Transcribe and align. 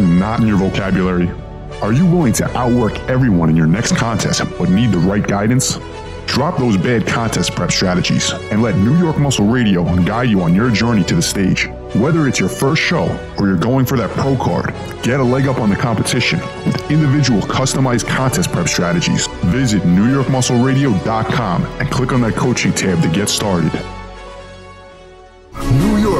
not 0.00 0.40
in 0.40 0.46
your 0.46 0.56
vocabulary? 0.56 1.30
Are 1.82 1.92
you 1.92 2.06
willing 2.06 2.32
to 2.34 2.56
outwork 2.56 2.98
everyone 3.08 3.50
in 3.50 3.56
your 3.56 3.66
next 3.66 3.96
contest 3.96 4.42
but 4.58 4.70
need 4.70 4.92
the 4.92 4.98
right 4.98 5.26
guidance? 5.26 5.78
Drop 6.26 6.56
those 6.58 6.76
bad 6.76 7.06
contest 7.06 7.54
prep 7.54 7.70
strategies 7.70 8.32
and 8.50 8.62
let 8.62 8.76
New 8.76 8.96
York 8.98 9.18
Muscle 9.18 9.46
Radio 9.46 9.84
guide 10.04 10.30
you 10.30 10.42
on 10.42 10.54
your 10.54 10.70
journey 10.70 11.04
to 11.04 11.14
the 11.14 11.22
stage. 11.22 11.68
Whether 11.94 12.26
it's 12.26 12.40
your 12.40 12.48
first 12.48 12.82
show 12.82 13.04
or 13.38 13.46
you're 13.46 13.56
going 13.56 13.86
for 13.86 13.96
that 13.98 14.10
pro 14.10 14.36
card, 14.36 14.74
get 15.02 15.20
a 15.20 15.22
leg 15.22 15.46
up 15.46 15.58
on 15.58 15.70
the 15.70 15.76
competition 15.76 16.40
with 16.64 16.90
individual 16.90 17.40
customized 17.42 18.08
contest 18.08 18.50
prep 18.50 18.68
strategies. 18.68 19.26
Visit 19.44 19.82
NewYorkMuscleRadio.com 19.82 21.64
and 21.64 21.90
click 21.90 22.12
on 22.12 22.20
that 22.22 22.34
coaching 22.34 22.72
tab 22.72 23.02
to 23.02 23.08
get 23.08 23.28
started. 23.28 23.72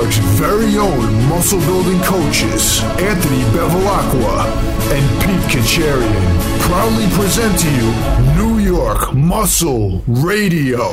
Very 0.05 0.77
own 0.77 1.29
muscle 1.31 1.59
building 1.61 1.99
coaches, 2.03 2.83
Anthony 3.01 3.41
Bevilacqua 3.57 4.45
and 4.93 5.23
Pete 5.23 5.51
Kacharian, 5.51 6.61
proudly 6.61 7.07
present 7.17 7.59
to 7.59 7.71
you 7.71 7.91
New 8.37 8.59
York 8.59 9.15
Muscle 9.15 10.03
Radio. 10.07 10.91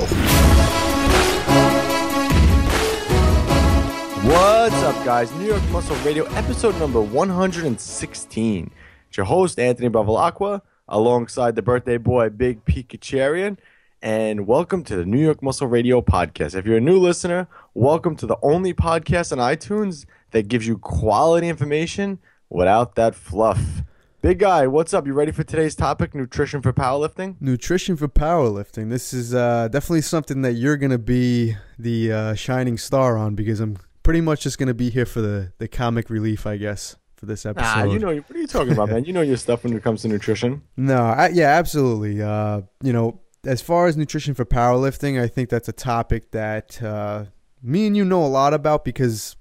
What's 4.24 4.76
up, 4.76 4.96
guys? 5.04 5.30
New 5.34 5.48
York 5.48 5.64
Muscle 5.72 5.98
Radio, 6.06 6.24
episode 6.36 6.80
number 6.80 7.02
116. 7.02 8.72
It's 9.10 9.18
your 9.18 9.26
host, 9.26 9.60
Anthony 9.60 9.90
Bevilacqua, 9.90 10.62
alongside 10.88 11.58
the 11.58 11.62
birthday 11.62 11.98
boy, 11.98 12.30
Big 12.30 12.64
Pete 12.64 12.88
Kacharian 12.88 13.58
and 14.02 14.48
welcome 14.48 14.84
to 14.84 14.96
the 14.96 15.06
New 15.06 15.20
York 15.20 15.44
Muscle 15.44 15.68
Radio 15.68 16.02
podcast. 16.02 16.56
If 16.56 16.66
you're 16.66 16.78
a 16.78 16.82
new 16.82 16.98
listener, 16.98 17.48
welcome 17.76 18.16
to 18.16 18.26
the 18.26 18.38
only 18.42 18.74
podcast 18.74 19.32
on 19.32 19.38
iTunes 19.38 20.06
that 20.32 20.48
gives 20.48 20.68
you 20.68 20.80
quality 20.80 21.48
information 21.48 22.20
without 22.50 22.96
that 22.96 23.14
fluff. 23.14 23.84
Big 24.22 24.40
guy, 24.40 24.66
what's 24.66 24.94
up? 24.94 25.06
You 25.06 25.14
ready 25.14 25.32
for 25.32 25.44
today's 25.44 25.76
topic, 25.76 26.16
nutrition 26.16 26.62
for 26.62 26.74
powerlifting? 26.74 27.36
Nutrition 27.40 27.96
for 27.96 28.08
powerlifting. 28.08 28.90
This 28.90 29.14
is 29.14 29.36
uh, 29.36 29.68
definitely 29.68 30.02
something 30.02 30.42
that 30.42 30.54
you're 30.54 30.78
going 30.78 30.92
to 30.92 31.00
be 31.00 31.56
the 31.78 32.12
uh, 32.12 32.34
shining 32.34 32.78
star 32.78 33.18
on 33.18 33.36
because 33.36 33.60
I'm 33.60 33.78
pretty 34.04 34.22
much 34.22 34.42
just 34.42 34.58
going 34.58 34.68
to 34.68 34.74
be 34.74 34.90
here 34.90 35.06
for 35.06 35.22
the, 35.22 35.54
the 35.60 35.68
comic 35.68 36.10
relief, 36.10 36.48
I 36.48 36.58
guess, 36.58 36.96
for 37.16 37.28
this 37.28 37.46
episode. 37.46 37.66
Ah, 37.68 37.84
you 37.84 38.00
know, 38.00 38.16
what 38.16 38.36
are 38.36 38.40
you 38.40 38.48
talking 38.48 38.74
about, 38.74 38.90
man? 38.90 39.06
You 39.06 39.14
know 39.14 39.22
your 39.22 39.38
stuff 39.38 39.64
when 39.64 39.74
it 39.76 39.84
comes 39.84 40.02
to 40.04 40.08
nutrition. 40.08 40.64
No, 40.78 40.98
I, 40.98 41.30
yeah, 41.30 41.50
absolutely. 41.50 42.22
Uh, 42.22 42.62
you 42.84 42.94
know, 42.94 43.20
as 43.46 43.62
far 43.62 43.88
as 43.88 43.98
nutrition 43.98 44.34
for 44.34 44.46
powerlifting, 44.46 45.22
I 45.22 45.28
think 45.28 45.50
that's 45.50 45.68
a 45.68 45.74
topic 45.74 46.32
that 46.32 46.82
uh, 46.82 47.26
me 47.62 47.88
and 47.88 47.98
you 47.98 48.06
know 48.06 48.24
a 48.24 48.28
lot 48.28 48.54
about 48.54 48.86
because 48.86 49.36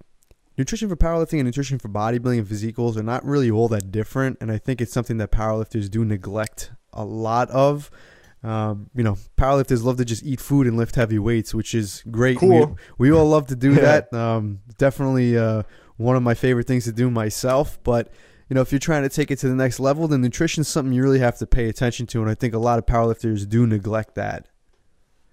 nutrition 0.57 0.89
for 0.89 0.97
powerlifting 0.97 1.39
and 1.39 1.45
nutrition 1.45 1.79
for 1.79 1.89
bodybuilding 1.89 2.39
and 2.39 2.49
physique 2.49 2.77
goals 2.77 2.97
are 2.97 3.03
not 3.03 3.25
really 3.25 3.51
all 3.51 3.69
that 3.69 3.91
different. 3.91 4.39
And 4.41 4.51
I 4.51 4.59
think 4.59 4.81
it's 4.81 4.93
something 4.93 5.19
that 5.19 5.31
powerlifters 5.31 5.91
do 5.91 6.05
neglect 6.05 6.73
a 6.93 7.05
lot 7.05 7.51
of. 7.51 7.91
Um, 8.43 8.89
you 8.95 9.05
know, 9.05 9.19
powerlifters 9.37 9.85
love 9.85 9.99
to 9.99 10.05
just 10.05 10.23
eat 10.23 10.41
food 10.41 10.67
and 10.67 10.77
lift 10.77 10.95
heavy 10.95 11.19
weights, 11.19 11.55
which 11.55 11.75
is 11.75 12.03
great. 12.11 12.39
Cool. 12.39 12.79
We, 12.99 13.11
we 13.11 13.17
all 13.17 13.27
love 13.27 13.49
to 13.49 13.57
do 13.57 13.75
that. 13.87 14.13
Um, 14.15 14.61
definitely 14.79 15.37
uh, 15.37 15.65
one 15.99 16.17
of 16.17 16.23
my 16.23 16.35
favorite 16.35 16.67
things 16.67 16.85
to 16.85 16.93
do 16.93 17.11
myself. 17.11 17.79
But 17.85 18.11
you 18.51 18.55
know, 18.55 18.63
if 18.63 18.73
you're 18.73 18.81
trying 18.81 19.05
to 19.05 19.09
take 19.09 19.31
it 19.31 19.39
to 19.39 19.49
the 19.49 19.55
next 19.55 19.79
level, 19.79 20.09
then 20.09 20.21
nutrition 20.21 20.63
is 20.63 20.69
something 20.69 20.93
you 20.93 21.05
really 21.05 21.21
have 21.21 21.39
to 21.39 21.47
pay 21.47 21.69
attention 21.69 22.07
to. 22.09 22.21
And 22.21 22.29
I 22.29 22.35
think 22.35 22.53
a 22.53 22.59
lot 22.59 22.81
of 22.81 22.85
powerlifters 22.85 23.49
do 23.49 23.65
neglect 23.65 24.17
that. 24.17 24.49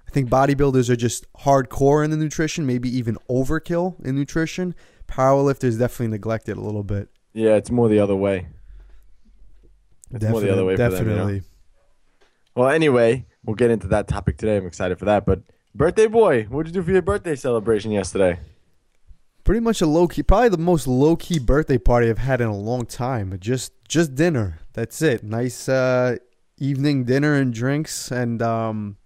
I 0.07 0.11
think 0.11 0.29
bodybuilders 0.29 0.87
are 0.91 0.95
just 0.95 1.25
hardcore 1.39 2.05
in 2.05 2.11
the 2.11 2.17
nutrition, 2.17 2.67
maybe 2.67 2.95
even 2.95 3.17
overkill 3.27 4.05
in 4.05 4.15
nutrition. 4.15 4.75
Powerlifters 5.07 5.79
definitely 5.79 6.09
neglect 6.09 6.47
it 6.47 6.57
a 6.57 6.61
little 6.61 6.83
bit. 6.83 7.09
Yeah, 7.33 7.55
it's 7.55 7.71
more 7.71 7.89
the 7.89 7.99
other 7.99 8.15
way. 8.15 8.47
It's 10.11 10.23
more 10.23 10.39
the 10.39 10.51
other 10.51 10.63
way 10.63 10.75
definitely. 10.75 11.13
them. 11.15 11.29
You 11.29 11.35
know? 11.35 11.41
Well, 12.55 12.69
anyway, 12.69 13.25
we'll 13.43 13.55
get 13.55 13.71
into 13.71 13.87
that 13.87 14.07
topic 14.07 14.37
today. 14.37 14.57
I'm 14.57 14.67
excited 14.67 14.99
for 14.99 15.05
that. 15.05 15.25
But 15.25 15.41
birthday 15.73 16.05
boy, 16.05 16.43
what 16.43 16.67
did 16.67 16.75
you 16.75 16.81
do 16.81 16.85
for 16.85 16.91
your 16.91 17.01
birthday 17.01 17.35
celebration 17.35 17.89
yesterday? 17.89 18.39
Pretty 19.47 19.61
much 19.61 19.81
a 19.81 19.87
low 19.87 20.09
key, 20.09 20.21
probably 20.21 20.49
the 20.49 20.57
most 20.57 20.87
low 20.87 21.15
key 21.15 21.39
birthday 21.39 21.77
party 21.77 22.09
I've 22.09 22.17
had 22.17 22.41
in 22.41 22.47
a 22.47 22.55
long 22.55 22.85
time. 22.85 23.35
Just 23.39 23.71
just 23.87 24.13
dinner. 24.13 24.59
That's 24.73 25.01
it. 25.01 25.23
Nice 25.23 25.69
uh, 25.69 26.17
evening 26.57 27.05
dinner 27.05 27.33
and 27.33 27.53
drinks, 27.53 28.11
and 28.11 28.41
um, 28.41 28.97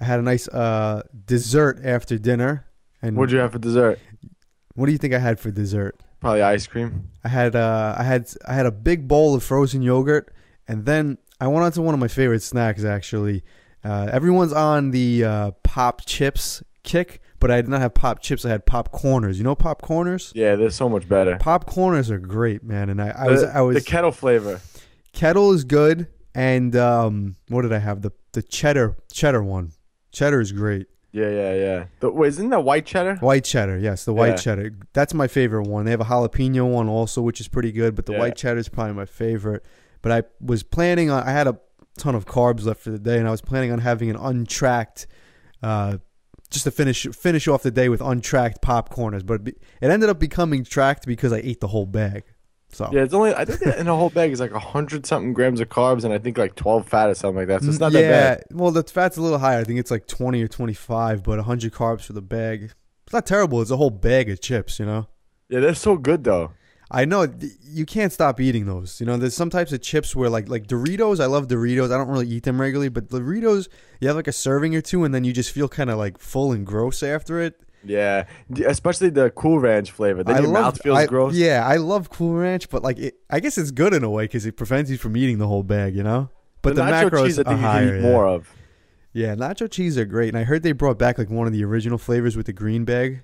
I 0.00 0.04
had 0.04 0.18
a 0.18 0.22
nice 0.22 0.48
uh, 0.48 1.04
dessert 1.24 1.80
after 1.84 2.18
dinner. 2.18 2.66
And 3.00 3.16
What'd 3.16 3.32
you 3.32 3.38
have 3.38 3.52
for 3.52 3.60
dessert? 3.60 4.00
What 4.74 4.86
do 4.86 4.92
you 4.92 4.98
think 4.98 5.14
I 5.14 5.20
had 5.20 5.38
for 5.38 5.52
dessert? 5.52 5.96
Probably 6.18 6.42
ice 6.42 6.66
cream. 6.66 7.08
I 7.22 7.28
had 7.28 7.54
uh, 7.54 7.94
I 7.96 8.02
had 8.02 8.28
I 8.46 8.54
had 8.54 8.66
a 8.66 8.72
big 8.72 9.06
bowl 9.06 9.36
of 9.36 9.44
frozen 9.44 9.82
yogurt, 9.82 10.34
and 10.66 10.84
then 10.84 11.16
I 11.40 11.46
went 11.46 11.64
on 11.64 11.72
to 11.72 11.82
one 11.82 11.94
of 11.94 12.00
my 12.00 12.08
favorite 12.08 12.42
snacks. 12.42 12.82
Actually, 12.82 13.44
uh, 13.84 14.08
everyone's 14.10 14.52
on 14.52 14.90
the 14.90 15.24
uh, 15.24 15.50
pop 15.62 16.04
chips 16.06 16.60
kick 16.82 17.20
but 17.40 17.50
I 17.50 17.56
did 17.56 17.68
not 17.68 17.80
have 17.80 17.94
pop 17.94 18.20
chips. 18.20 18.44
I 18.44 18.50
had 18.50 18.66
pop 18.66 18.92
corners. 18.92 19.38
You 19.38 19.44
know 19.44 19.54
pop 19.54 19.82
corners? 19.82 20.32
Yeah, 20.34 20.56
they're 20.56 20.70
so 20.70 20.88
much 20.88 21.08
better. 21.08 21.36
Pop 21.38 21.66
corners 21.66 22.10
are 22.10 22.18
great, 22.18 22.62
man. 22.62 22.90
And 22.90 23.00
I, 23.02 23.14
I 23.16 23.24
the, 23.26 23.32
was 23.32 23.42
I 23.44 23.60
was 23.62 23.76
the 23.76 23.82
kettle 23.90 24.12
flavor. 24.12 24.60
Kettle 25.12 25.52
is 25.52 25.64
good, 25.64 26.06
and 26.34 26.76
um, 26.76 27.36
what 27.48 27.62
did 27.62 27.72
I 27.72 27.78
have? 27.78 28.02
The 28.02 28.12
the 28.32 28.42
cheddar 28.42 28.96
cheddar 29.12 29.42
one. 29.42 29.72
Cheddar 30.12 30.40
is 30.40 30.52
great. 30.52 30.86
Yeah, 31.12 31.28
yeah, 31.30 31.54
yeah. 31.54 31.84
The, 31.98 32.10
wait, 32.12 32.28
isn't 32.28 32.50
that 32.50 32.62
white 32.62 32.86
cheddar? 32.86 33.16
White 33.16 33.44
cheddar, 33.44 33.76
yes, 33.76 34.04
the 34.04 34.12
white 34.14 34.28
Yeah. 34.28 34.36
cheddar. 34.36 34.70
That's 34.92 35.12
my 35.12 35.26
favorite 35.26 35.66
one. 35.66 35.84
They 35.84 35.90
have 35.90 36.00
a 36.00 36.04
jalapeno 36.04 36.70
one 36.70 36.88
also, 36.88 37.20
which 37.20 37.40
is 37.40 37.48
pretty 37.48 37.72
good, 37.72 37.96
but 37.96 38.06
the 38.06 38.12
Yeah. 38.12 38.20
white 38.20 38.36
cheddar 38.36 38.60
is 38.60 38.68
probably 38.68 38.94
my 38.94 39.06
favorite. 39.06 39.64
But 40.02 40.12
I 40.12 40.22
was 40.40 40.62
planning 40.62 41.10
on. 41.10 41.24
I 41.24 41.32
had 41.32 41.48
a 41.48 41.58
ton 41.98 42.14
of 42.14 42.26
carbs 42.26 42.64
left 42.64 42.80
for 42.80 42.90
the 42.90 42.98
day, 42.98 43.18
and 43.18 43.26
I 43.26 43.32
was 43.32 43.40
planning 43.40 43.72
on 43.72 43.80
having 43.80 44.08
an 44.08 44.14
untracked, 44.16 45.08
uh, 45.64 45.98
just 46.50 46.64
to 46.64 46.70
finish 46.70 47.06
finish 47.08 47.48
off 47.48 47.62
the 47.62 47.70
day 47.70 47.88
with 47.88 48.00
untracked 48.00 48.62
popcorners. 48.62 49.24
But 49.24 49.34
it, 49.34 49.44
be, 49.44 49.50
it 49.80 49.90
ended 49.90 50.08
up 50.08 50.18
becoming 50.18 50.64
tracked 50.64 51.06
because 51.06 51.32
I 51.32 51.38
ate 51.38 51.60
the 51.60 51.68
whole 51.68 51.86
bag. 51.86 52.24
So 52.72 52.88
Yeah, 52.92 53.02
it's 53.02 53.14
only 53.14 53.34
I 53.34 53.44
think 53.44 53.62
in 53.76 53.88
a 53.88 53.96
whole 53.96 54.10
bag 54.10 54.32
is 54.32 54.40
like 54.40 54.52
a 54.52 54.58
hundred 54.58 55.06
something 55.06 55.32
grams 55.32 55.60
of 55.60 55.68
carbs 55.68 56.04
and 56.04 56.12
I 56.12 56.18
think 56.18 56.38
like 56.38 56.54
twelve 56.54 56.88
fat 56.88 57.08
or 57.08 57.14
something 57.14 57.36
like 57.36 57.48
that. 57.48 57.62
So 57.62 57.68
it's 57.68 57.80
not 57.80 57.92
yeah, 57.92 58.00
that 58.00 58.48
bad. 58.48 58.58
well, 58.58 58.70
the 58.70 58.84
fat's 58.84 59.16
a 59.16 59.22
little 59.22 59.38
higher. 59.38 59.58
I 59.58 59.64
think 59.64 59.80
it's 59.80 59.90
like 59.90 60.06
twenty 60.06 60.42
or 60.42 60.48
twenty 60.48 60.74
five, 60.74 61.22
but 61.22 61.40
hundred 61.40 61.72
carbs 61.72 62.02
for 62.02 62.12
the 62.12 62.22
bag. 62.22 62.72
It's 63.04 63.12
not 63.12 63.26
terrible. 63.26 63.60
It's 63.60 63.72
a 63.72 63.76
whole 63.76 63.90
bag 63.90 64.30
of 64.30 64.40
chips, 64.40 64.78
you 64.78 64.86
know. 64.86 65.08
Yeah, 65.48 65.60
they're 65.60 65.74
so 65.74 65.96
good 65.96 66.22
though. 66.24 66.52
I 66.90 67.04
know 67.04 67.32
you 67.62 67.86
can't 67.86 68.12
stop 68.12 68.40
eating 68.40 68.66
those. 68.66 69.00
You 69.00 69.06
know, 69.06 69.16
there's 69.16 69.36
some 69.36 69.50
types 69.50 69.72
of 69.72 69.80
chips 69.80 70.16
where 70.16 70.28
like 70.28 70.48
like 70.48 70.66
Doritos. 70.66 71.20
I 71.20 71.26
love 71.26 71.46
Doritos. 71.46 71.92
I 71.92 71.96
don't 71.96 72.08
really 72.08 72.28
eat 72.28 72.42
them 72.42 72.60
regularly, 72.60 72.88
but 72.88 73.08
Doritos, 73.08 73.68
you 74.00 74.08
have 74.08 74.16
like 74.16 74.26
a 74.26 74.32
serving 74.32 74.74
or 74.74 74.80
two, 74.80 75.04
and 75.04 75.14
then 75.14 75.22
you 75.22 75.32
just 75.32 75.52
feel 75.52 75.68
kind 75.68 75.90
of 75.90 75.98
like 75.98 76.18
full 76.18 76.52
and 76.52 76.66
gross 76.66 77.02
after 77.02 77.40
it. 77.40 77.60
Yeah, 77.84 78.26
especially 78.66 79.10
the 79.10 79.30
Cool 79.30 79.58
Ranch 79.58 79.90
flavor. 79.90 80.22
Then 80.22 80.36
I 80.36 80.40
your 80.40 80.48
love, 80.48 80.62
mouth 80.64 80.82
feels 80.82 80.98
I- 80.98 81.06
gross. 81.06 81.34
Yeah, 81.34 81.66
I 81.66 81.76
love 81.76 82.10
Cool 82.10 82.34
Ranch, 82.34 82.68
but 82.68 82.82
like 82.82 82.98
it, 82.98 83.14
I 83.30 83.40
guess 83.40 83.56
it's 83.56 83.70
good 83.70 83.94
in 83.94 84.02
a 84.02 84.10
way 84.10 84.24
because 84.24 84.44
it 84.44 84.56
prevents 84.56 84.90
you 84.90 84.98
from 84.98 85.16
eating 85.16 85.38
the 85.38 85.46
whole 85.46 85.62
bag. 85.62 85.94
You 85.94 86.02
know. 86.02 86.28
But 86.62 86.74
the, 86.74 86.82
nacho 86.82 87.10
macros 87.10 87.24
cheese 87.26 87.38
I 87.38 87.44
think 87.44 87.60
you 87.60 87.66
higher. 87.66 87.86
can 87.86 87.98
eat 87.98 88.02
yeah. 88.02 88.10
more 88.10 88.26
of. 88.26 88.52
Yeah, 89.12 89.34
nacho 89.34 89.70
cheese 89.70 89.96
are 89.96 90.04
great, 90.04 90.28
and 90.28 90.38
I 90.38 90.44
heard 90.44 90.62
they 90.62 90.72
brought 90.72 90.98
back 90.98 91.18
like 91.18 91.30
one 91.30 91.46
of 91.46 91.52
the 91.52 91.64
original 91.64 91.98
flavors 91.98 92.36
with 92.36 92.46
the 92.46 92.52
green 92.52 92.84
bag. 92.84 93.22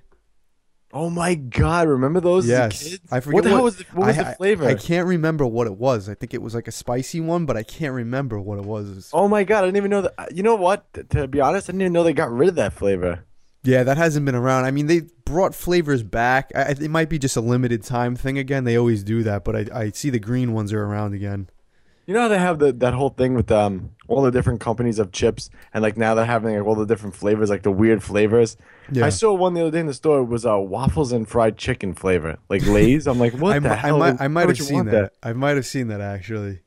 Oh 0.93 1.09
my 1.09 1.35
god, 1.35 1.87
remember 1.87 2.19
those 2.21 2.47
Yes? 2.47 2.97
I 3.11 3.19
forget 3.19 3.33
what 3.35 3.43
the 3.43 3.49
hell 3.49 3.63
was 3.63 3.75
the, 3.77 3.83
what 3.93 4.07
was 4.07 4.17
I- 4.17 4.23
the 4.23 4.35
flavor? 4.35 4.65
I, 4.65 4.73
can't 4.75 5.05
remember 5.07 5.45
what 5.45 5.67
it 5.67 5.75
was. 5.77 6.07
I 6.07 6.13
think 6.13 6.33
it 6.33 6.41
was 6.41 6.55
like 6.55 6.67
a 6.67 6.71
spicy 6.71 7.19
one, 7.19 7.45
but 7.45 7.57
I 7.57 7.63
can't 7.63 7.93
remember 7.93 8.39
what 8.39 8.57
it 8.57 8.65
was. 8.65 9.09
oh 9.13 9.27
my 9.27 9.43
god, 9.43 9.63
I 9.63 9.67
didn't 9.67 9.77
even 9.77 9.91
know 9.91 10.01
that. 10.03 10.35
You 10.35 10.43
know 10.43 10.55
what? 10.55 10.91
T- 10.93 11.03
to 11.03 11.27
be 11.27 11.41
honest, 11.41 11.69
I 11.69 11.73
didn't 11.73 11.81
even 11.81 11.93
know 11.93 12.03
they 12.03 12.13
got 12.13 12.31
rid 12.31 12.49
of 12.49 12.55
that 12.55 12.73
flavor. 12.73 13.25
Yeah, 13.63 13.83
that 13.83 13.97
hasn't 13.97 14.25
been 14.25 14.35
around. 14.35 14.63
I 14.63 14.71
mean, 14.71 14.87
they 14.87 15.01
brought 15.25 15.53
flavors 15.53 16.03
back. 16.03 16.51
I, 16.55 16.61
I- 16.63 16.69
it 16.69 16.89
might 16.89 17.09
be 17.09 17.19
just 17.19 17.35
a 17.35 17.41
limited 17.41 17.83
time 17.83 18.15
thing 18.15 18.37
again. 18.37 18.63
They 18.63 18.77
always 18.77 19.03
do 19.03 19.23
that, 19.23 19.43
but 19.43 19.55
I, 19.55 19.65
I 19.81 19.89
see 19.91 20.09
the 20.09 20.19
green 20.19 20.53
ones 20.53 20.71
are 20.71 20.81
around 20.83 21.13
again. 21.13 21.49
You 22.07 22.13
know 22.13 22.21
how 22.21 22.27
they 22.29 22.39
have 22.39 22.59
the, 22.59 22.71
that 22.71 22.93
whole 22.93 23.09
thing 23.09 23.33
with 23.33 23.51
um 23.51 23.91
all 24.07 24.21
the 24.21 24.31
different 24.31 24.61
companies 24.61 24.97
of 24.97 25.11
chips, 25.11 25.49
and 25.73 25.81
like 25.81 25.97
now 25.97 26.15
they're 26.15 26.25
having 26.25 26.55
like 26.55 26.65
all 26.65 26.73
the 26.75 26.85
different 26.85 27.15
flavors, 27.15 27.49
like 27.49 27.63
the 27.63 27.71
weird 27.71 28.01
flavors. 28.01 28.55
Yeah. 28.89 29.05
I 29.05 29.09
saw 29.09 29.33
one 29.33 29.53
the 29.53 29.61
other 29.61 29.71
day 29.71 29.81
in 29.81 29.87
the 29.87 29.93
store. 29.93 30.19
It 30.19 30.25
was 30.25 30.45
a 30.45 30.53
uh, 30.53 30.57
waffles 30.59 31.11
and 31.11 31.27
fried 31.27 31.57
chicken 31.57 31.93
flavor, 31.93 32.37
like 32.49 32.65
Lay's. 32.65 33.07
I'm 33.07 33.19
like, 33.19 33.33
what 33.33 33.57
I, 33.57 33.59
the 33.59 33.69
mi- 33.69 33.75
I 33.75 33.77
hell? 33.77 33.97
might, 33.99 34.21
I 34.21 34.29
might 34.29 34.47
have 34.47 34.57
seen 34.57 34.75
want 34.75 34.91
that. 34.91 35.13
I 35.21 35.33
might 35.33 35.57
have 35.57 35.65
seen 35.65 35.89
that 35.89 35.99
actually. 35.99 36.61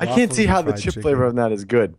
I 0.00 0.06
can't 0.06 0.32
see 0.32 0.46
how 0.46 0.60
the 0.62 0.72
chip 0.72 0.94
chicken. 0.94 1.02
flavor 1.02 1.24
of 1.24 1.36
that 1.36 1.52
is 1.52 1.64
good. 1.64 1.94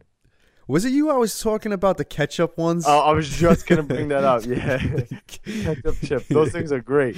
Was 0.70 0.86
it 0.86 0.92
you? 0.92 1.10
I 1.10 1.16
was 1.16 1.40
talking 1.40 1.74
about 1.74 1.98
the 1.98 2.06
ketchup 2.06 2.56
ones. 2.56 2.86
Oh, 2.88 3.00
I 3.00 3.12
was 3.12 3.28
just 3.28 3.66
gonna 3.66 3.82
bring 3.82 4.10
that 4.10 4.24
up. 4.24 4.44
Yeah, 4.46 4.78
ketchup 5.28 5.96
chip. 6.06 6.28
Those 6.28 6.52
things 6.52 6.72
are 6.72 6.80
great. 6.80 7.18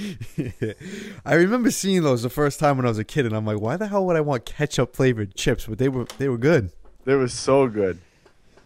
I 1.26 1.34
remember 1.34 1.70
seeing 1.70 2.02
those 2.02 2.22
the 2.22 2.30
first 2.30 2.58
time 2.58 2.78
when 2.78 2.86
I 2.86 2.88
was 2.88 2.96
a 2.96 3.04
kid, 3.04 3.26
and 3.26 3.36
I'm 3.36 3.44
like, 3.44 3.60
why 3.60 3.76
the 3.76 3.88
hell 3.88 4.06
would 4.06 4.16
I 4.16 4.22
want 4.22 4.46
ketchup 4.46 4.96
flavored 4.96 5.34
chips? 5.34 5.66
But 5.66 5.76
they 5.76 5.90
were 5.90 6.06
they 6.16 6.30
were 6.30 6.38
good. 6.38 6.72
They 7.04 7.14
were 7.14 7.28
so 7.28 7.68
good. 7.68 7.98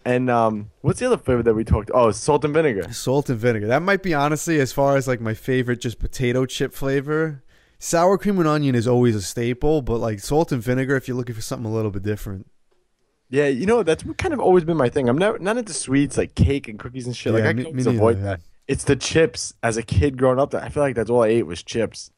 And 0.05 0.31
um, 0.31 0.71
what's 0.83 1.00
the 1.00 1.06
other 1.06 1.19
flavor 1.19 1.43
that 1.43 1.55
we 1.55 1.65
talked? 1.65 1.91
Oh, 1.93 2.12
salt 2.12 2.44
and 2.44 2.55
vinegar. 2.55 2.93
Salt 2.93 3.29
and 3.29 3.41
vinegar. 3.41 3.67
That 3.67 3.83
might 3.83 4.05
be 4.05 4.15
honestly 4.15 4.61
as 4.61 4.73
far 4.73 4.97
as 4.97 5.09
like 5.09 5.21
my 5.21 5.35
favorite 5.35 5.81
just 5.81 5.99
potato 5.99 6.47
chip 6.47 6.73
flavor. 6.73 7.43
sour 7.81 8.19
cream 8.19 8.38
and 8.38 8.47
onion 8.47 8.77
is 8.77 8.87
always 8.87 9.17
a 9.17 9.23
staple, 9.23 9.83
but 9.83 9.99
like 9.99 10.21
salt 10.21 10.53
and 10.53 10.62
vinegar 10.62 10.94
if 10.94 11.09
you're 11.09 11.17
looking 11.17 11.35
for 11.35 11.43
something 11.43 11.67
a 11.69 11.75
little 11.75 11.91
bit 11.91 12.05
different. 12.05 12.47
Yeah, 13.28 13.49
you 13.49 13.67
know 13.67 13.82
that's 13.82 14.05
kind 14.19 14.32
of 14.32 14.40
always 14.40 14.64
been 14.64 14.76
my 14.76 14.88
thing. 14.88 15.08
I'm 15.08 15.19
never 15.19 15.38
not 15.38 15.56
into 15.58 15.73
sweets 15.73 16.17
like 16.17 16.34
cake 16.34 16.69
and 16.69 16.78
cookies 16.78 17.06
and 17.06 17.17
shit. 17.17 17.32
like 17.34 17.44
I 17.44 17.52
me- 17.52 17.64
can 17.64 17.75
me 17.76 17.82
neither, 17.82 17.96
avoid 17.96 18.19
yeah. 18.19 18.25
that. 18.25 18.40
It's 18.69 18.84
the 18.84 18.96
chips 18.96 19.55
as 19.62 19.76
a 19.76 19.82
kid 19.82 20.17
growing 20.17 20.38
up. 20.38 20.50
That 20.52 20.62
I 20.62 20.69
feel 20.69 20.82
like 20.82 20.94
that's 20.96 21.11
all 21.11 21.23
I 21.23 21.28
ate 21.28 21.46
was 21.46 21.62
chips. 21.62 22.11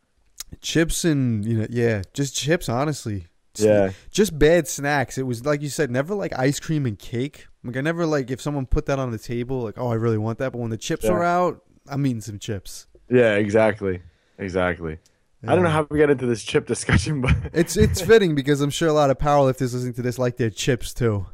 Chips 0.61 1.05
and 1.05 1.45
you 1.45 1.59
know, 1.61 1.67
yeah, 1.71 2.03
just 2.15 2.35
chips. 2.37 2.69
Honestly, 2.69 3.27
Just- 3.55 3.67
Yeah. 3.69 3.91
just 4.11 4.39
bad 4.39 4.67
snacks. 4.69 5.19
It 5.19 5.25
was 5.27 5.45
like 5.45 5.63
you 5.63 5.69
said, 5.69 5.91
never 5.91 6.15
like 6.15 6.33
ice 6.39 6.61
cream 6.61 6.87
and 6.87 6.99
cake. 6.99 7.47
Like 7.65 7.77
I 7.77 7.81
never 7.81 8.07
like 8.07 8.31
if 8.31 8.41
someone 8.41 8.67
put 8.67 8.87
that 8.87 8.99
on 8.99 9.11
the 9.11 9.19
table, 9.19 9.63
like 9.63 9.75
oh 9.79 9.89
I 9.89 9.95
really 9.95 10.19
want 10.19 10.39
that. 10.39 10.53
But 10.53 10.59
when 10.59 10.71
the 10.71 10.77
chips 10.79 11.05
Yeah. 11.05 11.13
are 11.13 11.25
out, 11.25 11.63
I'm 11.87 12.07
eating 12.07 12.21
some 12.21 12.39
chips. 12.39 12.87
Yeah, 13.11 13.35
exactly, 13.35 14.03
exactly. 14.39 14.99
I 15.47 15.55
don't 15.55 15.63
know 15.63 15.71
how 15.71 15.87
we 15.89 15.99
got 16.01 16.11
into 16.11 16.27
this 16.27 16.43
chip 16.43 16.67
discussion, 16.67 17.21
but 17.21 17.35
It's 17.53 17.77
it's 17.77 18.01
fitting 18.01 18.35
because 18.35 18.61
I'm 18.61 18.71
sure 18.71 18.89
a 18.89 18.93
lot 18.93 19.11
of 19.11 19.19
powerlifters 19.19 19.73
listening 19.73 19.95
to 19.95 20.03
this 20.03 20.19
like 20.19 20.37
their 20.37 20.51
chips 20.51 20.93
too. 20.93 21.27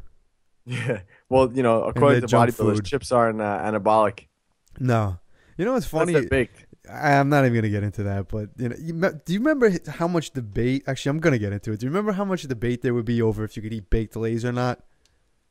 yeah. 0.67 1.01
Well, 1.29 1.51
you 1.55 1.63
know, 1.63 1.85
according 1.85 2.21
to 2.21 2.27
bodybuilders, 2.27 2.77
food. 2.77 2.85
chips 2.85 3.13
aren't 3.13 3.41
uh, 3.41 3.59
anabolic. 3.63 4.27
No, 4.79 5.19
you 5.57 5.65
know 5.65 5.73
what's 5.73 5.87
Funny. 5.87 6.27
baked. 6.27 6.67
I'm 6.91 7.31
not 7.31 7.45
even 7.47 7.55
gonna 7.55 7.71
get 7.71 7.83
into 7.83 8.03
that, 8.03 8.29
but 8.29 8.51
you 8.59 8.69
know, 8.69 8.77
you, 8.79 8.93
do 9.25 9.33
you 9.33 9.39
remember 9.39 9.73
how 9.89 10.07
much 10.07 10.33
debate? 10.33 10.85
Actually, 10.87 11.11
I'm 11.11 11.21
gonna 11.21 11.39
get 11.39 11.53
into 11.55 11.73
it. 11.73 11.81
Do 11.81 11.87
you 11.87 11.91
remember 11.91 12.13
how 12.13 12.27
much 12.27 12.43
debate 12.43 12.83
there 12.83 12.93
would 12.93 13.07
be 13.07 13.23
over 13.23 13.43
if 13.43 13.57
you 13.57 13.63
could 13.63 13.73
eat 13.73 13.89
baked 13.89 14.17
lays 14.17 14.45
or 14.45 14.53
not? 14.53 14.81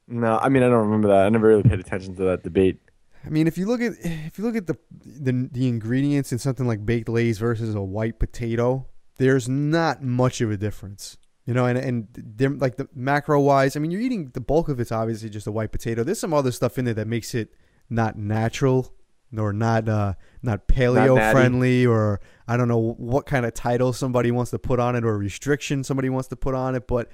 No, 0.07 0.37
I 0.37 0.49
mean 0.49 0.61
I 0.61 0.67
don't 0.69 0.85
remember 0.85 1.07
that. 1.07 1.25
I 1.25 1.29
never 1.29 1.47
really 1.47 1.63
paid 1.63 1.79
attention 1.79 2.15
to 2.17 2.23
that 2.25 2.43
debate. 2.43 2.79
I 3.25 3.29
mean, 3.29 3.47
if 3.47 3.57
you 3.57 3.65
look 3.65 3.81
at 3.81 3.93
if 4.01 4.37
you 4.37 4.43
look 4.43 4.55
at 4.55 4.67
the 4.67 4.77
the, 4.91 5.49
the 5.51 5.67
ingredients 5.67 6.31
in 6.31 6.39
something 6.39 6.67
like 6.67 6.85
baked 6.85 7.09
lays 7.09 7.37
versus 7.37 7.75
a 7.75 7.81
white 7.81 8.19
potato, 8.19 8.87
there's 9.17 9.47
not 9.47 10.03
much 10.03 10.41
of 10.41 10.51
a 10.51 10.57
difference. 10.57 11.17
You 11.45 11.53
know, 11.53 11.65
and 11.65 11.77
and 11.77 12.07
they're 12.13 12.49
like 12.49 12.77
the 12.77 12.87
macro 12.95 13.39
wise. 13.39 13.75
I 13.75 13.79
mean, 13.79 13.91
you're 13.91 14.01
eating 14.01 14.31
the 14.33 14.41
bulk 14.41 14.69
of 14.69 14.79
it's 14.79 14.91
obviously 14.91 15.29
just 15.29 15.47
a 15.47 15.51
white 15.51 15.71
potato. 15.71 16.03
There's 16.03 16.19
some 16.19 16.33
other 16.33 16.51
stuff 16.51 16.77
in 16.77 16.85
there 16.85 16.93
that 16.93 17.07
makes 17.07 17.33
it 17.33 17.53
not 17.89 18.17
natural 18.17 18.93
or 19.37 19.51
not 19.51 19.89
uh 19.89 20.13
not 20.41 20.67
paleo 20.67 21.15
natty. 21.15 21.33
friendly 21.33 21.85
or 21.85 22.21
I 22.47 22.55
don't 22.55 22.67
know 22.67 22.93
what 22.97 23.25
kind 23.25 23.45
of 23.45 23.53
title 23.53 23.91
somebody 23.91 24.31
wants 24.31 24.51
to 24.51 24.59
put 24.59 24.79
on 24.79 24.95
it 24.95 25.03
or 25.03 25.17
restriction 25.17 25.83
somebody 25.83 26.09
wants 26.09 26.27
to 26.29 26.35
put 26.35 26.53
on 26.53 26.75
it, 26.75 26.87
but 26.87 27.09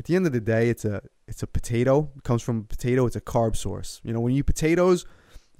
at 0.00 0.06
the 0.06 0.16
end 0.16 0.26
of 0.26 0.32
the 0.32 0.40
day, 0.40 0.70
it's 0.70 0.86
a 0.86 1.02
it's 1.28 1.42
a 1.42 1.46
potato. 1.46 2.10
It 2.16 2.24
comes 2.24 2.42
from 2.42 2.58
a 2.58 2.62
potato. 2.62 3.06
It's 3.06 3.16
a 3.16 3.20
carb 3.20 3.54
source. 3.54 4.00
You 4.02 4.14
know, 4.14 4.20
when 4.20 4.32
you 4.32 4.40
eat 4.40 4.46
potatoes, 4.46 5.04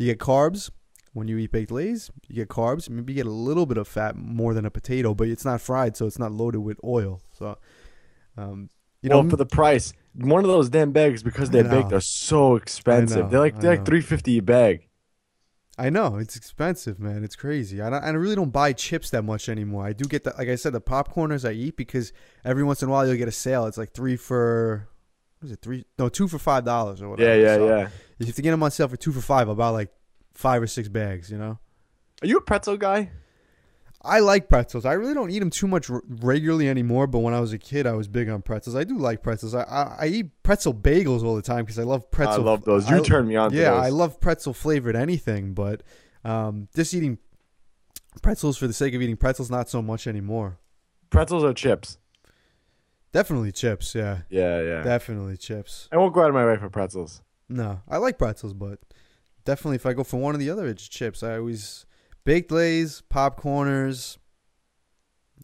you 0.00 0.06
get 0.06 0.18
carbs. 0.18 0.70
When 1.12 1.26
you 1.26 1.38
eat 1.38 1.50
baked 1.50 1.72
lays, 1.72 2.10
you 2.28 2.36
get 2.36 2.48
carbs. 2.48 2.88
Maybe 2.88 3.12
you 3.12 3.16
get 3.16 3.26
a 3.26 3.30
little 3.30 3.66
bit 3.66 3.78
of 3.78 3.88
fat 3.88 4.16
more 4.16 4.54
than 4.54 4.64
a 4.64 4.70
potato, 4.70 5.12
but 5.12 5.26
it's 5.26 5.44
not 5.44 5.60
fried, 5.60 5.96
so 5.96 6.06
it's 6.06 6.20
not 6.20 6.30
loaded 6.30 6.60
with 6.60 6.78
oil. 6.84 7.20
So, 7.32 7.58
um, 8.36 8.70
you 9.02 9.10
well, 9.10 9.24
know, 9.24 9.30
for 9.30 9.36
the 9.36 9.46
price, 9.46 9.92
one 10.14 10.44
of 10.44 10.50
those 10.50 10.68
damn 10.68 10.92
bags 10.92 11.24
because 11.24 11.50
they're 11.50 11.64
baked 11.64 11.92
are 11.92 12.00
so 12.00 12.54
expensive. 12.54 13.24
know, 13.24 13.28
they're 13.28 13.40
like 13.40 13.60
they're 13.60 13.76
like 13.76 13.86
three 13.86 14.00
fifty 14.00 14.38
a 14.38 14.42
bag. 14.42 14.86
I 15.80 15.88
know 15.88 16.16
it's 16.16 16.36
expensive, 16.36 17.00
man. 17.00 17.24
It's 17.24 17.36
crazy. 17.36 17.80
I, 17.80 17.88
don't, 17.88 18.04
I 18.04 18.10
really 18.10 18.34
don't 18.34 18.50
buy 18.50 18.74
chips 18.74 19.08
that 19.10 19.22
much 19.22 19.48
anymore. 19.48 19.86
I 19.86 19.94
do 19.94 20.04
get 20.04 20.24
the, 20.24 20.34
like 20.36 20.48
I 20.48 20.56
said, 20.56 20.74
the 20.74 20.80
popcorners 20.80 21.48
I 21.48 21.52
eat 21.52 21.76
because 21.78 22.12
every 22.44 22.62
once 22.62 22.82
in 22.82 22.90
a 22.90 22.92
while 22.92 23.06
you'll 23.06 23.16
get 23.16 23.28
a 23.28 23.32
sale. 23.32 23.64
It's 23.64 23.78
like 23.78 23.92
three 23.92 24.16
for, 24.16 24.88
what 25.40 25.46
is 25.46 25.52
it 25.52 25.60
three? 25.62 25.84
No, 25.98 26.08
two 26.08 26.28
for 26.28 26.38
five 26.38 26.64
dollars 26.64 27.00
or 27.02 27.08
whatever. 27.10 27.36
Yeah, 27.36 27.42
yeah, 27.42 27.56
So 27.56 27.66
yeah. 27.68 27.88
You 28.18 28.26
get 28.32 28.42
them 28.50 28.62
on 28.62 28.70
sale 28.70 28.88
for 28.88 28.96
two 28.98 29.12
for 29.12 29.20
five, 29.22 29.54
buy 29.56 29.68
like 29.70 29.90
five 30.34 30.62
or 30.62 30.66
six 30.66 30.88
bags. 30.88 31.30
You 31.30 31.38
know. 31.38 31.58
Are 32.22 32.26
you 32.26 32.36
a 32.36 32.40
pretzel 32.42 32.76
guy? 32.76 33.10
I 34.02 34.20
like 34.20 34.48
pretzels. 34.48 34.84
I 34.86 34.94
really 34.94 35.12
don't 35.14 35.30
eat 35.30 35.40
them 35.40 35.50
too 35.50 35.66
much 35.66 35.90
r- 35.90 36.02
regularly 36.08 36.68
anymore. 36.68 37.06
But 37.06 37.18
when 37.18 37.34
I 37.34 37.40
was 37.40 37.52
a 37.52 37.58
kid, 37.58 37.86
I 37.86 37.92
was 37.92 38.08
big 38.08 38.28
on 38.30 38.40
pretzels. 38.42 38.76
I 38.76 38.84
do 38.84 38.96
like 38.98 39.22
pretzels. 39.22 39.54
I 39.54 39.62
I, 39.62 39.96
I 40.00 40.06
eat 40.06 40.42
pretzel 40.42 40.74
bagels 40.74 41.22
all 41.22 41.34
the 41.36 41.42
time 41.42 41.64
because 41.64 41.78
I 41.78 41.82
love 41.84 42.10
pretzel. 42.10 42.42
I 42.42 42.50
love 42.50 42.64
those. 42.64 42.88
You 42.90 42.96
I- 42.96 43.00
turned 43.00 43.28
me 43.28 43.36
on. 43.36 43.50
To 43.50 43.56
Yeah. 43.56 43.72
I 43.74 43.88
love 43.88 44.20
pretzel 44.20 44.52
flavored 44.52 44.96
anything. 44.96 45.54
But 45.54 45.82
um, 46.24 46.68
just 46.74 46.92
eating 46.92 47.18
pretzels 48.22 48.58
for 48.58 48.66
the 48.66 48.72
sake 48.74 48.92
of 48.94 49.00
eating 49.02 49.16
pretzels, 49.16 49.50
not 49.50 49.68
so 49.70 49.80
much 49.80 50.06
anymore. 50.06 50.58
pretzels 51.10 51.44
or 51.44 51.52
chips. 51.54 51.96
Definitely 53.12 53.52
chips. 53.52 53.94
Yeah, 53.94 54.18
Yeah, 54.30 54.60
yeah. 54.62 54.82
definitely 54.82 55.36
chips. 55.36 55.88
I 55.90 55.96
won't 55.96 56.14
go 56.14 56.22
out 56.22 56.28
of 56.28 56.34
my 56.34 56.46
way 56.46 56.56
for 56.56 56.70
pretzels. 56.70 57.22
No, 57.48 57.80
I 57.88 57.96
like 57.96 58.18
pretzels, 58.18 58.54
but 58.54 58.78
definitely 59.44 59.76
if 59.76 59.86
I 59.86 59.92
go 59.92 60.04
for 60.04 60.18
one 60.18 60.34
or 60.34 60.38
the 60.38 60.50
other, 60.50 60.66
it's 60.68 60.86
chips. 60.86 61.22
I 61.22 61.36
always 61.38 61.86
baked 62.24 62.52
lays, 62.52 63.02
popcorners. 63.12 64.18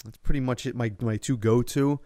That's 0.05 0.19
pretty 0.19 0.41
much 0.41 0.67
it. 0.67 0.77
My 0.77 0.93
my 1.01 1.17
two 1.17 1.37
go 1.37 1.63
to. 1.63 1.99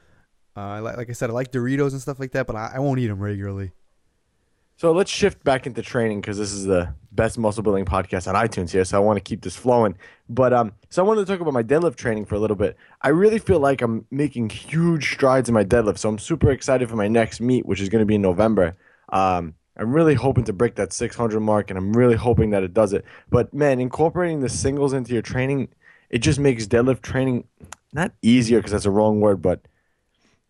Uh, 0.57 0.61
I 0.61 0.79
like, 0.81 0.97
like 0.97 1.11
I 1.11 1.13
said, 1.13 1.31
I 1.31 1.33
like 1.35 1.53
Doritos 1.53 1.93
and 1.93 2.01
stuff 2.01 2.19
like 2.19 2.33
that, 2.33 2.47
but 2.47 2.57
I, 2.57 2.73
I 2.75 2.79
won't 2.79 2.99
eat 2.99 3.07
them 3.09 3.21
regularly. 3.21 3.73
So 4.81 4.93
let's 4.93 5.11
shift 5.11 5.45
back 5.45 5.67
into 5.67 5.83
training 5.83 6.23
because 6.23 6.39
this 6.39 6.53
is 6.53 6.65
the 6.65 6.95
best 7.13 7.37
muscle 7.37 7.63
building 7.63 7.85
podcast 7.85 8.27
on 8.27 8.35
iTunes 8.35 8.71
here. 8.71 8.83
So 8.83 8.97
I 8.97 9.01
want 9.01 9.19
to 9.19 9.21
keep 9.21 9.43
this 9.43 9.55
flowing. 9.55 9.95
But 10.31 10.55
um, 10.55 10.73
so 10.89 11.05
I 11.05 11.07
wanted 11.07 11.27
to 11.27 11.31
talk 11.31 11.43
about 11.43 11.53
my 11.53 11.63
deadlift 11.63 11.97
training 11.97 12.25
for 12.25 12.37
a 12.37 12.39
little 12.39 12.57
bit. 12.57 12.79
I 13.03 13.11
really 13.11 13.39
feel 13.39 13.61
like 13.61 13.83
I'm 13.83 14.07
making 14.11 14.49
huge 14.49 15.13
strides 15.13 15.51
in 15.51 15.55
my 15.55 15.65
deadlift. 15.65 15.99
So 15.99 16.09
I'm 16.09 16.17
super 16.17 16.51
excited 16.51 16.89
for 16.89 16.97
my 16.97 17.09
next 17.09 17.43
meet, 17.43 17.67
which 17.67 17.79
is 17.79 17.91
going 17.91 18.01
to 18.01 18.07
be 18.07 18.15
in 18.15 18.23
November. 18.23 18.75
Um, 19.11 19.53
I'm 19.77 19.93
really 19.93 20.15
hoping 20.15 20.45
to 20.45 20.55
break 20.55 20.77
that 20.77 20.95
600 20.95 21.41
mark, 21.41 21.69
and 21.69 21.77
I'm 21.77 21.93
really 21.93 22.17
hoping 22.17 22.49
that 22.49 22.63
it 22.63 22.73
does 22.73 22.95
it. 22.95 23.05
But 23.29 23.53
man, 23.53 23.81
incorporating 23.81 24.41
the 24.41 24.49
singles 24.49 24.95
into 24.95 25.13
your 25.13 25.21
training, 25.21 25.69
it 26.09 26.21
just 26.21 26.39
makes 26.39 26.67
deadlift 26.67 27.03
training 27.03 27.45
not 27.93 28.13
easier 28.23 28.61
because 28.61 28.73
that's 28.73 28.87
a 28.87 28.91
wrong 28.91 29.21
word, 29.21 29.43
but 29.43 29.61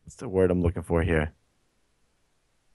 what's 0.05 0.15
the 0.15 0.29
word 0.29 0.53
I'm 0.53 0.63
looking 0.63 0.85
for 0.85 1.03
here? 1.03 1.33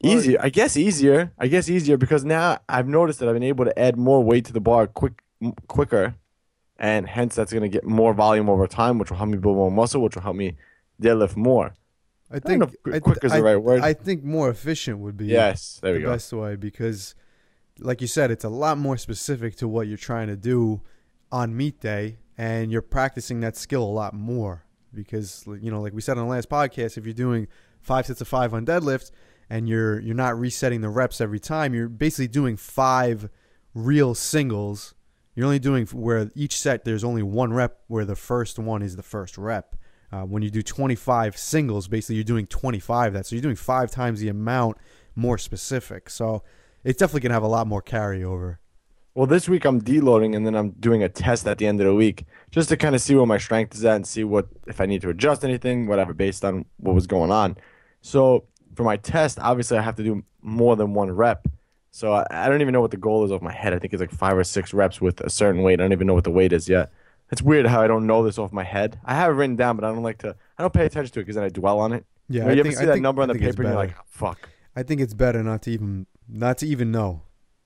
Easier, 0.03 0.37
I 0.41 0.49
guess 0.49 0.75
easier. 0.77 1.31
I 1.39 1.47
guess 1.47 1.69
easier 1.69 1.97
because 1.97 2.23
now 2.25 2.59
I've 2.69 2.87
noticed 2.87 3.19
that 3.19 3.29
I've 3.29 3.35
been 3.35 3.43
able 3.43 3.65
to 3.65 3.77
add 3.79 3.97
more 3.97 4.23
weight 4.23 4.45
to 4.45 4.53
the 4.53 4.59
bar 4.59 4.87
quick, 4.87 5.21
m- 5.41 5.53
quicker, 5.67 6.15
and 6.77 7.07
hence 7.07 7.35
that's 7.35 7.51
going 7.51 7.63
to 7.63 7.69
get 7.69 7.85
more 7.85 8.13
volume 8.13 8.49
over 8.49 8.67
time, 8.67 8.97
which 8.99 9.09
will 9.09 9.17
help 9.17 9.29
me 9.29 9.37
build 9.37 9.55
more 9.55 9.71
muscle, 9.71 10.01
which 10.01 10.15
will 10.15 10.21
help 10.23 10.35
me 10.35 10.57
deadlift 11.01 11.35
more. 11.35 11.73
I 12.29 12.39
think 12.39 12.63
I, 12.91 12.99
quick 12.99 13.23
is 13.23 13.31
the 13.31 13.37
I- 13.37 13.41
right 13.41 13.55
word. 13.55 13.81
I 13.81 13.93
think 13.93 14.23
more 14.23 14.49
efficient 14.49 14.99
would 14.99 15.15
be 15.15 15.27
Yes, 15.27 15.79
there 15.81 15.93
we 15.93 15.99
the 15.99 16.05
go. 16.05 16.11
best 16.11 16.33
way 16.33 16.55
because, 16.55 17.15
like 17.79 18.01
you 18.01 18.07
said, 18.07 18.31
it's 18.31 18.43
a 18.43 18.49
lot 18.49 18.77
more 18.77 18.97
specific 18.97 19.55
to 19.57 19.67
what 19.67 19.87
you're 19.87 19.97
trying 19.97 20.27
to 20.27 20.35
do 20.35 20.81
on 21.31 21.55
meet 21.55 21.79
day, 21.79 22.17
and 22.37 22.71
you're 22.71 22.81
practicing 22.81 23.39
that 23.39 23.55
skill 23.55 23.83
a 23.83 23.85
lot 23.85 24.13
more. 24.13 24.63
Because 24.93 25.45
you 25.61 25.71
know, 25.71 25.81
like 25.81 25.93
we 25.93 26.01
said 26.01 26.17
on 26.17 26.25
the 26.25 26.31
last 26.31 26.49
podcast, 26.49 26.97
if 26.97 27.05
you're 27.05 27.13
doing 27.13 27.47
five 27.79 28.05
sets 28.07 28.21
of 28.21 28.27
five 28.27 28.53
on 28.53 28.65
deadlift 28.65 29.11
and 29.49 29.67
you're 29.69 29.99
you're 29.99 30.15
not 30.15 30.39
resetting 30.39 30.81
the 30.81 30.89
reps 30.89 31.21
every 31.21 31.39
time, 31.39 31.73
you're 31.73 31.89
basically 31.89 32.27
doing 32.27 32.57
five 32.57 33.29
real 33.73 34.15
singles. 34.15 34.93
You're 35.35 35.45
only 35.45 35.59
doing 35.59 35.85
where 35.87 36.31
each 36.33 36.57
set 36.57 36.85
there's 36.85 37.03
only 37.03 37.23
one 37.23 37.53
rep 37.53 37.81
where 37.87 38.05
the 38.05 38.15
first 38.15 38.57
one 38.57 38.81
is 38.81 38.95
the 38.95 39.03
first 39.03 39.37
rep. 39.37 39.75
Uh, 40.11 40.21
when 40.21 40.41
you 40.41 40.49
do 40.49 40.61
25 40.61 41.35
singles, 41.35 41.87
basically 41.87 42.15
you're 42.15 42.23
doing 42.23 42.47
25 42.47 43.13
that. 43.13 43.25
So 43.25 43.35
you're 43.35 43.41
doing 43.43 43.55
five 43.55 43.91
times 43.91 44.21
the 44.21 44.29
amount 44.29 44.77
more 45.15 45.37
specific. 45.37 46.09
So 46.09 46.43
it's 46.85 46.99
definitely 46.99 47.21
going 47.21 47.31
to 47.31 47.35
have 47.35 47.43
a 47.43 47.47
lot 47.47 47.67
more 47.67 47.81
carryover. 47.81 48.57
Well, 49.13 49.27
this 49.27 49.49
week 49.49 49.65
I'm 49.65 49.81
deloading 49.81 50.35
and 50.35 50.45
then 50.45 50.55
I'm 50.55 50.71
doing 50.71 51.01
a 51.01 51.09
test 51.09 51.47
at 51.47 51.57
the 51.57 51.67
end 51.67 51.79
of 51.81 51.87
the 51.87 51.95
week 51.95 52.25
just 52.51 52.69
to 52.69 52.77
kind 52.77 52.95
of 52.95 53.01
see 53.01 53.15
where 53.15 53.25
my 53.25 53.37
strength 53.37 53.75
is 53.75 53.83
at 53.83 53.95
and 53.95 54.07
see 54.07 54.23
what 54.23 54.47
if 54.67 54.79
I 54.79 54.85
need 54.85 55.01
to 55.01 55.09
adjust 55.09 55.43
anything, 55.43 55.87
whatever, 55.87 56.13
based 56.13 56.45
on 56.45 56.65
what 56.77 56.95
was 56.95 57.07
going 57.07 57.31
on. 57.31 57.57
So 58.01 58.45
for 58.75 58.83
my 58.83 58.97
test, 58.97 59.39
obviously 59.39 59.77
I 59.77 59.81
have 59.81 59.95
to 59.95 60.03
do 60.03 60.23
more 60.41 60.75
than 60.75 60.93
one 60.93 61.11
rep. 61.11 61.47
So 61.91 62.13
I, 62.13 62.25
I 62.29 62.49
don't 62.49 62.61
even 62.61 62.73
know 62.73 62.81
what 62.81 62.91
the 62.91 62.97
goal 62.97 63.23
is 63.23 63.31
off 63.31 63.41
my 63.41 63.53
head. 63.53 63.73
I 63.73 63.79
think 63.79 63.93
it's 63.93 64.01
like 64.01 64.11
five 64.11 64.37
or 64.37 64.43
six 64.43 64.73
reps 64.73 64.99
with 64.99 65.21
a 65.21 65.29
certain 65.29 65.61
weight. 65.63 65.79
I 65.79 65.83
don't 65.83 65.93
even 65.93 66.07
know 66.07 66.13
what 66.13 66.25
the 66.25 66.31
weight 66.31 66.51
is 66.53 66.67
yet. 66.67 66.91
It's 67.31 67.41
weird 67.41 67.65
how 67.65 67.81
I 67.81 67.87
don't 67.87 68.05
know 68.05 68.21
this 68.23 68.37
off 68.37 68.51
my 68.51 68.63
head. 68.63 68.99
I 69.05 69.15
have 69.15 69.31
it 69.31 69.35
written 69.35 69.55
down, 69.55 69.75
but 69.77 69.85
I 69.85 69.89
don't 69.93 70.03
like 70.03 70.17
to. 70.19 70.35
I 70.57 70.61
don't 70.61 70.73
pay 70.73 70.85
attention 70.85 71.11
to 71.13 71.19
it 71.19 71.23
because 71.23 71.35
then 71.35 71.45
I 71.45 71.49
dwell 71.49 71.79
on 71.79 71.93
it. 71.93 72.05
Yeah, 72.27 72.41
You, 72.41 72.45
know, 72.45 72.51
I 72.51 72.53
you 72.55 72.63
think- 72.63 72.73
ever 72.73 72.77
I 72.77 72.81
see 72.81 72.85
that 72.87 72.91
think- 72.93 73.03
number 73.03 73.21
on 73.21 73.29
I 73.29 73.33
the 73.33 73.39
paper 73.39 73.61
and 73.63 73.69
you're 73.71 73.75
like, 73.77 73.95
oh, 73.97 74.01
fuck. 74.07 74.49
I 74.75 74.83
think 74.83 74.99
it's 75.01 75.13
better 75.13 75.41
not 75.41 75.61
to 75.63 75.71
even 75.71 76.05
not 76.27 76.57
to 76.59 76.67
even 76.67 76.91
know. 76.91 77.21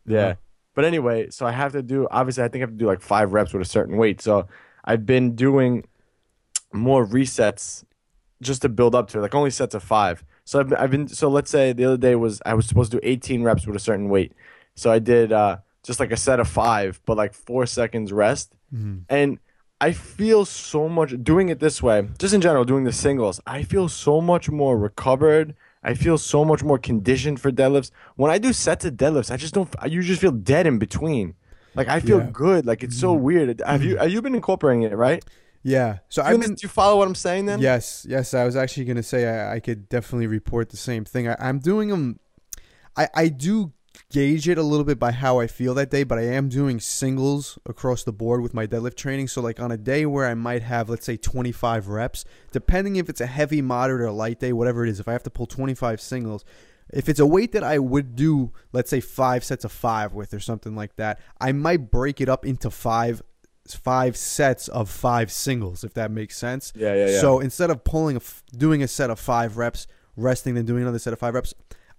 Yeah. 0.06 0.16
know? 0.30 0.36
But 0.76 0.86
anyway, 0.86 1.30
so 1.32 1.46
I 1.46 1.52
have 1.52 1.72
to 1.74 1.82
do 1.82 2.08
obviously 2.12 2.44
I 2.44 2.48
think 2.50 2.62
I 2.62 2.64
have 2.64 2.72
to 2.72 2.78
do 2.78 2.86
like 2.86 3.02
five 3.02 3.34
reps 3.34 3.52
with 3.52 3.62
a 3.64 3.66
certain 3.70 3.98
weight. 3.98 4.22
So 4.22 4.48
I've 4.86 5.06
been 5.08 5.36
doing 5.36 5.86
more 6.72 7.06
resets 7.06 7.84
just 8.42 8.62
to 8.62 8.70
build 8.70 8.96
up 8.96 9.10
to 9.10 9.18
it, 9.18 9.22
like 9.22 9.36
only 9.36 9.50
sets 9.50 9.74
of 9.76 9.84
five. 9.84 10.24
So 10.50 10.60
I've 10.60 10.70
been, 10.70 10.78
I've 10.80 10.90
been 10.90 11.08
so 11.08 11.30
let's 11.30 11.52
say 11.52 11.74
the 11.74 11.86
other 11.86 11.98
day 11.98 12.16
was 12.16 12.42
I 12.44 12.56
was 12.56 12.66
supposed 12.66 12.92
to 12.94 12.98
do 12.98 13.02
18 13.04 13.44
reps 13.44 13.68
with 13.68 13.76
a 13.76 13.80
certain 13.80 14.10
weight. 14.10 14.32
So 14.74 14.92
I 14.92 14.98
did 14.98 15.32
uh 15.32 15.58
just 15.84 16.00
like 16.00 16.12
a 16.12 16.18
set 16.18 16.40
of 16.40 16.48
five, 16.48 17.00
but 17.06 17.18
like 17.18 17.34
four 17.36 17.68
seconds 17.68 18.12
rest. 18.12 18.56
Mhm. 18.76 19.02
And 19.10 19.38
I 19.80 19.92
feel 19.92 20.46
so 20.46 20.90
much 20.90 21.14
doing 21.24 21.50
it 21.50 21.60
this 21.60 21.84
way, 21.84 22.10
just 22.18 22.34
in 22.34 22.42
general, 22.42 22.66
doing 22.66 22.84
the 22.84 22.92
singles. 22.92 23.40
I 23.46 23.62
feel 23.62 23.88
so 23.90 24.22
much 24.22 24.50
more 24.50 24.76
recovered. 24.76 25.54
I 25.84 25.94
feel 25.94 26.18
so 26.18 26.44
much 26.44 26.64
more 26.64 26.80
conditioned 26.80 27.40
for 27.40 27.52
deadlifts. 27.52 27.92
When 28.16 28.32
I 28.32 28.40
do 28.40 28.52
sets 28.52 28.84
of 28.86 28.96
deadlifts, 28.96 29.30
I 29.32 29.38
just 29.38 29.54
don't. 29.54 29.70
You 29.88 30.02
just 30.02 30.20
feel 30.20 30.32
dead 30.32 30.66
in 30.66 30.80
between. 30.80 31.36
Like 31.76 31.90
I 31.90 32.00
feel 32.00 32.22
Yeah. 32.22 32.30
good. 32.34 32.66
Like 32.66 32.82
it's 32.84 33.00
so 33.00 33.14
weird. 33.14 33.62
Have 33.74 33.84
you 33.84 33.98
have 33.98 34.10
you 34.10 34.22
been 34.24 34.34
incorporating 34.34 34.82
it? 34.82 34.96
Right? 34.96 35.24
Yeah. 35.64 36.00
So 36.10 36.22
I've 36.22 36.42
you, 36.42 36.48
do 36.48 36.56
you 36.62 36.70
follow 36.70 36.98
what 36.98 37.08
I'm 37.08 37.16
saying 37.16 37.46
then? 37.46 37.60
Yes, 37.60 38.06
yes. 38.08 38.34
I 38.34 38.46
was 38.46 38.56
actually 38.56 38.86
gonna 38.86 39.04
say 39.04 39.28
I, 39.28 39.56
I 39.56 39.60
could 39.60 39.90
definitely 39.90 40.28
report 40.28 40.70
the 40.70 40.78
same 40.78 41.06
thing. 41.06 41.28
I, 41.28 41.36
I'm 41.40 41.60
doing 41.60 41.90
them. 41.90 42.20
I 42.96 43.10
I 43.14 43.28
do 43.28 43.74
gauge 44.10 44.48
it 44.48 44.58
a 44.58 44.64
little 44.64 44.86
bit 44.86 44.98
by 44.98 45.12
how 45.12 45.40
I 45.40 45.48
feel 45.48 45.74
that 45.76 45.92
day, 45.92 46.04
but 46.04 46.18
I 46.18 46.24
am 46.24 46.50
doing 46.50 46.80
singles 46.80 47.60
across 47.66 48.04
the 48.04 48.14
board 48.14 48.42
with 48.42 48.54
my 48.54 48.66
deadlift 48.66 48.96
training. 48.96 49.28
So 49.28 49.42
like 49.42 49.60
on 49.60 49.72
a 49.72 49.78
day 49.78 50.06
where 50.06 50.28
I 50.28 50.34
might 50.34 50.64
have 50.64 50.90
let's 50.90 51.06
say 51.06 51.18
25 51.18 51.88
reps, 51.88 52.26
depending 52.52 52.96
if 52.96 53.10
it's 53.10 53.22
a 53.22 53.28
heavy, 53.28 53.62
moderate, 53.62 54.02
or 54.02 54.12
light 54.12 54.40
day, 54.40 54.54
whatever 54.54 54.86
it 54.86 54.90
is. 54.90 55.00
If 55.00 55.08
I 55.08 55.14
have 55.14 55.24
to 55.24 55.30
pull 55.30 55.48
25 55.48 56.00
singles. 56.02 56.46
If 56.92 57.08
it's 57.08 57.20
a 57.20 57.26
weight 57.26 57.52
that 57.52 57.64
I 57.64 57.78
would 57.78 58.16
do, 58.16 58.52
let's 58.74 58.90
say 58.90 59.00
five 59.00 59.44
sets 59.44 59.64
of 59.64 59.72
five 59.72 60.14
with 60.14 60.34
or 60.34 60.40
something 60.40 60.76
like 60.76 60.96
that, 60.96 61.20
I 61.40 61.52
might 61.52 61.92
break 61.92 62.20
it 62.20 62.28
up 62.28 62.44
into 62.48 62.72
five 62.72 63.22
five 63.76 64.16
sets 64.18 64.68
of 64.68 64.90
five 64.90 65.32
singles, 65.32 65.84
if 65.84 65.94
that 65.96 66.12
makes 66.12 66.38
sense. 66.38 66.74
Yeah, 66.76 66.94
yeah, 66.94 67.08
yeah. 67.08 67.20
So 67.22 67.40
instead 67.40 67.70
of 67.70 67.84
pulling 67.84 68.16
a 68.16 68.20
f- 68.20 68.44
doing 68.58 68.84
a 68.84 68.88
set 68.88 69.10
of 69.10 69.20
five 69.20 69.58
reps, 69.58 69.88
resting, 70.16 70.56
then 70.56 70.66
doing 70.66 70.84
another 70.84 71.00
set 71.00 71.14
of 71.14 71.20
five 71.20 71.34
reps, 71.34 71.54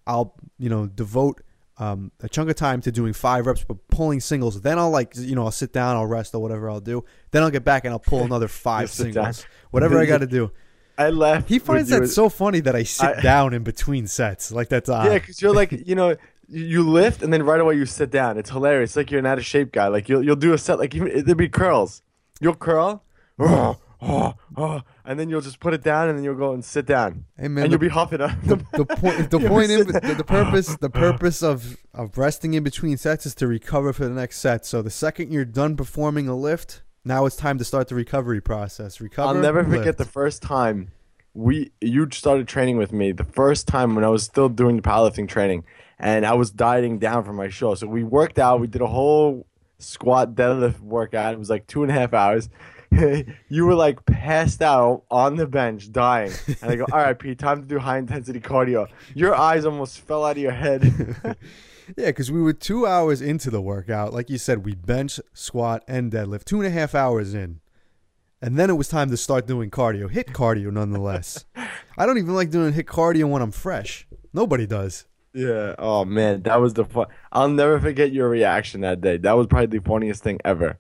I'll 0.06 0.34
you 0.58 0.68
know 0.68 0.86
devote 0.86 1.42
um, 1.78 2.12
a 2.22 2.28
chunk 2.28 2.50
of 2.50 2.56
time 2.56 2.80
to 2.82 2.92
doing 2.92 3.12
five 3.12 3.46
reps, 3.46 3.64
but 3.64 3.76
pulling 3.88 4.20
singles. 4.20 4.60
Then 4.60 4.78
I'll 4.78 4.90
like 4.90 5.14
you 5.16 5.34
know 5.34 5.44
I'll 5.44 5.50
sit 5.50 5.72
down, 5.72 5.96
I'll 5.96 6.06
rest 6.06 6.34
or 6.34 6.40
whatever 6.42 6.68
I'll 6.70 6.80
do. 6.80 7.04
Then 7.30 7.42
I'll 7.42 7.50
get 7.50 7.64
back 7.64 7.84
and 7.84 7.92
I'll 7.92 7.98
pull 7.98 8.22
another 8.22 8.48
five 8.66 8.90
singles, 8.90 9.46
whatever 9.70 9.98
I 9.98 10.06
got 10.06 10.18
to 10.18 10.26
do. 10.26 10.50
I 10.98 11.08
left. 11.08 11.48
He 11.48 11.58
finds 11.58 11.88
that 11.88 12.08
so 12.08 12.28
funny 12.28 12.60
that 12.60 12.76
I 12.76 12.82
sit 12.82 13.16
I- 13.18 13.20
down 13.22 13.54
in 13.54 13.62
between 13.62 14.06
sets. 14.06 14.52
Like 14.52 14.68
that's 14.68 14.90
odd. 14.90 15.06
Yeah, 15.06 15.14
because 15.18 15.40
you're 15.40 15.54
like, 15.54 15.72
you 15.88 15.94
know, 15.94 16.16
you 16.50 16.88
lift 16.88 17.22
and 17.22 17.32
then 17.32 17.42
right 17.42 17.60
away 17.60 17.76
you 17.76 17.86
sit 17.86 18.10
down. 18.10 18.36
It's 18.38 18.50
hilarious. 18.50 18.90
It's 18.90 18.96
like 18.96 19.10
you're 19.10 19.20
an 19.20 19.26
out 19.26 19.38
of 19.38 19.44
shape 19.44 19.72
guy. 19.72 19.88
Like 19.88 20.08
you'll 20.08 20.24
you'll 20.24 20.36
do 20.36 20.52
a 20.52 20.58
set 20.58 20.78
like 20.78 20.94
even 20.94 21.08
there'll 21.08 21.34
be 21.34 21.48
curls. 21.48 22.02
You'll 22.40 22.54
curl, 22.54 23.04
oh, 23.38 23.76
oh, 24.00 24.34
oh, 24.56 24.80
and 25.04 25.20
then 25.20 25.28
you'll 25.28 25.42
just 25.42 25.60
put 25.60 25.74
it 25.74 25.82
down 25.82 26.08
and 26.08 26.16
then 26.16 26.24
you'll 26.24 26.34
go 26.34 26.52
and 26.52 26.64
sit 26.64 26.86
down. 26.86 27.26
Hey, 27.36 27.48
man, 27.48 27.64
and 27.64 27.72
the- 27.72 27.74
you'll 27.74 27.80
be 27.80 27.88
huffing 27.88 28.20
up. 28.20 28.32
the, 28.42 28.56
the 28.72 28.86
point 28.86 29.30
the 29.30 29.38
point 29.48 29.70
in, 29.70 29.86
the, 29.86 30.14
the 30.16 30.24
purpose 30.24 30.76
the 30.76 30.90
purpose 30.90 31.42
of 31.42 31.76
of 31.94 32.16
resting 32.16 32.54
in 32.54 32.62
between 32.62 32.96
sets 32.96 33.26
is 33.26 33.34
to 33.36 33.46
recover 33.46 33.92
for 33.92 34.04
the 34.04 34.14
next 34.14 34.38
set. 34.38 34.66
So 34.66 34.82
the 34.82 34.90
second 34.90 35.32
you're 35.32 35.44
done 35.44 35.76
performing 35.76 36.28
a 36.28 36.36
lift, 36.36 36.82
now 37.04 37.26
it's 37.26 37.36
time 37.36 37.58
to 37.58 37.64
start 37.64 37.88
the 37.88 37.94
recovery 37.94 38.40
process. 38.40 39.00
Recover. 39.00 39.28
I'll 39.28 39.34
never 39.42 39.62
lift. 39.62 39.76
forget 39.76 39.98
the 39.98 40.04
first 40.04 40.42
time 40.42 40.90
we 41.34 41.70
you 41.80 42.08
started 42.10 42.48
training 42.48 42.76
with 42.76 42.92
me. 42.92 43.12
The 43.12 43.24
first 43.24 43.68
time 43.68 43.94
when 43.94 44.04
I 44.04 44.08
was 44.08 44.24
still 44.24 44.48
doing 44.48 44.76
the 44.76 44.82
powerlifting 44.82 45.28
training, 45.28 45.64
and 46.00 46.26
I 46.26 46.32
was 46.32 46.50
dieting 46.50 46.98
down 46.98 47.24
for 47.24 47.32
my 47.32 47.48
show. 47.48 47.74
So 47.74 47.86
we 47.86 48.02
worked 48.02 48.38
out. 48.38 48.58
We 48.58 48.66
did 48.66 48.80
a 48.80 48.86
whole 48.86 49.46
squat 49.78 50.34
deadlift 50.34 50.80
workout. 50.80 51.34
It 51.34 51.38
was 51.38 51.50
like 51.50 51.66
two 51.66 51.82
and 51.82 51.92
a 51.92 51.94
half 51.94 52.12
hours. 52.14 52.48
you 53.48 53.66
were 53.66 53.74
like 53.74 54.04
passed 54.06 54.62
out 54.62 55.04
on 55.10 55.36
the 55.36 55.46
bench, 55.46 55.92
dying. 55.92 56.32
And 56.60 56.72
I 56.72 56.76
go, 56.76 56.86
"All 56.90 56.98
right, 56.98 57.16
Pete, 57.16 57.38
time 57.38 57.60
to 57.62 57.68
do 57.68 57.78
high 57.78 57.98
intensity 57.98 58.40
cardio." 58.40 58.88
Your 59.14 59.34
eyes 59.34 59.64
almost 59.64 60.00
fell 60.00 60.24
out 60.24 60.32
of 60.32 60.42
your 60.42 60.52
head. 60.52 61.36
Yeah, 61.96 62.06
because 62.06 62.30
we 62.30 62.40
were 62.40 62.52
two 62.52 62.86
hours 62.86 63.20
into 63.20 63.50
the 63.50 63.60
workout. 63.60 64.12
Like 64.12 64.30
you 64.30 64.38
said, 64.38 64.64
we 64.64 64.76
bench, 64.76 65.18
squat, 65.32 65.82
and 65.88 66.12
deadlift. 66.12 66.44
Two 66.44 66.60
and 66.60 66.66
a 66.68 66.70
half 66.70 66.94
hours 66.94 67.34
in. 67.34 67.58
And 68.40 68.56
then 68.56 68.70
it 68.70 68.74
was 68.74 68.88
time 68.88 69.10
to 69.10 69.16
start 69.16 69.46
doing 69.46 69.70
cardio. 69.70 70.08
HIIT 70.08 70.32
cardio, 70.32 70.72
nonetheless. 70.72 71.44
I 71.98 72.06
don't 72.06 72.18
even 72.18 72.34
like 72.34 72.50
doing 72.50 72.72
HIIT 72.72 72.84
cardio 72.84 73.28
when 73.28 73.42
I'm 73.42 73.50
fresh. 73.50 74.06
Nobody 74.32 74.66
does. 74.66 75.06
Yeah. 75.32 75.74
Oh 75.78 76.04
man, 76.04 76.42
that 76.42 76.60
was 76.60 76.74
the 76.74 76.84
fun. 76.84 77.06
I'll 77.32 77.48
never 77.48 77.78
forget 77.80 78.12
your 78.12 78.28
reaction 78.28 78.80
that 78.80 79.00
day. 79.00 79.16
That 79.16 79.32
was 79.36 79.46
probably 79.46 79.78
the 79.78 79.84
funniest 79.84 80.22
thing 80.22 80.38
ever. 80.44 80.78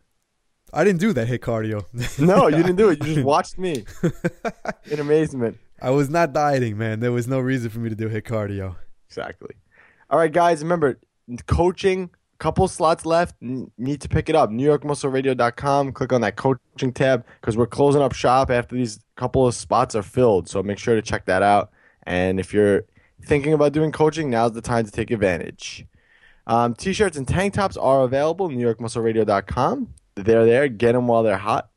I 0.72 0.84
didn't 0.84 1.00
do 1.00 1.12
that 1.12 1.28
HIIT 1.28 1.38
cardio. 1.40 1.84
No, 2.24 2.46
you 2.48 2.56
didn't 2.56 2.76
do 2.76 2.90
it. 2.90 3.04
You 3.04 3.14
just 3.14 3.24
watched 3.34 3.58
me 3.58 3.84
in 4.90 5.00
amazement. 5.00 5.58
I 5.82 5.90
was 5.90 6.08
not 6.10 6.32
dieting, 6.32 6.78
man. 6.78 7.00
There 7.00 7.12
was 7.12 7.26
no 7.26 7.40
reason 7.40 7.70
for 7.70 7.78
me 7.80 7.88
to 7.88 7.96
do 7.96 8.08
HIIT 8.08 8.22
cardio. 8.22 8.76
Exactly. 9.08 9.54
All 10.10 10.18
right, 10.18 10.32
guys. 10.32 10.62
Remember, 10.62 10.98
coaching. 11.46 12.10
Couple 12.38 12.66
slots 12.68 13.04
left. 13.04 13.34
N- 13.42 13.70
need 13.76 14.00
to 14.00 14.08
pick 14.08 14.28
it 14.30 14.34
up. 14.34 14.48
NewYorkMuscleRadio.com. 14.50 15.92
Click 15.92 16.12
on 16.12 16.20
that 16.22 16.36
coaching 16.36 16.92
tab 16.92 17.24
because 17.40 17.56
we're 17.56 17.66
closing 17.66 18.00
up 18.02 18.14
shop 18.14 18.50
after 18.50 18.76
these 18.76 19.00
couple 19.16 19.46
of 19.46 19.54
spots 19.54 19.94
are 19.94 20.02
filled. 20.02 20.48
So 20.48 20.62
make 20.62 20.78
sure 20.78 20.94
to 20.94 21.02
check 21.02 21.26
that 21.26 21.42
out. 21.42 21.70
And 22.04 22.40
if 22.40 22.54
you're 22.54 22.84
thinking 23.24 23.52
about 23.52 23.72
doing 23.72 23.92
coaching, 23.92 24.30
now's 24.30 24.52
the 24.52 24.60
time 24.60 24.84
to 24.84 24.90
take 24.90 25.10
advantage. 25.10 25.86
Um, 26.46 26.74
t-shirts 26.74 27.16
and 27.16 27.28
tank 27.28 27.54
tops 27.54 27.76
are 27.76 28.02
available. 28.02 28.46
At 28.46 28.52
newyorkmuscleradio.com. 28.52 29.94
They're 30.16 30.44
there. 30.44 30.68
Get 30.68 30.92
them 30.92 31.06
while 31.06 31.22
they're 31.22 31.38
hot. 31.38 31.70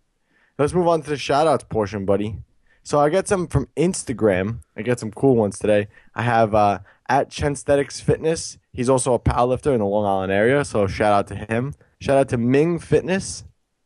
Let's 0.58 0.74
move 0.74 0.88
on 0.88 1.02
to 1.02 1.10
the 1.10 1.18
shout 1.18 1.48
outs 1.48 1.64
portion, 1.64 2.06
buddy. 2.06 2.38
So 2.84 3.00
I 3.00 3.10
got 3.10 3.28
some 3.28 3.48
from 3.48 3.68
Instagram. 3.78 4.60
I 4.76 4.82
got 4.82 5.00
some 5.00 5.12
cool 5.12 5.36
ones 5.36 5.58
today. 5.58 5.88
I 6.16 6.24
have 6.24 6.54
uh, 6.54 6.80
at 7.08 7.30
Chensthetics 7.30 8.02
Fitness. 8.02 8.58
He's 8.74 8.90
also 8.90 9.14
a 9.14 9.20
powerlifter 9.20 9.74
in 9.74 9.80
the 9.80 9.86
Long 9.86 10.06
Island 10.06 10.32
area, 10.32 10.66
so 10.66 10.88
shout 10.88 11.14
out 11.14 11.28
to 11.28 11.36
him. 11.36 11.76
Shout 12.02 12.18
out 12.18 12.30
to 12.30 12.38
Ming 12.38 12.80
Fitness. 12.80 13.46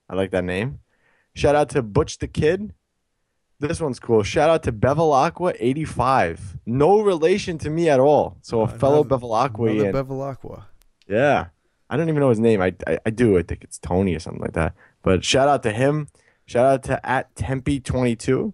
I 0.10 0.16
like 0.16 0.32
that 0.32 0.44
name. 0.44 0.80
Shout 1.36 1.56
out 1.56 1.70
to 1.70 1.84
Butch 1.84 2.18
the 2.18 2.28
Kid. 2.28 2.74
This 3.60 3.82
one's 3.82 4.00
cool. 4.00 4.22
Shout 4.24 4.50
out 4.50 4.64
to 4.64 4.72
Bevilacqua 4.72 5.56
85. 5.60 6.58
No 6.68 7.02
relation 7.02 7.58
to 7.60 7.70
me 7.72 7.90
at 7.90 8.00
all. 8.00 8.38
So 8.42 8.62
a 8.62 8.68
fellow 8.68 9.02
Another- 9.04 9.18
Bevilacqua. 9.18 9.72
Another. 9.90 10.04
Bevilacqua. 10.04 10.64
Yeah. 11.08 11.48
I 11.90 11.98
don't 11.98 12.10
even 12.10 12.20
know 12.20 12.30
his 12.30 12.40
name. 12.40 12.62
I, 12.62 12.76
I, 12.86 13.00
I 13.06 13.10
do. 13.10 13.38
I 13.38 13.42
think 13.44 13.64
it's 13.64 13.80
Tony 13.80 14.14
or 14.14 14.20
something 14.20 14.42
like 14.42 14.54
that. 14.54 14.74
But 15.02 15.24
shout 15.24 15.48
out 15.48 15.64
to 15.64 15.72
him. 15.72 16.10
Shout 16.46 16.66
out 16.66 16.84
to 16.84 17.04
at 17.06 17.34
Tempe22. 17.36 18.54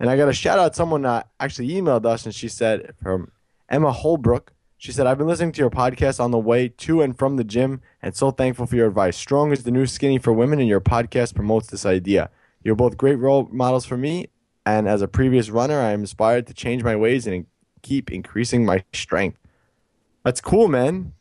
And 0.00 0.08
I 0.08 0.16
got 0.16 0.28
a 0.28 0.32
shout 0.32 0.58
out. 0.58 0.74
Someone 0.76 1.04
uh, 1.04 1.24
actually 1.40 1.68
emailed 1.70 2.06
us 2.06 2.24
and 2.24 2.34
she 2.34 2.48
said, 2.48 2.94
from 3.02 3.32
Emma 3.68 3.92
Holbrook, 3.92 4.52
she 4.78 4.92
said, 4.92 5.06
I've 5.08 5.18
been 5.18 5.26
listening 5.26 5.52
to 5.52 5.60
your 5.60 5.70
podcast 5.70 6.20
on 6.20 6.30
the 6.30 6.38
way 6.38 6.68
to 6.68 7.02
and 7.02 7.18
from 7.18 7.36
the 7.36 7.42
gym 7.44 7.82
and 8.00 8.14
so 8.14 8.30
thankful 8.30 8.64
for 8.66 8.76
your 8.76 8.86
advice. 8.86 9.16
Strong 9.16 9.50
is 9.52 9.64
the 9.64 9.72
new 9.72 9.86
skinny 9.86 10.18
for 10.18 10.32
women, 10.32 10.60
and 10.60 10.68
your 10.68 10.80
podcast 10.80 11.34
promotes 11.34 11.66
this 11.66 11.84
idea. 11.84 12.30
You're 12.62 12.76
both 12.76 12.96
great 12.96 13.16
role 13.16 13.48
models 13.50 13.84
for 13.84 13.96
me. 13.96 14.28
And 14.68 14.86
as 14.86 15.00
a 15.00 15.08
previous 15.08 15.48
runner, 15.48 15.80
I 15.80 15.92
am 15.92 16.00
inspired 16.00 16.46
to 16.48 16.54
change 16.54 16.84
my 16.84 16.94
ways 16.94 17.26
and 17.26 17.46
keep 17.80 18.10
increasing 18.12 18.66
my 18.66 18.84
strength. 18.92 19.38
That's 20.24 20.42
cool, 20.42 20.68
man. 20.68 21.14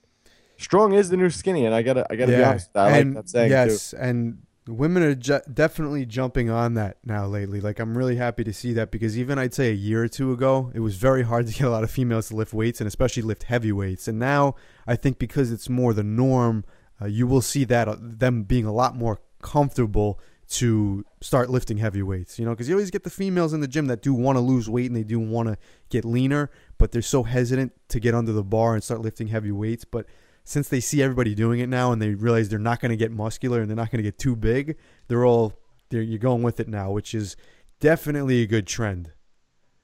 Strong 0.58 0.94
is 0.94 1.10
the 1.10 1.16
new 1.16 1.30
skinny, 1.30 1.66
and 1.66 1.74
I 1.74 1.82
gotta, 1.82 2.06
I 2.10 2.18
gotta 2.18 2.34
yeah. 2.34 2.38
be 2.40 2.44
honest. 2.44 2.70
I 2.76 2.84
like 2.84 3.02
and 3.02 3.16
that 3.16 3.30
saying 3.30 3.52
yes, 3.52 3.94
and 3.94 4.40
women 4.68 5.02
are 5.02 5.16
ju- 5.16 5.40
definitely 5.54 6.06
jumping 6.06 6.50
on 6.50 6.74
that 6.74 6.98
now 7.06 7.26
lately. 7.26 7.62
Like 7.62 7.80
I'm 7.80 7.98
really 7.98 8.18
happy 8.18 8.44
to 8.44 8.52
see 8.52 8.74
that 8.74 8.92
because 8.92 9.18
even 9.18 9.40
I'd 9.40 9.54
say 9.54 9.70
a 9.70 9.74
year 9.74 10.04
or 10.04 10.10
two 10.10 10.34
ago, 10.34 10.70
it 10.74 10.82
was 10.82 10.98
very 10.98 11.24
hard 11.24 11.48
to 11.48 11.54
get 11.54 11.68
a 11.68 11.70
lot 11.70 11.86
of 11.86 11.92
females 11.92 12.28
to 12.28 12.36
lift 12.36 12.54
weights 12.54 12.82
and 12.82 12.88
especially 12.88 13.24
lift 13.24 13.44
heavy 13.44 13.72
weights. 13.72 14.10
And 14.10 14.20
now 14.20 14.56
I 14.86 14.98
think 14.98 15.20
because 15.20 15.54
it's 15.54 15.70
more 15.70 15.94
the 15.94 16.04
norm, 16.04 16.66
uh, 17.02 17.06
you 17.06 17.28
will 17.28 17.42
see 17.42 17.64
that 17.64 17.88
uh, 17.88 17.96
them 17.98 18.44
being 18.44 18.66
a 18.66 18.74
lot 18.74 18.94
more 18.94 19.22
comfortable 19.42 20.20
to 20.50 21.04
start 21.22 21.50
lifting 21.50 21.78
heavy 21.78 22.02
weights. 22.02 22.40
You 22.40 22.46
know, 22.46 22.52
because 22.52 22.70
you 22.70 22.76
always 22.76 22.92
get 22.92 23.04
the 23.04 23.10
females 23.10 23.54
in 23.54 23.60
the 23.60 23.68
gym 23.68 23.88
that 23.88 24.02
do 24.02 24.14
want 24.14 24.38
to 24.38 24.40
lose 24.40 24.70
weight 24.70 24.86
and 24.88 24.96
they 24.96 25.04
do 25.04 25.20
want 25.20 25.50
to 25.50 25.58
get 25.90 26.06
leaner, 26.06 26.50
but 26.78 26.92
they're 26.92 27.02
so 27.02 27.24
hesitant 27.24 27.74
to 27.90 28.00
get 28.00 28.14
under 28.16 28.32
the 28.32 28.44
bar 28.44 28.74
and 28.74 28.84
start 28.84 29.02
lifting 29.02 29.28
heavy 29.28 29.52
weights. 29.52 29.84
But 29.86 30.06
since 30.44 30.70
they 30.70 30.80
see 30.80 31.02
everybody 31.02 31.36
doing 31.36 31.60
it 31.60 31.68
now 31.68 31.92
and 31.92 32.02
they 32.02 32.12
realize 32.12 32.48
they're 32.48 32.60
not 32.60 32.80
going 32.80 32.92
to 32.92 32.96
get 32.98 33.12
muscular 33.12 33.60
and 33.60 33.70
they're 33.70 33.76
not 33.76 33.92
going 33.92 34.00
to 34.00 34.04
get 34.04 34.18
too 34.18 34.36
big, 34.36 34.78
they're 35.10 35.26
all 35.26 35.54
they're, 35.90 36.02
you're 36.02 36.20
going 36.20 36.44
with 36.44 36.60
it 36.60 36.68
now, 36.70 36.92
which 36.92 37.14
is 37.14 37.36
definitely 37.80 38.42
a 38.42 38.48
good 38.48 38.68
trend. 38.68 39.12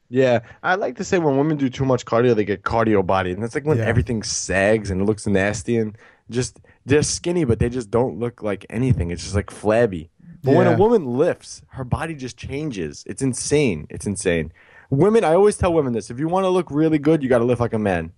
Yeah, 0.09 0.41
I 0.61 0.75
like 0.75 0.97
to 0.97 1.03
say 1.03 1.17
when 1.17 1.37
women 1.37 1.57
do 1.57 1.69
too 1.69 1.85
much 1.85 2.05
cardio, 2.05 2.35
they 2.35 2.45
get 2.45 2.61
cardio 2.61 3.05
body, 3.05 3.31
and 3.31 3.41
that's 3.41 3.55
like 3.55 3.65
when 3.65 3.77
Yeah. 3.79 3.85
everything 3.85 4.21
sags 4.21 4.91
and 4.91 5.01
it 5.01 5.05
looks 5.05 5.25
nasty 5.25 5.77
and 5.77 5.97
just 6.29 6.59
they're 6.85 7.01
skinny, 7.03 7.45
but 7.45 7.59
they 7.59 7.69
just 7.69 7.89
don't 7.89 8.19
look 8.19 8.43
like 8.43 8.65
anything. 8.69 9.11
It's 9.11 9.23
just 9.23 9.35
like 9.35 9.49
flabby. 9.49 10.11
But 10.43 10.55
when 10.55 10.67
a 10.67 10.77
woman 10.77 11.05
lifts, 11.17 11.61
her 11.69 11.83
body 11.83 12.15
just 12.15 12.37
changes. 12.37 13.03
It's 13.07 13.21
insane. 13.21 13.87
It's 13.89 14.05
insane. 14.05 14.51
Women, 14.89 15.23
I 15.23 15.33
always 15.33 15.57
tell 15.57 15.73
women 15.73 15.93
this: 15.93 16.09
if 16.09 16.19
you 16.19 16.27
want 16.27 16.43
to 16.43 16.49
look 16.49 16.69
really 16.69 16.99
good, 16.99 17.23
you 17.23 17.29
got 17.29 17.39
to 17.39 17.45
lift 17.45 17.61
like 17.61 17.73
a 17.73 17.79
man. 17.79 18.11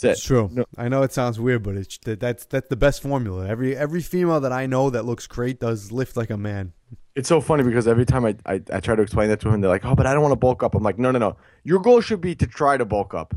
That's 0.00 0.18
It's 0.18 0.26
true. 0.26 0.48
No- 0.52 0.64
I 0.76 0.88
know 0.88 1.02
it 1.02 1.12
sounds 1.12 1.40
weird, 1.40 1.62
but 1.62 1.76
it's 1.76 1.98
that's 2.02 2.44
that's 2.44 2.68
the 2.68 2.76
best 2.76 3.02
formula. 3.02 3.46
Every 3.48 3.76
every 3.76 4.00
female 4.02 4.40
that 4.40 4.52
I 4.52 4.66
know 4.66 4.90
that 4.90 5.04
looks 5.04 5.26
great 5.26 5.60
does 5.60 5.90
lift 5.90 6.16
like 6.16 6.30
a 6.30 6.36
man. 6.36 6.72
It's 7.14 7.28
so 7.28 7.40
funny 7.40 7.64
because 7.64 7.88
every 7.88 8.04
time 8.04 8.24
I, 8.24 8.36
I, 8.46 8.62
I 8.72 8.80
try 8.80 8.94
to 8.94 9.02
explain 9.02 9.28
that 9.28 9.40
to 9.40 9.50
them, 9.50 9.60
they're 9.60 9.70
like, 9.70 9.84
"Oh, 9.84 9.94
but 9.96 10.06
I 10.06 10.12
don't 10.12 10.22
want 10.22 10.32
to 10.32 10.36
bulk 10.36 10.62
up." 10.62 10.74
I'm 10.74 10.84
like, 10.84 10.98
"No, 10.98 11.10
no, 11.10 11.18
no. 11.18 11.36
Your 11.64 11.80
goal 11.80 12.00
should 12.00 12.20
be 12.20 12.34
to 12.36 12.46
try 12.46 12.76
to 12.76 12.84
bulk 12.84 13.12
up." 13.12 13.34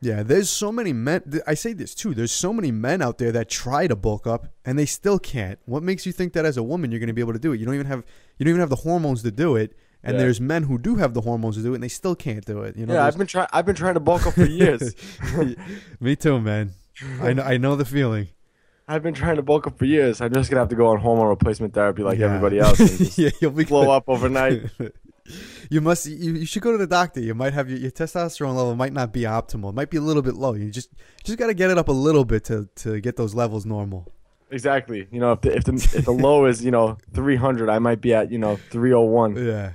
Yeah, 0.00 0.22
there's 0.22 0.48
so 0.48 0.70
many 0.72 0.92
men. 0.92 1.22
I 1.46 1.54
say 1.54 1.72
this 1.72 1.94
too. 1.94 2.14
There's 2.14 2.32
so 2.32 2.52
many 2.52 2.70
men 2.70 3.02
out 3.02 3.18
there 3.18 3.32
that 3.32 3.48
try 3.50 3.86
to 3.86 3.96
bulk 3.96 4.26
up 4.26 4.48
and 4.64 4.78
they 4.78 4.86
still 4.86 5.18
can't. 5.18 5.58
What 5.66 5.82
makes 5.82 6.06
you 6.06 6.12
think 6.12 6.32
that 6.34 6.44
as 6.46 6.56
a 6.56 6.62
woman 6.62 6.90
you're 6.90 7.00
going 7.00 7.08
to 7.08 7.12
be 7.14 7.20
able 7.20 7.32
to 7.34 7.38
do 7.38 7.52
it? 7.52 7.60
You 7.60 7.66
don't 7.66 7.74
even 7.74 7.86
have 7.86 8.04
you 8.38 8.44
don't 8.44 8.50
even 8.50 8.60
have 8.60 8.70
the 8.70 8.76
hormones 8.76 9.22
to 9.22 9.30
do 9.30 9.56
it. 9.56 9.76
And 10.02 10.14
Yeah. 10.14 10.20
there's 10.22 10.40
men 10.40 10.62
who 10.64 10.78
do 10.78 10.96
have 10.96 11.14
the 11.14 11.22
hormones 11.22 11.56
to 11.56 11.62
do 11.62 11.72
it 11.72 11.76
and 11.76 11.82
they 11.82 11.88
still 11.88 12.14
can't 12.14 12.44
do 12.44 12.60
it. 12.62 12.76
You 12.76 12.86
know. 12.86 12.94
Yeah, 12.94 13.00
there's- 13.00 13.14
I've 13.14 13.18
been 13.18 13.26
trying. 13.26 13.48
I've 13.52 13.66
been 13.66 13.74
trying 13.74 13.94
to 13.94 14.00
bulk 14.00 14.26
up 14.26 14.34
for 14.34 14.44
years. 14.46 14.94
Me 16.00 16.16
too, 16.16 16.40
man. 16.40 16.72
I 17.20 17.32
know, 17.32 17.42
I 17.42 17.56
know 17.56 17.76
the 17.76 17.84
feeling. 17.84 18.28
I've 18.88 19.02
been 19.02 19.14
trying 19.14 19.36
to 19.36 19.42
bulk 19.42 19.66
up 19.66 19.78
for 19.78 19.84
years. 19.84 20.20
I'm 20.20 20.32
just 20.32 20.48
gonna 20.48 20.60
have 20.60 20.68
to 20.68 20.76
go 20.76 20.86
on 20.86 20.98
hormone 21.00 21.28
replacement 21.28 21.74
therapy 21.74 22.02
like 22.02 22.18
Yeah. 22.18 22.26
everybody 22.26 22.58
else 22.60 23.18
yeah, 23.18 23.30
you'll 23.40 23.50
be 23.50 23.64
blow 23.64 23.82
good. 23.86 23.90
up 23.90 24.04
overnight. 24.08 24.62
you 25.70 25.80
must. 25.80 26.06
You, 26.06 26.34
you 26.34 26.46
should 26.46 26.62
go 26.62 26.72
to 26.72 26.78
the 26.78 26.86
doctor. 26.86 27.20
You 27.20 27.34
might 27.34 27.52
have 27.52 27.68
your, 27.68 27.78
your 27.78 27.90
testosterone 27.90 28.54
level 28.54 28.74
might 28.74 28.92
not 28.92 29.12
be 29.12 29.22
optimal. 29.22 29.70
It 29.70 29.74
might 29.74 29.90
be 29.90 29.96
a 29.96 30.02
little 30.02 30.22
bit 30.22 30.34
low. 30.34 30.54
You 30.54 30.70
just 30.70 30.90
just 31.24 31.38
got 31.38 31.46
to 31.48 31.54
get 31.54 31.70
it 31.70 31.78
up 31.78 31.88
a 31.88 31.92
little 31.92 32.24
bit 32.24 32.44
to 32.44 32.68
to 32.76 33.00
get 33.00 33.16
those 33.16 33.34
levels 33.34 33.66
normal. 33.66 34.12
Exactly. 34.50 35.08
You 35.10 35.20
know, 35.20 35.32
if 35.32 35.40
the 35.40 35.56
if 35.56 35.64
the 35.64 35.72
if 35.72 36.04
the 36.04 36.12
low 36.12 36.46
is 36.46 36.64
you 36.64 36.70
know 36.70 36.98
300, 37.14 37.68
I 37.68 37.78
might 37.78 38.00
be 38.00 38.14
at 38.14 38.30
you 38.30 38.38
know 38.38 38.56
301. 38.56 39.36
Yeah. 39.36 39.72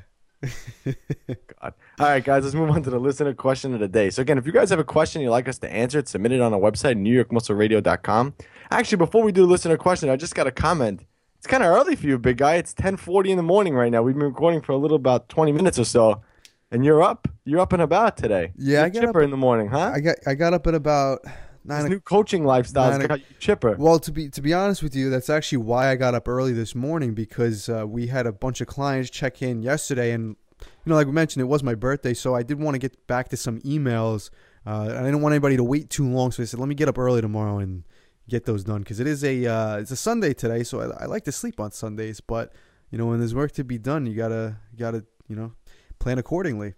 God. 1.62 1.74
All 2.00 2.08
right, 2.08 2.24
guys, 2.24 2.44
let's 2.44 2.56
move 2.56 2.72
on 2.72 2.82
to 2.84 2.90
the 2.90 3.00
listener 3.00 3.34
question 3.34 3.74
of 3.74 3.80
the 3.80 3.88
day. 3.88 4.10
So 4.10 4.22
again, 4.22 4.38
if 4.38 4.46
you 4.46 4.52
guys 4.52 4.70
have 4.72 4.80
a 4.80 4.84
question 4.84 5.22
you'd 5.22 5.30
like 5.30 5.48
us 5.48 5.60
to 5.60 5.72
answer 5.72 6.00
it, 6.00 6.08
submit 6.08 6.32
it 6.32 6.42
on 6.42 6.54
our 6.54 6.60
website, 6.60 6.98
newyorkmuscleradio.com. 6.98 8.34
Actually, 8.72 8.98
before 8.98 9.24
we 9.24 9.32
do 9.32 9.42
the 9.42 9.52
listener 9.52 9.78
question, 9.78 10.10
I 10.10 10.16
just 10.16 10.34
got 10.34 10.48
a 10.48 10.52
comment. 10.52 11.06
It's 11.42 11.48
kind 11.48 11.64
of 11.64 11.70
early 11.70 11.96
for 11.96 12.06
you, 12.06 12.20
big 12.20 12.38
guy. 12.38 12.58
It's 12.58 12.72
10:40 12.76 13.32
in 13.32 13.38
the 13.38 13.42
morning 13.42 13.74
right 13.74 13.92
now. 13.92 14.04
We've 14.04 14.14
been 14.14 14.26
recording 14.28 14.62
for 14.62 14.74
a 14.74 14.78
little 14.78 14.96
about 14.96 15.28
20 15.28 15.52
minutes 15.52 15.80
or 15.80 15.86
so, 15.86 16.22
and 16.70 16.86
you're 16.86 17.02
up. 17.02 17.28
You're 17.46 17.62
up 17.62 17.74
and 17.74 17.82
about 17.82 18.16
today. 18.16 18.52
Yeah, 18.56 18.78
You're 18.78 18.86
I 18.86 18.90
get 18.90 19.02
chipper 19.02 19.22
up- 19.22 19.24
in 19.24 19.32
the 19.32 19.38
morning, 19.38 19.70
huh? 19.70 19.92
I 19.96 20.02
got 20.02 20.18
I 20.28 20.36
got 20.36 20.54
up 20.54 20.68
at 20.68 20.76
about 20.76 21.24
This 21.24 21.32
nine. 21.66 21.90
new 21.90 22.00
coaching 22.00 22.46
lifestyle 22.46 22.96
got 23.08 23.22
you 23.22 23.26
chipper. 23.40 23.76
Well, 23.80 23.98
to 23.98 24.12
be 24.12 24.30
to 24.30 24.40
be 24.40 24.54
honest 24.54 24.84
with 24.84 24.96
you, 24.96 25.10
that's 25.10 25.32
actually 25.32 25.58
why 25.64 25.90
I 25.90 25.96
got 25.96 26.14
up 26.14 26.28
early 26.28 26.54
this 26.54 26.76
morning 26.76 27.16
because 27.16 27.68
uh, 27.70 27.88
we 27.88 28.06
had 28.06 28.28
a 28.28 28.32
bunch 28.32 28.62
of 28.62 28.68
clients 28.68 29.10
check 29.10 29.42
in 29.42 29.64
yesterday, 29.64 30.12
and 30.12 30.36
you 30.62 30.68
know, 30.86 30.94
like 30.94 31.08
we 31.08 31.14
mentioned, 31.14 31.42
it 31.42 31.46
was 31.48 31.64
my 31.64 31.74
birthday, 31.74 32.14
so 32.14 32.36
I 32.36 32.44
did 32.44 32.60
want 32.60 32.76
to 32.76 32.80
get 32.80 33.08
back 33.08 33.30
to 33.30 33.36
some 33.38 33.60
emails. 33.62 34.30
Uh, 34.64 34.94
I 34.96 35.02
didn't 35.02 35.22
want 35.22 35.34
anybody 35.34 35.58
to 35.58 35.64
wait 35.64 35.90
too 35.90 36.08
long, 36.08 36.32
so 36.32 36.44
I 36.44 36.46
said, 36.46 36.60
let 36.60 36.70
me 36.70 36.76
get 36.76 36.88
up 36.88 37.00
early 37.00 37.20
tomorrow 37.20 37.58
and 37.58 37.84
get 38.32 38.46
those 38.46 38.64
done 38.64 38.80
because 38.80 39.00
it 39.00 39.08
is 39.08 39.24
a 39.24 39.46
uh, 39.46 39.78
it's 39.78 39.92
a 39.92 39.96
Sunday 39.96 40.34
today, 40.34 40.64
so 40.64 40.80
I, 40.82 41.04
I 41.04 41.06
like 41.06 41.26
to 41.26 41.32
sleep 41.32 41.60
on 41.60 41.72
Sundays, 41.72 42.22
but 42.22 42.54
you 42.90 42.98
know, 42.98 43.06
when 43.08 43.20
there's 43.20 43.36
work 43.36 43.52
to 43.54 43.64
be 43.64 43.78
done, 43.78 44.06
you 44.06 44.16
gotta 44.16 44.58
you 44.72 44.80
gotta 44.80 45.06
you 45.28 45.36
know 45.36 45.52
plan 46.00 46.18
accordingly. 46.18 46.74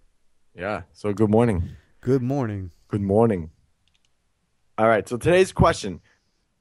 Yeah. 0.56 0.82
So 0.92 1.14
good 1.14 1.30
morning. 1.30 1.70
Good 2.02 2.24
morning. 2.24 2.72
Good 2.88 3.02
morning. 3.02 3.52
All 4.78 4.88
right, 4.88 5.08
so 5.08 5.18
today's 5.18 5.52
question. 5.52 6.02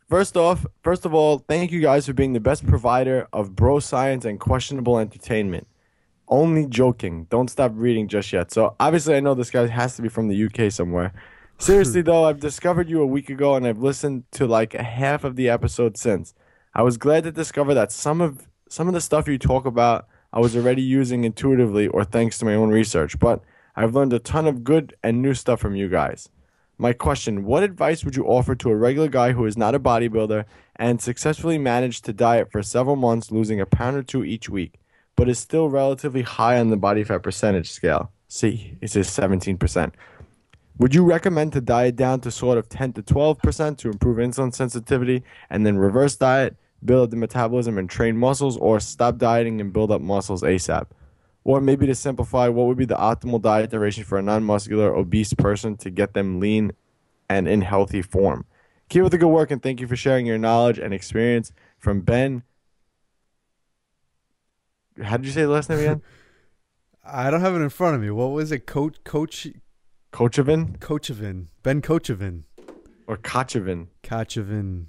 First 0.08 0.36
off, 0.36 0.66
first 0.82 1.06
of 1.06 1.14
all, 1.14 1.38
thank 1.38 1.72
you 1.72 1.80
guys 1.80 2.06
for 2.06 2.12
being 2.12 2.34
the 2.34 2.40
best 2.40 2.66
provider 2.66 3.26
of 3.32 3.56
bro 3.56 3.80
science 3.80 4.26
and 4.26 4.38
questionable 4.38 4.98
entertainment. 4.98 5.66
Only 6.28 6.66
joking. 6.66 7.24
Don't 7.30 7.48
stop 7.48 7.72
reading 7.74 8.08
just 8.08 8.30
yet. 8.30 8.52
So 8.52 8.76
obviously 8.78 9.16
I 9.16 9.20
know 9.20 9.34
this 9.34 9.50
guy 9.50 9.66
has 9.66 9.96
to 9.96 10.02
be 10.02 10.10
from 10.10 10.28
the 10.28 10.44
UK 10.44 10.70
somewhere. 10.70 11.14
Seriously 11.58 12.02
though, 12.02 12.24
I've 12.24 12.40
discovered 12.40 12.88
you 12.88 13.00
a 13.00 13.06
week 13.06 13.30
ago 13.30 13.54
and 13.54 13.66
I've 13.66 13.78
listened 13.78 14.24
to 14.32 14.46
like 14.46 14.74
a 14.74 14.82
half 14.82 15.24
of 15.24 15.36
the 15.36 15.48
episode 15.48 15.96
since. 15.96 16.34
I 16.74 16.82
was 16.82 16.96
glad 16.96 17.24
to 17.24 17.32
discover 17.32 17.74
that 17.74 17.92
some 17.92 18.20
of 18.20 18.48
some 18.68 18.88
of 18.88 18.94
the 18.94 19.00
stuff 19.00 19.28
you 19.28 19.38
talk 19.38 19.66
about 19.66 20.08
I 20.32 20.40
was 20.40 20.56
already 20.56 20.82
using 20.82 21.24
intuitively 21.24 21.86
or 21.86 22.04
thanks 22.04 22.38
to 22.38 22.46
my 22.46 22.54
own 22.54 22.70
research, 22.70 23.18
but 23.18 23.42
I've 23.76 23.94
learned 23.94 24.14
a 24.14 24.18
ton 24.18 24.46
of 24.46 24.64
good 24.64 24.96
and 25.02 25.20
new 25.20 25.34
stuff 25.34 25.60
from 25.60 25.76
you 25.76 25.88
guys. 25.88 26.30
My 26.78 26.92
question 26.94 27.44
What 27.44 27.62
advice 27.62 28.04
would 28.04 28.16
you 28.16 28.24
offer 28.24 28.54
to 28.54 28.70
a 28.70 28.76
regular 28.76 29.08
guy 29.08 29.32
who 29.32 29.44
is 29.44 29.56
not 29.58 29.74
a 29.74 29.80
bodybuilder 29.80 30.46
and 30.76 31.00
successfully 31.00 31.58
managed 31.58 32.04
to 32.06 32.12
diet 32.12 32.50
for 32.50 32.62
several 32.62 32.96
months, 32.96 33.30
losing 33.30 33.60
a 33.60 33.66
pound 33.66 33.96
or 33.96 34.02
two 34.02 34.24
each 34.24 34.48
week, 34.48 34.80
but 35.16 35.28
is 35.28 35.38
still 35.38 35.68
relatively 35.68 36.22
high 36.22 36.58
on 36.58 36.70
the 36.70 36.76
body 36.76 37.04
fat 37.04 37.22
percentage 37.22 37.70
scale? 37.70 38.10
See, 38.26 38.78
it 38.80 38.90
says 38.90 39.08
17%. 39.10 39.92
Would 40.82 40.96
you 40.96 41.04
recommend 41.04 41.52
to 41.52 41.60
diet 41.60 41.94
down 41.94 42.22
to 42.22 42.32
sort 42.32 42.58
of 42.58 42.68
10 42.68 42.94
to 42.94 43.04
12% 43.04 43.78
to 43.78 43.88
improve 43.88 44.16
insulin 44.16 44.52
sensitivity 44.52 45.22
and 45.48 45.64
then 45.64 45.76
reverse 45.76 46.16
diet, 46.16 46.56
build 46.84 47.04
up 47.04 47.10
the 47.10 47.16
metabolism 47.16 47.78
and 47.78 47.88
train 47.88 48.16
muscles, 48.16 48.56
or 48.56 48.80
stop 48.80 49.16
dieting 49.16 49.60
and 49.60 49.72
build 49.72 49.92
up 49.92 50.00
muscles 50.00 50.42
ASAP? 50.42 50.86
Or 51.44 51.60
maybe 51.60 51.86
to 51.86 51.94
simplify, 51.94 52.48
what 52.48 52.66
would 52.66 52.78
be 52.78 52.84
the 52.84 52.96
optimal 52.96 53.40
diet 53.40 53.70
duration 53.70 54.02
for 54.02 54.18
a 54.18 54.22
non 54.22 54.42
muscular, 54.42 54.92
obese 54.92 55.34
person 55.34 55.76
to 55.76 55.88
get 55.88 56.14
them 56.14 56.40
lean 56.40 56.72
and 57.28 57.46
in 57.46 57.60
healthy 57.60 58.02
form? 58.02 58.44
Keep 58.88 59.04
up 59.04 59.12
the 59.12 59.18
good 59.18 59.28
work 59.28 59.52
and 59.52 59.62
thank 59.62 59.78
you 59.78 59.86
for 59.86 59.94
sharing 59.94 60.26
your 60.26 60.36
knowledge 60.36 60.80
and 60.80 60.92
experience 60.92 61.52
from 61.78 62.00
Ben. 62.00 62.42
How 65.00 65.16
did 65.16 65.26
you 65.26 65.32
say 65.32 65.42
the 65.42 65.48
last 65.48 65.70
name 65.70 65.78
again? 65.78 66.02
I 67.04 67.30
don't 67.30 67.40
have 67.40 67.54
it 67.54 67.60
in 67.60 67.68
front 67.68 67.94
of 67.94 68.02
me. 68.02 68.10
What 68.10 68.32
was 68.32 68.50
it? 68.50 68.66
Coach 68.66 68.96
Coach 69.04 69.46
Kochavin 70.12 70.78
Kochevin. 70.78 71.46
Ben 71.62 71.80
Kochevin. 71.80 72.42
or 73.06 73.16
Kochavin? 73.16 73.88
Kochevin. 74.02 74.86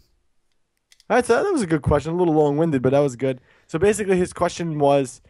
All 1.09 1.17
right, 1.17 1.25
so 1.25 1.41
that 1.41 1.51
was 1.51 1.61
a 1.61 1.67
good 1.67 1.81
question. 1.81 2.13
A 2.13 2.15
little 2.15 2.33
long 2.33 2.57
winded, 2.57 2.81
but 2.81 2.91
that 2.91 2.99
was 2.99 3.15
good. 3.15 3.41
So 3.67 3.77
basically, 3.79 4.17
his 4.17 4.33
question 4.33 4.79
was 4.79 5.21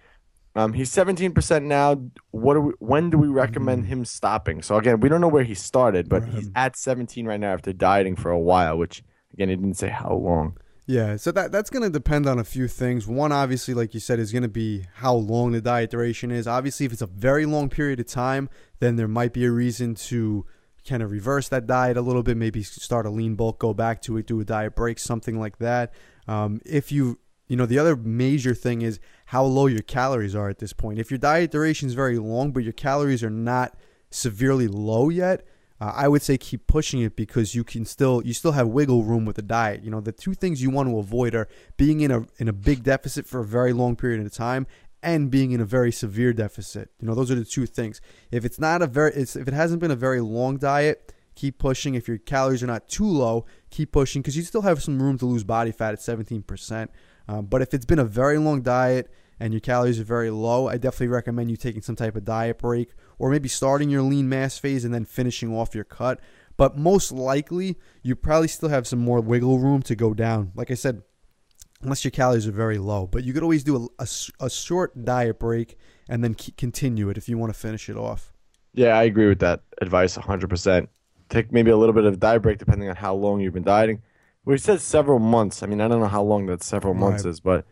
um, 0.55 0.73
he's 0.73 0.91
17% 0.91 1.63
now. 1.63 2.01
What 2.31 2.53
do 2.53 2.61
we, 2.61 2.73
when 2.79 3.09
do 3.09 3.17
we 3.17 3.27
recommend 3.27 3.85
him 3.85 4.05
stopping? 4.05 4.61
So 4.61 4.77
again, 4.77 4.99
we 4.99 5.09
don't 5.09 5.21
know 5.21 5.27
where 5.27 5.43
he 5.43 5.55
started, 5.55 6.09
but 6.09 6.23
he's 6.25 6.49
at 6.55 6.75
17 6.75 7.25
right 7.25 7.39
now 7.39 7.53
after 7.53 7.73
dieting 7.73 8.15
for 8.15 8.29
a 8.31 8.39
while, 8.39 8.77
which 8.77 9.03
again, 9.33 9.49
he 9.49 9.55
didn't 9.55 9.77
say 9.77 9.89
how 9.89 10.13
long. 10.13 10.57
Yeah, 10.85 11.15
so 11.15 11.31
that 11.31 11.53
that's 11.53 11.69
going 11.69 11.83
to 11.83 11.89
depend 11.89 12.27
on 12.27 12.39
a 12.39 12.43
few 12.43 12.67
things. 12.67 13.07
One, 13.07 13.31
obviously, 13.31 13.73
like 13.73 13.93
you 13.93 14.01
said, 14.01 14.19
is 14.19 14.33
going 14.33 14.43
to 14.43 14.49
be 14.49 14.85
how 14.95 15.15
long 15.15 15.53
the 15.53 15.61
diet 15.61 15.91
duration 15.91 16.29
is. 16.29 16.45
Obviously, 16.45 16.85
if 16.85 16.91
it's 16.91 17.01
a 17.01 17.07
very 17.07 17.45
long 17.45 17.69
period 17.69 18.01
of 18.01 18.07
time, 18.07 18.49
then 18.83 18.95
there 18.97 19.07
might 19.07 19.33
be 19.33 19.45
a 19.45 19.51
reason 19.51 19.95
to 19.95 20.45
kind 20.87 21.01
of 21.01 21.11
reverse 21.11 21.47
that 21.49 21.65
diet 21.65 21.97
a 21.97 22.01
little 22.01 22.23
bit. 22.23 22.37
Maybe 22.37 22.61
start 22.63 23.05
a 23.05 23.09
lean 23.09 23.35
bulk, 23.35 23.59
go 23.59 23.73
back 23.73 24.01
to 24.03 24.17
it, 24.17 24.27
do 24.27 24.39
a 24.39 24.45
diet 24.45 24.75
break, 24.75 24.99
something 24.99 25.39
like 25.39 25.57
that. 25.59 25.93
Um, 26.27 26.61
if 26.65 26.91
you 26.91 27.19
you 27.47 27.57
know 27.57 27.65
the 27.65 27.79
other 27.79 27.95
major 27.95 28.53
thing 28.55 28.81
is 28.81 28.99
how 29.27 29.43
low 29.43 29.67
your 29.67 29.81
calories 29.81 30.35
are 30.35 30.49
at 30.49 30.59
this 30.59 30.73
point. 30.73 30.99
If 30.99 31.11
your 31.11 31.17
diet 31.17 31.51
duration 31.51 31.87
is 31.87 31.93
very 31.93 32.17
long, 32.17 32.51
but 32.51 32.63
your 32.63 32.73
calories 32.73 33.23
are 33.23 33.29
not 33.29 33.75
severely 34.09 34.67
low 34.67 35.09
yet, 35.09 35.45
uh, 35.83 35.91
I 35.95 36.07
would 36.07 36.21
say 36.21 36.37
keep 36.37 36.67
pushing 36.67 37.01
it 37.01 37.15
because 37.15 37.55
you 37.55 37.63
can 37.63 37.83
still 37.85 38.21
you 38.23 38.33
still 38.33 38.53
have 38.53 38.67
wiggle 38.67 39.03
room 39.03 39.25
with 39.25 39.35
the 39.35 39.41
diet. 39.41 39.83
You 39.83 39.91
know, 39.91 39.99
the 39.99 40.11
two 40.11 40.33
things 40.33 40.61
you 40.61 40.69
want 40.69 40.89
to 40.89 40.97
avoid 40.97 41.35
are 41.35 41.47
being 41.77 42.01
in 42.01 42.11
a 42.11 42.25
in 42.37 42.47
a 42.47 42.53
big 42.53 42.83
deficit 42.83 43.25
for 43.25 43.41
a 43.41 43.45
very 43.45 43.73
long 43.73 43.95
period 43.95 44.25
of 44.25 44.31
time 44.31 44.65
and 45.03 45.29
being 45.29 45.51
in 45.51 45.61
a 45.61 45.65
very 45.65 45.91
severe 45.91 46.33
deficit. 46.33 46.89
You 46.99 47.07
know, 47.07 47.15
those 47.15 47.29
are 47.29 47.35
the 47.35 47.45
two 47.45 47.65
things. 47.65 48.01
If 48.31 48.45
it's 48.45 48.59
not 48.59 48.81
a 48.81 48.87
very 48.87 49.13
if 49.13 49.35
it 49.35 49.53
hasn't 49.53 49.81
been 49.81 49.91
a 49.91 49.95
very 49.95 50.21
long 50.21 50.57
diet, 50.57 51.13
keep 51.35 51.59
pushing. 51.59 51.95
If 51.95 52.07
your 52.07 52.17
calories 52.17 52.63
are 52.63 52.67
not 52.67 52.87
too 52.87 53.07
low, 53.07 53.45
keep 53.69 53.91
pushing 53.91 54.21
because 54.21 54.37
you 54.37 54.43
still 54.43 54.61
have 54.61 54.81
some 54.81 55.01
room 55.01 55.17
to 55.19 55.25
lose 55.25 55.43
body 55.43 55.71
fat 55.71 55.93
at 55.93 55.99
17%. 55.99 56.87
Um, 57.27 57.45
but 57.45 57.61
if 57.61 57.73
it's 57.73 57.85
been 57.85 57.99
a 57.99 58.05
very 58.05 58.37
long 58.37 58.61
diet 58.61 59.11
and 59.39 59.53
your 59.53 59.59
calories 59.59 59.99
are 59.99 60.03
very 60.03 60.29
low, 60.29 60.67
I 60.67 60.77
definitely 60.77 61.07
recommend 61.07 61.51
you 61.51 61.57
taking 61.57 61.81
some 61.81 61.95
type 61.95 62.15
of 62.15 62.25
diet 62.25 62.59
break 62.59 62.89
or 63.17 63.29
maybe 63.29 63.49
starting 63.49 63.89
your 63.89 64.01
lean 64.01 64.29
mass 64.29 64.57
phase 64.57 64.85
and 64.85 64.93
then 64.93 65.05
finishing 65.05 65.53
off 65.53 65.75
your 65.75 65.83
cut. 65.83 66.19
But 66.57 66.77
most 66.77 67.11
likely, 67.11 67.77
you 68.03 68.15
probably 68.15 68.47
still 68.47 68.69
have 68.69 68.87
some 68.87 68.99
more 68.99 69.21
wiggle 69.21 69.59
room 69.59 69.81
to 69.83 69.95
go 69.95 70.13
down. 70.13 70.51
Like 70.55 70.69
I 70.69 70.75
said, 70.75 71.01
unless 71.83 72.03
your 72.03 72.11
calories 72.11 72.47
are 72.47 72.51
very 72.51 72.77
low. 72.77 73.07
But 73.07 73.23
you 73.23 73.33
could 73.33 73.43
always 73.43 73.63
do 73.63 73.89
a, 73.99 74.03
a, 74.03 74.07
a 74.45 74.49
short 74.49 75.05
diet 75.05 75.39
break 75.39 75.77
and 76.09 76.23
then 76.23 76.33
keep, 76.33 76.57
continue 76.57 77.09
it 77.09 77.17
if 77.17 77.29
you 77.29 77.37
want 77.37 77.53
to 77.53 77.59
finish 77.59 77.89
it 77.89 77.97
off. 77.97 78.31
Yeah, 78.73 78.97
I 78.97 79.03
agree 79.03 79.27
with 79.27 79.39
that 79.39 79.61
advice 79.81 80.17
100%. 80.17 80.87
Take 81.29 81.51
maybe 81.51 81.71
a 81.71 81.77
little 81.77 81.93
bit 81.93 82.05
of 82.05 82.13
a 82.13 82.17
diet 82.17 82.41
break 82.41 82.57
depending 82.57 82.89
on 82.89 82.95
how 82.95 83.13
long 83.13 83.39
you've 83.39 83.53
been 83.53 83.63
dieting. 83.63 84.01
We 84.45 84.57
said 84.57 84.81
several 84.81 85.19
months. 85.19 85.63
I 85.63 85.67
mean, 85.67 85.79
I 85.79 85.87
don't 85.87 86.01
know 86.01 86.07
how 86.07 86.23
long 86.23 86.47
that 86.47 86.63
several 86.63 86.93
months 86.93 87.23
Right. 87.23 87.29
is, 87.31 87.39
but 87.39 87.65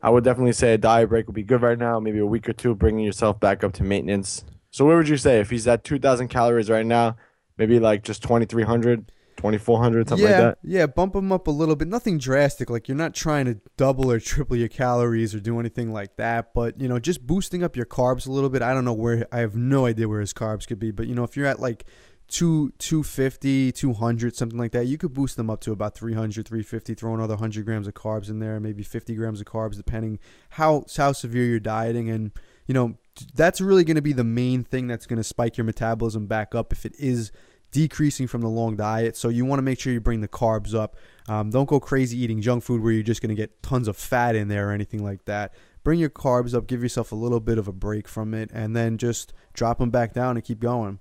I 0.00 0.10
would 0.10 0.24
definitely 0.24 0.52
say 0.52 0.74
a 0.74 0.78
diet 0.78 1.08
break 1.08 1.26
would 1.26 1.34
be 1.34 1.42
good 1.42 1.62
right 1.62 1.78
now. 1.78 1.98
Maybe 1.98 2.18
a 2.18 2.26
week 2.26 2.48
or 2.48 2.52
two, 2.52 2.74
bringing 2.74 3.04
yourself 3.04 3.40
back 3.40 3.64
up 3.64 3.72
to 3.74 3.82
maintenance. 3.84 4.44
So, 4.70 4.84
where 4.86 4.96
would 4.96 5.08
you 5.08 5.16
say 5.16 5.40
if 5.40 5.50
he's 5.50 5.66
at 5.68 5.84
2,000 5.84 6.28
calories 6.28 6.70
right 6.70 6.86
now? 6.86 7.16
Maybe 7.58 7.78
like 7.80 8.02
just 8.02 8.22
2,300, 8.22 9.12
2,400, 9.42 10.08
something 10.08 10.26
yeah, 10.26 10.32
like 10.32 10.40
that. 10.40 10.58
yeah, 10.62 10.86
bump 10.86 11.14
them 11.14 11.32
up 11.32 11.48
a 11.48 11.50
little 11.50 11.76
bit. 11.76 11.88
Nothing 11.88 12.18
drastic. 12.18 12.70
Like 12.70 12.88
you're 12.88 12.96
not 12.96 13.14
trying 13.14 13.46
to 13.46 13.60
double 13.76 14.10
or 14.10 14.20
triple 14.20 14.56
your 14.56 14.68
calories 14.68 15.34
or 15.34 15.40
do 15.40 15.58
anything 15.58 15.92
like 15.92 16.16
that. 16.16 16.54
But 16.54 16.80
you 16.80 16.88
know, 16.88 16.98
just 16.98 17.26
boosting 17.26 17.62
up 17.62 17.76
your 17.76 17.86
carbs 17.86 18.26
a 18.26 18.30
little 18.30 18.50
bit. 18.50 18.62
I 18.62 18.72
don't 18.72 18.84
know 18.84 18.92
where. 18.92 19.26
I 19.32 19.38
have 19.38 19.56
no 19.56 19.86
idea 19.86 20.08
where 20.08 20.20
his 20.20 20.32
carbs 20.32 20.66
could 20.66 20.78
be. 20.78 20.90
But 20.90 21.08
you 21.08 21.14
know, 21.14 21.24
if 21.24 21.36
you're 21.36 21.46
at 21.46 21.60
like 21.60 21.84
two 22.28 22.72
250 22.78 23.72
200 23.72 24.34
something 24.34 24.58
like 24.58 24.72
that 24.72 24.86
you 24.86 24.96
could 24.96 25.12
boost 25.12 25.36
them 25.36 25.50
up 25.50 25.60
to 25.60 25.70
about 25.70 25.94
300 25.94 26.48
350 26.48 26.94
throw 26.94 27.14
another 27.14 27.34
100 27.34 27.62
grams 27.66 27.86
of 27.86 27.92
carbs 27.92 28.30
in 28.30 28.38
there 28.38 28.58
maybe 28.58 28.82
50 28.82 29.14
grams 29.16 29.40
of 29.40 29.46
carbs 29.46 29.76
depending 29.76 30.18
how 30.50 30.86
how 30.96 31.12
severe 31.12 31.44
you're 31.44 31.60
dieting 31.60 32.08
and 32.08 32.30
you 32.66 32.72
know 32.72 32.96
that's 33.34 33.60
really 33.60 33.84
going 33.84 33.96
to 33.96 34.02
be 34.02 34.14
the 34.14 34.24
main 34.24 34.64
thing 34.64 34.86
that's 34.86 35.04
going 35.04 35.18
to 35.18 35.24
spike 35.24 35.58
your 35.58 35.66
metabolism 35.66 36.26
back 36.26 36.54
up 36.54 36.72
if 36.72 36.86
it 36.86 36.94
is 36.98 37.32
decreasing 37.72 38.26
from 38.26 38.40
the 38.42 38.48
long 38.48 38.76
diet. 38.76 39.16
So 39.16 39.28
you 39.28 39.44
want 39.44 39.58
to 39.58 39.62
make 39.62 39.80
sure 39.80 39.92
you 39.92 40.00
bring 40.00 40.20
the 40.20 40.28
carbs 40.28 40.74
up. 40.74 40.96
Um, 41.28 41.50
don't 41.50 41.68
go 41.68 41.80
crazy 41.80 42.16
eating 42.22 42.40
junk 42.40 42.62
food 42.62 42.82
where 42.82 42.92
you're 42.92 43.02
just 43.02 43.20
going 43.22 43.30
to 43.30 43.34
get 43.34 43.62
tons 43.62 43.88
of 43.88 43.96
fat 43.96 44.36
in 44.36 44.48
there 44.48 44.68
or 44.68 44.72
anything 44.72 45.02
like 45.02 45.24
that. 45.24 45.54
Bring 45.84 45.98
your 45.98 46.10
carbs 46.10 46.54
up, 46.54 46.66
give 46.68 46.82
yourself 46.82 47.10
a 47.10 47.16
little 47.16 47.40
bit 47.40 47.58
of 47.58 47.66
a 47.66 47.72
break 47.72 48.06
from 48.06 48.34
it, 48.34 48.50
and 48.52 48.76
then 48.76 48.98
just 48.98 49.32
drop 49.52 49.78
them 49.78 49.90
back 49.90 50.12
down 50.12 50.36
and 50.36 50.44
keep 50.44 50.60
going. 50.60 51.00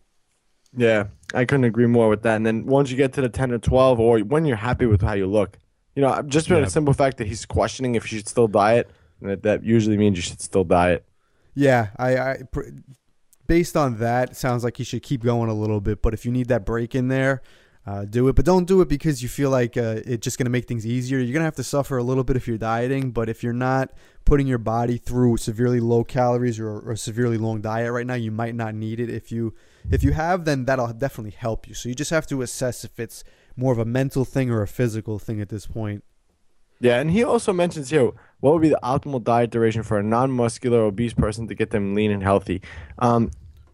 Yeah, 0.75 1.07
I 1.33 1.43
couldn't 1.45 1.65
agree 1.65 1.85
more 1.85 2.07
with 2.09 2.23
that. 2.23 2.37
And 2.37 2.45
then 2.45 2.65
once 2.65 2.89
you 2.89 2.97
get 2.97 3.13
to 3.13 3.21
the 3.21 3.29
10 3.29 3.51
or 3.51 3.57
12, 3.59 3.99
or 3.99 4.19
when 4.19 4.45
you're 4.45 4.55
happy 4.57 4.85
with 4.85 5.01
how 5.01 5.13
you 5.13 5.27
look, 5.27 5.59
You 5.93 6.01
know, 6.01 6.21
just 6.21 6.47
for 6.47 6.55
Yeah. 6.55 6.61
the 6.61 6.69
simple 6.69 6.93
fact 6.93 7.17
that 7.17 7.27
he's 7.27 7.45
questioning 7.45 7.95
if 7.95 8.09
you 8.09 8.17
should 8.17 8.29
still 8.29 8.47
diet, 8.47 8.89
that, 9.21 9.43
that 9.43 9.63
usually 9.65 9.97
means 9.97 10.15
you 10.17 10.21
should 10.21 10.39
still 10.39 10.63
diet. 10.63 11.05
Yeah, 11.53 11.89
I, 11.97 12.17
I 12.17 12.37
based 13.51 13.75
on 13.75 13.97
that, 13.97 14.33
sounds 14.37 14.63
like 14.63 14.79
you 14.79 14.85
should 14.85 15.03
keep 15.03 15.21
going 15.21 15.49
a 15.49 15.53
little 15.53 15.81
bit. 15.81 16.01
But 16.01 16.13
if 16.13 16.25
you 16.25 16.31
need 16.31 16.47
that 16.47 16.65
break 16.65 16.95
in 16.95 17.09
there, 17.09 17.41
uh, 17.85 18.05
do 18.05 18.29
it. 18.29 18.35
But 18.37 18.45
don't 18.45 18.63
do 18.63 18.79
it 18.79 18.87
because 18.87 19.21
you 19.21 19.27
feel 19.27 19.49
like 19.49 19.75
uh, 19.75 19.99
it's 20.05 20.23
just 20.23 20.37
going 20.37 20.45
to 20.45 20.49
make 20.49 20.69
things 20.69 20.87
easier. 20.87 21.17
You're 21.17 21.33
going 21.33 21.41
to 21.41 21.51
have 21.51 21.55
to 21.55 21.63
suffer 21.63 21.97
a 21.97 22.03
little 22.03 22.23
bit 22.23 22.37
if 22.37 22.47
you're 22.47 22.57
dieting. 22.57 23.11
But 23.11 23.27
if 23.27 23.43
you're 23.43 23.51
not 23.51 23.91
putting 24.23 24.47
your 24.47 24.57
body 24.57 24.97
through 24.97 25.35
severely 25.35 25.81
low 25.81 26.05
calories 26.05 26.61
or, 26.61 26.79
or 26.79 26.95
severely 26.95 27.37
long 27.37 27.59
diet 27.59 27.91
right 27.91 28.07
now, 28.07 28.13
you 28.13 28.31
might 28.31 28.55
not 28.55 28.73
need 28.73 29.01
it. 29.01 29.09
If 29.09 29.33
you 29.33 29.53
if 29.89 30.01
you 30.01 30.13
have, 30.13 30.45
then 30.45 30.63
that'll 30.63 30.93
definitely 30.93 31.31
help 31.31 31.67
you. 31.67 31.73
So 31.73 31.89
you 31.89 31.95
just 31.95 32.11
have 32.11 32.27
to 32.27 32.41
assess 32.41 32.85
if 32.85 33.01
it's 33.01 33.25
more 33.57 33.73
of 33.73 33.79
a 33.79 33.85
mental 33.85 34.23
thing 34.23 34.49
or 34.49 34.61
a 34.61 34.67
physical 34.67 35.19
thing 35.19 35.41
at 35.41 35.49
this 35.49 35.65
point. 35.67 36.05
Yeah, 36.79 36.99
and 36.99 37.11
he 37.11 37.23
also 37.23 37.53
mentions 37.53 37.89
here 37.91 38.11
what 38.39 38.53
would 38.53 38.61
be 38.61 38.69
the 38.69 38.79
optimal 38.81 39.23
diet 39.23 39.51
duration 39.51 39.83
for 39.83 39.99
a 39.99 40.03
non-muscular 40.03 40.79
obese 40.79 41.13
person 41.13 41.47
to 41.47 41.53
get 41.53 41.69
them 41.69 41.93
lean 41.93 42.11
and 42.11 42.23
healthy. 42.23 42.61
Um, 42.97 43.29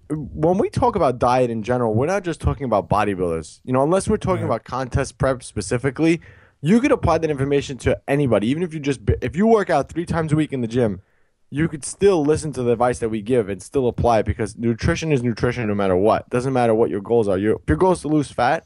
when 0.10 0.58
we 0.58 0.70
talk 0.70 0.96
about 0.96 1.20
diet 1.20 1.50
in 1.50 1.64
general, 1.64 1.94
we're 1.94 2.06
not 2.08 2.24
just 2.24 2.40
talking 2.42 2.66
about 2.66 2.90
bodybuilders. 2.90 3.60
You 3.64 3.74
know, 3.74 3.84
unless 3.84 4.08
we're 4.08 4.18
talking 4.18 4.44
Right. 4.44 4.56
about 4.56 4.64
contest 4.64 5.18
prep 5.18 5.44
specifically, 5.44 6.22
you 6.62 6.80
could 6.80 6.92
apply 6.92 7.18
that 7.20 7.30
information 7.30 7.78
to 7.80 8.00
anybody. 8.08 8.48
Even 8.48 8.64
if 8.64 8.74
you 8.74 8.80
just 8.80 9.00
if 9.22 9.36
you 9.36 9.48
work 9.48 9.70
out 9.70 9.90
three 9.90 10.06
times 10.06 10.32
a 10.34 10.36
week 10.36 10.54
in 10.54 10.62
the 10.62 10.68
gym, 10.68 11.02
you 11.50 11.68
could 11.68 11.84
still 11.86 12.24
listen 12.26 12.52
to 12.54 12.64
the 12.64 12.72
advice 12.72 13.00
that 13.00 13.10
we 13.10 13.22
give 13.22 13.48
and 13.50 13.62
still 13.62 13.88
apply 13.88 14.20
it 14.20 14.26
because 14.26 14.58
nutrition 14.58 15.12
is 15.12 15.22
nutrition 15.24 15.68
no 15.68 15.76
matter 15.76 15.96
what. 15.96 16.30
Doesn't 16.30 16.54
matter 16.54 16.74
what 16.74 16.90
your 16.90 17.02
goals 17.02 17.28
are. 17.28 17.38
Your 17.38 17.60
your 17.68 17.78
goal 17.78 17.92
is 17.94 18.02
to 18.02 18.08
lose 18.08 18.32
fat, 18.32 18.66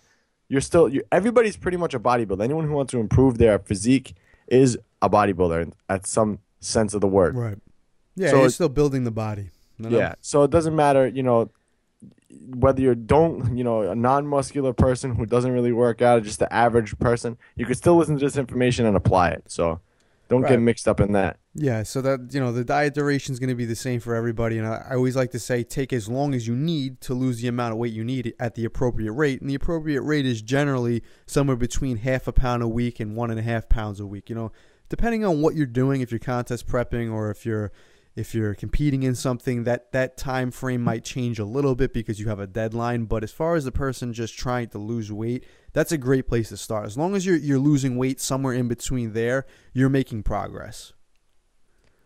you're 0.49 0.61
still 0.61 0.87
you 0.89 1.01
everybody's 1.11 1.57
pretty 1.57 1.77
much 1.77 1.93
a 1.93 1.99
bodybuilder. 1.99 2.43
Anyone 2.43 2.65
who 2.67 2.73
wants 2.73 2.91
to 2.91 2.99
improve 2.99 3.37
their 3.37 3.59
physique 3.59 4.15
is 4.47 4.77
a 5.01 5.09
bodybuilder 5.09 5.71
at 5.89 6.05
some 6.05 6.39
sense 6.59 6.93
of 6.93 7.01
the 7.01 7.07
word. 7.07 7.35
Right. 7.35 7.57
Yeah, 8.15 8.29
So 8.31 8.39
you're 8.41 8.49
still 8.49 8.69
building 8.69 9.03
the 9.03 9.11
body. 9.11 9.49
You 9.85 9.89
know? 9.91 9.97
Yeah. 9.97 10.15
So 10.21 10.43
it 10.43 10.51
doesn't 10.51 10.75
matter, 10.75 11.07
you 11.07 11.23
know, 11.23 11.49
whether 12.55 12.81
you're 12.81 12.95
don't, 12.95 13.57
you 13.57 13.63
know, 13.63 13.81
a 13.81 13.95
non-muscular 13.95 14.73
person 14.73 15.15
who 15.15 15.25
doesn't 15.25 15.51
really 15.51 15.71
work 15.71 16.01
out, 16.01 16.19
or 16.19 16.21
just 16.21 16.39
the 16.39 16.51
average 16.53 16.97
person, 16.99 17.37
you 17.55 17.65
could 17.65 17.77
still 17.77 17.95
listen 17.95 18.17
to 18.17 18.25
this 18.25 18.37
information 18.37 18.85
and 18.85 18.95
apply 18.95 19.29
it. 19.29 19.43
So 19.47 19.81
don't 20.29 20.47
get 20.47 20.61
mixed 20.61 20.87
up 20.87 21.01
in 21.01 21.11
that. 21.11 21.37
Yeah, 21.53 21.83
so 21.83 22.01
that 22.01 22.33
you 22.33 22.39
know 22.39 22.53
the 22.53 22.63
diet 22.63 22.93
duration 22.93 23.33
is 23.33 23.39
going 23.39 23.49
to 23.49 23.55
be 23.55 23.65
the 23.65 23.75
same 23.75 23.99
for 23.99 24.15
everybody, 24.15 24.57
and 24.57 24.65
I, 24.65 24.85
I 24.91 24.95
always 24.95 25.17
like 25.17 25.31
to 25.31 25.39
say 25.39 25.63
take 25.63 25.91
as 25.91 26.07
long 26.07 26.33
as 26.33 26.47
you 26.47 26.55
need 26.55 27.01
to 27.01 27.13
lose 27.13 27.41
the 27.41 27.49
amount 27.49 27.73
of 27.73 27.77
weight 27.77 27.91
you 27.91 28.05
need 28.05 28.33
at 28.39 28.55
the 28.55 28.63
appropriate 28.63 29.11
rate, 29.11 29.41
and 29.41 29.49
the 29.49 29.55
appropriate 29.55 30.01
rate 30.03 30.25
is 30.25 30.41
generally 30.41 31.03
somewhere 31.25 31.57
between 31.57 31.97
half 31.97 32.27
a 32.27 32.31
pound 32.31 32.63
a 32.63 32.69
week 32.69 33.01
and 33.01 33.17
one 33.17 33.29
and 33.29 33.37
a 33.37 33.43
half 33.43 33.67
pounds 33.67 33.99
a 33.99 34.05
week. 34.05 34.29
You 34.29 34.35
know, 34.35 34.51
depending 34.87 35.25
on 35.25 35.41
what 35.41 35.55
you're 35.55 35.65
doing, 35.65 35.99
if 35.99 36.11
you're 36.11 36.19
contest 36.19 36.65
prepping 36.65 37.11
or 37.11 37.29
if 37.29 37.45
you're 37.45 37.73
if 38.15 38.35
you're 38.35 38.53
competing 38.53 39.03
in 39.03 39.15
something, 39.15 39.63
that 39.63 39.91
that 39.93 40.17
time 40.17 40.51
frame 40.51 40.81
might 40.81 41.03
change 41.03 41.39
a 41.39 41.45
little 41.45 41.75
bit 41.75 41.93
because 41.93 42.19
you 42.19 42.27
have 42.27 42.39
a 42.39 42.47
deadline. 42.47 43.05
But 43.05 43.23
as 43.23 43.31
far 43.31 43.55
as 43.55 43.63
the 43.63 43.71
person 43.71 44.13
just 44.13 44.37
trying 44.37 44.69
to 44.69 44.77
lose 44.77 45.11
weight, 45.11 45.45
that's 45.73 45.91
a 45.91 45.97
great 45.97 46.27
place 46.27 46.49
to 46.49 46.57
start. 46.57 46.85
As 46.85 46.97
long 46.97 47.15
as 47.15 47.25
you're 47.25 47.37
you're 47.37 47.59
losing 47.59 47.95
weight 47.97 48.19
somewhere 48.19 48.53
in 48.53 48.67
between 48.67 49.13
there, 49.13 49.45
you're 49.73 49.89
making 49.89 50.23
progress. 50.23 50.93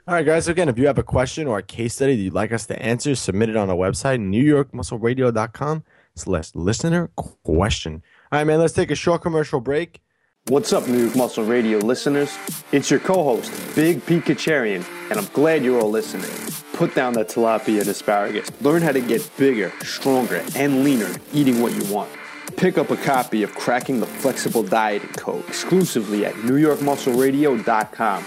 All 0.07 0.13
right, 0.13 0.25
guys. 0.25 0.47
Again, 0.47 0.69
if 0.69 0.77
you 0.77 0.85
have 0.85 0.99
a 0.99 1.03
question 1.03 1.47
or 1.47 1.57
a 1.57 1.63
case 1.63 1.95
study 1.95 2.15
that 2.15 2.21
you'd 2.21 2.33
like 2.33 2.51
us 2.51 2.67
to 2.67 2.79
answer, 2.79 3.15
submit 3.15 3.49
it 3.49 3.55
on 3.55 3.71
our 3.71 3.75
website, 3.75 4.19
newyorkmuscleradio.com 4.19 5.83
slash 6.13 6.53
listener 6.53 7.09
question. 7.43 8.03
All 8.31 8.39
right, 8.39 8.43
man, 8.45 8.59
let's 8.59 8.73
take 8.73 8.91
a 8.91 8.95
short 8.95 9.23
commercial 9.23 9.59
break. 9.59 10.01
What's 10.49 10.73
up, 10.73 10.87
New 10.87 11.05
York 11.05 11.15
Muscle 11.15 11.43
Radio 11.43 11.79
listeners? 11.79 12.37
It's 12.71 12.91
your 12.91 12.99
co-host, 12.99 13.51
Big 13.75 14.05
Pete 14.05 14.25
Kacharian, 14.25 14.85
and 15.09 15.17
I'm 15.17 15.25
glad 15.33 15.63
you're 15.63 15.81
all 15.81 15.89
listening. 15.89 16.29
Put 16.73 16.93
down 16.93 17.13
that 17.13 17.29
tilapia 17.29 17.79
and 17.79 17.87
asparagus. 17.87 18.51
Learn 18.61 18.83
how 18.83 18.91
to 18.91 19.01
get 19.01 19.27
bigger, 19.37 19.73
stronger, 19.81 20.43
and 20.55 20.83
leaner 20.83 21.11
eating 21.33 21.63
what 21.63 21.73
you 21.73 21.91
want. 21.91 22.11
Pick 22.57 22.77
up 22.77 22.91
a 22.91 22.97
copy 22.97 23.41
of 23.41 23.55
Cracking 23.55 23.99
the 23.99 24.05
Flexible 24.05 24.61
Dieting 24.61 25.09
Code 25.13 25.43
exclusively 25.47 26.27
at 26.27 26.35
NewYorkMuscleRadio.com. 26.35 28.23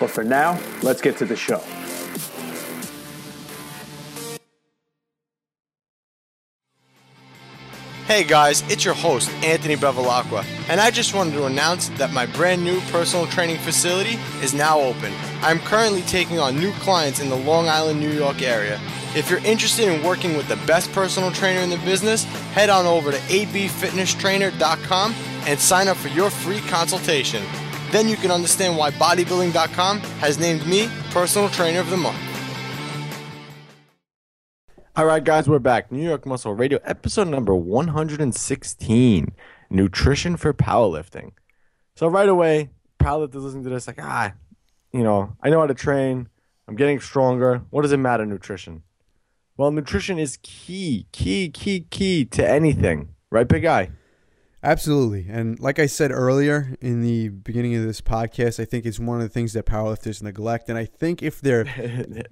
But 0.00 0.10
for 0.10 0.24
now, 0.24 0.60
let's 0.82 1.00
get 1.00 1.16
to 1.18 1.26
the 1.26 1.36
show. 1.36 1.62
Hey 8.06 8.22
guys, 8.22 8.62
it's 8.70 8.84
your 8.84 8.94
host, 8.94 9.28
Anthony 9.42 9.74
Bevilacqua, 9.74 10.44
and 10.68 10.80
I 10.80 10.92
just 10.92 11.12
wanted 11.12 11.32
to 11.32 11.46
announce 11.46 11.88
that 11.98 12.12
my 12.12 12.24
brand 12.24 12.62
new 12.62 12.80
personal 12.82 13.26
training 13.26 13.58
facility 13.58 14.16
is 14.40 14.54
now 14.54 14.78
open. 14.78 15.12
I'm 15.42 15.58
currently 15.58 16.02
taking 16.02 16.38
on 16.38 16.56
new 16.56 16.70
clients 16.74 17.18
in 17.18 17.30
the 17.30 17.36
Long 17.36 17.68
Island, 17.68 17.98
New 17.98 18.12
York 18.12 18.42
area. 18.42 18.80
If 19.16 19.28
you're 19.28 19.44
interested 19.44 19.88
in 19.88 20.04
working 20.04 20.36
with 20.36 20.46
the 20.46 20.54
best 20.68 20.92
personal 20.92 21.32
trainer 21.32 21.58
in 21.62 21.68
the 21.68 21.78
business, 21.78 22.22
head 22.52 22.70
on 22.70 22.86
over 22.86 23.10
to 23.10 23.18
abfitnesstrainer.com 23.18 25.14
and 25.48 25.58
sign 25.58 25.88
up 25.88 25.96
for 25.96 26.08
your 26.08 26.30
free 26.30 26.60
consultation. 26.60 27.42
Then 27.90 28.08
you 28.08 28.14
can 28.14 28.30
understand 28.30 28.76
why 28.76 28.92
bodybuilding.com 28.92 29.98
has 30.20 30.38
named 30.38 30.64
me 30.64 30.88
Personal 31.10 31.48
Trainer 31.48 31.80
of 31.80 31.90
the 31.90 31.96
Month. 31.96 32.35
All 34.98 35.04
right, 35.04 35.22
guys, 35.22 35.46
we're 35.46 35.58
back. 35.58 35.92
New 35.92 36.02
York 36.02 36.24
Muscle 36.24 36.54
Radio, 36.54 36.78
episode 36.82 37.28
number 37.28 37.54
116 37.54 39.34
Nutrition 39.68 40.36
for 40.38 40.54
Powerlifting. 40.54 41.32
So, 41.96 42.06
right 42.06 42.30
away, 42.30 42.70
powerlifters 42.98 43.42
listening 43.42 43.64
to 43.64 43.68
this 43.68 43.86
like, 43.86 44.00
ah, 44.00 44.32
you 44.94 45.02
know, 45.02 45.36
I 45.42 45.50
know 45.50 45.60
how 45.60 45.66
to 45.66 45.74
train. 45.74 46.30
I'm 46.66 46.76
getting 46.76 46.98
stronger. 46.98 47.60
What 47.68 47.82
does 47.82 47.92
it 47.92 47.98
matter, 47.98 48.24
nutrition? 48.24 48.84
Well, 49.58 49.70
nutrition 49.70 50.18
is 50.18 50.38
key, 50.42 51.08
key, 51.12 51.50
key, 51.50 51.80
key 51.90 52.24
to 52.24 52.48
anything. 52.48 53.10
Right, 53.30 53.46
big 53.46 53.64
guy? 53.64 53.90
Absolutely. 54.66 55.26
And 55.30 55.60
like 55.60 55.78
I 55.78 55.86
said 55.86 56.10
earlier 56.10 56.76
in 56.80 57.00
the 57.00 57.28
beginning 57.28 57.76
of 57.76 57.84
this 57.84 58.00
podcast, 58.00 58.58
I 58.60 58.64
think 58.64 58.84
it's 58.84 58.98
one 58.98 59.18
of 59.18 59.22
the 59.22 59.28
things 59.28 59.52
that 59.52 59.64
powerlifters 59.64 60.24
neglect. 60.24 60.68
And 60.68 60.76
I 60.76 60.84
think 60.86 61.22
if 61.22 61.40
they're, 61.40 61.64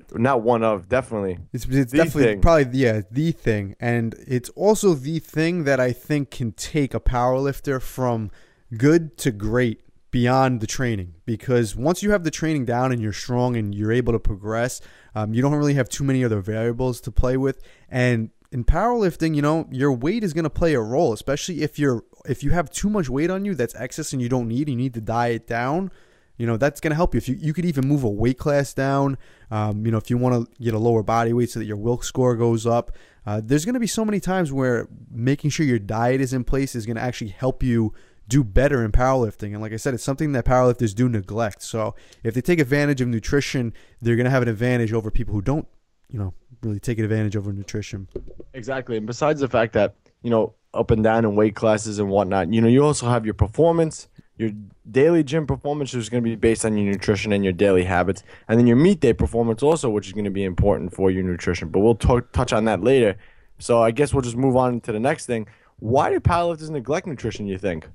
Not 0.12 0.42
one 0.42 0.64
of, 0.64 0.88
definitely. 0.88 1.38
it's, 1.52 1.64
it's 1.66 1.92
The 1.92 1.98
definitely 1.98 2.24
thing. 2.24 2.40
probably, 2.40 2.76
yeah, 2.76 3.02
the 3.08 3.30
thing. 3.30 3.76
And 3.78 4.16
it's 4.26 4.48
also 4.50 4.94
the 4.94 5.20
thing 5.20 5.62
that 5.62 5.78
I 5.78 5.92
think 5.92 6.32
can 6.32 6.50
take 6.52 6.92
a 6.92 6.98
powerlifter 6.98 7.80
from 7.80 8.32
good 8.76 9.16
to 9.18 9.30
great 9.30 9.82
beyond 10.10 10.60
the 10.60 10.66
training. 10.66 11.14
Because 11.26 11.76
once 11.76 12.02
you 12.02 12.10
have 12.10 12.24
the 12.24 12.32
training 12.32 12.64
down 12.64 12.90
and 12.90 13.00
you're 13.00 13.12
strong 13.12 13.56
and 13.56 13.72
you're 13.72 13.92
able 13.92 14.12
to 14.12 14.18
progress, 14.18 14.80
um, 15.14 15.34
you 15.34 15.40
don't 15.40 15.54
really 15.54 15.74
have 15.74 15.88
too 15.88 16.02
many 16.02 16.24
other 16.24 16.40
variables 16.40 17.00
to 17.02 17.12
play 17.12 17.36
with. 17.36 17.62
And 17.88 18.30
in 18.54 18.64
powerlifting, 18.64 19.34
you 19.34 19.42
know, 19.42 19.66
your 19.72 19.90
weight 19.90 20.22
is 20.22 20.32
going 20.32 20.44
to 20.44 20.50
play 20.50 20.74
a 20.74 20.80
role, 20.80 21.12
especially 21.12 21.62
if 21.62 21.76
you're 21.76 22.04
if 22.24 22.44
you 22.44 22.52
have 22.52 22.70
too 22.70 22.88
much 22.88 23.10
weight 23.10 23.28
on 23.28 23.44
you 23.44 23.52
that's 23.56 23.74
excess 23.74 24.12
and 24.12 24.22
you 24.22 24.28
don't 24.28 24.46
need, 24.46 24.68
you 24.68 24.76
need 24.76 24.94
to 24.94 25.00
diet 25.00 25.48
down. 25.48 25.90
You 26.36 26.46
know, 26.46 26.56
that's 26.56 26.80
going 26.80 26.92
to 26.92 26.94
help 26.94 27.14
you. 27.14 27.18
If 27.18 27.28
you 27.28 27.34
you 27.34 27.52
could 27.52 27.64
even 27.64 27.88
move 27.88 28.04
a 28.04 28.08
weight 28.08 28.38
class 28.38 28.72
down, 28.72 29.18
um, 29.50 29.84
you 29.84 29.90
know, 29.90 29.98
if 29.98 30.08
you 30.08 30.16
want 30.18 30.46
to 30.46 30.62
get 30.62 30.72
a 30.72 30.78
lower 30.78 31.02
body 31.02 31.32
weight 31.32 31.50
so 31.50 31.58
that 31.58 31.64
your 31.64 31.76
Wilks 31.76 32.06
score 32.06 32.36
goes 32.36 32.64
up. 32.64 32.92
Uh, 33.26 33.40
there's 33.42 33.64
going 33.64 33.74
to 33.74 33.80
be 33.80 33.88
so 33.88 34.04
many 34.04 34.20
times 34.20 34.52
where 34.52 34.86
making 35.10 35.50
sure 35.50 35.66
your 35.66 35.80
diet 35.80 36.20
is 36.20 36.32
in 36.32 36.44
place 36.44 36.76
is 36.76 36.86
going 36.86 36.96
to 36.96 37.02
actually 37.02 37.30
help 37.30 37.60
you 37.60 37.92
do 38.28 38.44
better 38.44 38.84
in 38.84 38.92
powerlifting. 38.92 39.52
And 39.52 39.62
like 39.62 39.72
I 39.72 39.76
said, 39.76 39.94
it's 39.94 40.04
something 40.04 40.30
that 40.30 40.44
powerlifters 40.44 40.94
do 40.94 41.08
neglect. 41.08 41.60
So 41.62 41.96
if 42.22 42.34
they 42.34 42.40
take 42.40 42.60
advantage 42.60 43.00
of 43.00 43.08
nutrition, 43.08 43.72
they're 44.00 44.14
going 44.14 44.26
to 44.26 44.30
have 44.30 44.42
an 44.42 44.48
advantage 44.48 44.92
over 44.92 45.10
people 45.10 45.34
who 45.34 45.42
don't, 45.42 45.66
you 46.08 46.20
know, 46.20 46.34
really 46.64 46.80
take 46.80 46.98
advantage 46.98 47.36
over 47.36 47.52
nutrition. 47.52 48.08
Exactly. 48.52 48.96
And 48.96 49.06
besides 49.06 49.40
the 49.40 49.48
fact 49.48 49.72
that, 49.74 49.94
you 50.22 50.30
know, 50.30 50.54
up 50.72 50.90
and 50.90 51.04
down 51.04 51.24
in 51.24 51.36
weight 51.36 51.54
classes 51.54 51.98
and 51.98 52.08
whatnot, 52.08 52.52
you 52.52 52.60
know, 52.60 52.68
you 52.68 52.84
also 52.84 53.08
have 53.08 53.24
your 53.24 53.34
performance, 53.34 54.08
your 54.36 54.50
daily 54.90 55.22
gym 55.22 55.46
performance, 55.46 55.94
is 55.94 56.08
going 56.08 56.22
to 56.22 56.28
be 56.28 56.34
based 56.34 56.64
on 56.64 56.76
your 56.76 56.90
nutrition 56.92 57.32
and 57.32 57.44
your 57.44 57.52
daily 57.52 57.84
habits. 57.84 58.22
And 58.48 58.58
then 58.58 58.66
your 58.66 58.76
meet 58.76 59.00
day 59.00 59.12
performance 59.12 59.62
also, 59.62 59.88
which 59.90 60.06
is 60.06 60.12
going 60.12 60.24
to 60.24 60.30
be 60.30 60.44
important 60.44 60.92
for 60.94 61.10
your 61.10 61.22
nutrition. 61.22 61.68
But 61.68 61.80
we'll 61.80 61.94
talk, 61.94 62.32
touch 62.32 62.52
on 62.52 62.64
that 62.64 62.82
later. 62.82 63.16
So 63.58 63.82
I 63.82 63.90
guess 63.92 64.12
we'll 64.12 64.22
just 64.22 64.36
move 64.36 64.56
on 64.56 64.80
to 64.80 64.92
the 64.92 65.00
next 65.00 65.26
thing. 65.26 65.46
Why 65.78 66.10
do 66.10 66.18
powerlifters 66.20 66.70
neglect 66.70 67.06
nutrition, 67.06 67.46
you 67.46 67.58
think? 67.58 67.88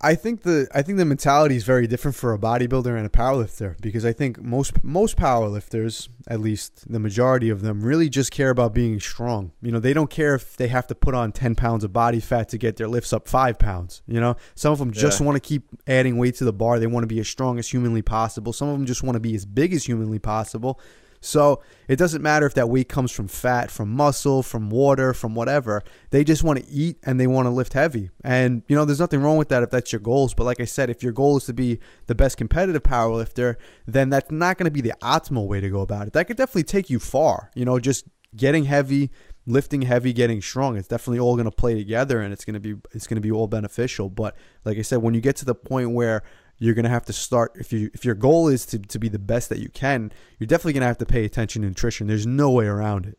I 0.00 0.14
think 0.14 0.42
the 0.42 0.68
I 0.72 0.82
think 0.82 0.98
the 0.98 1.04
mentality 1.04 1.56
is 1.56 1.64
very 1.64 1.88
different 1.88 2.14
for 2.14 2.32
a 2.32 2.38
bodybuilder 2.38 2.96
and 2.96 3.04
a 3.04 3.08
powerlifter 3.08 3.74
because 3.80 4.04
I 4.04 4.12
think 4.12 4.40
most 4.40 4.84
most 4.84 5.16
powerlifters, 5.16 6.08
at 6.28 6.38
least 6.40 6.90
the 6.90 7.00
majority 7.00 7.50
of 7.50 7.62
them, 7.62 7.82
really 7.82 8.08
just 8.08 8.30
care 8.30 8.50
about 8.50 8.72
being 8.72 9.00
strong. 9.00 9.50
You 9.60 9.72
know, 9.72 9.80
they 9.80 9.92
don't 9.92 10.08
care 10.10 10.36
if 10.36 10.56
they 10.56 10.68
have 10.68 10.86
to 10.86 10.94
put 10.94 11.14
on 11.14 11.32
ten 11.32 11.56
pounds 11.56 11.82
of 11.82 11.92
body 11.92 12.20
fat 12.20 12.48
to 12.50 12.58
get 12.58 12.76
their 12.76 12.86
lifts 12.86 13.12
up 13.12 13.26
five 13.26 13.58
pounds. 13.58 14.02
You 14.06 14.20
know, 14.20 14.36
some 14.54 14.72
of 14.72 14.78
them 14.78 14.92
just 14.92 15.18
Yeah. 15.18 15.26
want 15.26 15.36
to 15.36 15.40
keep 15.40 15.64
adding 15.88 16.16
weight 16.16 16.36
to 16.36 16.44
the 16.44 16.52
bar. 16.52 16.78
They 16.78 16.86
want 16.86 17.02
to 17.02 17.08
be 17.08 17.18
as 17.18 17.26
strong 17.28 17.58
as 17.58 17.68
humanly 17.68 18.02
possible. 18.02 18.52
Some 18.52 18.68
of 18.68 18.74
them 18.78 18.86
just 18.86 19.02
want 19.02 19.16
to 19.16 19.20
be 19.20 19.34
as 19.34 19.46
big 19.46 19.72
as 19.74 19.84
humanly 19.86 20.20
possible. 20.20 20.78
So 21.20 21.62
it 21.88 21.96
doesn't 21.96 22.22
matter 22.22 22.46
if 22.46 22.54
that 22.54 22.68
weight 22.68 22.88
comes 22.88 23.10
from 23.10 23.28
fat, 23.28 23.70
from 23.70 23.90
muscle, 23.90 24.42
from 24.42 24.70
water, 24.70 25.12
from 25.14 25.34
whatever. 25.34 25.82
They 26.10 26.24
just 26.24 26.44
want 26.44 26.58
to 26.58 26.70
eat 26.70 26.98
and 27.04 27.18
they 27.18 27.26
want 27.26 27.46
to 27.46 27.50
lift 27.50 27.72
heavy. 27.72 28.10
And, 28.22 28.62
you 28.68 28.76
know, 28.76 28.84
there's 28.84 29.00
nothing 29.00 29.22
wrong 29.22 29.36
with 29.36 29.48
that 29.48 29.62
if 29.62 29.70
that's 29.70 29.92
your 29.92 30.00
goals. 30.00 30.34
But 30.34 30.44
like 30.44 30.60
I 30.60 30.64
said, 30.64 30.90
if 30.90 31.02
your 31.02 31.12
goal 31.12 31.36
is 31.36 31.44
to 31.44 31.52
be 31.52 31.80
the 32.06 32.14
best 32.14 32.36
competitive 32.36 32.82
power 32.82 33.12
lifter, 33.12 33.58
then 33.86 34.10
that's 34.10 34.30
not 34.30 34.58
going 34.58 34.66
to 34.66 34.70
be 34.70 34.80
the 34.80 34.94
optimal 35.02 35.46
way 35.46 35.60
to 35.60 35.68
go 35.68 35.80
about 35.80 36.06
it. 36.06 36.12
That 36.12 36.26
could 36.26 36.36
definitely 36.36 36.64
take 36.64 36.90
you 36.90 36.98
far, 36.98 37.50
you 37.54 37.64
know, 37.64 37.78
just 37.78 38.04
getting 38.36 38.64
heavy, 38.64 39.10
lifting 39.46 39.82
heavy, 39.82 40.12
getting 40.12 40.42
strong. 40.42 40.76
It's 40.76 40.88
definitely 40.88 41.18
all 41.18 41.34
going 41.34 41.46
to 41.46 41.50
play 41.50 41.74
together 41.74 42.20
and 42.20 42.32
it's 42.32 42.44
going 42.44 42.54
to 42.54 42.60
be 42.60 42.76
it's 42.92 43.06
going 43.06 43.16
to 43.16 43.22
be 43.22 43.32
all 43.32 43.46
beneficial. 43.46 44.10
But 44.10 44.36
like 44.64 44.78
I 44.78 44.82
said, 44.82 44.98
when 44.98 45.14
you 45.14 45.20
get 45.20 45.36
to 45.36 45.44
the 45.44 45.54
point 45.54 45.90
where 45.90 46.22
you're 46.58 46.74
going 46.74 46.84
to 46.84 46.90
have 46.90 47.04
to 47.04 47.12
start 47.12 47.52
if 47.56 47.72
you 47.72 47.90
if 47.94 48.04
your 48.04 48.14
goal 48.14 48.48
is 48.48 48.66
to, 48.66 48.78
to 48.78 48.98
be 48.98 49.08
the 49.08 49.18
best 49.18 49.48
that 49.48 49.58
you 49.58 49.68
can 49.68 50.12
you're 50.38 50.46
definitely 50.46 50.72
going 50.72 50.82
to 50.82 50.86
have 50.86 50.98
to 50.98 51.06
pay 51.06 51.24
attention 51.24 51.62
to 51.62 51.68
nutrition 51.68 52.06
there's 52.06 52.26
no 52.26 52.50
way 52.50 52.66
around 52.66 53.06
it 53.06 53.18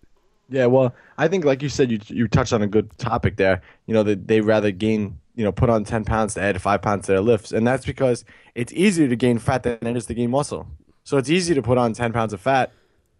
Yeah, 0.50 0.66
well, 0.66 0.96
I 1.18 1.28
think 1.28 1.46
like 1.46 1.62
you 1.62 1.70
said, 1.70 1.92
you 1.92 2.00
you 2.08 2.28
touched 2.28 2.54
on 2.54 2.62
a 2.62 2.68
good 2.68 2.98
topic 2.98 3.38
there. 3.38 3.62
You 3.86 3.94
know 3.94 4.04
that 4.04 4.28
they 4.28 4.42
rather 4.42 4.72
gain, 4.72 5.20
you 5.36 5.44
know, 5.44 5.52
put 5.52 5.70
on 5.70 5.84
ten 5.84 6.04
pounds 6.04 6.34
to 6.34 6.42
add 6.42 6.60
five 6.62 6.82
pounds 6.82 7.06
to 7.06 7.12
their 7.14 7.22
lifts, 7.22 7.52
and 7.52 7.66
that's 7.68 7.86
because 7.86 8.26
it's 8.56 8.74
easier 8.74 9.08
to 9.08 9.16
gain 9.16 9.38
fat 9.38 9.64
than 9.64 9.78
it 9.86 9.96
is 9.96 10.08
to 10.08 10.14
gain 10.16 10.32
muscle. 10.32 10.68
So 11.04 11.18
it's 11.18 11.30
easy 11.30 11.54
to 11.54 11.62
put 11.62 11.78
on 11.78 11.94
ten 11.94 12.12
pounds 12.12 12.34
of 12.34 12.42
fat 12.42 12.72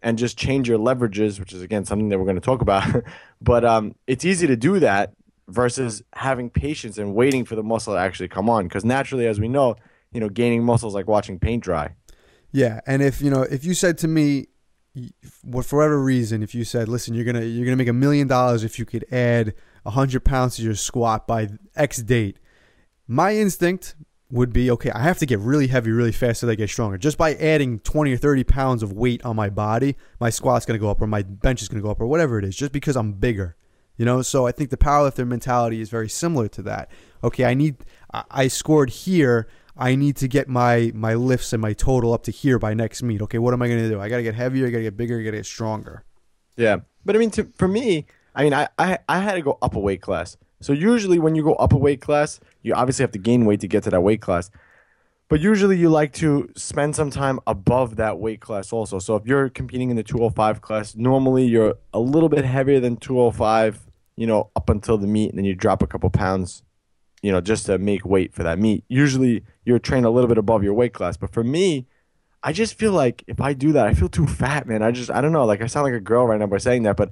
and 0.02 0.18
just 0.18 0.36
change 0.36 0.68
your 0.68 0.78
leverages, 0.78 1.38
which 1.38 1.52
is 1.52 1.62
again 1.62 1.84
something 1.84 2.08
that 2.08 2.18
we're 2.18 2.24
going 2.24 2.34
to 2.34 2.40
talk 2.40 2.62
about. 2.62 3.04
but 3.40 3.64
um, 3.64 3.94
it's 4.08 4.24
easy 4.24 4.48
to 4.48 4.56
do 4.56 4.80
that 4.80 5.12
versus 5.46 6.02
having 6.14 6.50
patience 6.50 6.98
and 6.98 7.14
waiting 7.14 7.44
for 7.44 7.54
the 7.54 7.62
muscle 7.62 7.94
to 7.94 8.00
actually 8.00 8.28
come 8.28 8.50
on. 8.50 8.64
Because 8.64 8.84
naturally, 8.84 9.28
as 9.28 9.38
we 9.38 9.46
know, 9.46 9.76
you 10.12 10.20
know, 10.20 10.28
gaining 10.28 10.64
muscles 10.64 10.94
like 10.94 11.06
watching 11.06 11.38
paint 11.38 11.62
dry. 11.62 11.94
yeah 12.52 12.80
and 12.86 13.02
if 13.02 13.22
you 13.22 13.30
know 13.30 13.42
if 13.42 13.64
you 13.64 13.74
said 13.74 13.96
to 13.98 14.08
me 14.08 14.46
for 15.52 15.76
whatever 15.76 16.02
reason 16.02 16.42
if 16.42 16.52
you 16.52 16.64
said 16.64 16.88
listen 16.88 17.14
you're 17.14 17.24
gonna 17.24 17.42
you're 17.42 17.64
gonna 17.64 17.76
make 17.76 17.86
a 17.88 17.92
million 17.92 18.26
dollars 18.26 18.64
if 18.64 18.76
you 18.76 18.84
could 18.84 19.04
add 19.12 19.54
100 19.84 20.24
pounds 20.24 20.56
to 20.56 20.62
your 20.62 20.74
squat 20.74 21.28
by 21.28 21.48
x 21.76 21.98
date 21.98 22.40
my 23.06 23.36
instinct 23.36 23.94
would 24.32 24.52
be 24.52 24.68
okay 24.68 24.90
i 24.90 25.00
have 25.00 25.16
to 25.16 25.26
get 25.26 25.38
really 25.38 25.68
heavy 25.68 25.92
really 25.92 26.10
fast 26.10 26.40
so 26.40 26.46
that 26.46 26.52
i 26.52 26.56
get 26.56 26.68
stronger. 26.68 26.98
Just 26.98 27.16
by 27.16 27.34
adding 27.34 27.78
20 27.80 28.12
or 28.12 28.16
30 28.16 28.44
pounds 28.44 28.82
of 28.82 28.92
weight 28.92 29.24
on 29.24 29.36
my 29.36 29.48
body 29.48 29.96
my 30.18 30.28
squat's 30.28 30.66
to 30.66 30.76
go 30.76 30.90
up 30.90 31.00
or 31.00 31.06
my 31.06 31.22
bench 31.22 31.62
is 31.62 31.68
to 31.68 31.80
go 31.80 31.90
up 31.90 32.00
or 32.00 32.06
whatever 32.06 32.36
it 32.38 32.44
is 32.44 32.56
just 32.56 32.72
because 32.72 32.96
i'm 32.96 33.12
bigger 33.12 33.56
you 33.96 34.04
know? 34.06 34.22
So 34.22 34.46
i 34.46 34.52
think 34.52 34.70
the 34.70 34.76
powerlifter 34.76 35.26
mentality 35.26 35.80
is 35.80 35.88
very 35.88 36.08
similar 36.08 36.48
to 36.48 36.62
that. 36.62 36.90
Okay 37.22 37.44
i 37.44 37.54
need 37.54 37.76
I 38.12 38.48
scored 38.48 38.90
here 38.90 39.46
I 39.80 39.94
need 39.94 40.16
to 40.16 40.28
get 40.28 40.46
my 40.46 40.92
my 40.94 41.14
lifts 41.14 41.54
and 41.54 41.62
my 41.62 41.72
total 41.72 42.12
up 42.12 42.22
to 42.24 42.30
here 42.30 42.58
by 42.58 42.74
next 42.74 43.02
meet. 43.02 43.22
Okay, 43.22 43.38
what 43.38 43.54
am 43.54 43.62
I 43.62 43.68
going 43.68 43.80
to 43.80 43.88
do? 43.88 43.98
I 43.98 44.10
got 44.10 44.18
to 44.18 44.22
get 44.22 44.34
heavier, 44.34 44.66
I 44.66 44.70
got 44.70 44.76
to 44.78 44.82
get 44.84 44.96
bigger, 44.96 45.18
I 45.18 45.22
got 45.22 45.30
to 45.30 45.38
get 45.38 45.46
stronger. 45.46 46.04
Yeah, 46.56 46.80
but 47.06 47.16
I 47.16 47.18
mean, 47.18 47.30
to, 47.30 47.44
for 47.56 47.66
me, 47.66 48.06
I 48.34 48.44
mean, 48.44 48.52
I, 48.52 48.68
I 48.78 48.98
I 49.08 49.20
had 49.20 49.34
to 49.34 49.40
go 49.40 49.58
up 49.62 49.74
a 49.74 49.80
weight 49.80 50.02
class. 50.02 50.36
So 50.60 50.74
usually, 50.74 51.18
when 51.18 51.34
you 51.34 51.42
go 51.42 51.54
up 51.54 51.72
a 51.72 51.78
weight 51.78 52.02
class, 52.02 52.38
you 52.62 52.74
obviously 52.74 53.02
have 53.04 53.12
to 53.12 53.18
gain 53.18 53.46
weight 53.46 53.60
to 53.60 53.68
get 53.68 53.82
to 53.84 53.90
that 53.90 54.02
weight 54.02 54.20
class. 54.20 54.50
But 55.28 55.40
usually, 55.40 55.78
you 55.78 55.88
like 55.88 56.12
to 56.14 56.52
spend 56.56 56.94
some 56.94 57.10
time 57.10 57.40
above 57.46 57.96
that 57.96 58.18
weight 58.18 58.42
class 58.42 58.74
also. 58.74 58.98
So 58.98 59.16
if 59.16 59.24
you're 59.26 59.48
competing 59.48 59.88
in 59.88 59.96
the 59.96 60.02
205 60.02 60.60
class, 60.60 60.94
normally 60.94 61.46
you're 61.46 61.76
a 61.94 62.00
little 62.00 62.28
bit 62.28 62.44
heavier 62.44 62.80
than 62.80 62.96
205. 62.96 63.86
You 64.16 64.26
know, 64.26 64.50
up 64.54 64.68
until 64.68 64.98
the 64.98 65.06
meet, 65.06 65.30
and 65.30 65.38
then 65.38 65.46
you 65.46 65.54
drop 65.54 65.82
a 65.82 65.86
couple 65.86 66.10
pounds. 66.10 66.62
You 67.22 67.32
know, 67.32 67.40
just 67.40 67.66
to 67.66 67.78
make 67.78 68.04
weight 68.04 68.32
for 68.32 68.42
that 68.42 68.58
meet. 68.58 68.84
Usually, 68.88 69.44
you're 69.64 69.78
trained 69.78 70.06
a 70.06 70.10
little 70.10 70.28
bit 70.28 70.38
above 70.38 70.62
your 70.62 70.74
weight 70.74 70.94
class. 70.94 71.16
But 71.16 71.32
for 71.32 71.44
me, 71.44 71.86
I 72.42 72.52
just 72.52 72.78
feel 72.78 72.92
like 72.92 73.22
if 73.26 73.40
I 73.40 73.52
do 73.52 73.72
that, 73.72 73.86
I 73.86 73.94
feel 73.94 74.08
too 74.08 74.26
fat, 74.26 74.66
man. 74.66 74.82
I 74.82 74.90
just 74.90 75.10
I 75.10 75.20
don't 75.20 75.32
know. 75.32 75.44
Like 75.44 75.62
I 75.62 75.66
sound 75.66 75.84
like 75.84 75.94
a 75.94 76.00
girl 76.00 76.26
right 76.26 76.40
now 76.40 76.46
by 76.46 76.58
saying 76.58 76.84
that, 76.84 76.96
but 76.96 77.10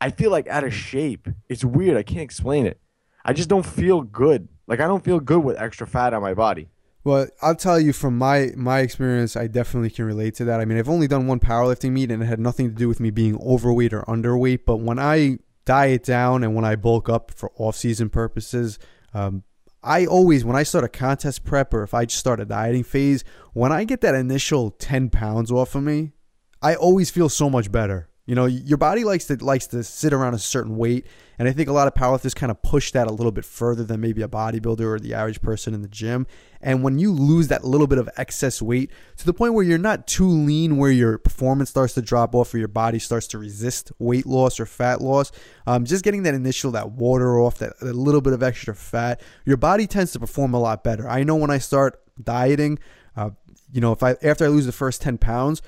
I 0.00 0.10
feel 0.10 0.30
like 0.30 0.46
out 0.48 0.64
of 0.64 0.72
shape. 0.72 1.28
It's 1.48 1.64
weird. 1.64 1.96
I 1.96 2.02
can't 2.02 2.22
explain 2.22 2.66
it. 2.66 2.80
I 3.24 3.32
just 3.32 3.48
don't 3.48 3.66
feel 3.66 4.02
good. 4.02 4.48
Like 4.66 4.80
I 4.80 4.86
don't 4.86 5.04
feel 5.04 5.20
good 5.20 5.42
with 5.42 5.60
extra 5.60 5.86
fat 5.86 6.14
on 6.14 6.22
my 6.22 6.34
body. 6.34 6.68
Well, 7.04 7.26
I'll 7.40 7.54
tell 7.54 7.80
you 7.80 7.92
from 7.92 8.18
my 8.18 8.50
my 8.56 8.80
experience, 8.80 9.36
I 9.36 9.46
definitely 9.46 9.90
can 9.90 10.04
relate 10.04 10.34
to 10.36 10.44
that. 10.44 10.60
I 10.60 10.64
mean, 10.64 10.78
I've 10.78 10.88
only 10.88 11.08
done 11.08 11.26
one 11.26 11.40
powerlifting 11.40 11.92
meet, 11.92 12.10
and 12.10 12.22
it 12.22 12.26
had 12.26 12.40
nothing 12.40 12.68
to 12.68 12.74
do 12.74 12.86
with 12.86 13.00
me 13.00 13.10
being 13.10 13.40
overweight 13.40 13.92
or 13.92 14.02
underweight. 14.02 14.60
But 14.66 14.76
when 14.76 14.98
I 14.98 15.38
diet 15.64 16.04
down 16.04 16.44
and 16.44 16.54
when 16.54 16.64
I 16.64 16.76
bulk 16.76 17.08
up 17.08 17.30
for 17.30 17.50
off 17.56 17.76
season 17.76 18.10
purposes, 18.10 18.78
um, 19.14 19.42
I 19.88 20.04
always 20.04 20.44
when 20.44 20.54
I 20.54 20.64
start 20.64 20.84
a 20.84 20.88
contest 20.88 21.46
prep 21.46 21.72
or 21.72 21.82
if 21.82 21.94
I 21.94 22.04
just 22.04 22.18
start 22.18 22.40
a 22.40 22.44
dieting 22.44 22.84
phase, 22.84 23.24
when 23.54 23.72
I 23.72 23.84
get 23.84 24.02
that 24.02 24.14
initial 24.14 24.70
ten 24.70 25.08
pounds 25.08 25.50
off 25.50 25.74
of 25.74 25.82
me, 25.82 26.12
I 26.60 26.74
always 26.74 27.08
feel 27.08 27.30
so 27.30 27.48
much 27.48 27.72
better. 27.72 28.07
You 28.28 28.34
know, 28.34 28.44
your 28.44 28.76
body 28.76 29.04
likes 29.04 29.24
to 29.28 29.42
likes 29.42 29.66
to 29.68 29.82
sit 29.82 30.12
around 30.12 30.34
a 30.34 30.38
certain 30.38 30.76
weight, 30.76 31.06
and 31.38 31.48
I 31.48 31.52
think 31.52 31.70
a 31.70 31.72
lot 31.72 31.88
of 31.88 31.94
powerlifters 31.94 32.34
kind 32.34 32.50
of 32.50 32.60
push 32.60 32.92
that 32.92 33.06
a 33.06 33.10
little 33.10 33.32
bit 33.32 33.46
further 33.46 33.84
than 33.84 34.02
maybe 34.02 34.20
a 34.20 34.28
bodybuilder 34.28 34.82
or 34.82 35.00
the 35.00 35.14
average 35.14 35.40
person 35.40 35.72
in 35.72 35.80
the 35.80 35.88
gym. 35.88 36.26
And 36.60 36.82
when 36.82 36.98
you 36.98 37.10
lose 37.10 37.48
that 37.48 37.64
little 37.64 37.86
bit 37.86 37.96
of 37.96 38.06
excess 38.18 38.60
weight 38.60 38.90
to 39.16 39.24
the 39.24 39.32
point 39.32 39.54
where 39.54 39.64
you're 39.64 39.78
not 39.78 40.06
too 40.06 40.28
lean, 40.28 40.76
where 40.76 40.90
your 40.90 41.16
performance 41.16 41.70
starts 41.70 41.94
to 41.94 42.02
drop 42.02 42.34
off, 42.34 42.52
or 42.52 42.58
your 42.58 42.68
body 42.68 42.98
starts 42.98 43.28
to 43.28 43.38
resist 43.38 43.92
weight 43.98 44.26
loss 44.26 44.60
or 44.60 44.66
fat 44.66 45.00
loss, 45.00 45.32
um, 45.66 45.86
just 45.86 46.04
getting 46.04 46.24
that 46.24 46.34
initial 46.34 46.70
that 46.72 46.90
water 46.90 47.40
off, 47.40 47.56
that, 47.60 47.80
that 47.80 47.96
little 47.96 48.20
bit 48.20 48.34
of 48.34 48.42
extra 48.42 48.74
fat, 48.74 49.22
your 49.46 49.56
body 49.56 49.86
tends 49.86 50.12
to 50.12 50.20
perform 50.20 50.52
a 50.52 50.60
lot 50.60 50.84
better. 50.84 51.08
I 51.08 51.24
know 51.24 51.36
when 51.36 51.50
I 51.50 51.56
start 51.56 52.02
dieting, 52.22 52.78
uh, 53.16 53.30
you 53.72 53.80
know, 53.80 53.92
if 53.92 54.02
I 54.02 54.16
after 54.22 54.44
I 54.44 54.48
lose 54.48 54.66
the 54.66 54.72
first 54.72 55.00
ten 55.00 55.16
pounds 55.16 55.62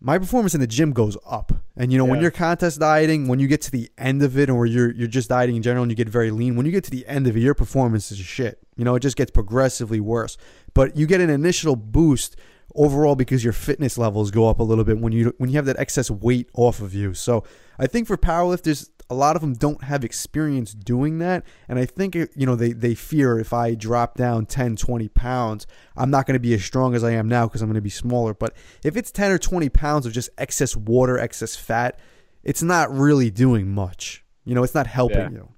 my 0.00 0.18
performance 0.18 0.54
in 0.54 0.60
the 0.60 0.66
gym 0.66 0.92
goes 0.92 1.16
up. 1.26 1.52
And 1.76 1.92
you 1.92 1.98
know, 1.98 2.04
when 2.04 2.20
you're 2.20 2.30
contest 2.30 2.80
dieting, 2.80 3.28
when 3.28 3.38
you 3.38 3.46
get 3.46 3.60
to 3.62 3.70
the 3.70 3.90
end 3.98 4.22
of 4.22 4.38
it, 4.38 4.50
or 4.50 4.66
you're 4.66 4.92
you're 4.92 5.08
just 5.08 5.28
dieting 5.28 5.56
in 5.56 5.62
general 5.62 5.82
and 5.82 5.92
you 5.92 5.96
get 5.96 6.08
very 6.08 6.30
lean, 6.30 6.56
when 6.56 6.66
you 6.66 6.72
get 6.72 6.84
to 6.84 6.90
the 6.90 7.06
end 7.06 7.26
of 7.26 7.36
it, 7.36 7.40
your 7.40 7.54
performance 7.54 8.10
is 8.10 8.18
shit. 8.18 8.58
You 8.76 8.84
know, 8.84 8.94
it 8.94 9.00
just 9.00 9.16
gets 9.16 9.30
progressively 9.30 10.00
worse. 10.00 10.36
But 10.74 10.96
you 10.96 11.06
get 11.06 11.20
an 11.20 11.30
initial 11.30 11.76
boost 11.76 12.36
overall 12.74 13.16
because 13.16 13.42
your 13.44 13.52
fitness 13.52 13.98
levels 13.98 14.30
go 14.30 14.48
up 14.48 14.58
a 14.58 14.62
little 14.62 14.84
bit 14.84 14.98
when 14.98 15.12
you 15.12 15.34
when 15.38 15.50
you 15.50 15.56
have 15.56 15.66
that 15.66 15.78
excess 15.78 16.10
weight 16.10 16.48
off 16.54 16.80
of 16.80 16.94
you. 16.94 17.14
So 17.14 17.44
I 17.78 17.86
think 17.86 18.06
for 18.06 18.16
powerlifters, 18.16 18.88
a 19.10 19.14
lot 19.14 19.34
of 19.36 19.42
them 19.42 19.52
don't 19.54 19.82
have 19.84 20.04
experience 20.04 20.72
doing 20.72 21.18
that 21.18 21.44
and 21.68 21.78
i 21.78 21.84
think 21.84 22.14
uh, 22.16 22.26
you 22.34 22.46
know 22.46 22.54
they, 22.54 22.72
they 22.72 22.94
fear 22.94 23.38
if 23.38 23.52
i 23.52 23.74
drop 23.74 24.14
down 24.16 24.46
10 24.46 24.76
20 24.76 25.08
pounds 25.08 25.66
i'm 25.96 26.10
not 26.10 26.24
going 26.26 26.34
to 26.34 26.40
be 26.40 26.54
as 26.54 26.64
strong 26.64 26.94
as 26.94 27.02
i 27.04 27.10
am 27.10 27.28
now 27.28 27.46
because 27.46 27.60
i'm 27.60 27.68
going 27.68 27.74
to 27.74 27.80
be 27.80 27.90
smaller 27.90 28.32
but 28.32 28.54
if 28.84 28.96
it's 28.96 29.10
10 29.10 29.32
or 29.32 29.38
20 29.38 29.68
pounds 29.68 30.06
of 30.06 30.12
just 30.12 30.30
excess 30.38 30.76
water 30.76 31.18
excess 31.18 31.56
fat 31.56 31.98
it's 32.44 32.62
not 32.62 32.90
really 32.90 33.30
doing 33.30 33.68
much 33.68 34.24
you 34.44 34.54
know 34.54 34.62
it's 34.62 34.74
not 34.74 34.86
helping 34.86 35.18
Yeah. 35.18 35.30
you 35.30 35.48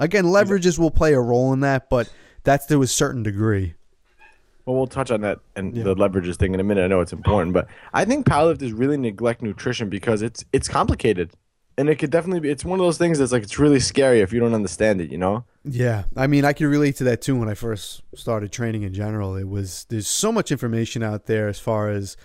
again 0.00 0.24
leverages 0.24 0.78
will 0.78 0.90
play 0.90 1.12
a 1.12 1.20
role 1.20 1.52
in 1.52 1.60
that 1.60 1.88
but 1.90 2.10
that's 2.42 2.66
to 2.66 2.82
a 2.82 2.86
certain 2.86 3.22
degree 3.22 3.74
Well, 4.66 4.76
we'll 4.76 4.86
touch 4.86 5.10
on 5.10 5.20
that 5.20 5.40
and 5.56 5.76
Yeah. 5.76 5.84
the 5.84 5.94
leverages 5.94 6.36
thing 6.36 6.54
in 6.54 6.60
a 6.60 6.64
minute. 6.64 6.84
I 6.84 6.86
know 6.86 7.00
it's 7.00 7.12
important, 7.12 7.52
but 7.52 7.66
I 7.92 8.06
think 8.06 8.24
powerlifters 8.26 8.72
really 8.74 8.96
neglect 8.96 9.42
nutrition 9.42 9.90
because 9.90 10.22
it's 10.22 10.42
it's 10.54 10.68
complicated, 10.68 11.32
and 11.76 11.88
it 11.88 11.96
could 11.96 12.10
definitely 12.10 12.40
be. 12.40 12.50
It's 12.50 12.64
one 12.64 12.78
of 12.78 12.86
those 12.86 12.98
things 12.98 13.18
that's 13.18 13.32
like 13.32 13.42
it's 13.42 13.58
really 13.58 13.80
scary 13.80 14.20
if 14.20 14.32
you 14.32 14.40
don't 14.40 14.54
understand 14.54 15.00
it. 15.00 15.10
You 15.10 15.18
know? 15.18 15.44
Yeah, 15.64 16.04
I 16.16 16.26
mean, 16.26 16.44
I 16.44 16.52
can 16.52 16.66
relate 16.66 16.96
to 16.96 17.04
that 17.04 17.22
too. 17.22 17.36
When 17.36 17.48
I 17.48 17.54
first 17.54 18.02
started 18.14 18.52
training 18.52 18.82
in 18.82 18.92
general, 18.94 19.36
it 19.36 19.48
was 19.48 19.86
there's 19.88 20.08
so 20.08 20.32
much 20.32 20.52
information 20.52 21.02
out 21.02 21.26
there 21.26 21.48
as 21.48 21.58
far 21.58 21.90
as 21.90 22.16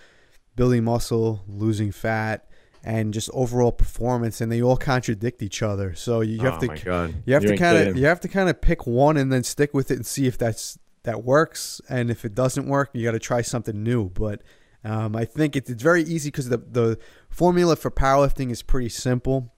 building 0.56 0.84
muscle, 0.84 1.42
losing 1.48 1.92
fat, 1.92 2.48
and 2.84 3.12
just 3.12 3.30
overall 3.32 3.72
performance, 3.72 4.40
and 4.40 4.50
they 4.50 4.62
all 4.62 4.76
contradict 4.76 5.42
each 5.42 5.62
other. 5.62 5.94
So 5.94 6.20
you 6.20 6.40
have 6.40 6.62
oh 6.62 6.66
to 6.66 7.14
you 7.24 7.34
have 7.34 7.42
to 7.44 7.56
kind 7.56 7.88
of 7.88 7.96
you 7.96 8.06
have 8.06 8.20
to 8.20 8.28
kind 8.28 8.48
of 8.48 8.60
pick 8.60 8.86
one 8.86 9.16
and 9.16 9.32
then 9.32 9.42
stick 9.42 9.74
with 9.74 9.90
it 9.90 9.94
and 9.94 10.06
see 10.06 10.26
if 10.26 10.38
that's 10.38 10.78
that 11.02 11.24
works. 11.24 11.80
And 11.88 12.10
if 12.10 12.24
it 12.24 12.34
doesn't 12.34 12.66
work, 12.66 12.90
you 12.92 13.04
got 13.04 13.12
to 13.12 13.18
try 13.18 13.42
something 13.42 13.82
new. 13.82 14.10
But 14.10 14.42
um, 14.84 15.14
I 15.14 15.24
think 15.24 15.56
it's, 15.56 15.68
it's 15.70 15.82
very 15.82 16.02
easy 16.02 16.28
because 16.28 16.48
the 16.48 16.58
the 16.58 16.98
formula 17.28 17.76
for 17.76 17.90
powerlifting 17.90 18.50
is 18.50 18.62
pretty 18.62 18.88
simple: 18.88 19.54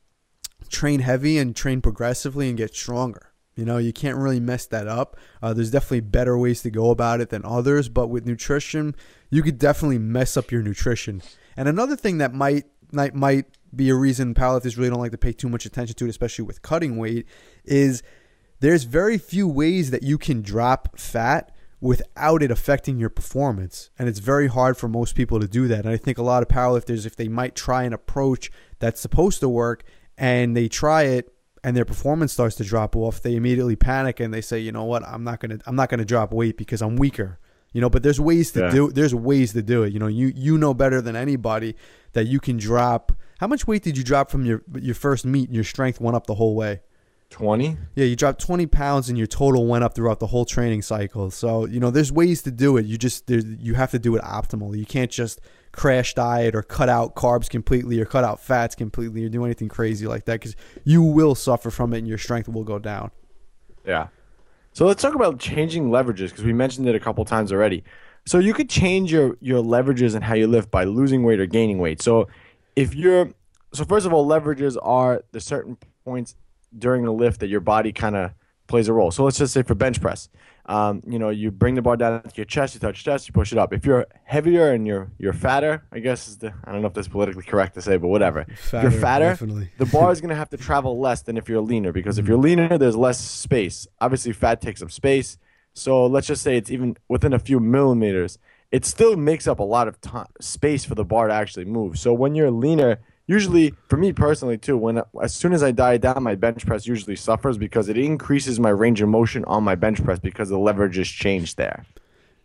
train 0.69 1.01
heavy 1.01 1.39
and 1.39 1.55
train 1.55 1.81
progressively 1.81 2.49
and 2.49 2.57
get 2.57 2.75
stronger. 2.75 3.33
You 3.55 3.67
know, 3.67 3.77
you 3.77 3.93
can't 3.93 4.17
really 4.17 4.41
mess 4.41 4.65
that 4.67 4.89
up. 4.89 5.19
Uh, 5.43 5.53
there's 5.53 5.71
definitely 5.71 6.01
better 6.01 6.39
ways 6.39 6.63
to 6.63 6.71
go 6.71 6.91
about 6.91 7.21
it 7.21 7.29
than 7.29 7.45
others, 7.45 7.91
but 7.91 8.09
with 8.09 8.25
nutrition, 8.25 8.97
you 9.31 9.43
could 9.43 9.59
definitely 9.59 9.99
mess 9.99 10.39
up 10.39 10.51
your 10.51 10.63
nutrition. 10.63 11.23
And 11.57 11.69
another 11.69 11.97
thing 11.97 12.19
that 12.19 12.33
might 12.33 12.65
might, 12.93 13.15
might 13.15 13.47
be 13.75 13.91
a 13.91 13.95
reason 13.95 14.35
powerlifters 14.35 14.77
really 14.77 14.91
don't 14.91 15.01
like 15.01 15.13
to 15.13 15.19
pay 15.19 15.33
too 15.33 15.49
much 15.49 15.67
attention 15.67 15.97
to 15.97 16.07
it, 16.07 16.11
especially 16.11 16.45
with 16.45 16.63
cutting 16.63 16.97
weight, 16.97 17.27
is 17.65 18.03
there's 18.61 18.85
very 18.85 19.19
few 19.19 19.49
ways 19.49 19.91
that 19.91 20.03
you 20.03 20.19
can 20.19 20.43
drop 20.43 20.99
fat 20.99 21.52
without 21.83 22.45
it 22.45 22.51
affecting 22.53 22.97
your 22.97 23.11
performance. 23.11 23.91
And 23.99 24.09
it's 24.09 24.21
very 24.21 24.47
hard 24.47 24.77
for 24.77 24.87
most 24.87 25.17
people 25.17 25.41
to 25.41 25.49
do 25.49 25.67
that. 25.67 25.81
And 25.85 25.89
I 25.89 25.97
think 25.97 26.17
a 26.17 26.23
lot 26.23 26.41
of 26.41 26.49
powerlifters, 26.49 27.05
if 27.05 27.17
they 27.17 27.27
might 27.27 27.57
try 27.57 27.83
an 27.83 27.93
approach 27.93 28.53
that's 28.79 29.01
supposed 29.01 29.41
to 29.41 29.49
work 29.49 29.83
and 30.17 30.57
they 30.57 30.69
try 30.69 31.03
it 31.03 31.35
and 31.65 31.77
their 31.77 31.85
performance 31.85 32.33
starts 32.33 32.55
to 32.57 32.65
drop 32.65 32.95
off, 32.95 33.21
they 33.21 33.35
immediately 33.35 33.75
panic 33.75 34.21
and 34.21 34.33
they 34.33 34.41
say, 34.41 34.61
you 34.61 34.71
know 34.71 34.85
what, 34.85 35.03
I'm 35.05 35.25
not 35.25 35.41
gonna 35.41 35.59
I'm 35.67 35.75
not 35.75 35.89
gonna 35.89 36.05
drop 36.05 36.33
weight 36.33 36.57
because 36.57 36.81
I'm 36.83 36.95
weaker. 36.95 37.41
You 37.73 37.81
know, 37.81 37.91
but 37.91 38.05
there's 38.05 38.21
ways 38.21 38.53
to 38.53 38.61
Yeah. 38.61 38.71
do 38.71 38.93
there's 38.93 39.15
ways 39.15 39.53
to 39.55 39.63
do 39.63 39.83
it. 39.83 39.93
You 39.93 39.99
know, 39.99 40.07
you 40.07 40.33
you 40.37 40.57
know 40.59 40.75
better 40.75 41.01
than 41.03 41.17
anybody 41.17 41.75
that 42.13 42.27
you 42.29 42.39
can 42.39 42.59
drop. 42.59 43.11
How 43.41 43.49
much 43.49 43.67
weight 43.67 43.83
did 43.83 43.99
you 43.99 44.05
drop 44.05 44.31
from 44.31 44.47
your 44.47 44.63
your 44.81 44.95
first 44.95 45.25
meet 45.27 45.49
and 45.49 45.55
your 45.57 45.65
strength 45.65 46.01
went 46.01 46.15
up 46.17 46.29
the 46.29 46.37
whole 46.37 46.55
way? 46.55 46.83
20? 47.33 47.77
Yeah, 47.97 48.05
you 48.05 48.15
dropped 48.15 48.41
20 48.41 48.67
pounds 48.67 49.09
and 49.09 49.19
your 49.19 49.27
total 49.27 49.67
went 49.67 49.83
up 49.83 49.95
throughout 49.95 50.21
the 50.21 50.29
whole 50.29 50.45
training 50.45 50.83
cycle. 50.83 51.31
So, 51.31 51.67
you 51.67 51.81
know, 51.81 51.91
there's 51.91 52.13
ways 52.13 52.43
to 52.43 52.51
do 52.51 52.77
it. 52.77 52.87
You 52.87 52.97
just, 52.97 53.29
you 53.29 53.75
have 53.75 53.91
to 53.91 53.99
do 53.99 54.15
it 54.15 54.23
optimally. 54.23 54.79
You 54.79 54.87
can't 54.87 55.11
just 55.11 55.41
crash 55.73 56.15
diet 56.15 56.55
or 56.55 56.63
cut 56.63 56.89
out 56.89 57.15
carbs 57.17 57.49
completely 57.49 57.99
or 57.99 58.05
cut 58.05 58.25
out 58.25 58.39
fats 58.39 58.75
completely 58.75 59.25
or 59.25 59.29
do 59.29 59.45
anything 59.45 59.69
crazy 59.69 60.07
like 60.07 60.27
that 60.27 60.41
because 60.41 60.55
you 60.85 61.03
will 61.03 61.35
suffer 61.35 61.71
from 61.71 61.95
it 61.95 61.99
and 61.99 62.09
your 62.09 62.19
strength 62.19 62.49
will 62.49 62.65
go 62.65 62.79
down. 62.79 63.11
Yeah. 63.85 64.09
So 64.75 64.87
let's 64.87 65.03
talk 65.03 65.15
about 65.15 65.39
changing 65.39 65.91
leverages 65.91 66.29
because 66.29 66.45
we 66.45 66.53
mentioned 66.53 66.89
it 66.89 66.95
a 66.95 67.01
couple 67.01 67.25
times 67.25 67.53
already. 67.53 67.85
So 68.25 68.39
you 68.39 68.55
could 68.55 68.71
change 68.71 69.11
your 69.11 69.37
your 69.41 69.63
leverages 69.63 70.15
and 70.15 70.23
how 70.23 70.35
you 70.35 70.47
lift 70.47 70.71
by 70.71 70.85
losing 70.85 71.25
weight 71.25 71.41
or 71.41 71.47
gaining 71.47 71.79
weight. 71.79 72.01
So 72.01 72.29
if 72.77 72.95
you're 72.95 73.31
so 73.75 73.85
first 73.85 74.07
of 74.07 74.13
all, 74.13 74.27
leverages 74.27 74.77
are 74.81 75.23
the 75.33 75.41
certain 75.41 75.77
points 76.05 76.37
during 76.77 77.05
the 77.05 77.13
lift 77.13 77.41
that 77.41 77.49
your 77.49 77.61
body 77.61 77.93
kind 77.93 78.17
of 78.17 78.33
plays 78.67 78.89
a 78.89 78.93
role. 78.93 79.11
So 79.11 79.25
let's 79.25 79.39
just 79.39 79.53
say 79.53 79.63
for 79.63 79.75
bench 79.75 80.01
press, 80.01 80.29
um, 80.67 81.03
you 81.07 81.19
know, 81.19 81.31
you 81.31 81.51
bring 81.51 81.75
the 81.75 81.83
bar 81.83 81.97
down 81.97 82.23
to 82.23 82.31
your 82.37 82.45
chest, 82.45 82.75
you 82.75 82.81
touch 82.81 83.03
chest, 83.03 83.29
you 83.29 83.33
push 83.33 83.53
it 83.53 83.59
up. 83.59 83.73
If 83.73 83.85
you're 83.85 84.07
heavier 84.25 84.73
and 84.73 84.87
you're 84.87 85.11
you're 85.19 85.33
fatter, 85.33 85.85
I 85.91 85.99
guess 85.99 86.29
is 86.29 86.39
the 86.39 86.55
I 86.65 86.73
don't 86.73 86.83
know 86.83 86.87
if 86.89 86.95
that's 86.95 87.09
politically 87.09 87.43
correct 87.43 87.75
to 87.75 87.83
say, 87.83 87.97
but 87.97 88.09
whatever. 88.09 88.47
if 88.49 88.73
you're 88.73 88.91
fatter, 88.91 89.31
definitely. 89.31 89.71
the 89.79 89.87
bar 89.87 90.13
is 90.13 90.21
going 90.21 90.31
to 90.31 90.37
have 90.37 90.51
to 90.51 90.57
travel 90.57 91.01
less 91.01 91.23
than 91.23 91.37
if 91.37 91.49
you're 91.49 91.61
leaner 91.61 91.93
because 91.93 92.19
if 92.19 92.29
you're 92.29 92.39
leaner, 92.39 92.79
there's 92.79 92.97
less 92.97 93.21
space. 93.21 93.87
Obviously, 94.01 94.33
fat 94.33 94.61
takes 94.61 94.83
up 94.83 94.93
space. 94.93 95.37
So 95.75 96.07
let's 96.07 96.27
just 96.27 96.43
say 96.43 96.57
it's 96.57 96.71
even 96.71 96.97
within 97.09 97.33
a 97.33 97.39
few 97.39 97.59
millimeters. 97.59 98.39
It 98.71 98.85
still 98.87 99.17
makes 99.17 99.47
up 99.47 99.59
a 99.59 99.65
lot 99.65 99.89
of 99.89 100.01
time, 100.01 100.29
space 100.41 100.85
for 100.85 100.95
the 100.95 101.05
bar 101.05 101.29
to 101.29 101.35
actually 101.35 101.67
move. 101.67 101.99
So 101.99 102.15
when 102.15 102.35
you're 102.35 102.51
leaner, 102.51 103.01
usually 103.27 103.75
for 103.89 103.97
me 103.97 104.13
personally 104.13 104.59
too, 104.59 104.77
when 104.77 105.03
as 105.23 105.35
soon 105.35 105.53
as 105.53 105.63
I 105.63 105.71
diet 105.73 106.03
down, 106.03 106.23
my 106.23 106.35
bench 106.35 106.67
press 106.67 106.87
usually 106.87 107.17
suffers 107.17 107.59
because 107.59 107.89
it 107.89 107.97
increases 107.99 108.59
my 108.61 108.71
range 108.71 109.01
of 109.01 109.09
motion 109.09 109.45
on 109.47 109.65
my 109.65 109.75
bench 109.75 110.03
press 110.05 110.19
because 110.19 110.49
the 110.49 110.59
leverage 110.59 110.99
is 110.99 111.09
changed 111.09 111.57
there. 111.57 111.87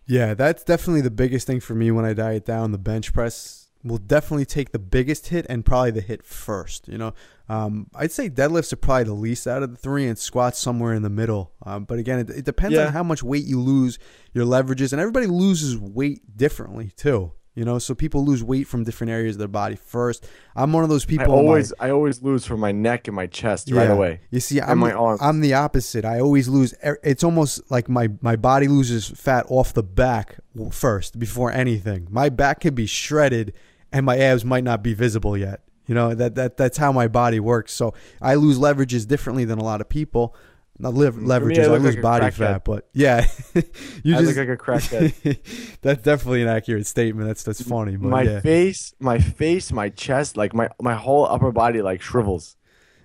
Yeah, 0.06 0.34
that's 0.34 0.64
definitely 0.64 1.02
the 1.02 1.12
biggest 1.12 1.48
thing 1.48 1.60
for 1.60 1.76
me 1.76 1.92
when 1.92 2.06
I 2.06 2.14
diet 2.14 2.46
down. 2.46 2.72
The 2.72 2.78
bench 2.78 3.12
press 3.14 3.66
will 3.84 3.98
definitely 3.98 4.46
take 4.46 4.72
the 4.72 4.80
biggest 4.80 5.28
hit 5.28 5.46
and 5.50 5.66
probably 5.66 5.92
the 5.92 6.02
hit 6.02 6.24
first. 6.24 6.88
You 6.88 6.98
know, 6.98 7.14
um, 7.50 7.88
I'd 7.94 8.12
say 8.12 8.30
deadlifts 8.30 8.72
are 8.74 8.78
probably 8.78 9.04
the 9.06 9.14
least 9.14 9.48
out 9.48 9.64
of 9.64 9.72
the 9.72 9.78
three, 9.78 10.08
and 10.08 10.18
squats 10.18 10.60
somewhere 10.60 10.94
in 10.94 11.02
the 11.04 11.10
middle. 11.10 11.52
Um, 11.66 11.84
but 11.84 12.00
again, 12.00 12.20
it, 12.20 12.30
it 12.30 12.46
depends 12.46 12.76
Yeah. 12.76 12.88
on 12.88 12.94
how 12.94 13.04
much 13.04 13.22
weight 13.22 13.46
you 13.46 13.60
lose, 13.60 14.00
your 14.34 14.46
leverages, 14.46 14.94
and 14.94 15.00
everybody 15.02 15.28
loses 15.28 15.78
weight 15.78 16.38
differently 16.38 16.92
too. 16.96 17.34
You 17.58 17.66
know, 17.66 17.80
so 17.80 17.96
people 17.96 18.24
lose 18.24 18.44
weight 18.44 18.68
from 18.68 18.84
different 18.84 19.10
areas 19.10 19.36
of 19.36 19.40
their 19.40 19.48
body 19.48 19.76
first. 19.76 20.28
I'm 20.56 20.72
one 20.74 20.84
of 20.84 20.92
those 20.92 21.06
I 21.06 21.08
people. 21.08 21.26
my- 21.30 21.34
always 21.34 21.74
I 21.80 21.90
always 21.90 22.22
lose 22.22 22.46
from 22.46 22.60
my 22.60 22.72
neck 22.72 23.08
and 23.08 23.16
my 23.16 23.26
chest 23.26 23.72
right 23.72 23.90
away. 23.90 24.20
You 24.30 24.40
see, 24.42 24.62
I'm 24.62 24.78
my 24.78 24.92
arms. 24.92 25.22
I'm 25.24 25.42
the 25.42 25.56
opposite. 25.56 26.06
I 26.06 26.20
always 26.20 26.48
lose. 26.48 26.76
It's 27.04 27.24
almost 27.24 27.72
like 27.72 27.90
my 27.90 28.10
my 28.22 28.36
body 28.36 28.68
loses 28.68 29.08
fat 29.08 29.48
off 29.50 29.74
the 29.74 29.82
back 29.82 30.36
first 30.70 31.18
before 31.18 31.52
anything. 31.52 32.08
My 32.12 32.30
back 32.30 32.60
can 32.60 32.76
be 32.76 32.86
shredded, 32.86 33.54
and 33.92 34.06
my 34.06 34.20
abs 34.20 34.46
might 34.46 34.64
not 34.64 34.84
be 34.84 34.94
visible 34.94 35.36
yet. 35.36 35.62
You 35.88 35.96
know 35.96 36.14
that 36.14 36.36
that 36.36 36.58
that's 36.58 36.78
how 36.78 36.92
my 36.92 37.08
body 37.08 37.40
works. 37.40 37.74
So 37.74 37.96
I 38.22 38.36
lose 38.36 38.60
leverages 38.60 39.08
differently 39.08 39.46
than 39.46 39.58
a 39.58 39.64
lot 39.64 39.82
of 39.82 39.90
people. 39.90 40.36
Not 40.80 40.94
Mm, 40.94 41.26
For. 41.26 41.34
I 41.34 41.36
I, 41.36 41.78
lose 41.78 41.96
like 41.96 42.02
body 42.02 42.32
fat, 42.32 42.64
but 42.64 42.88
yeah, 42.94 43.28
you 44.04 44.16
I 44.16 44.22
just 44.22 44.36
look 44.36 44.48
like 44.48 44.50
a 44.50 44.58
crackhead. 44.58 45.78
that's 45.82 46.04
definitely 46.04 46.44
an 46.44 46.48
accurate 46.48 46.86
statement. 46.86 47.28
That's 47.28 47.44
that's 47.44 47.62
funny, 47.62 47.96
but 47.96 48.10
my 48.10 48.22
yeah. 48.24 48.40
face, 48.42 48.94
my 49.00 49.20
face, 49.20 49.72
my 49.72 49.90
chest, 49.90 50.38
like 50.38 50.54
my 50.54 50.70
my 50.82 50.96
whole 50.96 51.26
upper 51.26 51.52
body 51.52 51.82
like 51.82 52.02
shrivels. 52.02 52.56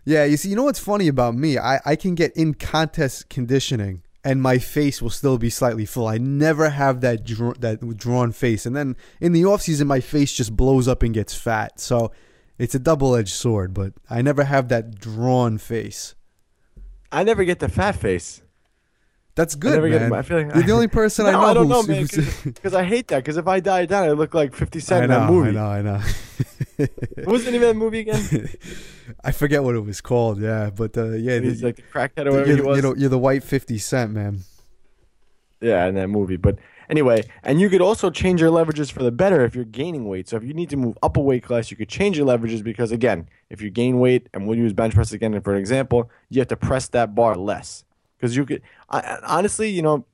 Yeah, 0.04 0.24
you 0.24 0.36
see, 0.36 0.48
you 0.48 0.56
know 0.56 0.64
what's 0.64 0.80
funny 0.80 1.08
about 1.08 1.36
me? 1.36 1.58
I, 1.58 1.80
I 1.86 1.96
can 1.96 2.16
get 2.16 2.36
in 2.36 2.54
contest 2.54 3.28
conditioning 3.28 4.02
and 4.24 4.42
my 4.42 4.58
face 4.58 5.02
will 5.02 5.10
still 5.10 5.38
be 5.38 5.50
slightly 5.50 5.84
full. 5.84 6.06
I 6.06 6.18
never 6.18 6.70
have 6.70 7.00
that 7.00 7.24
dr- 7.24 7.60
that 7.60 7.96
drawn 7.96 8.32
face. 8.32 8.66
And 8.66 8.74
then 8.76 8.96
in 9.20 9.32
the 9.32 9.44
off 9.44 9.62
season, 9.62 9.88
my 9.88 10.00
face 10.00 10.32
just 10.32 10.56
blows 10.56 10.86
up 10.88 11.02
and 11.02 11.12
gets 11.14 11.34
fat. 11.34 11.80
So 11.80 12.12
it's 12.58 12.74
a 12.74 12.78
double 12.78 13.16
edged 13.16 13.34
sword, 13.34 13.74
but 13.74 13.94
I 14.08 14.22
never 14.22 14.44
have 14.44 14.68
that 14.68 14.98
drawn 14.98 15.58
face. 15.58 16.14
I 17.12 17.22
never 17.24 17.44
get 17.44 17.58
the 17.60 17.68
fat 17.68 17.92
face. 17.96 18.42
That's 19.34 19.54
I 19.54 19.58
good, 19.58 19.74
never 19.82 19.88
man. 19.88 20.12
I 20.12 20.22
feel 20.22 20.42
like 20.42 20.54
You're 20.54 20.64
the 20.64 20.72
only 20.72 20.88
person 20.88 21.24
I 21.26 21.32
No, 21.32 21.40
know. 21.40 21.46
I 21.46 21.54
don't 21.54 21.68
know, 21.68 21.82
man, 21.84 22.06
because 22.44 22.74
I 22.82 22.84
hate 22.84 23.08
that. 23.08 23.18
Because 23.18 23.36
if 23.38 23.46
I 23.46 23.60
die 23.60 23.86
down, 23.86 24.04
I 24.08 24.12
look 24.12 24.34
like 24.34 24.54
Fifty 24.54 24.80
Cent 24.80 25.02
I 25.02 25.04
in 25.04 25.10
know, 25.10 25.20
that 25.20 25.30
movie. 25.32 25.48
I 25.50 25.52
know, 25.52 25.66
I 25.66 25.82
know. 25.82 26.00
What 27.24 27.26
was 27.32 27.44
the 27.44 27.52
name 27.52 27.62
of 27.62 27.68
that 27.68 27.76
movie 27.76 28.00
again? 28.00 28.48
I 29.22 29.30
forget 29.30 29.62
what 29.62 29.74
it 29.76 29.80
was 29.80 30.00
called. 30.00 30.40
Yeah, 30.40 30.70
but 30.74 30.96
uh, 30.98 31.10
yeah, 31.12 31.38
He's 31.38 31.60
the- 31.60 31.66
like 31.68 31.76
the 31.76 31.82
crackhead 31.82 32.26
or 32.26 32.32
whatever 32.32 32.46
you're, 32.48 32.56
he 32.56 32.62
was. 32.62 32.76
you 32.76 32.82
know, 32.82 32.94
you're 32.96 33.08
the 33.10 33.18
white 33.18 33.44
Fifty 33.44 33.78
Cent 33.78 34.10
man. 34.12 34.40
Yeah, 35.60 35.86
in 35.86 35.94
that 35.94 36.08
movie. 36.08 36.36
But 36.36 36.58
anyway, 36.92 37.24
and 37.42 37.58
you 37.58 37.70
could 37.70 37.80
also 37.80 38.10
change 38.10 38.38
your 38.42 38.50
leverages 38.50 38.92
for 38.92 39.02
the 39.02 39.10
better 39.10 39.44
if 39.46 39.54
you're 39.54 39.64
gaining 39.64 40.04
weight. 40.06 40.28
So 40.28 40.36
if 40.36 40.44
you 40.44 40.52
need 40.52 40.68
to 40.70 40.76
move 40.76 40.98
up 41.02 41.16
a 41.16 41.20
weight 41.20 41.42
class, 41.42 41.70
you 41.70 41.76
could 41.76 41.88
change 41.88 42.18
your 42.18 42.26
leverages 42.26 42.62
because 42.62 42.92
again, 42.92 43.28
if 43.48 43.62
you 43.62 43.70
gain 43.70 43.98
weight, 43.98 44.28
and 44.34 44.46
we'll 44.46 44.58
use 44.58 44.74
bench 44.74 44.94
press 44.94 45.10
again 45.12 45.40
for 45.40 45.54
an 45.54 45.58
example, 45.58 46.10
you 46.28 46.38
have 46.40 46.48
to 46.48 46.56
press 46.56 46.88
that 46.88 47.14
bar 47.14 47.34
less 47.34 47.84
because 48.16 48.36
you 48.36 48.44
could. 48.44 48.60
I, 48.90 49.18
honestly, 49.26 49.70
you 49.70 49.80
know, 49.80 50.04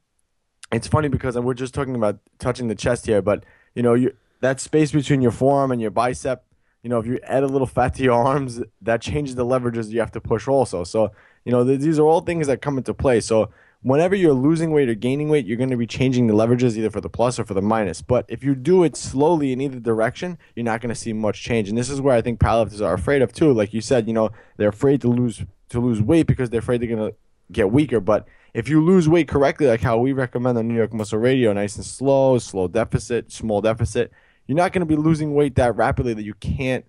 it's 0.71 0.87
funny 0.87 1.09
because 1.09 1.37
we're 1.37 1.55
just 1.55 1.75
talking 1.75 1.97
about 1.97 2.21
touching 2.38 2.69
the 2.69 2.77
chest 2.77 3.07
here, 3.07 3.23
but 3.23 3.45
you 3.75 3.83
know, 3.83 3.95
you 3.95 4.14
that 4.41 4.61
space 4.61 4.93
between 4.93 5.21
your 5.21 5.33
forearm 5.33 5.73
and 5.73 5.81
your 5.81 5.91
bicep. 5.91 6.45
You 6.85 6.91
know, 6.91 7.01
if 7.01 7.07
you 7.07 7.19
add 7.25 7.43
a 7.43 7.49
little 7.49 7.67
fat 7.67 7.95
to 7.97 8.05
your 8.05 8.14
arms, 8.14 8.62
that 8.83 9.03
changes 9.03 9.35
the 9.35 9.45
leverages 9.45 9.91
you 9.91 9.99
have 9.99 10.12
to 10.12 10.21
push 10.21 10.47
also. 10.47 10.85
So, 10.85 11.11
you 11.45 11.51
know, 11.51 11.64
th- 11.64 11.81
these 11.81 11.99
are 11.99 12.07
all 12.07 12.21
things 12.21 12.47
that 12.47 12.62
come 12.62 12.79
into 12.79 12.95
play. 12.95 13.19
So, 13.19 13.51
whenever 13.83 14.14
you're 14.14 14.35
losing 14.35 14.71
weight 14.71 14.88
or 14.88 14.95
gaining 14.95 15.29
weight, 15.29 15.47
you're 15.47 15.57
going 15.57 15.71
to 15.71 15.77
be 15.77 15.87
changing 15.87 16.27
the 16.27 16.35
leverages 16.35 16.77
either 16.77 16.91
for 16.91 17.01
the 17.01 17.09
plus 17.09 17.38
or 17.38 17.45
for 17.45 17.55
the 17.55 17.62
minus. 17.62 18.03
But 18.03 18.25
if 18.29 18.43
you 18.43 18.55
do 18.55 18.83
it 18.85 18.97
slowly 18.97 19.53
in 19.53 19.61
either 19.61 19.81
direction, 19.81 20.38
you're 20.55 20.64
not 20.64 20.81
going 20.81 20.95
to 20.95 21.01
see 21.01 21.12
much 21.12 21.43
change. 21.43 21.69
And 21.69 21.79
this 21.79 21.91
is 21.91 22.01
where 22.01 22.17
I 22.17 22.23
think 22.23 22.41
powerlifters 22.41 22.85
are 22.85 22.95
afraid 22.95 23.23
of 23.23 23.33
too. 23.33 23.53
Like 23.53 23.73
you 23.73 23.81
said, 23.81 24.07
you 24.07 24.14
know, 24.14 24.31
they're 24.57 24.69
afraid 24.69 25.01
to 25.03 25.09
lose 25.09 25.45
to 25.71 25.81
lose 25.81 26.01
weight 26.01 26.27
because 26.27 26.51
they're 26.51 26.61
afraid 26.61 26.81
they're 26.81 26.88
going 26.88 27.11
to 27.11 27.17
get 27.53 27.71
weaker. 27.71 28.01
But 28.01 28.27
if 28.55 28.69
you 28.69 28.83
lose 28.83 29.09
weight 29.09 29.29
correctly, 29.29 29.67
like 29.67 29.83
how 29.83 29.99
we 29.99 30.12
recommend 30.12 30.57
on 30.59 30.67
New 30.67 30.75
York 30.75 30.93
Muscle 30.93 31.19
Radio, 31.19 31.53
nice 31.53 31.77
and 31.77 31.85
slow, 31.85 32.38
slow 32.38 32.69
deficit, 32.69 33.31
small 33.31 33.61
deficit, 33.61 34.11
you're 34.47 34.57
not 34.57 34.73
going 34.73 34.81
to 34.81 34.87
be 34.87 34.97
losing 34.97 35.35
weight 35.35 35.55
that 35.57 35.77
rapidly 35.77 36.14
that 36.14 36.23
you 36.23 36.35
can't. 36.35 36.87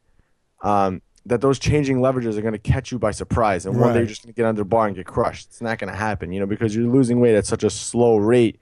Um, 0.64 1.02
that 1.26 1.42
those 1.42 1.60
changing 1.60 1.98
leverages 1.98 2.38
are 2.38 2.42
going 2.42 2.54
to 2.54 2.60
catch 2.60 2.92
you 2.92 3.00
by 3.00 3.12
surprise, 3.12 3.66
and 3.66 3.80
one 3.80 3.94
day 3.94 4.00
you're 4.00 4.08
just 4.08 4.24
going 4.24 4.34
to 4.34 4.38
get 4.38 4.46
under 4.46 4.62
the 4.62 4.66
bar 4.66 4.88
and 4.88 4.96
get 4.96 5.06
crushed. 5.06 5.48
It's 5.48 5.62
not 5.62 5.78
going 5.78 5.92
to 5.92 5.98
happen, 5.98 6.32
you 6.32 6.40
know, 6.40 6.46
because 6.46 6.76
you're 6.76 6.92
losing 6.92 7.20
weight 7.20 7.36
at 7.36 7.46
such 7.46 7.64
a 7.64 7.70
slow 7.70 8.18
rate 8.18 8.60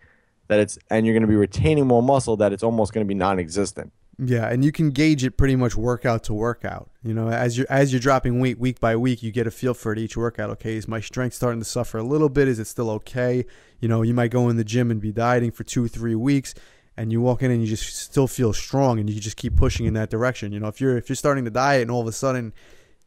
that 0.47 0.59
it's, 0.59 0.77
and 0.89 1.05
you're 1.05 1.13
going 1.13 1.21
to 1.21 1.27
be 1.27 1.35
retaining 1.35 1.87
more 1.87 2.01
muscle 2.01 2.37
that 2.37 2.53
it's 2.53 2.63
almost 2.63 2.93
going 2.93 3.05
to 3.05 3.07
be 3.07 3.15
non-existent. 3.15 3.91
Yeah, 4.19 4.49
and 4.49 4.65
you 4.65 4.71
can 4.71 4.89
gauge 4.89 5.23
it 5.23 5.37
pretty 5.37 5.55
much 5.55 5.75
workout 5.75 6.23
to 6.23 6.33
workout. 6.33 6.89
You 7.03 7.13
know, 7.13 7.29
as 7.29 7.55
you're 7.55 7.67
as 7.69 7.93
you're 7.93 7.99
dropping 7.99 8.39
weight 8.39 8.57
week 8.57 8.79
by 8.79 8.95
week, 8.95 9.21
you 9.21 9.31
get 9.31 9.45
a 9.45 9.51
feel 9.51 9.75
for 9.75 9.93
it 9.93 9.99
each 9.99 10.17
workout. 10.17 10.49
Okay, 10.51 10.75
is 10.75 10.87
my 10.87 10.99
strength 10.99 11.35
starting 11.35 11.59
to 11.61 11.65
suffer 11.65 11.99
a 11.99 12.03
little 12.03 12.29
bit? 12.29 12.47
Is 12.47 12.57
it 12.57 12.65
still 12.65 12.89
okay? 12.89 13.45
You 13.79 13.87
know, 13.87 14.01
you 14.01 14.15
might 14.15 14.31
go 14.31 14.49
in 14.49 14.57
the 14.57 14.63
gym 14.63 14.89
and 14.89 14.99
be 14.99 15.11
dieting 15.11 15.51
for 15.51 15.63
two, 15.63 15.87
three 15.87 16.15
weeks, 16.15 16.55
and 16.97 17.11
you 17.11 17.21
walk 17.21 17.43
in 17.43 17.51
and 17.51 17.61
you 17.61 17.67
just 17.67 17.95
still 17.95 18.27
feel 18.27 18.53
strong, 18.53 18.99
and 18.99 19.09
you 19.09 19.19
just 19.21 19.37
keep 19.37 19.55
pushing 19.55 19.85
in 19.85 19.93
that 19.93 20.09
direction. 20.09 20.51
You 20.51 20.59
know, 20.59 20.67
if 20.67 20.81
you're 20.81 20.97
if 20.97 21.09
you're 21.09 21.15
starting 21.15 21.45
to 21.45 21.51
diet 21.51 21.83
and 21.83 21.91
all 21.91 22.01
of 22.01 22.07
a 22.07 22.11
sudden 22.11 22.53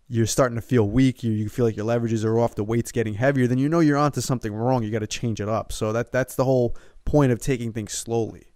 you're 0.09 0.26
starting 0.26 0.57
to 0.57 0.62
feel 0.62 0.88
weak, 0.88 1.22
you, 1.22 1.31
you 1.31 1.48
feel 1.48 1.64
like 1.64 1.76
your 1.76 1.87
leverages 1.87 2.24
are 2.24 2.37
off, 2.37 2.57
the 2.57 2.64
weight's 2.64 2.90
getting 2.90 3.14
heavier, 3.14 3.46
then 3.46 3.59
you 3.59 3.68
know 3.68 3.79
you're 3.79 3.96
onto 3.96 4.20
something 4.20 4.53
wrong. 4.53 4.83
You 4.83 4.90
got 4.90 4.98
to 5.00 5.07
change 5.07 5.40
it 5.40 5.48
up. 5.48 5.70
So 5.70 5.92
that 5.92 6.11
that's 6.11 6.35
the 6.35 6.44
whole 6.44 6.76
point 7.05 7.31
of 7.33 7.38
taking 7.40 7.72
things 7.72 7.92
slowly. 7.92 8.46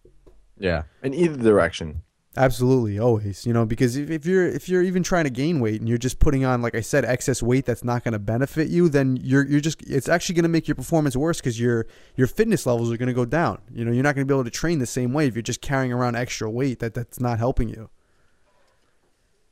Yeah, 0.58 0.84
in 1.02 1.14
either 1.14 1.36
direction. 1.36 2.02
Absolutely, 2.36 2.98
always. 2.98 3.46
You 3.46 3.52
know, 3.52 3.64
because 3.64 3.96
if, 3.96 4.10
if 4.10 4.26
you're 4.26 4.46
if 4.48 4.68
you're 4.68 4.82
even 4.82 5.04
trying 5.04 5.24
to 5.24 5.30
gain 5.30 5.60
weight 5.60 5.80
and 5.80 5.88
you're 5.88 5.98
just 5.98 6.18
putting 6.18 6.44
on, 6.44 6.62
like 6.62 6.74
I 6.74 6.80
said, 6.80 7.04
excess 7.04 7.42
weight 7.42 7.64
that's 7.64 7.84
not 7.84 8.02
going 8.02 8.12
to 8.12 8.18
benefit 8.18 8.68
you, 8.68 8.88
then 8.88 9.16
you're 9.22 9.46
you're 9.46 9.60
just 9.60 9.82
it's 9.82 10.08
actually 10.08 10.34
going 10.34 10.44
to 10.44 10.48
make 10.48 10.66
your 10.66 10.74
performance 10.74 11.16
worse 11.16 11.38
because 11.40 11.60
your 11.60 11.86
your 12.16 12.26
fitness 12.26 12.66
levels 12.66 12.92
are 12.92 12.96
going 12.96 13.06
to 13.08 13.14
go 13.14 13.24
down. 13.24 13.60
You 13.72 13.84
know, 13.84 13.92
you're 13.92 14.02
not 14.02 14.16
going 14.16 14.26
to 14.26 14.32
be 14.32 14.34
able 14.34 14.44
to 14.44 14.50
train 14.50 14.80
the 14.80 14.86
same 14.86 15.12
way 15.12 15.28
if 15.28 15.36
you're 15.36 15.42
just 15.42 15.60
carrying 15.60 15.92
around 15.92 16.16
extra 16.16 16.50
weight. 16.50 16.80
That 16.80 16.94
that's 16.94 17.20
not 17.20 17.38
helping 17.38 17.68
you. 17.68 17.88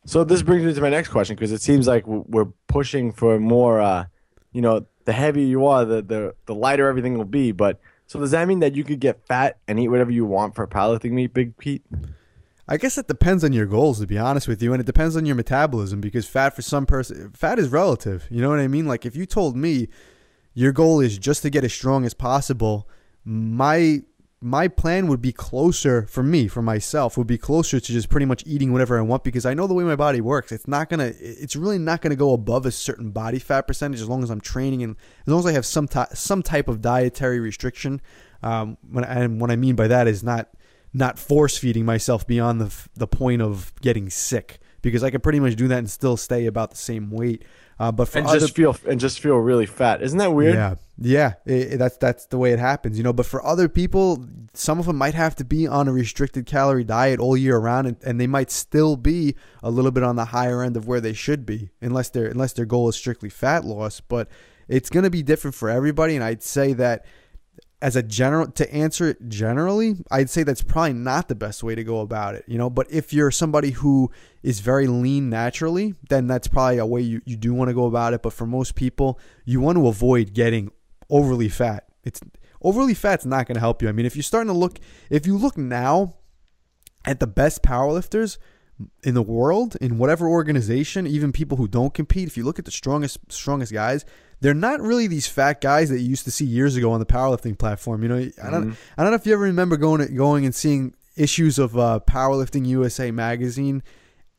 So 0.05 0.24
this 0.24 0.43
brings 0.43 0.64
me 0.64 0.74
to 0.74 0.80
my 0.80 0.91
next 0.91 1.11
question 1.11 1.37
because 1.37 1.53
it 1.53 1.62
seems 1.62 1.87
like 1.87 2.05
we're 2.07 2.53
pushing 2.66 3.12
for 3.12 3.39
more. 3.39 3.80
Uh, 3.80 4.07
you 4.51 4.61
know, 4.61 4.87
the 5.05 5.12
heavier 5.12 5.47
you 5.47 5.66
are, 5.66 5.85
the, 5.85 6.03
the 6.03 6.35
the 6.47 6.55
lighter 6.55 6.89
everything 6.89 7.16
will 7.16 7.24
be. 7.24 7.53
But 7.53 7.78
so 8.09 8.18
does 8.18 8.33
that 8.33 8.49
mean 8.49 8.59
that 8.59 8.74
you 8.74 8.83
could 8.83 8.99
get 8.99 9.24
fat 9.26 9.59
and 9.68 9.78
eat 9.78 9.89
whatever 9.89 10.11
you 10.11 10.24
want 10.24 10.57
for 10.57 10.66
powerlifting 10.66 11.12
meet, 11.12 11.33
Big 11.33 11.57
Pete? 11.57 11.85
I 12.68 12.76
guess 12.76 12.96
it 12.96 13.08
depends 13.08 13.42
on 13.42 13.52
your 13.52 13.66
goals, 13.66 14.00
to 14.00 14.06
be 14.06 14.18
honest 14.18 14.46
with 14.46 14.62
you, 14.62 14.72
and 14.72 14.80
it 14.80 14.86
depends 14.86 15.16
on 15.16 15.26
your 15.26 15.34
metabolism 15.34 16.00
because 16.00 16.28
fat 16.28 16.54
for 16.54 16.62
some 16.62 16.86
person, 16.86 17.30
fat 17.32 17.58
is 17.58 17.68
relative. 17.68 18.26
You 18.30 18.40
know 18.40 18.50
what 18.50 18.60
I 18.60 18.68
mean? 18.68 18.86
Like 18.86 19.04
if 19.04 19.16
you 19.16 19.26
told 19.26 19.56
me 19.56 19.88
your 20.54 20.72
goal 20.72 21.00
is 21.00 21.18
just 21.18 21.42
to 21.42 21.50
get 21.50 21.64
as 21.64 21.72
strong 21.72 22.04
as 22.04 22.14
possible, 22.14 22.88
my 23.24 24.02
my 24.44 24.66
plan 24.66 25.06
would 25.06 25.22
be 25.22 25.32
closer 25.32 26.04
for 26.08 26.24
me, 26.24 26.48
for 26.48 26.62
myself, 26.62 27.16
would 27.16 27.28
be 27.28 27.38
closer 27.38 27.78
to 27.78 27.92
just 27.92 28.08
pretty 28.08 28.26
much 28.26 28.42
eating 28.44 28.72
whatever 28.72 28.98
I 28.98 29.02
want 29.02 29.22
because 29.22 29.46
I 29.46 29.54
know 29.54 29.68
the 29.68 29.74
way 29.74 29.84
my 29.84 29.94
body 29.94 30.20
works. 30.20 30.50
It's 30.50 30.66
not 30.66 30.90
gonna, 30.90 31.12
it's 31.20 31.54
really 31.54 31.78
not 31.78 32.00
gonna 32.00 32.16
go 32.16 32.32
above 32.32 32.66
a 32.66 32.72
certain 32.72 33.12
body 33.12 33.38
fat 33.38 33.68
percentage 33.68 34.00
as 34.00 34.08
long 34.08 34.24
as 34.24 34.30
I'm 34.30 34.40
training 34.40 34.82
and 34.82 34.96
as 35.26 35.32
long 35.32 35.38
as 35.38 35.46
I 35.46 35.52
have 35.52 35.64
some 35.64 35.86
ty- 35.86 36.08
some 36.12 36.42
type 36.42 36.66
of 36.66 36.80
dietary 36.80 37.38
restriction. 37.38 38.00
Um, 38.42 38.78
when, 38.90 39.04
and 39.04 39.40
what 39.40 39.52
I 39.52 39.56
mean 39.56 39.76
by 39.76 39.86
that 39.86 40.08
is 40.08 40.24
not 40.24 40.48
not 40.95 41.18
force 41.18 41.57
feeding 41.59 41.84
myself 41.84 42.26
beyond 42.26 42.61
the 42.61 42.74
the 42.95 43.07
point 43.07 43.43
of 43.43 43.72
getting 43.80 44.11
sick 44.11 44.59
because 44.82 45.03
I 45.05 45.11
can 45.11 45.20
pretty 45.20 45.40
much 45.40 45.57
do 45.57 45.68
that 45.68 45.78
and 45.78 45.90
still 45.90 46.16
stay 46.16 46.47
about 46.47 46.70
the 46.70 46.76
same 46.76 47.11
weight. 47.11 47.45
Uh, 47.78 47.90
but 47.90 48.07
for 48.09 48.18
and 48.18 48.26
other, 48.26 48.38
just 48.40 48.55
feel 48.55 48.76
and 48.88 49.01
just 49.01 49.20
feel 49.20 49.36
really 49.36 49.66
fat. 49.66 50.03
Isn't 50.03 50.18
that 50.18 50.32
weird? 50.34 50.55
yeah, 50.55 50.74
yeah, 50.99 51.32
it, 51.47 51.72
it- 51.74 51.78
that's 51.78 51.97
that's 51.97 52.26
the 52.26 52.38
way 52.38 52.53
it 52.53 52.59
happens, 52.59 52.97
you 52.99 53.03
know. 53.03 53.12
But 53.12 53.26
for 53.26 53.45
other 53.45 53.68
people, 53.68 54.24
some 54.55 54.78
of 54.78 54.86
them 54.86 54.97
might 54.97 55.14
have 55.14 55.34
to 55.36 55.45
be 55.45 55.66
on 55.66 55.88
a 55.88 55.93
restricted 55.93 56.47
calorie 56.47 56.84
diet 56.84 57.18
all 57.18 57.36
year 57.36 57.57
round, 57.59 57.86
and, 57.88 57.97
and 58.05 58.20
they 58.20 58.26
might 58.28 58.51
still 58.51 58.97
be 58.97 59.34
a 59.62 59.70
little 59.70 59.90
bit 59.90 60.03
on 60.05 60.14
the 60.16 60.26
higher 60.26 60.62
end 60.62 60.76
of 60.76 60.86
where 60.86 61.01
they 61.01 61.12
should 61.14 61.45
be, 61.47 61.70
unless 61.80 62.11
their 62.11 62.26
unless 62.26 62.53
their 62.53 62.66
goal 62.66 62.88
is 62.88 62.95
strictly 62.97 63.30
fat 63.30 63.64
loss. 63.64 64.01
But 64.01 64.28
it's 64.68 64.90
going 64.90 65.05
to 65.05 65.11
be 65.11 65.22
different 65.24 65.57
for 65.57 65.68
everybody, 65.70 66.14
and 66.14 66.22
I'd 66.22 66.43
say 66.43 66.74
that 66.74 67.05
as 67.83 67.97
a 67.97 68.03
general 68.03 68.47
to 68.47 68.72
answer 68.72 69.09
it 69.09 69.28
generally 69.28 69.97
i'd 70.12 70.30
say 70.30 70.45
that's 70.45 70.62
probably 70.62 70.93
not 70.93 71.26
the 71.26 71.35
best 71.35 71.64
way 71.64 71.74
to 71.74 71.83
go 71.83 72.01
about 72.01 72.37
it 72.37 72.45
you 72.47 72.57
know? 72.57 72.70
But 72.70 72.91
if 72.91 73.12
you're 73.12 73.30
somebody 73.30 73.70
who 73.70 74.11
is 74.43 74.61
very 74.61 74.87
lean 74.87 75.28
naturally 75.28 75.95
then 76.09 76.26
that's 76.26 76.49
probably 76.49 76.78
a 76.78 76.87
way 76.87 77.01
you, 77.01 77.20
you 77.24 77.37
do 77.37 77.53
want 77.53 77.68
to 77.68 77.74
go 77.74 77.87
about 77.87 78.14
it. 78.14 78.22
But 78.22 78.33
for 78.33 78.47
most 78.47 78.76
people 78.76 79.18
you 79.45 79.61
want 79.61 79.76
to 79.76 79.89
avoid 79.89 80.33
getting 80.33 80.70
overly 81.11 81.49
fat. 81.49 81.89
It's 82.05 82.20
overly 82.62 82.95
fat's 82.95 83.26
not 83.26 83.47
going 83.47 83.57
to 83.57 83.61
help 83.61 83.83
you. 83.83 83.89
I 83.89 83.93
mean 83.93 84.07
if 84.07 84.14
you're 84.14 84.22
starting 84.22 84.53
to 84.53 84.59
look 84.59 84.78
if 85.11 85.26
you 85.26 85.37
look 85.37 85.59
now 85.59 86.14
at 87.05 87.18
the 87.18 87.26
best 87.26 87.62
powerlifters 87.62 88.39
in 89.03 89.14
the 89.14 89.22
world 89.22 89.76
in 89.80 89.99
whatever 89.99 90.28
organization 90.28 91.07
even 91.07 91.33
people 91.33 91.57
who 91.57 91.68
don't 91.68 91.95
compete 91.95 92.26
if 92.26 92.37
you 92.37 92.45
look 92.45 92.59
at 92.59 92.64
the 92.64 92.70
strongest 92.70 93.18
strongest 93.28 93.72
guys 93.72 94.05
they're 94.43 94.53
not 94.53 94.80
really 94.80 95.07
these 95.07 95.26
fat 95.26 95.61
guys 95.62 95.88
that 95.88 96.01
you 96.01 96.09
used 96.11 96.24
to 96.24 96.30
see 96.30 96.45
years 96.45 96.76
ago 96.76 96.93
on 96.93 97.01
the 97.01 97.07
powerlifting 97.07 97.57
platform 97.59 98.03
you 98.03 98.09
know 98.09 98.16
i 98.45 98.51
don't 98.51 98.76
i 98.99 99.03
don't 99.03 99.11
know 99.12 99.16
if 99.16 99.24
you 99.26 99.32
ever 99.32 99.43
remember 99.45 99.76
going 99.78 100.14
going 100.14 100.45
and 100.45 100.55
seeing 100.55 100.95
issues 101.16 101.59
of 101.59 101.78
uh, 101.78 101.99
powerlifting 102.07 102.66
usa 102.66 103.11
magazine 103.11 103.82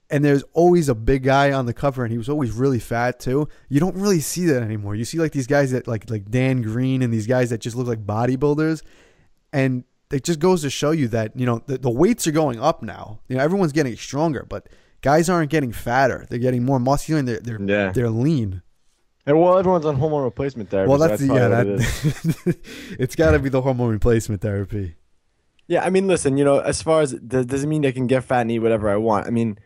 and 0.09 0.23
there's 0.23 0.43
always 0.53 0.89
a 0.89 0.95
big 0.95 1.23
guy 1.23 1.51
on 1.51 1.65
the 1.65 1.73
cover 1.73 2.03
and 2.03 2.11
he 2.11 2.17
was 2.17 2.29
always 2.29 2.51
really 2.51 2.79
fat 2.79 3.19
too 3.19 3.47
you 3.69 3.79
don't 3.79 3.95
really 3.95 4.19
see 4.19 4.45
that 4.45 4.61
anymore 4.61 4.93
you 4.93 5.05
see 5.05 5.17
like 5.17 5.31
these 5.31 5.47
guys 5.47 5.71
that 5.71 5.87
like 5.87 6.09
like 6.09 6.29
dan 6.29 6.61
green 6.61 7.01
and 7.01 7.11
these 7.11 7.25
guys 7.27 7.49
that 7.49 7.59
just 7.61 7.75
look 7.75 7.87
like 7.87 8.05
bodybuilders 8.05 8.83
and 9.51 9.83
it 10.11 10.23
just 10.23 10.39
goes 10.39 10.61
to 10.61 10.69
show 10.69 10.91
you 10.91 11.07
that 11.07 11.31
you 11.35 11.45
know 11.45 11.63
the, 11.65 11.77
the 11.77 11.89
weights 11.89 12.27
are 12.27 12.31
going 12.31 12.59
up 12.59 12.83
now. 12.83 13.19
You 13.27 13.37
know 13.37 13.43
everyone's 13.43 13.71
getting 13.71 13.95
stronger, 13.95 14.45
but 14.47 14.69
guys 15.01 15.27
aren't 15.27 15.49
getting 15.49 15.71
fatter. 15.71 16.27
They're 16.29 16.37
getting 16.37 16.63
more 16.63 16.79
muscular 16.79 17.17
and 17.19 17.27
they're 17.27 17.39
they're 17.39 17.61
Yeah. 17.61 17.91
they're 17.91 18.09
lean. 18.11 18.61
And 19.25 19.39
well, 19.39 19.57
everyone's 19.57 19.85
on 19.85 19.95
hormone 19.95 20.23
replacement 20.23 20.69
therapy. 20.69 20.89
well, 20.89 20.99
so 20.99 21.07
that's, 21.07 21.21
the 21.21 21.27
probably 21.27 21.43
yeah, 21.43 21.57
what 21.57 21.67
it 21.67 21.79
is. 21.79 22.23
that 22.43 22.57
it's 22.99 23.15
got 23.15 23.31
to 23.31 23.39
be 23.39 23.49
the 23.49 23.61
hormone 23.61 23.89
replacement 23.89 24.41
therapy. 24.41 24.95
Yeah, 25.67 25.83
I 25.85 25.89
mean, 25.89 26.07
listen, 26.07 26.35
you 26.35 26.43
know, 26.43 26.59
as 26.59 26.81
far 26.81 27.01
as 27.01 27.11
that 27.11 27.47
doesn't 27.47 27.69
mean 27.69 27.85
I 27.85 27.91
can 27.91 28.05
get 28.07 28.25
fat 28.25 28.41
and 28.41 28.51
eat 28.51 28.59
whatever 28.59 28.89
I 28.89 28.97
want. 28.97 29.27
I 29.27 29.29
mean, 29.29 29.57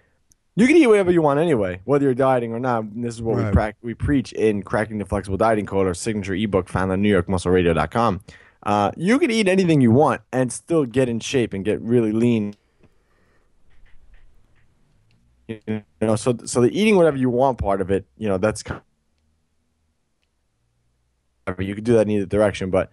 you 0.55 0.67
can 0.67 0.77
eat 0.77 0.85
whatever 0.85 1.11
you 1.11 1.23
want 1.23 1.39
anyway, 1.39 1.81
whether 1.85 2.03
you're 2.05 2.13
dieting 2.13 2.53
or 2.53 2.59
not. 2.59 2.83
And 2.83 3.03
this 3.03 3.15
is 3.15 3.21
what 3.21 3.35
we 3.35 3.43
Right. 3.43 3.53
prac- 3.53 3.77
we 3.81 3.95
preach 3.95 4.31
in 4.33 4.61
cracking 4.61 4.99
the 4.99 5.05
flexible 5.05 5.37
dieting 5.37 5.65
code, 5.65 5.87
our 5.87 5.95
signature 5.95 6.35
ebook 6.35 6.69
found 6.69 6.91
on 6.91 7.01
NewYorkMuscleRadio.com. 7.01 8.21
Uh, 8.63 8.91
you 8.95 9.17
can 9.17 9.31
eat 9.31 9.47
anything 9.47 9.81
you 9.81 9.91
want 9.91 10.21
and 10.31 10.51
still 10.51 10.85
get 10.85 11.09
in 11.09 11.19
shape 11.19 11.53
and 11.53 11.65
get 11.65 11.81
really 11.81 12.11
lean. 12.11 12.53
You 15.47 15.83
know, 16.01 16.15
so 16.15 16.35
so 16.45 16.61
the 16.61 16.77
eating 16.77 16.97
whatever 16.97 17.17
you 17.17 17.29
want 17.29 17.57
part 17.57 17.79
of 17.79 17.89
it, 17.89 18.05
you 18.17 18.27
know, 18.27 18.37
that's 18.37 18.61
kind 18.63 18.81
you 21.59 21.75
could 21.75 21.83
do 21.83 21.93
that 21.93 22.01
in 22.01 22.11
either 22.11 22.25
direction, 22.25 22.69
but 22.69 22.89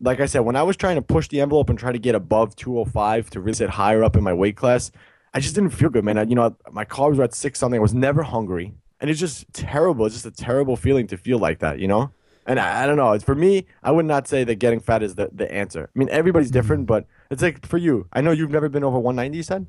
like 0.00 0.20
I 0.20 0.26
said, 0.26 0.40
when 0.40 0.56
I 0.56 0.62
was 0.62 0.76
trying 0.76 0.96
to 0.96 1.02
push 1.02 1.28
the 1.28 1.40
envelope 1.40 1.70
and 1.70 1.78
try 1.78 1.92
to 1.92 1.98
get 1.98 2.14
above 2.14 2.56
205 2.56 3.30
to 3.30 3.40
really 3.40 3.54
sit 3.54 3.70
higher 3.70 4.02
up 4.02 4.16
in 4.16 4.24
my 4.24 4.32
weight 4.32 4.56
class, 4.56 4.90
I 5.32 5.40
just 5.40 5.54
didn't 5.54 5.70
feel 5.70 5.88
good, 5.88 6.04
man. 6.04 6.18
I, 6.18 6.24
you 6.24 6.34
know, 6.34 6.56
my 6.70 6.84
carbs 6.84 7.16
were 7.16 7.24
at 7.24 7.34
six 7.34 7.58
something. 7.58 7.78
I 7.78 7.82
was 7.82 7.94
never 7.94 8.22
hungry, 8.22 8.74
and 9.00 9.08
it's 9.08 9.20
just 9.20 9.50
terrible. 9.52 10.04
It's 10.04 10.14
just 10.14 10.26
a 10.26 10.30
terrible 10.30 10.76
feeling 10.76 11.06
to 11.06 11.16
feel 11.16 11.38
like 11.38 11.60
that, 11.60 11.78
you 11.78 11.88
know. 11.88 12.10
And 12.44 12.58
I, 12.58 12.82
I 12.82 12.86
don't 12.86 12.96
know. 12.96 13.12
It's 13.12 13.24
for 13.24 13.36
me. 13.36 13.66
I 13.82 13.92
would 13.92 14.04
not 14.04 14.26
say 14.26 14.42
that 14.44 14.56
getting 14.56 14.80
fat 14.80 15.02
is 15.02 15.14
the, 15.14 15.30
the 15.32 15.50
answer. 15.52 15.88
I 15.94 15.98
mean, 15.98 16.08
everybody's 16.10 16.48
hmm. 16.48 16.54
different, 16.54 16.86
but 16.86 17.06
it's 17.30 17.42
like 17.42 17.64
for 17.64 17.78
you. 17.78 18.08
I 18.12 18.20
know 18.20 18.32
you've 18.32 18.50
never 18.50 18.68
been 18.68 18.84
over 18.84 18.98
190. 18.98 19.36
You 19.36 19.42
said. 19.42 19.66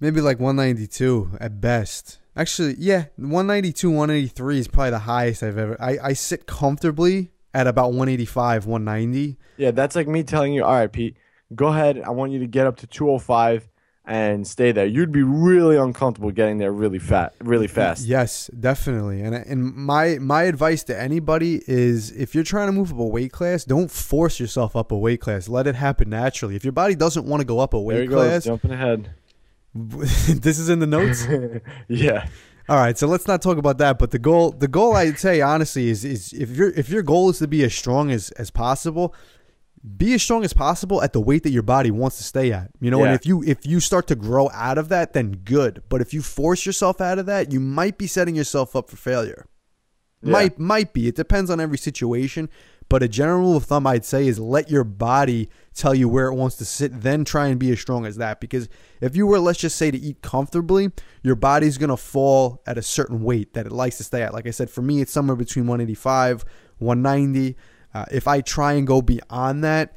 Maybe 0.00 0.22
like 0.22 0.40
192 0.40 1.36
at 1.38 1.60
best. 1.60 2.19
Actually, 2.36 2.76
yeah, 2.78 3.06
192, 3.16 3.90
183 3.90 4.58
is 4.58 4.68
probably 4.68 4.90
the 4.90 4.98
highest 5.00 5.42
I've 5.42 5.58
ever. 5.58 5.76
I, 5.80 5.98
I 6.02 6.12
sit 6.12 6.46
comfortably 6.46 7.32
at 7.52 7.66
about 7.66 7.88
185, 7.88 8.66
190. 8.66 9.36
Yeah, 9.56 9.72
that's 9.72 9.96
like 9.96 10.06
me 10.06 10.22
telling 10.22 10.52
you, 10.52 10.64
all 10.64 10.74
right, 10.74 10.92
Pete, 10.92 11.16
go 11.54 11.68
ahead. 11.68 12.00
I 12.00 12.10
want 12.10 12.32
you 12.32 12.38
to 12.38 12.46
get 12.46 12.66
up 12.66 12.76
to 12.78 12.86
205 12.86 13.68
and 14.06 14.46
stay 14.46 14.72
there. 14.72 14.86
You'd 14.86 15.12
be 15.12 15.22
really 15.22 15.76
uncomfortable 15.76 16.30
getting 16.30 16.58
there 16.58 16.72
really 16.72 16.98
fat, 16.98 17.32
really 17.40 17.68
fast. 17.68 18.06
Yes, 18.06 18.48
definitely. 18.58 19.22
And 19.22 19.34
and 19.34 19.74
my 19.74 20.18
my 20.18 20.44
advice 20.44 20.82
to 20.84 21.00
anybody 21.00 21.62
is 21.66 22.10
if 22.12 22.34
you're 22.34 22.44
trying 22.44 22.68
to 22.68 22.72
move 22.72 22.92
up 22.92 22.98
a 22.98 23.06
weight 23.06 23.32
class, 23.32 23.64
don't 23.64 23.90
force 23.90 24.40
yourself 24.40 24.74
up 24.74 24.90
a 24.90 24.98
weight 24.98 25.20
class. 25.20 25.48
Let 25.48 25.66
it 25.66 25.76
happen 25.76 26.10
naturally. 26.10 26.56
If 26.56 26.64
your 26.64 26.72
body 26.72 26.94
doesn't 26.94 27.26
want 27.26 27.40
to 27.40 27.44
go 27.44 27.60
up 27.60 27.74
a 27.74 27.76
There 27.76 27.84
weight 27.84 28.00
he 28.02 28.06
goes, 28.06 28.26
class, 28.26 28.44
jumping 28.44 28.72
ahead. 28.72 29.14
this 29.74 30.58
is 30.58 30.68
in 30.68 30.78
the 30.80 30.86
notes. 30.86 31.26
yeah. 31.88 32.26
All 32.68 32.76
right, 32.76 32.96
so 32.96 33.06
let's 33.06 33.26
not 33.26 33.42
talk 33.42 33.58
about 33.58 33.78
that. 33.78 33.98
But 33.98 34.10
the 34.10 34.18
goal, 34.18 34.52
the 34.52 34.68
goal, 34.68 34.94
I'd 34.94 35.18
say 35.18 35.40
honestly, 35.40 35.88
is 35.88 36.04
is 36.04 36.32
if 36.32 36.50
your 36.50 36.70
if 36.70 36.88
your 36.88 37.02
goal 37.02 37.30
is 37.30 37.38
to 37.38 37.48
be 37.48 37.64
as 37.64 37.74
strong 37.74 38.10
as 38.10 38.30
as 38.32 38.50
possible, 38.50 39.14
be 39.96 40.14
as 40.14 40.22
strong 40.22 40.44
as 40.44 40.52
possible 40.52 41.02
at 41.02 41.12
the 41.12 41.20
weight 41.20 41.42
that 41.42 41.50
your 41.50 41.62
body 41.62 41.90
wants 41.90 42.18
to 42.18 42.24
stay 42.24 42.52
at. 42.52 42.70
You 42.80 42.90
know, 42.90 43.02
and 43.02 43.14
if 43.14 43.26
you 43.26 43.42
if 43.42 43.66
you 43.66 43.80
start 43.80 44.06
to 44.08 44.14
grow 44.14 44.50
out 44.50 44.78
of 44.78 44.88
that, 44.88 45.14
then 45.14 45.32
good. 45.44 45.82
But 45.88 46.00
if 46.00 46.14
you 46.14 46.22
force 46.22 46.66
yourself 46.66 47.00
out 47.00 47.18
of 47.18 47.26
that, 47.26 47.52
you 47.52 47.60
might 47.60 47.98
be 47.98 48.06
setting 48.06 48.36
yourself 48.36 48.76
up 48.76 48.88
for 48.90 48.96
failure. 48.96 49.46
Yeah. 50.22 50.32
Might 50.32 50.58
might 50.58 50.92
be. 50.92 51.08
It 51.08 51.16
depends 51.16 51.50
on 51.50 51.60
every 51.60 51.78
situation. 51.78 52.50
But 52.88 53.04
a 53.04 53.08
general 53.08 53.40
rule 53.40 53.56
of 53.56 53.64
thumb 53.64 53.86
I'd 53.86 54.04
say 54.04 54.26
is 54.26 54.38
let 54.40 54.68
your 54.68 54.84
body 54.84 55.48
tell 55.74 55.94
you 55.94 56.08
where 56.08 56.26
it 56.26 56.34
wants 56.34 56.56
to 56.56 56.64
sit, 56.64 57.00
then 57.00 57.24
try 57.24 57.46
and 57.48 57.58
be 57.58 57.70
as 57.72 57.80
strong 57.80 58.06
as 58.06 58.16
that. 58.16 58.40
Because 58.40 58.68
if 59.00 59.16
you 59.16 59.26
were, 59.26 59.38
let's 59.38 59.58
just 59.58 59.76
say, 59.76 59.90
to 59.90 59.98
eat 59.98 60.22
comfortably, 60.22 60.90
your 61.22 61.36
body's 61.36 61.78
gonna 61.78 61.96
fall 61.96 62.62
at 62.66 62.78
a 62.78 62.82
certain 62.82 63.22
weight 63.22 63.54
that 63.54 63.66
it 63.66 63.72
likes 63.72 63.96
to 63.98 64.04
stay 64.04 64.22
at. 64.22 64.34
Like 64.34 64.46
I 64.46 64.50
said, 64.50 64.70
for 64.70 64.82
me, 64.82 65.00
it's 65.00 65.12
somewhere 65.12 65.36
between 65.36 65.66
185, 65.66 66.44
190. 66.78 67.56
Uh, 67.92 68.04
if 68.10 68.28
I 68.28 68.40
try 68.40 68.74
and 68.74 68.86
go 68.86 69.02
beyond 69.02 69.64
that, 69.64 69.94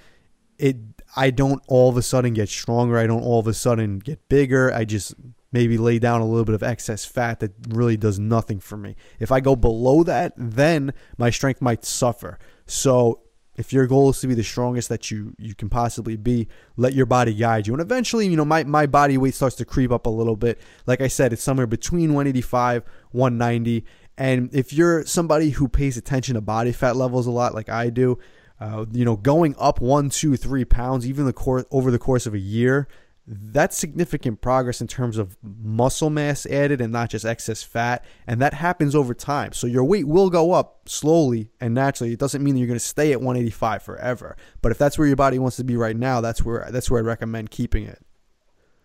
it 0.57 0.77
I 1.15 1.29
don't 1.29 1.61
all 1.67 1.89
of 1.89 1.97
a 1.97 2.01
sudden 2.01 2.33
get 2.33 2.49
stronger. 2.49 2.97
I 2.97 3.07
don't 3.07 3.21
all 3.21 3.39
of 3.39 3.47
a 3.47 3.53
sudden 3.53 3.99
get 3.99 4.27
bigger. 4.29 4.73
I 4.73 4.85
just 4.85 5.13
maybe 5.51 5.77
lay 5.77 5.99
down 5.99 6.21
a 6.21 6.25
little 6.25 6.45
bit 6.45 6.55
of 6.55 6.63
excess 6.63 7.05
fat 7.05 7.39
that 7.39 7.53
really 7.69 7.95
does 7.95 8.19
nothing 8.19 8.59
for 8.59 8.75
me. 8.75 8.95
If 9.19 9.31
I 9.31 9.39
go 9.39 9.55
below 9.55 10.03
that, 10.03 10.33
then 10.35 10.93
my 11.17 11.29
strength 11.29 11.61
might 11.61 11.85
suffer. 11.85 12.39
So 12.65 13.21
if 13.55 13.71
your 13.71 13.85
goal 13.85 14.09
is 14.09 14.19
to 14.21 14.27
be 14.27 14.33
the 14.33 14.43
strongest 14.43 14.89
that 14.89 15.11
you 15.11 15.35
you 15.37 15.53
can 15.53 15.69
possibly 15.69 16.15
be, 16.15 16.47
let 16.75 16.93
your 16.93 17.05
body 17.05 17.33
guide 17.33 17.67
you. 17.67 17.73
And 17.73 17.81
eventually, 17.81 18.27
you 18.27 18.35
know, 18.35 18.45
my, 18.45 18.63
my 18.63 18.85
body 18.85 19.17
weight 19.17 19.35
starts 19.35 19.55
to 19.57 19.65
creep 19.65 19.91
up 19.91 20.05
a 20.05 20.09
little 20.09 20.35
bit. 20.35 20.59
Like 20.85 21.01
I 21.01 21.07
said, 21.07 21.33
it's 21.33 21.43
somewhere 21.43 21.67
between 21.67 22.13
185, 22.13 22.83
190. 23.11 23.85
And 24.17 24.53
if 24.53 24.73
you're 24.73 25.05
somebody 25.05 25.51
who 25.51 25.67
pays 25.67 25.97
attention 25.97 26.35
to 26.35 26.41
body 26.41 26.71
fat 26.71 26.95
levels 26.95 27.27
a 27.27 27.31
lot, 27.31 27.53
like 27.53 27.69
I 27.69 27.89
do, 27.89 28.17
uh, 28.59 28.85
you 28.91 29.05
know, 29.05 29.15
going 29.15 29.55
up 29.59 29.81
one, 29.81 30.09
two, 30.09 30.35
three 30.37 30.65
pounds, 30.65 31.07
even 31.07 31.25
the 31.25 31.33
course 31.33 31.65
over 31.71 31.91
the 31.91 31.99
course 31.99 32.25
of 32.25 32.33
a 32.33 32.39
year, 32.39 32.87
that's 33.25 33.77
significant 33.77 34.41
progress 34.41 34.81
in 34.81 34.87
terms 34.87 35.17
of 35.17 35.37
muscle 35.41 36.09
mass 36.09 36.45
added 36.45 36.81
and 36.81 36.91
not 36.91 37.09
just 37.09 37.23
excess 37.23 37.63
fat. 37.63 38.03
And 38.27 38.41
that 38.41 38.53
happens 38.53 38.95
over 38.95 39.13
time. 39.13 39.53
So 39.53 39.65
your 39.65 39.85
weight 39.85 40.07
will 40.07 40.29
go 40.29 40.51
up 40.51 40.89
slowly 40.89 41.49
and 41.61 41.73
naturally. 41.73 42.11
It 42.11 42.19
doesn't 42.19 42.43
mean 42.43 42.55
that 42.55 42.59
you're 42.59 42.67
going 42.67 42.79
to 42.79 42.85
stay 42.85 43.13
at 43.13 43.21
185 43.21 43.81
forever. 43.81 44.35
But 44.61 44.73
if 44.73 44.77
that's 44.77 44.97
where 44.97 45.07
your 45.07 45.15
body 45.15 45.39
wants 45.39 45.55
to 45.57 45.63
be 45.63 45.77
right 45.77 45.95
now, 45.95 46.19
that's 46.19 46.43
where 46.43 46.67
that's 46.69 46.91
where 46.91 46.99
I 46.99 47.03
recommend 47.03 47.49
keeping 47.49 47.85
it. 47.85 48.03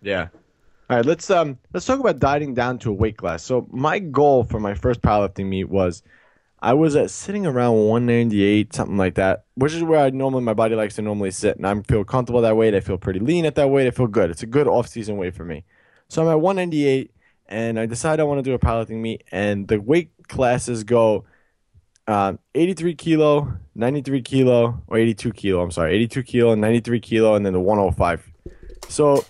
Yeah. 0.01 0.29
All 0.89 0.97
right, 0.97 1.05
let's 1.05 1.29
um 1.29 1.57
let's 1.73 1.85
talk 1.85 1.99
about 1.99 2.19
dieting 2.19 2.53
down 2.53 2.79
to 2.79 2.91
a 2.91 2.93
weight 2.93 3.17
class. 3.17 3.43
So 3.43 3.67
my 3.71 3.99
goal 3.99 4.43
for 4.45 4.59
my 4.59 4.73
first 4.73 5.01
powerlifting 5.01 5.47
meet 5.47 5.69
was 5.69 6.01
I 6.61 6.73
was 6.73 6.95
at 6.95 7.09
sitting 7.09 7.45
around 7.45 7.75
198, 7.75 8.73
something 8.73 8.97
like 8.97 9.15
that, 9.15 9.45
which 9.55 9.73
is 9.73 9.83
where 9.83 9.99
I 9.99 10.09
normally 10.09 10.43
my 10.43 10.53
body 10.53 10.75
likes 10.75 10.95
to 10.95 11.01
normally 11.01 11.31
sit, 11.31 11.55
and 11.57 11.65
I 11.65 11.81
feel 11.83 12.03
comfortable 12.03 12.41
that 12.41 12.57
weight. 12.57 12.75
I 12.75 12.81
feel 12.81 12.97
pretty 12.97 13.19
lean 13.19 13.45
at 13.45 13.55
that 13.55 13.69
weight. 13.69 13.87
I 13.87 13.91
feel 13.91 14.07
good. 14.07 14.29
It's 14.29 14.43
a 14.43 14.47
good 14.47 14.67
off-season 14.67 15.17
weight 15.17 15.35
for 15.35 15.45
me. 15.45 15.63
So 16.09 16.21
I'm 16.21 16.27
at 16.27 16.41
198, 16.41 17.11
and 17.47 17.79
I 17.79 17.85
decide 17.85 18.19
I 18.19 18.23
want 18.23 18.39
to 18.39 18.43
do 18.43 18.53
a 18.53 18.59
powerlifting 18.59 18.99
meet, 19.01 19.23
and 19.31 19.67
the 19.67 19.79
weight 19.79 20.11
classes 20.27 20.83
go 20.83 21.25
um, 22.07 22.39
83 22.55 22.95
kilo, 22.95 23.53
93 23.75 24.21
kilo, 24.21 24.81
or 24.87 24.97
82 24.97 25.31
kilo. 25.31 25.61
I'm 25.61 25.71
sorry, 25.71 25.93
82 25.93 26.23
kilo, 26.23 26.55
93 26.55 26.99
kilo, 26.99 27.35
and 27.35 27.45
then 27.45 27.53
the 27.53 27.59
105. 27.59 28.31
So 28.89 29.23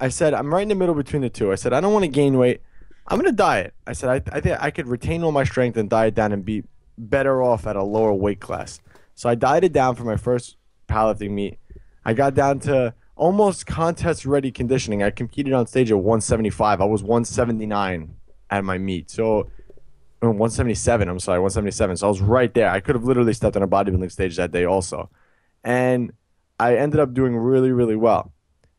I 0.00 0.08
said 0.08 0.32
I'm 0.32 0.54
right 0.54 0.62
in 0.62 0.68
the 0.68 0.74
middle 0.74 0.94
between 0.94 1.22
the 1.22 1.28
two. 1.28 1.50
I 1.52 1.56
said 1.56 1.72
I 1.72 1.80
don't 1.80 1.92
want 1.92 2.04
to 2.04 2.10
gain 2.10 2.38
weight. 2.38 2.62
I'm 3.08 3.18
gonna 3.18 3.32
diet. 3.32 3.74
I 3.86 3.94
said 3.94 4.10
I, 4.10 4.36
I 4.36 4.40
think 4.40 4.58
I 4.60 4.70
could 4.70 4.86
retain 4.86 5.24
all 5.24 5.32
my 5.32 5.44
strength 5.44 5.76
and 5.78 5.88
diet 5.88 6.14
down 6.14 6.32
and 6.32 6.44
be 6.44 6.64
better 6.98 7.42
off 7.42 7.66
at 7.66 7.74
a 7.74 7.82
lower 7.82 8.12
weight 8.12 8.40
class. 8.40 8.80
So 9.14 9.28
I 9.28 9.34
dieted 9.34 9.72
down 9.72 9.94
for 9.94 10.04
my 10.04 10.16
first 10.16 10.56
powerlifting 10.88 11.30
meet. 11.30 11.58
I 12.04 12.12
got 12.12 12.34
down 12.34 12.60
to 12.60 12.94
almost 13.16 13.66
contest 13.66 14.26
ready 14.26 14.50
conditioning. 14.50 15.02
I 15.02 15.10
competed 15.10 15.52
on 15.54 15.66
stage 15.66 15.90
at 15.90 15.96
175. 15.96 16.80
I 16.80 16.84
was 16.84 17.02
179 17.02 18.14
at 18.50 18.64
my 18.64 18.78
meet. 18.78 19.10
So 19.10 19.50
uh, 20.22 20.26
177. 20.26 21.08
I'm 21.08 21.18
sorry, 21.18 21.38
177. 21.38 21.96
So 21.96 22.06
I 22.06 22.10
was 22.10 22.20
right 22.20 22.52
there. 22.52 22.68
I 22.70 22.80
could 22.80 22.94
have 22.94 23.04
literally 23.04 23.32
stepped 23.32 23.56
on 23.56 23.62
a 23.62 23.68
bodybuilding 23.68 24.12
stage 24.12 24.36
that 24.36 24.52
day 24.52 24.64
also, 24.64 25.08
and 25.64 26.12
I 26.60 26.76
ended 26.76 27.00
up 27.00 27.14
doing 27.14 27.36
really 27.36 27.72
really 27.72 27.96
well. 27.96 28.32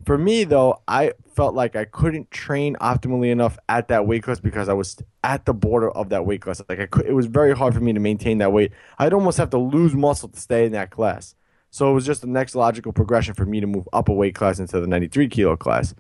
For 0.06 0.18
me 0.18 0.44
though, 0.44 0.82
I 0.88 1.14
felt 1.36 1.56
like 1.56 1.76
I 1.76 1.86
couldn't 1.86 2.32
train 2.32 2.76
optimally 2.82 3.32
enough 3.32 3.58
at 3.68 3.90
that 3.90 4.08
weight 4.08 4.24
class 4.24 4.40
because 4.40 4.70
I 4.70 4.74
was 4.74 4.98
at 5.24 5.46
the 5.46 5.54
border 5.54 5.92
of 5.92 6.10
that 6.10 6.26
weight 6.26 6.42
class. 6.42 6.62
Like 6.70 6.90
could, 6.92 7.06
it 7.06 7.14
was 7.14 7.26
very 7.26 7.56
hard 7.56 7.74
for 7.74 7.82
me 7.82 7.94
to 7.94 8.00
maintain 8.00 8.38
that 8.40 8.54
weight. 8.54 8.72
I'd 8.98 9.14
almost 9.14 9.38
have 9.38 9.50
to 9.52 9.58
lose 9.58 9.94
muscle 9.94 10.30
to 10.30 10.40
stay 10.40 10.66
in 10.66 10.72
that 10.72 10.90
class. 10.90 11.36
So 11.72 11.92
it 11.92 11.94
was 11.94 12.06
just 12.06 12.22
the 12.22 12.28
next 12.28 12.56
logical 12.56 12.94
progression 12.94 13.34
for 13.36 13.46
me 13.46 13.60
to 13.60 13.68
move 13.68 13.88
up 13.94 14.10
a 14.10 14.14
weight 14.14 14.36
class 14.36 14.60
into 14.60 14.80
the 14.80 14.88
93 14.88 15.28
kilo 15.28 15.56
class. 15.56 15.94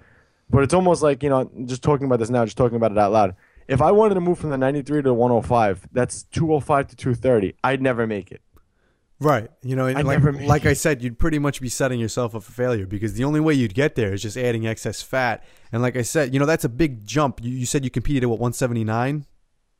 But 0.49 0.63
it's 0.63 0.73
almost 0.73 1.03
like, 1.03 1.21
you 1.21 1.29
know, 1.29 1.49
just 1.65 1.83
talking 1.83 2.07
about 2.07 2.19
this 2.19 2.29
now, 2.29 2.43
just 2.43 2.57
talking 2.57 2.77
about 2.77 2.91
it 2.91 2.97
out 2.97 3.11
loud. 3.11 3.35
If 3.67 3.81
I 3.81 3.91
wanted 3.91 4.15
to 4.15 4.21
move 4.21 4.39
from 4.39 4.49
the 4.49 4.57
93 4.57 5.03
to 5.03 5.13
105, 5.13 5.89
that's 5.91 6.23
205 6.23 6.87
to 6.87 6.95
230. 6.95 7.53
I'd 7.63 7.83
never 7.83 8.07
make 8.07 8.31
it. 8.31 8.41
Right. 9.19 9.49
You 9.61 9.75
know, 9.75 9.87
I 9.87 10.01
like, 10.01 10.23
like 10.23 10.65
I 10.65 10.73
said, 10.73 11.01
you'd 11.01 11.19
pretty 11.19 11.39
much 11.39 11.59
be 11.59 11.67
setting 11.67 11.99
yourself 11.99 12.35
up 12.35 12.43
for 12.43 12.53
failure 12.53 12.85
because 12.85 13.13
the 13.13 13.25
only 13.25 13.41
way 13.41 13.53
you'd 13.53 13.73
get 13.73 13.95
there 13.95 14.13
is 14.13 14.21
just 14.21 14.37
adding 14.37 14.65
excess 14.65 15.01
fat. 15.01 15.43
And 15.71 15.81
like 15.81 15.97
I 15.97 16.03
said, 16.03 16.33
you 16.33 16.39
know, 16.39 16.45
that's 16.45 16.63
a 16.63 16.69
big 16.69 17.05
jump. 17.05 17.43
You, 17.43 17.51
you 17.51 17.65
said 17.65 17.83
you 17.83 17.89
competed 17.89 18.23
at 18.23 18.29
what, 18.29 18.39
179? 18.39 19.25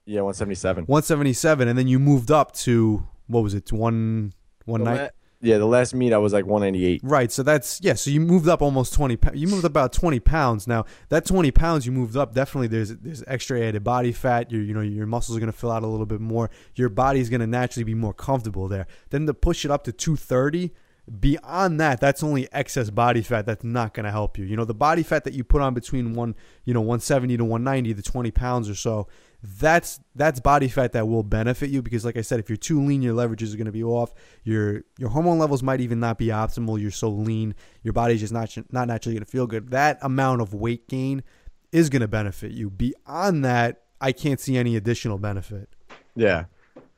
Yeah, 0.06 0.22
177. 0.22 0.86
177, 0.86 1.68
and 1.68 1.78
then 1.78 1.88
you 1.88 2.00
moved 2.00 2.32
up 2.32 2.52
to, 2.54 3.08
what 3.28 3.42
was 3.44 3.54
it, 3.54 3.72
one, 3.72 4.34
one 4.66 4.84
The 4.84 4.92
night? 4.92 5.12
Yeah, 5.42 5.58
the 5.58 5.66
last 5.66 5.94
meet 5.96 6.12
I 6.12 6.18
was 6.18 6.34
like 6.34 6.46
198. 6.46 7.02
Right, 7.04 7.32
so 7.32 7.44
that's 7.44 7.80
yeah. 7.82 7.94
So 7.94 8.10
you 8.12 8.20
moved 8.20 8.48
up 8.48 8.62
almost 8.62 8.94
twenty. 8.94 9.16
pou- 9.16 9.34
You 9.34 9.48
moved 9.48 9.66
about 9.66 9.94
twenty 9.94 10.20
pounds. 10.20 10.68
Now 10.68 10.86
that 11.10 11.26
twenty 11.26 11.52
pounds 11.52 11.86
you 11.86 11.92
moved 11.92 12.18
up, 12.18 12.34
definitely 12.34 12.68
there's 12.68 12.90
there's 12.98 13.24
extra 13.28 13.62
added 13.62 13.84
body 13.84 14.12
fat. 14.12 14.52
Your 14.52 14.62
you 14.62 14.74
know 14.74 14.82
your 14.82 15.06
muscles 15.06 15.38
are 15.38 15.40
gonna 15.40 15.52
fill 15.52 15.72
out 15.72 15.84
a 15.84 15.88
little 15.88 16.06
bit 16.06 16.20
more. 16.22 16.50
Your 16.76 16.90
body's 16.90 17.30
gonna 17.30 17.48
naturally 17.48 17.86
be 17.86 17.94
more 17.96 18.14
comfortable 18.14 18.68
there. 18.68 18.86
Then 19.12 19.26
to 19.28 19.34
push 19.34 19.64
it 19.64 19.72
up 19.72 19.84
to 19.86 19.92
two 19.92 20.16
thirty. 20.16 20.72
Beyond 21.20 21.80
that, 21.80 22.00
that's 22.00 22.22
only 22.22 22.48
excess 22.54 22.92
body 22.92 23.24
fat 23.24 23.48
that's 23.48 23.64
not 23.64 23.96
going 23.96 24.04
to 24.04 24.12
help 24.12 24.38
you. 24.38 24.46
You 24.46 24.56
know, 24.56 24.64
the 24.64 24.76
body 24.76 25.02
fat 25.02 25.24
that 25.24 25.34
you 25.34 25.44
put 25.44 25.60
on 25.60 25.74
between 25.74 26.14
one, 26.14 26.36
you 26.66 26.74
know, 26.76 26.82
170 26.82 27.36
to 27.38 27.44
190, 27.46 27.94
the 27.94 28.04
20 28.04 28.30
pounds 28.30 28.70
or 28.70 28.76
so, 28.76 29.08
that's 29.42 30.02
that's 30.16 30.40
body 30.40 30.68
fat 30.68 30.92
that 30.94 31.08
will 31.08 31.24
benefit 31.24 31.70
you 31.70 31.82
because 31.82 32.04
like 32.04 32.18
I 32.18 32.22
said, 32.22 32.40
if 32.40 32.50
you're 32.50 32.58
too 32.58 32.84
lean, 32.84 33.02
your 33.02 33.14
leverages 33.14 33.54
are 33.54 33.58
going 33.58 33.66
to 33.66 33.72
be 33.72 33.84
off. 33.84 34.14
Your 34.44 34.84
your 34.98 35.10
hormone 35.10 35.40
levels 35.40 35.64
might 35.64 35.80
even 35.80 36.00
not 36.00 36.18
be 36.18 36.28
optimal. 36.28 36.80
You're 36.80 36.92
so 36.92 37.10
lean, 37.10 37.56
your 37.82 37.94
body's 37.94 38.20
just 38.20 38.34
not 38.34 38.54
not 38.72 38.88
naturally 38.88 39.16
going 39.16 39.26
to 39.26 39.32
feel 39.32 39.48
good. 39.48 39.72
That 39.72 39.98
amount 40.02 40.42
of 40.42 40.54
weight 40.54 40.90
gain 40.90 41.24
is 41.72 41.90
going 41.90 42.02
to 42.02 42.08
benefit 42.08 42.52
you. 42.52 42.70
Beyond 42.70 43.46
that, 43.46 43.84
I 44.02 44.12
can't 44.12 44.40
see 44.40 44.58
any 44.58 44.76
additional 44.76 45.18
benefit. 45.18 45.70
Yeah. 46.16 46.46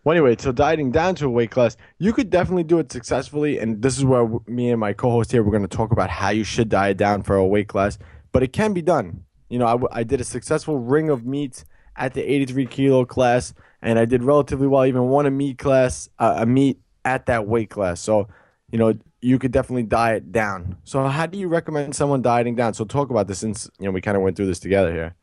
Well, 0.03 0.17
anyway, 0.17 0.35
so 0.39 0.51
dieting 0.51 0.91
down 0.91 1.13
to 1.15 1.27
a 1.27 1.29
weight 1.29 1.51
class, 1.51 1.77
you 1.99 2.11
could 2.11 2.31
definitely 2.31 2.63
do 2.63 2.79
it 2.79 2.91
successfully. 2.91 3.59
And 3.59 3.83
this 3.83 3.99
is 3.99 4.03
where 4.03 4.27
me 4.47 4.71
and 4.71 4.79
my 4.79 4.93
co-host 4.93 5.31
here 5.31 5.43
we're 5.43 5.51
going 5.51 5.61
to 5.61 5.77
talk 5.77 5.91
about 5.91 6.09
how 6.09 6.29
you 6.29 6.43
should 6.43 6.69
diet 6.69 6.97
down 6.97 7.21
for 7.21 7.35
a 7.35 7.45
weight 7.45 7.67
class. 7.67 7.99
But 8.31 8.41
it 8.41 8.51
can 8.51 8.73
be 8.73 8.81
done. 8.81 9.25
You 9.49 9.59
know, 9.59 9.87
I, 9.91 9.99
I 9.99 10.03
did 10.03 10.19
a 10.19 10.23
successful 10.23 10.79
ring 10.79 11.09
of 11.09 11.23
meets 11.23 11.65
at 12.01 12.15
the 12.15 12.21
83 12.23 12.65
kilo 12.65 13.05
class, 13.05 13.53
and 13.81 13.99
I 13.99 14.05
did 14.05 14.23
relatively 14.23 14.67
well. 14.67 14.85
Even 14.85 15.03
won 15.03 15.27
a 15.27 15.31
meet 15.31 15.59
class, 15.59 16.09
uh, 16.17 16.35
a 16.37 16.45
meet 16.45 16.79
at 17.05 17.27
that 17.27 17.47
weight 17.47 17.69
class. 17.69 18.01
So, 18.01 18.27
you 18.71 18.79
know, 18.79 18.95
you 19.21 19.37
could 19.37 19.51
definitely 19.51 19.83
diet 19.83 20.31
down. 20.31 20.77
So, 20.83 21.05
how 21.07 21.27
do 21.27 21.37
you 21.37 21.47
recommend 21.47 21.95
someone 21.95 22.23
dieting 22.23 22.55
down? 22.55 22.73
So, 22.73 22.85
talk 22.85 23.11
about 23.11 23.27
this 23.27 23.39
since 23.39 23.69
you 23.79 23.85
know 23.85 23.91
we 23.91 24.01
kind 24.01 24.17
of 24.17 24.23
went 24.23 24.35
through 24.35 24.47
this 24.47 24.59
together 24.59 24.91
here. 24.91 25.15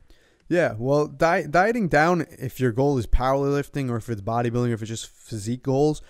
Yeah, 0.48 0.76
well, 0.78 1.08
di- 1.08 1.46
dieting 1.50 1.88
down, 1.88 2.24
if 2.38 2.58
your 2.58 2.72
goal 2.72 2.96
is 2.96 3.06
powerlifting 3.06 3.90
or 3.90 3.96
if 3.96 4.08
it's 4.08 4.22
bodybuilding 4.22 4.70
or 4.70 4.74
if 4.74 4.80
it's 4.80 4.88
just 4.88 5.08
physique 5.08 5.62
goals, 5.62 6.00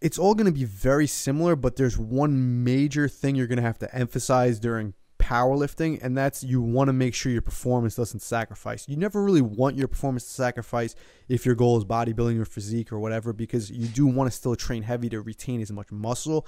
it's 0.00 0.18
all 0.18 0.34
going 0.34 0.46
to 0.46 0.52
be 0.52 0.64
very 0.64 1.06
similar, 1.06 1.54
but 1.54 1.76
there's 1.76 1.96
one 1.96 2.64
major 2.64 3.08
thing 3.08 3.36
you're 3.36 3.46
going 3.46 3.56
to 3.56 3.62
have 3.62 3.78
to 3.78 3.94
emphasize 3.94 4.58
during 4.58 4.94
powerlifting, 5.24 5.98
and 6.02 6.16
that's 6.16 6.44
you 6.44 6.60
want 6.60 6.88
to 6.88 6.92
make 6.92 7.14
sure 7.14 7.32
your 7.32 7.42
performance 7.42 7.96
doesn't 7.96 8.20
sacrifice. 8.20 8.86
You 8.88 8.96
never 8.96 9.22
really 9.22 9.40
want 9.40 9.76
your 9.76 9.88
performance 9.88 10.24
to 10.24 10.30
sacrifice 10.30 10.94
if 11.28 11.46
your 11.46 11.54
goal 11.54 11.78
is 11.78 11.84
bodybuilding 11.84 12.38
or 12.38 12.44
physique 12.44 12.92
or 12.92 12.98
whatever, 12.98 13.32
because 13.32 13.70
you 13.70 13.88
do 13.88 14.06
want 14.06 14.30
to 14.30 14.36
still 14.36 14.54
train 14.54 14.82
heavy 14.82 15.08
to 15.08 15.20
retain 15.22 15.62
as 15.62 15.72
much 15.72 15.90
muscle, 15.90 16.46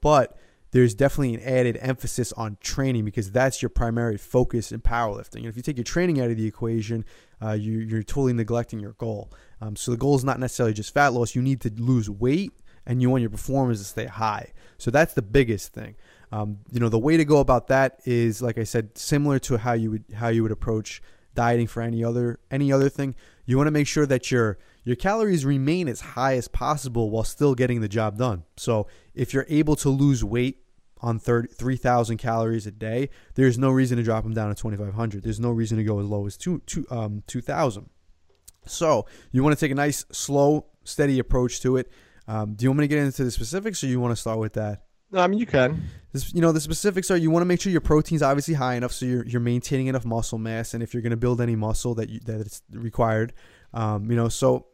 but 0.00 0.38
there's 0.70 0.94
definitely 0.94 1.34
an 1.34 1.40
added 1.42 1.78
emphasis 1.80 2.32
on 2.32 2.56
training 2.60 3.04
because 3.04 3.30
that's 3.30 3.62
your 3.62 3.68
primary 3.68 4.16
focus 4.16 4.72
in 4.72 4.80
powerlifting. 4.80 5.36
And 5.36 5.46
if 5.46 5.56
you 5.56 5.62
take 5.62 5.76
your 5.76 5.84
training 5.84 6.20
out 6.20 6.30
of 6.30 6.36
the 6.36 6.46
equation, 6.46 7.04
uh, 7.40 7.52
you, 7.52 7.78
you're 7.78 8.02
totally 8.02 8.32
neglecting 8.32 8.80
your 8.80 8.94
goal. 8.94 9.30
Um, 9.60 9.76
so 9.76 9.92
the 9.92 9.96
goal 9.96 10.16
is 10.16 10.24
not 10.24 10.40
necessarily 10.40 10.72
just 10.72 10.92
fat 10.92 11.12
loss. 11.12 11.36
You 11.36 11.42
need 11.42 11.60
to 11.60 11.70
lose 11.76 12.10
weight 12.10 12.50
and 12.86 13.00
you 13.00 13.08
want 13.08 13.20
your 13.20 13.30
performance 13.30 13.78
to 13.78 13.84
stay 13.84 14.06
high. 14.06 14.52
So 14.78 14.90
that's 14.90 15.14
the 15.14 15.22
biggest 15.22 15.72
thing. 15.72 15.94
Um, 16.32 16.58
you 16.70 16.80
know, 16.80 16.88
the 16.88 16.98
way 16.98 17.16
to 17.16 17.24
go 17.24 17.38
about 17.38 17.68
that 17.68 18.00
is, 18.04 18.42
like 18.42 18.58
I 18.58 18.64
said, 18.64 18.96
similar 18.98 19.38
to 19.40 19.58
how 19.58 19.72
you 19.72 19.90
would 19.92 20.04
how 20.14 20.28
you 20.28 20.42
would 20.42 20.52
approach 20.52 21.02
dieting 21.34 21.66
for 21.66 21.82
any 21.82 22.04
other 22.04 22.38
any 22.50 22.72
other 22.72 22.88
thing. 22.88 23.14
You 23.46 23.56
want 23.56 23.66
to 23.66 23.72
make 23.72 23.86
sure 23.86 24.06
that 24.06 24.30
your 24.30 24.58
your 24.84 24.96
calories 24.96 25.44
remain 25.44 25.88
as 25.88 26.00
high 26.00 26.36
as 26.36 26.48
possible 26.48 27.10
while 27.10 27.24
still 27.24 27.54
getting 27.54 27.80
the 27.80 27.88
job 27.88 28.18
done. 28.18 28.44
So 28.56 28.86
if 29.14 29.32
you're 29.32 29.46
able 29.48 29.76
to 29.76 29.88
lose 29.88 30.22
weight 30.22 30.60
on 31.00 31.18
3,000 31.18 32.16
calories 32.18 32.66
a 32.66 32.70
day, 32.70 33.10
there's 33.34 33.58
no 33.58 33.70
reason 33.70 33.96
to 33.98 34.02
drop 34.02 34.24
them 34.24 34.32
down 34.32 34.48
to 34.48 34.54
2,500. 34.54 35.22
There's 35.22 35.40
no 35.40 35.50
reason 35.50 35.78
to 35.78 35.84
go 35.84 36.00
as 36.00 36.06
low 36.06 36.26
as 36.26 36.36
two, 36.36 36.62
two, 36.66 36.86
um, 36.90 37.22
2,000. 37.26 37.88
So 38.66 39.06
you 39.30 39.42
want 39.42 39.56
to 39.56 39.60
take 39.62 39.72
a 39.72 39.74
nice, 39.74 40.04
slow, 40.12 40.66
steady 40.84 41.18
approach 41.18 41.60
to 41.62 41.76
it. 41.76 41.90
Um, 42.26 42.54
do 42.54 42.64
you 42.64 42.70
want 42.70 42.80
me 42.80 42.84
to 42.84 42.88
get 42.88 42.98
into 42.98 43.24
the 43.24 43.30
specifics, 43.30 43.84
or 43.84 43.86
you 43.86 44.00
want 44.00 44.12
to 44.12 44.20
start 44.20 44.38
with 44.38 44.54
that? 44.54 44.83
No, 45.14 45.20
I 45.20 45.28
mean 45.28 45.38
you 45.38 45.46
can. 45.46 45.84
This, 46.12 46.34
you 46.34 46.40
know, 46.40 46.50
the 46.50 46.60
specifics 46.60 47.10
are 47.10 47.16
you 47.16 47.30
want 47.30 47.42
to 47.42 47.46
make 47.46 47.60
sure 47.60 47.70
your 47.70 47.80
protein's 47.80 48.20
obviously 48.20 48.54
high 48.54 48.74
enough, 48.74 48.92
so 48.92 49.06
you're 49.06 49.24
you're 49.24 49.40
maintaining 49.40 49.86
enough 49.86 50.04
muscle 50.04 50.38
mass, 50.38 50.74
and 50.74 50.82
if 50.82 50.92
you're 50.92 51.02
going 51.02 51.12
to 51.12 51.16
build 51.16 51.40
any 51.40 51.54
muscle 51.54 51.94
that 51.94 52.10
you, 52.10 52.18
that 52.26 52.40
it's 52.40 52.62
required, 52.72 53.32
um, 53.72 54.10
you 54.10 54.16
know, 54.16 54.28
so 54.28 54.66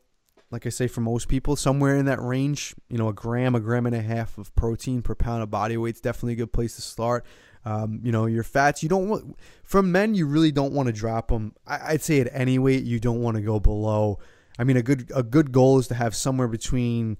like 0.51 0.67
I 0.67 0.71
say, 0.71 0.87
for 0.87 1.03
most 1.03 1.29
people, 1.29 1.57
somewhere 1.57 1.97
in 1.97 2.07
that 2.07 2.21
range, 2.23 2.75
you 2.89 2.97
know, 2.97 3.09
a 3.09 3.13
gram, 3.13 3.55
a 3.55 3.61
gram 3.61 3.87
and 3.87 3.95
a 3.95 4.01
half 4.01 4.39
of 4.39 4.55
protein 4.57 5.03
per 5.03 5.15
pound 5.15 5.43
of 5.43 5.51
body 5.51 5.77
weight 5.77 5.97
is 5.97 6.01
definitely 6.01 6.33
a 6.33 6.37
good 6.37 6.53
place 6.53 6.75
to 6.77 6.83
start. 6.83 7.25
Um, 7.65 8.01
you 8.03 8.11
know, 8.11 8.25
your 8.25 8.43
fats, 8.43 8.83
you 8.83 8.89
don't 8.89 9.09
want, 9.09 9.37
for 9.63 9.83
men, 9.83 10.15
you 10.15 10.27
really 10.27 10.51
don't 10.51 10.73
want 10.73 10.87
to 10.87 10.93
drop 10.93 11.29
them. 11.29 11.55
I, 11.67 11.93
I'd 11.93 12.03
say 12.03 12.21
at 12.21 12.29
any 12.33 12.59
weight, 12.59 12.85
you 12.85 12.99
don't 12.99 13.21
want 13.21 13.37
to 13.37 13.43
go 13.43 13.61
below. 13.61 14.19
I 14.59 14.65
mean, 14.65 14.79
a 14.79 14.83
good, 14.83 15.13
a 15.15 15.23
good 15.23 15.53
goal 15.53 15.79
is 15.79 15.87
to 15.89 15.95
have 15.95 16.17
somewhere 16.17 16.49
between 16.49 17.19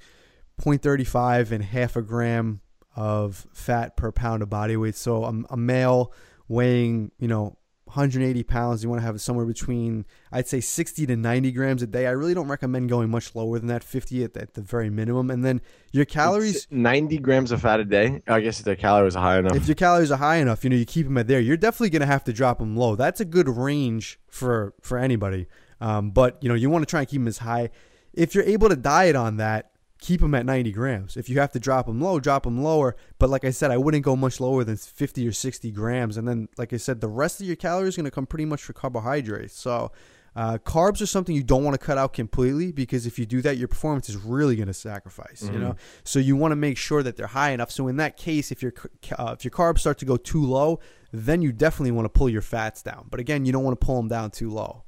0.35 0.61 1.53
and 1.53 1.63
half 1.63 1.95
a 1.95 2.03
gram 2.03 2.63
of 2.97 3.47
fat 3.53 3.97
per 3.97 4.13
pound 4.13 4.43
of 4.43 4.51
body 4.51 4.77
weight. 4.77 4.97
So 4.97 5.25
a, 5.25 5.35
a 5.51 5.57
male 5.57 6.13
weighing, 6.49 7.13
you 7.19 7.29
know, 7.29 7.57
180 7.91 8.45
pounds, 8.45 8.85
you 8.85 8.89
want 8.89 9.01
to 9.01 9.07
have 9.07 9.21
somewhere 9.21 9.45
between, 9.45 10.07
I'd 10.31 10.47
say 10.47 10.61
60 10.61 11.07
to 11.07 11.17
90 11.17 11.51
grams 11.51 11.83
a 11.83 11.89
day. 11.89 12.07
I 12.07 12.11
really 12.13 12.35
don't 12.35 12.47
recommend 12.47 12.89
going 12.89 13.11
much 13.11 13.35
lower 13.35 13.59
than 13.59 13.67
that, 13.67 13.83
50 13.83 14.23
at, 14.23 14.37
at 14.37 14.55
the 14.55 14.61
very 14.61 14.91
minimum. 14.91 15.29
And 15.29 15.45
then 15.45 15.61
your 15.91 16.05
calories. 16.05 16.57
It's 16.57 16.67
90 16.71 17.19
grams 17.19 17.51
of 17.51 17.63
fat 17.63 17.81
a 17.81 17.85
day. 17.85 18.23
I 18.29 18.41
guess 18.41 18.61
if 18.61 18.65
the 18.65 18.77
calories 18.77 19.17
are 19.17 19.23
high 19.23 19.39
enough. 19.39 19.57
If 19.57 19.67
your 19.67 19.75
calories 19.75 20.13
are 20.13 20.19
high 20.19 20.37
enough, 20.37 20.63
you 20.63 20.71
know, 20.71 20.77
you 20.77 20.85
keep 20.85 21.07
them 21.07 21.19
at 21.19 21.27
there, 21.27 21.41
you're 21.41 21.57
definitely 21.57 21.91
going 21.91 22.01
to 22.01 22.07
have 22.07 22.23
to 22.25 22.33
drop 22.33 22.61
them 22.61 22.77
low. 22.77 22.95
That's 22.95 23.21
a 23.21 23.25
good 23.25 23.49
range 23.49 24.21
for, 24.29 24.73
for 24.81 24.97
anybody. 24.97 25.49
Um, 25.81 26.13
but, 26.13 26.39
you 26.41 26.49
know, 26.49 26.55
you 26.55 26.71
want 26.71 26.83
to 26.83 26.87
try 26.87 27.01
and 27.01 27.09
keep 27.09 27.21
them 27.21 27.29
as 27.29 27.39
high. 27.39 27.71
If 28.13 28.37
you're 28.37 28.45
able 28.45 28.69
to 28.69 28.77
diet 28.77 29.17
on 29.17 29.39
that, 29.39 29.70
keep 30.01 30.21
them 30.21 30.35
at 30.35 30.47
90 30.47 30.73
grams. 30.73 31.17
If 31.17 31.29
you 31.29 31.39
have 31.41 31.53
to 31.53 31.61
drop 31.61 31.87
them 31.87 32.01
low, 32.01 32.19
drop 32.21 32.45
them 32.45 32.63
lower. 32.63 32.97
But 33.19 33.31
like 33.31 33.45
I 33.45 33.51
said, 33.51 33.71
I 33.71 33.77
wouldn't 33.77 34.05
go 34.05 34.17
much 34.17 34.41
lower 34.41 34.65
than 34.65 34.77
50 34.77 35.27
or 35.29 35.33
60 35.33 35.71
grams. 35.71 36.17
And 36.17 36.27
then, 36.27 36.49
like 36.57 36.73
I 36.73 36.79
said, 36.79 37.01
the 37.01 37.09
rest 37.09 37.41
of 37.41 37.47
your 37.47 37.57
calories 37.57 37.97
are 37.97 38.03
going 38.03 38.07
to 38.07 38.11
come 38.11 38.27
pretty 38.27 38.47
much 38.47 38.63
for 38.63 38.73
carbohydrates. 38.73 39.55
So, 39.55 39.93
uh, 40.37 40.59
carbs 40.59 41.03
are 41.03 41.07
something 41.07 41.35
you 41.35 41.43
don't 41.43 41.65
want 41.65 41.79
to 41.79 41.85
cut 41.85 41.99
out 41.99 42.13
completely 42.13 42.71
because 42.71 43.05
if 43.05 43.19
you 43.19 43.27
do 43.27 43.43
that, 43.43 43.57
your 43.57 43.69
performance 43.69 44.09
is 44.09 44.17
really 44.17 44.55
going 44.57 44.69
to 44.69 44.75
sacrifice. 44.75 45.43
Mm-hmm. 45.43 45.55
You 45.55 45.61
know, 45.61 45.77
so 46.05 46.19
you 46.19 46.37
want 46.37 46.53
to 46.53 46.57
make 46.57 46.79
sure 46.79 47.03
that 47.03 47.17
they're 47.17 47.27
high 47.27 47.51
enough. 47.51 47.71
So 47.71 47.89
in 47.89 47.97
that 47.97 48.17
case, 48.17 48.53
if 48.53 48.63
your 48.63 48.73
uh, 49.19 49.35
if 49.37 49.45
your 49.45 49.51
carbs 49.51 49.81
start 49.81 49.99
to 49.99 50.05
go 50.05 50.17
too 50.17 50.45
low, 50.45 50.79
then 51.13 51.43
you 51.43 51.53
definitely 51.53 51.91
want 51.91 52.05
to 52.07 52.11
pull 52.11 52.29
your 52.29 52.43
fats 52.43 52.81
down. 52.83 53.09
But 53.11 53.19
again, 53.19 53.45
you 53.45 53.53
don't 53.53 53.65
want 53.65 53.79
to 53.79 53.85
pull 53.85 53.97
them 53.97 54.09
down 54.09 54.31
too 54.31 54.51
low. 54.51 54.85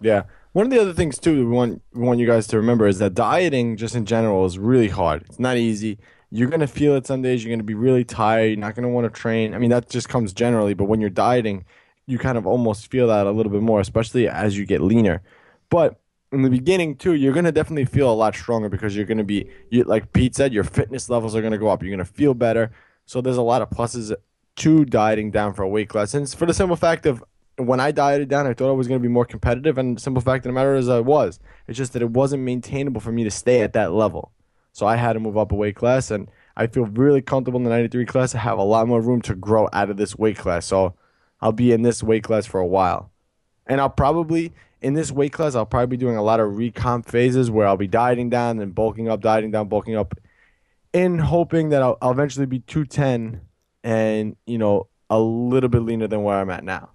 Yeah. 0.00 0.24
One 0.54 0.66
of 0.66 0.70
the 0.70 0.80
other 0.80 0.92
things 0.92 1.18
too 1.18 1.34
we 1.48 1.52
want 1.52 1.82
we 1.92 2.02
want 2.02 2.20
you 2.20 2.28
guys 2.28 2.46
to 2.46 2.56
remember 2.56 2.86
is 2.86 3.00
that 3.00 3.14
dieting 3.14 3.76
just 3.76 3.96
in 3.96 4.06
general 4.06 4.44
is 4.44 4.56
really 4.56 4.86
hard. 4.86 5.22
It's 5.22 5.40
not 5.40 5.56
easy. 5.56 5.98
You're 6.30 6.48
gonna 6.48 6.68
feel 6.68 6.94
it 6.94 7.08
some 7.08 7.22
days. 7.22 7.44
You're 7.44 7.52
gonna 7.52 7.64
be 7.64 7.74
really 7.74 8.04
tired. 8.04 8.50
You're 8.50 8.58
not 8.58 8.76
gonna 8.76 8.88
want 8.88 9.04
to 9.04 9.20
train. 9.20 9.52
I 9.52 9.58
mean 9.58 9.70
that 9.70 9.90
just 9.90 10.08
comes 10.08 10.32
generally, 10.32 10.72
but 10.72 10.84
when 10.84 11.00
you're 11.00 11.10
dieting, 11.10 11.64
you 12.06 12.18
kind 12.18 12.38
of 12.38 12.46
almost 12.46 12.88
feel 12.88 13.08
that 13.08 13.26
a 13.26 13.32
little 13.32 13.50
bit 13.50 13.62
more, 13.62 13.80
especially 13.80 14.28
as 14.28 14.56
you 14.56 14.64
get 14.64 14.80
leaner. 14.80 15.22
But 15.70 16.00
in 16.30 16.42
the 16.42 16.50
beginning 16.50 16.98
too, 16.98 17.14
you're 17.14 17.34
gonna 17.34 17.50
definitely 17.50 17.86
feel 17.86 18.08
a 18.08 18.14
lot 18.14 18.36
stronger 18.36 18.68
because 18.68 18.94
you're 18.94 19.06
gonna 19.06 19.24
be 19.24 19.50
you, 19.70 19.82
like 19.82 20.12
Pete 20.12 20.36
said, 20.36 20.52
your 20.52 20.62
fitness 20.62 21.10
levels 21.10 21.34
are 21.34 21.42
gonna 21.42 21.58
go 21.58 21.66
up. 21.66 21.82
You're 21.82 21.90
gonna 21.90 22.04
feel 22.04 22.32
better. 22.32 22.70
So 23.06 23.20
there's 23.20 23.38
a 23.38 23.42
lot 23.42 23.60
of 23.60 23.70
pluses 23.70 24.14
to 24.58 24.84
dieting 24.84 25.32
down 25.32 25.52
for 25.52 25.64
a 25.64 25.68
weight 25.68 25.88
class, 25.88 26.14
and 26.14 26.22
it's 26.22 26.32
for 26.32 26.46
the 26.46 26.54
simple 26.54 26.76
fact 26.76 27.06
of 27.06 27.24
when 27.56 27.80
I 27.80 27.92
dieted 27.92 28.28
down, 28.28 28.46
I 28.46 28.54
thought 28.54 28.70
I 28.70 28.72
was 28.72 28.88
going 28.88 29.00
to 29.00 29.02
be 29.02 29.12
more 29.12 29.24
competitive, 29.24 29.78
and 29.78 30.00
simple 30.00 30.22
fact 30.22 30.44
of 30.44 30.50
the 30.50 30.54
matter 30.54 30.74
is 30.74 30.88
I 30.88 31.00
was. 31.00 31.38
It's 31.68 31.78
just 31.78 31.92
that 31.92 32.02
it 32.02 32.10
wasn't 32.10 32.42
maintainable 32.42 33.00
for 33.00 33.12
me 33.12 33.24
to 33.24 33.30
stay 33.30 33.62
at 33.62 33.72
that 33.74 33.92
level. 33.92 34.32
So 34.72 34.86
I 34.86 34.96
had 34.96 35.12
to 35.12 35.20
move 35.20 35.38
up 35.38 35.52
a 35.52 35.54
weight 35.54 35.76
class, 35.76 36.10
and 36.10 36.28
I 36.56 36.66
feel 36.66 36.86
really 36.86 37.22
comfortable 37.22 37.58
in 37.58 37.64
the 37.64 37.70
93 37.70 38.06
class. 38.06 38.34
I 38.34 38.38
have 38.38 38.58
a 38.58 38.64
lot 38.64 38.88
more 38.88 39.00
room 39.00 39.22
to 39.22 39.34
grow 39.34 39.68
out 39.72 39.90
of 39.90 39.96
this 39.96 40.16
weight 40.16 40.36
class. 40.36 40.66
So 40.66 40.94
I'll 41.40 41.52
be 41.52 41.72
in 41.72 41.82
this 41.82 42.02
weight 42.02 42.24
class 42.24 42.46
for 42.46 42.60
a 42.60 42.66
while. 42.66 43.12
And 43.66 43.80
I'll 43.80 43.90
probably, 43.90 44.52
in 44.82 44.94
this 44.94 45.12
weight 45.12 45.32
class, 45.32 45.54
I'll 45.54 45.64
probably 45.64 45.96
be 45.96 45.96
doing 45.96 46.16
a 46.16 46.22
lot 46.22 46.40
of 46.40 46.52
recomp 46.52 47.06
phases 47.06 47.50
where 47.50 47.66
I'll 47.66 47.76
be 47.76 47.86
dieting 47.86 48.30
down 48.30 48.58
and 48.60 48.74
bulking 48.74 49.08
up, 49.08 49.20
dieting 49.20 49.52
down, 49.52 49.68
bulking 49.68 49.96
up, 49.96 50.14
in 50.92 51.18
hoping 51.18 51.70
that 51.70 51.82
I'll, 51.82 51.98
I'll 52.02 52.10
eventually 52.10 52.46
be 52.46 52.60
210 52.60 53.40
and, 53.84 54.36
you 54.46 54.58
know, 54.58 54.88
a 55.08 55.20
little 55.20 55.68
bit 55.68 55.82
leaner 55.82 56.08
than 56.08 56.22
where 56.22 56.36
I'm 56.36 56.50
at 56.50 56.64
now. 56.64 56.90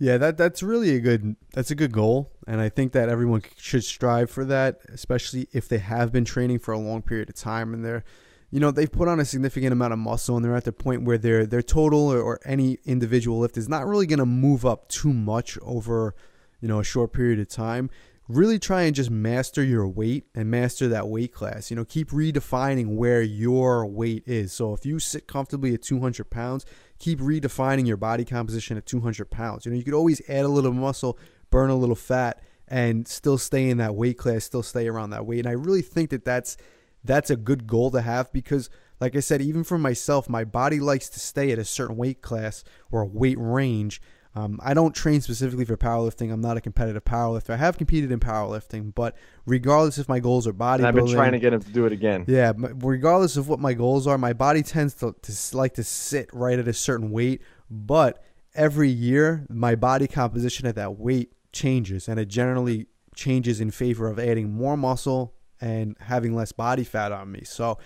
Yeah, 0.00 0.16
that 0.18 0.36
that's 0.36 0.62
really 0.62 0.94
a 0.94 1.00
good 1.00 1.34
that's 1.52 1.72
a 1.72 1.74
good 1.74 1.92
goal, 1.92 2.30
and 2.46 2.60
I 2.60 2.68
think 2.68 2.92
that 2.92 3.08
everyone 3.08 3.42
should 3.56 3.82
strive 3.82 4.30
for 4.30 4.44
that, 4.44 4.78
especially 4.88 5.48
if 5.52 5.68
they 5.68 5.78
have 5.78 6.12
been 6.12 6.24
training 6.24 6.60
for 6.60 6.72
a 6.72 6.78
long 6.78 7.02
period 7.02 7.28
of 7.28 7.34
time 7.34 7.74
and 7.74 7.84
they're, 7.84 8.04
you 8.50 8.60
know, 8.60 8.70
they've 8.70 8.90
put 8.90 9.08
on 9.08 9.18
a 9.18 9.24
significant 9.24 9.72
amount 9.72 9.92
of 9.92 9.98
muscle 9.98 10.36
and 10.36 10.44
they're 10.44 10.54
at 10.54 10.64
the 10.64 10.72
point 10.72 11.02
where 11.02 11.18
their 11.18 11.46
their 11.46 11.62
total 11.62 12.12
or, 12.12 12.20
or 12.20 12.40
any 12.44 12.78
individual 12.84 13.40
lift 13.40 13.56
is 13.56 13.68
not 13.68 13.86
really 13.86 14.06
going 14.06 14.20
to 14.20 14.26
move 14.26 14.64
up 14.64 14.88
too 14.88 15.12
much 15.12 15.58
over, 15.62 16.14
you 16.60 16.68
know, 16.68 16.78
a 16.78 16.84
short 16.84 17.12
period 17.12 17.40
of 17.40 17.48
time 17.48 17.90
really 18.28 18.58
try 18.58 18.82
and 18.82 18.94
just 18.94 19.10
master 19.10 19.62
your 19.62 19.88
weight 19.88 20.26
and 20.34 20.50
master 20.50 20.86
that 20.88 21.08
weight 21.08 21.32
class. 21.32 21.70
You 21.70 21.76
know, 21.76 21.84
keep 21.84 22.10
redefining 22.10 22.94
where 22.94 23.22
your 23.22 23.86
weight 23.86 24.22
is. 24.26 24.52
So 24.52 24.74
if 24.74 24.84
you 24.84 24.98
sit 24.98 25.26
comfortably 25.26 25.74
at 25.74 25.82
200 25.82 26.30
pounds, 26.30 26.66
keep 26.98 27.20
redefining 27.20 27.86
your 27.86 27.96
body 27.96 28.24
composition 28.24 28.76
at 28.76 28.86
200 28.86 29.30
pounds. 29.30 29.64
You 29.64 29.72
know, 29.72 29.78
you 29.78 29.84
could 29.84 29.94
always 29.94 30.20
add 30.28 30.44
a 30.44 30.48
little 30.48 30.72
muscle, 30.72 31.18
burn 31.50 31.70
a 31.70 31.76
little 31.76 31.94
fat, 31.94 32.42
and 32.66 33.06
still 33.08 33.38
stay 33.38 33.70
in 33.70 33.78
that 33.78 33.94
weight 33.94 34.18
class, 34.18 34.44
still 34.44 34.62
stay 34.62 34.88
around 34.88 35.10
that 35.10 35.26
weight. 35.26 35.40
And 35.40 35.48
I 35.48 35.52
really 35.52 35.82
think 35.82 36.10
that 36.10 36.24
that's 36.24 36.56
that's 37.04 37.30
a 37.30 37.36
good 37.36 37.66
goal 37.66 37.90
to 37.92 38.02
have 38.02 38.32
because 38.32 38.68
like 39.00 39.14
I 39.14 39.20
said, 39.20 39.40
even 39.40 39.62
for 39.62 39.78
myself, 39.78 40.28
my 40.28 40.44
body 40.44 40.80
likes 40.80 41.08
to 41.10 41.20
stay 41.20 41.52
at 41.52 41.58
a 41.58 41.64
certain 41.64 41.96
weight 41.96 42.20
class 42.20 42.64
or 42.90 43.02
a 43.02 43.06
weight 43.06 43.38
range 43.38 44.02
um, 44.38 44.60
I 44.62 44.74
don't 44.74 44.94
train 44.94 45.20
specifically 45.20 45.64
for 45.64 45.76
powerlifting. 45.76 46.32
I'm 46.32 46.40
not 46.40 46.56
a 46.56 46.60
competitive 46.60 47.04
powerlifter. 47.04 47.50
I 47.50 47.56
have 47.56 47.76
competed 47.76 48.12
in 48.12 48.20
powerlifting, 48.20 48.94
but 48.94 49.16
regardless 49.46 49.98
if 49.98 50.08
my 50.08 50.20
goals 50.20 50.46
are 50.46 50.52
bodybuilding, 50.52 50.84
I've 50.84 50.94
been 50.94 51.08
trying 51.08 51.32
to 51.32 51.38
get 51.38 51.52
him 51.52 51.60
to 51.60 51.70
do 51.70 51.86
it 51.86 51.92
again. 51.92 52.24
Yeah, 52.28 52.52
regardless 52.56 53.36
of 53.36 53.48
what 53.48 53.58
my 53.58 53.74
goals 53.74 54.06
are, 54.06 54.16
my 54.16 54.32
body 54.32 54.62
tends 54.62 54.94
to, 54.94 55.14
to 55.22 55.56
like 55.56 55.74
to 55.74 55.84
sit 55.84 56.30
right 56.32 56.58
at 56.58 56.68
a 56.68 56.72
certain 56.72 57.10
weight. 57.10 57.42
But 57.70 58.22
every 58.54 58.88
year, 58.90 59.44
my 59.48 59.74
body 59.74 60.06
composition 60.06 60.66
at 60.66 60.76
that 60.76 60.98
weight 60.98 61.32
changes, 61.52 62.08
and 62.08 62.20
it 62.20 62.28
generally 62.28 62.86
changes 63.16 63.60
in 63.60 63.70
favor 63.72 64.08
of 64.08 64.18
adding 64.18 64.52
more 64.52 64.76
muscle 64.76 65.34
and 65.60 65.96
having 66.00 66.36
less 66.36 66.52
body 66.52 66.84
fat 66.84 67.10
on 67.10 67.32
me. 67.32 67.42
So 67.44 67.78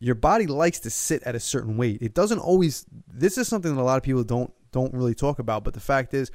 your 0.00 0.16
body 0.16 0.46
likes 0.46 0.80
to 0.80 0.90
sit 0.90 1.22
at 1.22 1.36
a 1.36 1.40
certain 1.40 1.76
weight. 1.76 1.98
It 2.02 2.14
doesn't 2.14 2.40
always. 2.40 2.86
This 3.06 3.38
is 3.38 3.46
something 3.46 3.76
that 3.76 3.80
a 3.80 3.84
lot 3.84 3.98
of 3.98 4.02
people 4.02 4.24
don't 4.24 4.52
don't 4.72 4.92
really 4.92 5.14
talk 5.14 5.38
about. 5.38 5.64
But 5.64 5.74
the 5.74 5.80
fact 5.80 6.14
is, 6.14 6.30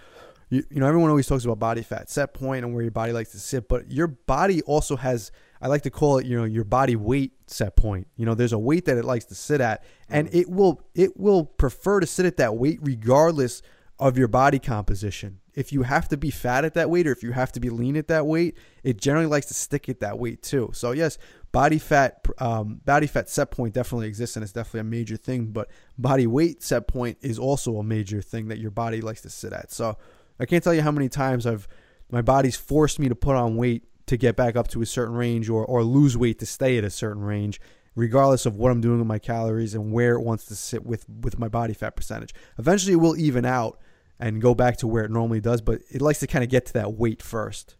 you, 0.49 0.63
you 0.69 0.79
know, 0.79 0.87
everyone 0.87 1.09
always 1.09 1.27
talks 1.27 1.43
about 1.43 1.59
body 1.59 1.83
fat 1.83 2.09
set 2.09 2.33
point 2.33 2.63
and 2.63 2.73
where 2.73 2.81
your 2.81 2.91
body 2.91 3.11
likes 3.11 3.31
to 3.31 3.39
sit, 3.39 3.67
but 3.67 3.91
your 3.91 4.07
body 4.07 4.61
also 4.61 4.95
has, 4.95 5.31
I 5.61 5.67
like 5.67 5.81
to 5.81 5.89
call 5.89 6.19
it, 6.19 6.25
you 6.25 6.37
know, 6.37 6.45
your 6.45 6.63
body 6.63 6.95
weight 6.95 7.33
set 7.47 7.75
point. 7.75 8.07
You 8.15 8.25
know, 8.25 8.33
there's 8.33 8.53
a 8.53 8.59
weight 8.59 8.85
that 8.85 8.97
it 8.97 9.03
likes 9.03 9.25
to 9.25 9.35
sit 9.35 9.59
at, 9.59 9.83
and 10.09 10.29
mm. 10.29 10.35
it 10.35 10.49
will 10.49 10.81
it 10.95 11.17
will 11.17 11.43
prefer 11.43 11.99
to 11.99 12.07
sit 12.07 12.25
at 12.25 12.37
that 12.37 12.55
weight 12.55 12.79
regardless 12.81 13.61
of 13.99 14.17
your 14.17 14.27
body 14.27 14.59
composition. 14.59 15.39
If 15.57 15.73
you 15.73 15.81
have 15.81 16.07
to 16.09 16.17
be 16.17 16.29
fat 16.29 16.65
at 16.65 16.75
that 16.75 16.91
weight 16.91 17.07
or 17.07 17.11
if 17.11 17.23
you 17.23 17.31
have 17.31 17.51
to 17.53 17.59
be 17.59 17.71
lean 17.71 17.97
at 17.97 18.09
that 18.09 18.27
weight, 18.27 18.55
it 18.83 19.01
generally 19.01 19.25
likes 19.25 19.47
to 19.47 19.55
stick 19.55 19.89
at 19.89 20.01
that 20.01 20.19
weight 20.19 20.43
too. 20.43 20.69
So 20.71 20.91
yes, 20.91 21.17
body 21.51 21.79
fat 21.79 22.23
um, 22.37 22.79
body 22.85 23.07
fat 23.07 23.27
set 23.27 23.49
point 23.49 23.73
definitely 23.73 24.07
exists 24.07 24.35
and 24.35 24.43
it's 24.43 24.53
definitely 24.53 24.81
a 24.81 24.83
major 24.83 25.17
thing. 25.17 25.47
But 25.47 25.71
body 25.97 26.27
weight 26.27 26.61
set 26.61 26.87
point 26.87 27.17
is 27.21 27.39
also 27.39 27.77
a 27.77 27.83
major 27.83 28.21
thing 28.21 28.49
that 28.49 28.59
your 28.59 28.69
body 28.69 29.01
likes 29.01 29.21
to 29.21 29.31
sit 29.31 29.51
at. 29.51 29.71
So 29.71 29.97
I 30.39 30.45
can't 30.45 30.63
tell 30.63 30.75
you 30.75 30.83
how 30.83 30.91
many 30.91 31.09
times 31.09 31.47
I've 31.47 31.67
my 32.11 32.21
body's 32.21 32.55
forced 32.55 32.99
me 32.99 33.09
to 33.09 33.15
put 33.15 33.35
on 33.35 33.57
weight 33.57 33.83
to 34.05 34.15
get 34.15 34.35
back 34.35 34.55
up 34.55 34.67
to 34.69 34.83
a 34.83 34.85
certain 34.85 35.15
range 35.15 35.49
or 35.49 35.65
or 35.65 35.83
lose 35.83 36.15
weight 36.15 36.37
to 36.37 36.45
stay 36.45 36.77
at 36.77 36.83
a 36.83 36.91
certain 36.91 37.23
range 37.23 37.59
regardless 37.95 38.45
of 38.45 38.55
what 38.55 38.71
I'm 38.71 38.79
doing 38.79 38.99
with 38.99 39.07
my 39.07 39.17
calories 39.17 39.73
and 39.73 39.91
where 39.91 40.13
it 40.13 40.21
wants 40.21 40.45
to 40.45 40.55
sit 40.55 40.85
with 40.85 41.09
with 41.09 41.39
my 41.39 41.47
body 41.47 41.73
fat 41.73 41.95
percentage. 41.95 42.35
Eventually 42.59 42.93
it 42.93 42.97
will 42.97 43.17
even 43.17 43.43
out 43.43 43.79
and 44.19 44.41
go 44.41 44.55
back 44.55 44.77
to 44.77 44.87
where 44.87 45.05
it 45.05 45.11
normally 45.11 45.39
does, 45.39 45.61
but 45.61 45.81
it 45.89 46.01
likes 46.01 46.19
to 46.19 46.27
kind 46.27 46.43
of 46.43 46.49
get 46.49 46.65
to 46.67 46.73
that 46.73 46.93
weight 46.93 47.21
first. 47.21 47.75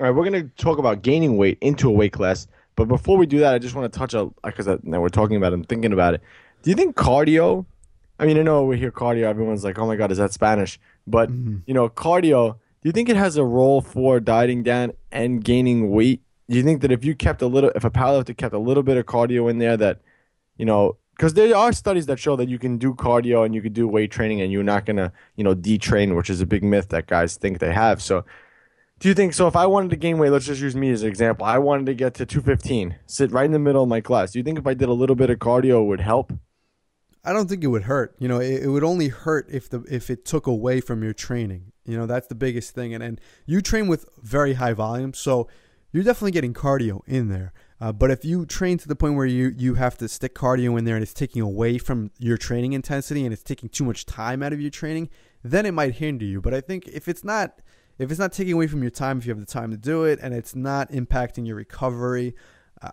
All 0.00 0.06
right, 0.06 0.14
we're 0.14 0.28
going 0.28 0.48
to 0.48 0.62
talk 0.62 0.78
about 0.78 1.02
gaining 1.02 1.36
weight 1.36 1.58
into 1.60 1.88
a 1.88 1.92
weight 1.92 2.12
class. 2.12 2.46
But 2.76 2.88
before 2.88 3.18
we 3.18 3.26
do 3.26 3.38
that, 3.40 3.54
I 3.54 3.58
just 3.58 3.74
want 3.74 3.92
to 3.92 3.98
touch 3.98 4.14
on 4.14 4.34
because 4.42 4.66
now 4.82 5.00
we're 5.00 5.08
talking 5.10 5.36
about 5.36 5.52
it 5.52 5.56
and 5.56 5.68
thinking 5.68 5.92
about 5.92 6.14
it. 6.14 6.22
Do 6.62 6.70
you 6.70 6.76
think 6.76 6.96
cardio? 6.96 7.66
I 8.18 8.26
mean, 8.26 8.38
I 8.38 8.42
know 8.42 8.64
we 8.64 8.78
hear 8.78 8.90
cardio, 8.90 9.24
everyone's 9.24 9.64
like, 9.64 9.78
"Oh 9.78 9.86
my 9.86 9.96
god, 9.96 10.10
is 10.10 10.18
that 10.18 10.32
Spanish?" 10.32 10.78
But 11.06 11.30
mm-hmm. 11.30 11.58
you 11.66 11.74
know, 11.74 11.88
cardio. 11.88 12.54
Do 12.54 12.88
you 12.88 12.92
think 12.92 13.08
it 13.08 13.16
has 13.16 13.36
a 13.36 13.44
role 13.44 13.80
for 13.80 14.20
dieting 14.20 14.62
down 14.62 14.92
and 15.12 15.44
gaining 15.44 15.90
weight? 15.90 16.22
Do 16.48 16.56
you 16.56 16.64
think 16.64 16.80
that 16.82 16.90
if 16.90 17.04
you 17.04 17.14
kept 17.14 17.42
a 17.42 17.46
little, 17.46 17.70
if 17.74 17.84
a 17.84 17.90
powerlifter 17.90 18.36
kept 18.36 18.54
a 18.54 18.58
little 18.58 18.82
bit 18.82 18.96
of 18.96 19.06
cardio 19.06 19.50
in 19.50 19.58
there, 19.58 19.76
that 19.76 20.00
you 20.56 20.64
know, 20.64 20.96
because 21.22 21.34
there 21.34 21.56
are 21.56 21.72
studies 21.72 22.06
that 22.06 22.18
show 22.18 22.34
that 22.34 22.48
you 22.48 22.58
can 22.58 22.78
do 22.78 22.94
cardio 22.94 23.46
and 23.46 23.54
you 23.54 23.62
can 23.62 23.72
do 23.72 23.86
weight 23.86 24.10
training 24.10 24.40
and 24.40 24.50
you're 24.50 24.64
not 24.64 24.84
gonna, 24.84 25.12
you 25.36 25.44
know, 25.44 25.54
detrain, 25.54 26.16
which 26.16 26.28
is 26.28 26.40
a 26.40 26.46
big 26.46 26.64
myth 26.64 26.88
that 26.88 27.06
guys 27.06 27.36
think 27.36 27.60
they 27.60 27.72
have. 27.72 28.02
So 28.02 28.24
do 28.98 29.06
you 29.06 29.14
think 29.14 29.32
so? 29.32 29.46
If 29.46 29.54
I 29.54 29.66
wanted 29.66 29.90
to 29.90 29.96
gain 29.96 30.18
weight, 30.18 30.30
let's 30.30 30.46
just 30.46 30.60
use 30.60 30.74
me 30.74 30.90
as 30.90 31.02
an 31.02 31.08
example. 31.08 31.46
I 31.46 31.58
wanted 31.58 31.86
to 31.86 31.94
get 31.94 32.14
to 32.14 32.26
215, 32.26 32.96
sit 33.06 33.30
right 33.30 33.44
in 33.44 33.52
the 33.52 33.60
middle 33.60 33.84
of 33.84 33.88
my 33.88 34.00
class. 34.00 34.32
Do 34.32 34.40
you 34.40 34.42
think 34.42 34.58
if 34.58 34.66
I 34.66 34.74
did 34.74 34.88
a 34.88 34.92
little 34.92 35.14
bit 35.14 35.30
of 35.30 35.38
cardio, 35.38 35.86
would 35.86 36.00
help? 36.00 36.32
I 37.24 37.32
don't 37.32 37.48
think 37.48 37.62
it 37.62 37.68
would 37.68 37.84
hurt. 37.84 38.16
You 38.18 38.26
know, 38.26 38.40
it, 38.40 38.64
it 38.64 38.68
would 38.68 38.82
only 38.82 39.06
hurt 39.06 39.46
if 39.48 39.70
the 39.70 39.84
if 39.88 40.10
it 40.10 40.24
took 40.24 40.48
away 40.48 40.80
from 40.80 41.04
your 41.04 41.12
training. 41.12 41.70
You 41.84 41.96
know, 41.96 42.06
that's 42.06 42.26
the 42.26 42.34
biggest 42.34 42.74
thing. 42.74 42.94
And 42.94 43.04
and 43.04 43.20
you 43.46 43.60
train 43.60 43.86
with 43.86 44.08
very 44.20 44.54
high 44.54 44.72
volume, 44.72 45.14
so 45.14 45.46
you're 45.92 46.02
definitely 46.02 46.32
getting 46.32 46.52
cardio 46.52 47.02
in 47.06 47.28
there. 47.28 47.52
Uh, 47.82 47.90
but 47.90 48.12
if 48.12 48.24
you 48.24 48.46
train 48.46 48.78
to 48.78 48.86
the 48.86 48.94
point 48.94 49.16
where 49.16 49.26
you 49.26 49.52
you 49.58 49.74
have 49.74 49.98
to 49.98 50.08
stick 50.08 50.36
cardio 50.36 50.78
in 50.78 50.84
there 50.84 50.94
and 50.94 51.02
it's 51.02 51.12
taking 51.12 51.42
away 51.42 51.78
from 51.78 52.12
your 52.20 52.36
training 52.36 52.74
intensity 52.74 53.24
and 53.24 53.32
it's 53.32 53.42
taking 53.42 53.68
too 53.68 53.84
much 53.84 54.06
time 54.06 54.40
out 54.40 54.52
of 54.52 54.60
your 54.60 54.70
training, 54.70 55.10
then 55.42 55.66
it 55.66 55.72
might 55.72 55.96
hinder 55.96 56.24
you. 56.24 56.40
But 56.40 56.54
I 56.54 56.60
think 56.60 56.86
if 56.86 57.08
it's 57.08 57.24
not 57.24 57.60
if 57.98 58.12
it's 58.12 58.20
not 58.20 58.30
taking 58.30 58.52
away 58.52 58.68
from 58.68 58.82
your 58.82 58.92
time, 58.92 59.18
if 59.18 59.26
you 59.26 59.32
have 59.32 59.40
the 59.40 59.46
time 59.46 59.72
to 59.72 59.76
do 59.76 60.04
it, 60.04 60.20
and 60.22 60.32
it's 60.32 60.54
not 60.54 60.92
impacting 60.92 61.44
your 61.44 61.56
recovery, 61.56 62.36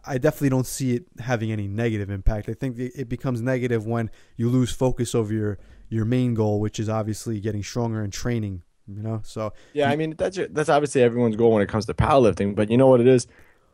I 0.06 0.18
definitely 0.18 0.50
don't 0.50 0.66
see 0.66 0.96
it 0.96 1.06
having 1.20 1.52
any 1.52 1.68
negative 1.68 2.10
impact. 2.10 2.50
I 2.50 2.56
think 2.56 2.80
it 2.80 3.08
becomes 3.08 3.44
negative 3.44 3.86
when 3.86 4.10
you 4.38 4.50
lose 4.50 4.72
focus 4.72 5.14
over 5.14 5.32
your 5.32 5.60
your 5.90 6.06
main 6.06 6.34
goal, 6.34 6.60
which 6.60 6.80
is 6.80 6.90
obviously 6.90 7.40
getting 7.40 7.62
stronger 7.62 8.02
and 8.02 8.12
training. 8.12 8.64
You 8.88 9.04
know, 9.04 9.22
so 9.24 9.54
yeah, 9.74 9.92
I 9.92 9.96
mean 9.96 10.16
that's 10.18 10.40
that's 10.50 10.70
obviously 10.70 11.04
everyone's 11.04 11.36
goal 11.36 11.52
when 11.52 11.62
it 11.62 11.70
comes 11.70 11.86
to 11.86 11.94
powerlifting. 11.94 12.56
But 12.56 12.72
you 12.72 12.78
know 12.78 12.88
what 12.88 13.02
it 13.02 13.08
is, 13.08 13.28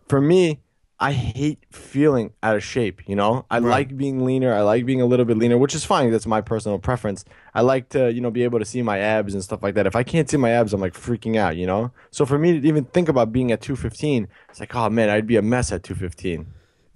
for 0.09 0.20
me, 0.20 0.59
I 0.99 1.11
hate 1.11 1.59
feeling 1.71 2.31
out 2.41 2.55
of 2.55 2.63
shape, 2.63 3.01
you 3.07 3.17
know? 3.17 3.45
I 3.49 3.59
right. 3.59 3.69
like 3.69 3.97
being 3.97 4.23
leaner. 4.23 4.53
I 4.53 4.61
like 4.61 4.85
being 4.85 5.01
a 5.01 5.05
little 5.05 5.25
bit 5.25 5.37
leaner, 5.37 5.57
which 5.57 5.75
is 5.75 5.83
fine. 5.83 6.09
That's 6.09 6.25
my 6.25 6.39
personal 6.39 6.79
preference. 6.79 7.25
I 7.53 7.61
like 7.61 7.89
to, 7.89 8.11
you 8.13 8.21
know, 8.21 8.31
be 8.31 8.43
able 8.43 8.59
to 8.59 8.65
see 8.65 8.81
my 8.81 8.99
abs 8.99 9.33
and 9.33 9.43
stuff 9.43 9.61
like 9.61 9.75
that. 9.75 9.87
If 9.87 9.95
I 9.95 10.03
can't 10.03 10.29
see 10.29 10.37
my 10.37 10.51
abs, 10.51 10.73
I'm 10.73 10.79
like 10.79 10.93
freaking 10.93 11.35
out, 11.35 11.57
you 11.57 11.67
know? 11.67 11.91
So 12.11 12.25
for 12.25 12.37
me 12.37 12.61
to 12.61 12.67
even 12.67 12.85
think 12.85 13.09
about 13.09 13.33
being 13.33 13.51
at 13.51 13.61
215, 13.61 14.29
it's 14.49 14.59
like, 14.61 14.73
oh 14.73 14.89
man, 14.89 15.09
I'd 15.09 15.27
be 15.27 15.35
a 15.35 15.41
mess 15.41 15.71
at 15.73 15.83
215. 15.83 16.47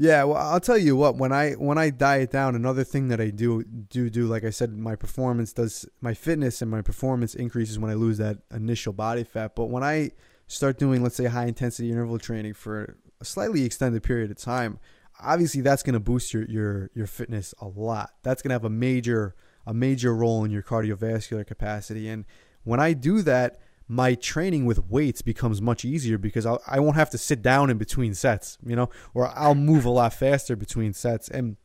Yeah, 0.02 0.24
well, 0.24 0.38
I'll 0.38 0.62
tell 0.62 0.78
you 0.78 0.96
what. 0.96 1.18
When 1.18 1.34
I 1.34 1.52
when 1.56 1.78
I 1.78 1.90
diet 1.90 2.32
down, 2.32 2.56
another 2.56 2.86
thing 2.86 3.10
that 3.10 3.20
I 3.20 3.32
do 3.32 3.66
do 3.66 4.10
do, 4.10 4.28
like 4.28 4.46
I 4.46 4.50
said, 4.50 4.72
my 4.78 4.96
performance 4.96 5.52
does 5.52 5.86
my 6.00 6.14
fitness 6.14 6.62
and 6.62 6.72
my 6.72 6.82
performance 6.82 7.36
increases 7.36 7.78
when 7.78 7.92
I 7.92 7.96
lose 7.96 8.18
that 8.18 8.38
initial 8.50 8.94
body 8.94 9.26
fat. 9.26 9.56
But 9.58 9.66
when 9.66 9.84
I 9.84 10.12
start 10.48 10.80
doing, 10.80 11.04
let's 11.04 11.18
say, 11.18 11.26
high 11.26 11.48
intensity 11.48 11.92
interval 11.92 12.18
training 12.18 12.54
for 12.54 12.96
a 13.22 13.26
slightly 13.26 13.64
extended 13.64 14.04
period 14.04 14.32
of 14.32 14.38
time, 14.38 14.80
obviously 15.22 15.62
that's 15.62 15.84
going 15.84 15.94
to 15.94 16.00
boost 16.00 16.34
your, 16.34 16.46
your 16.46 16.90
your 16.94 17.08
fitness 17.08 17.54
a 17.60 17.68
lot. 17.68 18.12
That's 18.24 18.42
going 18.42 18.50
to 18.50 18.56
have 18.56 18.66
a 18.66 18.70
major 18.70 19.36
a 19.66 19.74
major 19.74 20.16
role 20.16 20.44
in 20.44 20.52
your 20.52 20.64
cardiovascular 20.64 21.46
capacity. 21.46 22.08
And 22.10 22.26
when 22.64 22.80
I 22.80 22.94
do 22.94 23.22
that, 23.24 23.60
my 23.88 24.14
training 24.16 24.66
with 24.66 24.86
weights 24.88 25.22
becomes 25.22 25.62
much 25.62 25.84
easier 25.84 26.18
because 26.18 26.46
I'll, 26.46 26.62
I 26.68 26.80
won't 26.80 26.96
have 26.96 27.10
to 27.12 27.18
sit 27.18 27.42
down 27.42 27.70
in 27.70 27.78
between 27.78 28.14
sets, 28.14 28.58
you 28.66 28.76
know, 28.76 28.90
or 29.14 29.32
I'll 29.36 29.56
move 29.56 29.84
a 29.86 29.90
lot 29.90 30.14
faster 30.14 30.56
between 30.56 30.94
sets. 30.94 31.28
And 31.28 31.58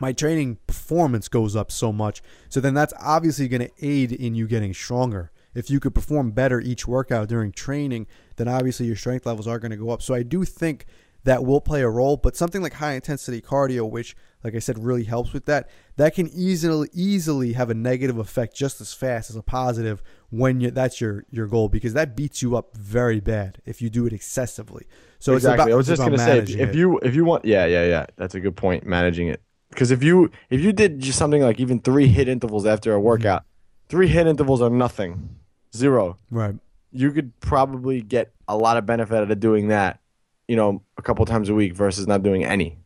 my 0.00 0.12
training 0.12 0.58
performance 0.66 1.28
goes 1.28 1.54
up 1.54 1.70
so 1.70 1.92
much. 1.92 2.22
So 2.48 2.60
then 2.60 2.74
that's 2.74 2.94
obviously 2.98 3.48
going 3.48 3.68
to 3.68 3.86
aid 3.86 4.12
in 4.12 4.34
you 4.34 4.46
getting 4.46 4.72
stronger. 4.72 5.30
If 5.54 5.68
you 5.68 5.80
could 5.80 5.94
perform 5.94 6.30
better 6.30 6.60
each 6.60 6.88
workout 6.88 7.28
during 7.28 7.52
training, 7.52 8.06
then 8.36 8.48
obviously 8.48 8.86
your 8.86 8.96
strength 8.96 9.26
levels 9.26 9.46
are 9.46 9.58
going 9.58 9.70
to 9.70 9.76
go 9.76 9.90
up. 9.90 10.02
So 10.02 10.14
I 10.14 10.22
do 10.22 10.44
think 10.44 10.86
that 11.24 11.44
will 11.44 11.60
play 11.60 11.82
a 11.82 11.88
role, 11.88 12.16
but 12.16 12.36
something 12.36 12.62
like 12.62 12.74
high 12.74 12.94
intensity 12.94 13.40
cardio, 13.40 13.88
which, 13.88 14.16
like 14.42 14.54
I 14.54 14.58
said, 14.58 14.78
really 14.78 15.04
helps 15.04 15.32
with 15.32 15.44
that, 15.46 15.68
that 15.96 16.14
can 16.14 16.28
easily 16.28 16.88
easily 16.92 17.52
have 17.52 17.70
a 17.70 17.74
negative 17.74 18.18
effect 18.18 18.56
just 18.56 18.80
as 18.80 18.92
fast 18.92 19.30
as 19.30 19.36
a 19.36 19.42
positive 19.42 20.02
when 20.30 20.60
you, 20.60 20.70
that's 20.70 21.00
your 21.00 21.24
your 21.30 21.46
goal 21.46 21.68
because 21.68 21.94
that 21.94 22.16
beats 22.16 22.42
you 22.42 22.56
up 22.56 22.76
very 22.76 23.20
bad 23.20 23.58
if 23.64 23.80
you 23.80 23.88
do 23.88 24.06
it 24.06 24.12
excessively. 24.12 24.86
So 25.20 25.34
exactly. 25.34 25.64
about, 25.64 25.72
I 25.72 25.76
was 25.76 25.86
just 25.86 26.00
going 26.00 26.12
to 26.12 26.18
say 26.18 26.38
if, 26.38 26.50
if 26.50 26.74
you 26.74 26.98
if 26.98 27.14
you 27.14 27.24
want, 27.24 27.44
yeah, 27.44 27.66
yeah, 27.66 27.84
yeah. 27.84 28.06
That's 28.16 28.34
a 28.34 28.40
good 28.40 28.56
point. 28.56 28.84
Managing 28.84 29.28
it 29.28 29.40
because 29.70 29.90
if 29.90 30.02
you 30.02 30.30
if 30.50 30.60
you 30.60 30.72
did 30.72 30.98
just 30.98 31.18
something 31.18 31.42
like 31.42 31.60
even 31.60 31.80
three 31.80 32.12
HIIT 32.12 32.28
intervals 32.28 32.66
after 32.66 32.92
a 32.92 33.00
workout, 33.00 33.42
mm-hmm. 33.42 33.88
three 33.88 34.08
HIIT 34.08 34.26
intervals 34.26 34.60
are 34.60 34.70
nothing, 34.70 35.36
zero. 35.74 36.18
right. 36.30 36.56
You 36.92 37.10
could 37.12 37.38
probably 37.40 38.02
get 38.02 38.32
a 38.48 38.56
lot 38.56 38.76
of 38.76 38.86
benefit 38.86 39.16
out 39.16 39.30
of 39.30 39.40
doing 39.40 39.68
that, 39.68 40.00
you 40.46 40.56
know, 40.56 40.82
a 40.98 41.02
couple 41.02 41.24
times 41.24 41.48
a 41.48 41.54
week 41.54 41.74
versus 41.74 42.06
not 42.06 42.22
doing 42.22 42.44
any. 42.44 42.78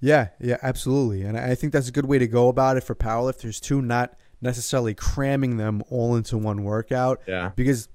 Yeah, 0.00 0.28
yeah, 0.40 0.56
absolutely. 0.62 1.22
And 1.22 1.36
I 1.36 1.54
think 1.54 1.72
that's 1.72 1.88
a 1.88 1.92
good 1.92 2.06
way 2.06 2.18
to 2.18 2.26
go 2.26 2.48
about 2.48 2.76
it 2.76 2.82
for 2.82 2.94
powerlifters 2.94 3.60
too, 3.60 3.82
not 3.82 4.16
necessarily 4.40 4.94
cramming 4.94 5.58
them 5.58 5.82
all 5.90 6.16
into 6.16 6.38
one 6.38 6.64
workout. 6.64 7.20
Yeah. 7.26 7.52
Because 7.54 7.88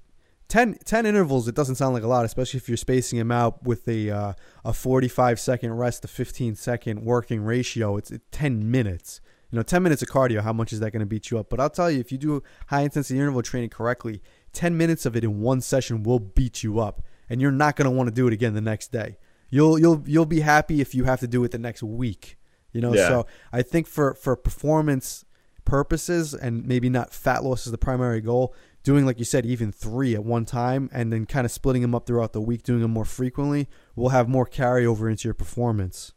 10, 0.48 0.78
10 0.84 1.06
intervals, 1.06 1.48
it 1.48 1.54
doesn't 1.54 1.74
sound 1.74 1.94
like 1.94 2.04
a 2.04 2.08
lot, 2.08 2.24
especially 2.24 2.58
if 2.58 2.68
you're 2.68 2.76
spacing 2.76 3.18
them 3.18 3.32
out 3.32 3.64
with 3.64 3.88
a 3.88 4.10
uh, 4.10 4.32
a 4.64 4.72
45 4.72 5.40
second 5.40 5.72
rest, 5.74 6.02
to 6.02 6.08
15 6.08 6.54
second 6.54 7.04
working 7.04 7.42
ratio. 7.42 7.96
It's 7.96 8.12
10 8.30 8.70
minutes. 8.70 9.20
You 9.50 9.56
know, 9.56 9.62
10 9.62 9.82
minutes 9.82 10.02
of 10.02 10.08
cardio, 10.08 10.42
how 10.42 10.52
much 10.52 10.72
is 10.72 10.80
that 10.80 10.90
going 10.90 11.00
to 11.00 11.06
beat 11.06 11.30
you 11.30 11.38
up? 11.38 11.50
But 11.50 11.60
I'll 11.60 11.70
tell 11.70 11.90
you, 11.90 12.00
if 12.00 12.10
you 12.10 12.18
do 12.18 12.42
high 12.68 12.82
intensity 12.82 13.18
interval 13.18 13.42
training 13.42 13.70
correctly, 13.70 14.22
10 14.56 14.76
minutes 14.76 15.04
of 15.06 15.14
it 15.14 15.22
in 15.22 15.40
one 15.40 15.60
session 15.60 16.02
will 16.02 16.18
beat 16.18 16.62
you 16.62 16.80
up. 16.80 17.02
And 17.28 17.40
you're 17.40 17.52
not 17.52 17.76
going 17.76 17.84
to 17.84 17.90
want 17.96 18.08
to 18.08 18.14
do 18.14 18.26
it 18.26 18.32
again 18.32 18.54
the 18.54 18.60
next 18.60 18.90
day. 18.92 19.18
You'll 19.50 19.78
you'll 19.78 20.02
you'll 20.06 20.26
be 20.26 20.40
happy 20.40 20.80
if 20.80 20.94
you 20.94 21.04
have 21.04 21.20
to 21.20 21.26
do 21.28 21.44
it 21.44 21.50
the 21.52 21.58
next 21.58 21.82
week. 21.82 22.36
You 22.72 22.80
know, 22.80 22.94
Yeah. 22.94 23.08
so 23.08 23.26
I 23.52 23.62
think 23.62 23.86
for 23.86 24.14
for 24.14 24.34
performance 24.36 25.24
purposes 25.64 26.34
and 26.34 26.64
maybe 26.66 26.88
not 26.88 27.12
fat 27.12 27.42
loss 27.44 27.66
is 27.66 27.72
the 27.72 27.78
primary 27.78 28.20
goal, 28.20 28.54
doing 28.84 29.04
like 29.04 29.18
you 29.18 29.24
said 29.24 29.44
even 29.44 29.72
3 29.72 30.14
at 30.14 30.24
one 30.24 30.44
time 30.44 30.88
and 30.92 31.12
then 31.12 31.26
kind 31.26 31.44
of 31.44 31.50
splitting 31.50 31.82
them 31.82 31.94
up 31.94 32.06
throughout 32.06 32.32
the 32.32 32.40
week, 32.40 32.62
doing 32.62 32.80
them 32.80 32.92
more 32.92 33.04
frequently 33.04 33.68
will 33.94 34.10
have 34.10 34.28
more 34.28 34.46
carryover 34.46 35.10
into 35.10 35.26
your 35.28 35.34
performance. 35.34 36.12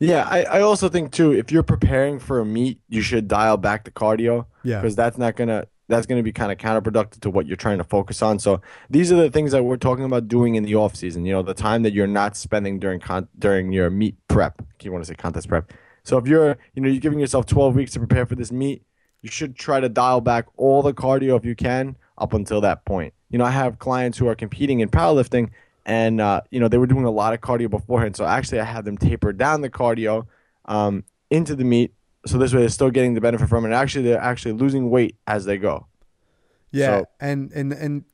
Yeah, 0.00 0.26
I, 0.28 0.42
I 0.44 0.60
also 0.62 0.88
think 0.88 1.12
too, 1.12 1.32
if 1.32 1.52
you're 1.52 1.62
preparing 1.62 2.18
for 2.18 2.40
a 2.40 2.44
meet, 2.44 2.80
you 2.88 3.02
should 3.02 3.28
dial 3.28 3.56
back 3.56 3.84
the 3.84 3.92
cardio. 3.92 4.46
Yeah. 4.64 4.80
Because 4.80 4.96
that's 4.96 5.16
not 5.16 5.36
gonna 5.36 5.66
that's 5.92 6.06
gonna 6.06 6.22
be 6.22 6.32
kind 6.32 6.50
of 6.50 6.58
counterproductive 6.58 7.20
to 7.20 7.30
what 7.30 7.46
you're 7.46 7.56
trying 7.56 7.78
to 7.78 7.84
focus 7.84 8.22
on. 8.22 8.38
So 8.38 8.60
these 8.90 9.12
are 9.12 9.16
the 9.16 9.30
things 9.30 9.52
that 9.52 9.62
we're 9.62 9.76
talking 9.76 10.04
about 10.04 10.28
doing 10.28 10.54
in 10.56 10.64
the 10.64 10.74
off 10.74 10.96
season. 10.96 11.24
You 11.24 11.34
know, 11.34 11.42
the 11.42 11.54
time 11.54 11.82
that 11.82 11.92
you're 11.92 12.06
not 12.06 12.36
spending 12.36 12.78
during 12.78 13.00
con- 13.00 13.28
during 13.38 13.72
your 13.72 13.90
meet 13.90 14.16
prep. 14.28 14.62
You 14.82 14.90
want 14.90 15.04
to 15.04 15.08
say 15.08 15.14
contest 15.14 15.48
prep. 15.48 15.72
So 16.04 16.18
if 16.18 16.26
you're 16.26 16.56
you 16.74 16.82
know 16.82 16.88
you're 16.88 17.00
giving 17.00 17.20
yourself 17.20 17.46
12 17.46 17.76
weeks 17.76 17.92
to 17.92 17.98
prepare 17.98 18.26
for 18.26 18.34
this 18.34 18.50
meet, 18.50 18.82
you 19.20 19.30
should 19.30 19.54
try 19.56 19.80
to 19.80 19.88
dial 19.88 20.20
back 20.20 20.46
all 20.56 20.82
the 20.82 20.92
cardio 20.92 21.36
if 21.36 21.44
you 21.44 21.54
can 21.54 21.96
up 22.18 22.32
until 22.32 22.60
that 22.62 22.84
point. 22.84 23.14
You 23.30 23.38
know, 23.38 23.44
I 23.44 23.50
have 23.50 23.78
clients 23.78 24.18
who 24.18 24.26
are 24.28 24.34
competing 24.34 24.80
in 24.80 24.88
powerlifting 24.88 25.50
and 25.84 26.20
uh, 26.20 26.42
you 26.50 26.60
know 26.60 26.68
they 26.68 26.78
were 26.78 26.86
doing 26.86 27.04
a 27.04 27.10
lot 27.10 27.34
of 27.34 27.40
cardio 27.40 27.70
beforehand. 27.70 28.16
So 28.16 28.24
actually, 28.24 28.60
I 28.60 28.64
had 28.64 28.84
them 28.84 28.96
taper 28.96 29.32
down 29.32 29.60
the 29.60 29.70
cardio 29.70 30.26
um, 30.66 31.04
into 31.30 31.56
the 31.56 31.64
meet, 31.64 31.92
so 32.26 32.38
this 32.38 32.52
way 32.52 32.60
they're 32.60 32.68
still 32.68 32.90
getting 32.90 33.14
the 33.14 33.20
benefit 33.20 33.48
from 33.48 33.64
it. 33.64 33.68
And 33.68 33.74
actually, 33.74 34.04
they're 34.04 34.20
actually 34.20 34.52
losing 34.52 34.90
weight 34.90 35.16
as 35.26 35.44
they 35.44 35.58
go. 35.58 35.86
Yeah, 36.70 37.00
So- 37.00 37.06
and 37.20 37.52
and 37.52 37.72
and 37.72 38.04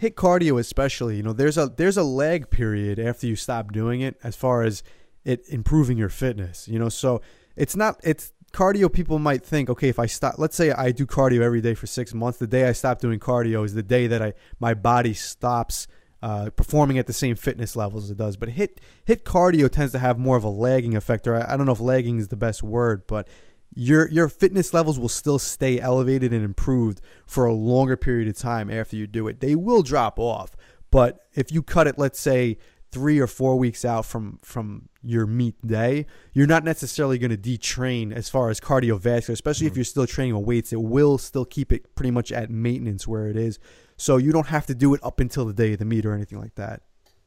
HIIT 0.00 0.14
cardio 0.14 0.58
especially. 0.58 1.16
You 1.16 1.22
know, 1.22 1.32
there's 1.32 1.58
a 1.58 1.66
there's 1.76 1.96
a 1.96 2.02
lag 2.02 2.50
period 2.50 2.98
after 2.98 3.26
you 3.26 3.36
stop 3.36 3.72
doing 3.72 4.00
it 4.00 4.16
as 4.24 4.34
far 4.36 4.62
as 4.62 4.82
it 5.24 5.44
improving 5.48 5.98
your 5.98 6.08
fitness. 6.08 6.66
You 6.66 6.78
know, 6.78 6.88
so 6.88 7.20
it's 7.56 7.76
not 7.76 8.00
it's 8.02 8.32
cardio. 8.52 8.92
People 8.92 9.18
might 9.18 9.44
think, 9.44 9.68
okay, 9.70 9.88
if 9.88 9.98
I 9.98 10.06
stop, 10.06 10.34
let's 10.38 10.56
say 10.56 10.72
I 10.72 10.90
do 10.92 11.06
cardio 11.06 11.42
every 11.42 11.60
day 11.60 11.74
for 11.74 11.86
six 11.86 12.12
months. 12.14 12.38
The 12.38 12.46
day 12.46 12.66
I 12.68 12.72
stop 12.72 13.00
doing 13.00 13.18
cardio 13.20 13.64
is 13.64 13.74
the 13.74 13.82
day 13.82 14.06
that 14.06 14.22
I 14.22 14.32
my 14.58 14.74
body 14.74 15.14
stops. 15.14 15.86
Uh, 16.22 16.50
performing 16.50 16.98
at 16.98 17.08
the 17.08 17.12
same 17.12 17.34
fitness 17.34 17.74
levels 17.74 18.04
as 18.04 18.10
it 18.12 18.16
does, 18.16 18.36
but 18.36 18.48
HIIT 18.48 18.76
HIIT 19.08 19.22
cardio 19.24 19.68
tends 19.68 19.90
to 19.90 19.98
have 19.98 20.20
more 20.20 20.36
of 20.36 20.44
a 20.44 20.48
lagging 20.48 20.94
effect, 20.94 21.26
or 21.26 21.34
I, 21.34 21.54
I 21.54 21.56
don't 21.56 21.66
know 21.66 21.72
if 21.72 21.80
lagging 21.80 22.18
is 22.18 22.28
the 22.28 22.36
best 22.36 22.62
word, 22.62 23.08
but 23.08 23.26
your 23.74 24.08
your 24.08 24.28
fitness 24.28 24.72
levels 24.72 25.00
will 25.00 25.08
still 25.08 25.40
stay 25.40 25.80
elevated 25.80 26.32
and 26.32 26.44
improved 26.44 27.00
for 27.26 27.44
a 27.46 27.52
longer 27.52 27.96
period 27.96 28.28
of 28.28 28.36
time 28.36 28.70
after 28.70 28.94
you 28.94 29.08
do 29.08 29.26
it. 29.26 29.40
They 29.40 29.56
will 29.56 29.82
drop 29.82 30.16
off, 30.18 30.54
but 30.92 31.26
if 31.34 31.50
you 31.50 31.60
cut 31.60 31.88
it, 31.88 31.98
let's 31.98 32.20
say 32.20 32.58
three 32.92 33.18
or 33.18 33.26
four 33.26 33.58
weeks 33.58 33.84
out 33.84 34.04
from 34.04 34.38
from 34.42 34.88
your 35.02 35.26
meet 35.26 35.60
day, 35.66 36.06
you're 36.34 36.46
not 36.46 36.62
necessarily 36.62 37.18
going 37.18 37.30
to 37.30 37.36
detrain 37.36 38.12
as 38.12 38.28
far 38.28 38.48
as 38.48 38.60
cardiovascular, 38.60 39.30
especially 39.30 39.66
if 39.66 39.74
you're 39.74 39.84
still 39.84 40.06
training 40.06 40.36
with 40.36 40.46
weights. 40.46 40.72
It 40.72 40.82
will 40.82 41.18
still 41.18 41.44
keep 41.44 41.72
it 41.72 41.96
pretty 41.96 42.12
much 42.12 42.30
at 42.30 42.48
maintenance 42.50 43.08
where 43.08 43.26
it 43.26 43.36
is, 43.36 43.58
so 44.02 44.16
you 44.16 44.32
don't 44.32 44.48
have 44.48 44.66
to 44.66 44.74
do 44.74 44.94
it 44.94 45.00
up 45.04 45.20
until 45.20 45.44
the 45.44 45.52
day 45.52 45.74
of 45.74 45.78
the 45.78 45.84
meet 45.84 46.04
or 46.04 46.12
anything 46.12 46.40
like 46.40 46.56
that. 46.56 46.82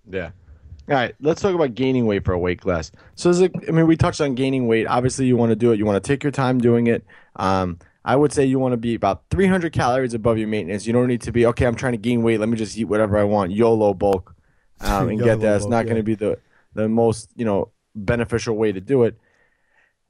Yeah. 0.09 0.31
All 0.89 0.95
right, 0.95 1.15
let's 1.21 1.41
talk 1.41 1.55
about 1.55 1.73
gaining 1.73 2.05
weight 2.05 2.25
for 2.25 2.33
a 2.33 2.37
weight 2.37 2.59
class. 2.59 2.91
So, 3.15 3.29
is 3.29 3.39
it, 3.39 3.53
I 3.65 3.71
mean, 3.71 3.87
we 3.87 3.95
touched 3.95 4.19
on 4.19 4.35
gaining 4.35 4.67
weight. 4.67 4.85
Obviously, 4.85 5.25
you 5.25 5.37
want 5.37 5.51
to 5.51 5.55
do 5.55 5.71
it. 5.71 5.79
You 5.79 5.85
want 5.85 6.03
to 6.03 6.05
take 6.05 6.21
your 6.21 6.33
time 6.33 6.59
doing 6.59 6.87
it. 6.87 7.05
Um, 7.37 7.79
I 8.03 8.17
would 8.17 8.33
say 8.33 8.43
you 8.43 8.59
want 8.59 8.73
to 8.73 8.77
be 8.77 8.93
about 8.93 9.23
300 9.31 9.71
calories 9.71 10.13
above 10.13 10.37
your 10.37 10.49
maintenance. 10.49 10.85
You 10.85 10.91
don't 10.91 11.07
need 11.07 11.21
to 11.21 11.31
be 11.31 11.45
okay. 11.45 11.65
I'm 11.65 11.75
trying 11.75 11.93
to 11.93 11.97
gain 11.97 12.23
weight. 12.23 12.41
Let 12.41 12.49
me 12.49 12.57
just 12.57 12.77
eat 12.77 12.83
whatever 12.83 13.17
I 13.17 13.23
want. 13.23 13.53
YOLO 13.53 13.93
bulk, 13.93 14.35
um, 14.81 15.07
and 15.09 15.17
YOLO 15.17 15.31
get 15.31 15.39
that. 15.43 15.55
It's 15.55 15.65
not 15.65 15.85
yeah. 15.85 15.93
going 15.93 15.97
to 15.97 16.03
be 16.03 16.15
the 16.15 16.37
the 16.73 16.89
most 16.89 17.29
you 17.37 17.45
know 17.45 17.71
beneficial 17.95 18.57
way 18.57 18.73
to 18.73 18.81
do 18.81 19.03
it. 19.03 19.17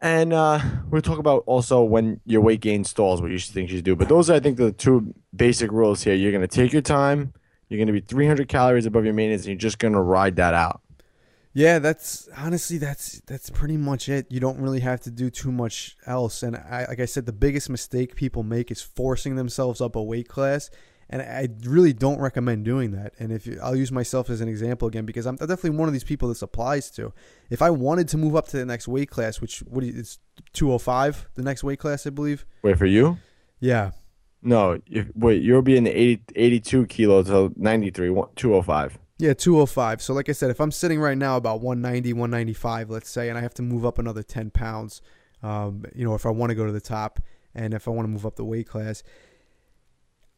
And 0.06 0.34
uh, 0.34 0.60
we'll 0.92 1.02
talk 1.02 1.18
about 1.18 1.44
also 1.48 1.82
when 1.82 2.22
your 2.28 2.42
weight 2.42 2.62
gain 2.62 2.84
stalls, 2.84 3.24
what 3.24 3.32
you 3.32 3.40
should 3.40 3.56
think 3.56 3.72
you 3.72 3.78
should 3.78 3.86
do. 3.86 3.96
But 3.96 4.08
those 4.08 4.30
are, 4.30 4.36
I 4.36 4.40
think, 4.40 4.58
the 4.58 4.72
two 4.72 5.16
basic 5.36 5.72
rules 5.72 6.04
here. 6.04 6.14
You're 6.14 6.32
going 6.32 6.48
to 6.48 6.48
take 6.48 6.72
your 6.72 6.84
time. 6.84 7.34
You're 7.70 7.80
going 7.80 7.88
to 7.88 7.94
be 7.94 8.02
300 8.02 8.48
calories 8.48 8.86
above 8.86 9.04
your 9.04 9.16
maintenance, 9.16 9.46
and 9.46 9.54
you're 9.54 9.58
just 9.58 9.80
going 9.80 9.96
to 9.96 10.02
ride 10.02 10.36
that 10.36 10.54
out. 10.54 10.82
Yeah, 11.54 11.80
that's 11.80 12.30
honestly 12.38 12.78
that's 12.78 13.20
that's 13.26 13.50
pretty 13.50 13.78
much 13.78 14.08
it. 14.08 14.28
You 14.30 14.40
don't 14.40 14.60
really 14.60 14.82
have 14.82 15.02
to 15.02 15.10
do 15.10 15.32
too 15.32 15.52
much 15.52 15.98
else. 16.06 16.44
And 16.44 16.56
I, 16.56 16.86
like 16.88 17.00
I 17.00 17.06
said, 17.06 17.26
the 17.26 17.34
biggest 17.34 17.72
mistake 17.72 18.16
people 18.16 18.44
make 18.44 18.70
is 18.70 18.84
forcing 18.84 19.38
themselves 19.38 19.82
up 19.82 19.96
a 19.96 20.04
weight 20.04 20.28
class, 20.28 20.70
and 21.10 21.22
I 21.22 21.48
really 21.64 21.94
don't 21.94 22.20
recommend 22.20 22.66
doing 22.66 22.92
that. 22.92 23.14
And 23.20 23.32
if 23.32 23.46
you, 23.46 23.60
I'll 23.62 23.76
use 23.76 23.92
myself 23.92 24.30
as 24.30 24.42
an 24.42 24.48
example 24.48 24.88
again 24.88 25.06
because 25.06 25.26
I'm 25.26 25.36
definitely 25.36 25.72
one 25.72 25.88
of 25.88 25.94
these 25.94 26.04
people 26.04 26.30
this 26.30 26.42
applies 26.42 26.90
to. 26.92 27.14
If 27.50 27.62
I 27.62 27.70
wanted 27.70 28.08
to 28.10 28.18
move 28.18 28.36
up 28.36 28.48
to 28.50 28.58
the 28.58 28.66
next 28.66 28.88
weight 28.88 29.10
class, 29.10 29.40
which 29.40 29.60
what 29.60 29.82
do 29.82 29.88
you, 29.88 29.94
it's 29.98 30.20
205, 30.54 31.28
the 31.36 31.44
next 31.44 31.64
weight 31.64 31.80
class, 31.80 32.08
I 32.08 32.10
believe. 32.10 32.46
Wait 32.64 32.78
for 32.78 32.86
you? 32.88 33.18
Yeah, 33.60 33.92
No, 34.42 34.80
if, 34.88 35.08
wait. 35.16 35.42
You'll 35.42 35.62
be 35.62 35.78
in 35.78 35.86
the 35.86 35.92
80, 35.92 36.24
82 36.36 36.86
kilo 36.88 37.24
to 37.24 37.54
93, 37.56 38.10
205. 38.36 39.00
Yeah, 39.18 39.34
205. 39.34 40.02
So, 40.02 40.14
like 40.14 40.28
I 40.28 40.34
said, 40.34 40.50
if 40.52 40.60
I'm 40.60 40.72
sitting 40.72 41.00
right 41.00 41.18
now 41.18 41.38
about 41.38 41.62
190, 41.62 42.14
195, 42.14 42.90
let's 42.90 43.10
say, 43.10 43.30
and 43.30 43.38
I 43.38 43.42
have 43.42 43.54
to 43.56 43.62
move 43.62 43.86
up 43.86 43.98
another 43.98 44.24
10 44.24 44.52
pounds, 44.52 45.02
um, 45.42 45.86
you 45.96 46.04
know, 46.04 46.16
if 46.16 46.26
I 46.26 46.30
want 46.32 46.50
to 46.50 46.56
go 46.56 46.66
to 46.66 46.72
the 46.72 46.82
top 46.82 47.20
and 47.54 47.74
if 47.74 47.88
I 47.88 47.92
want 47.92 48.06
to 48.06 48.10
move 48.10 48.26
up 48.26 48.36
the 48.36 48.44
weight 48.44 48.68
class, 48.68 49.04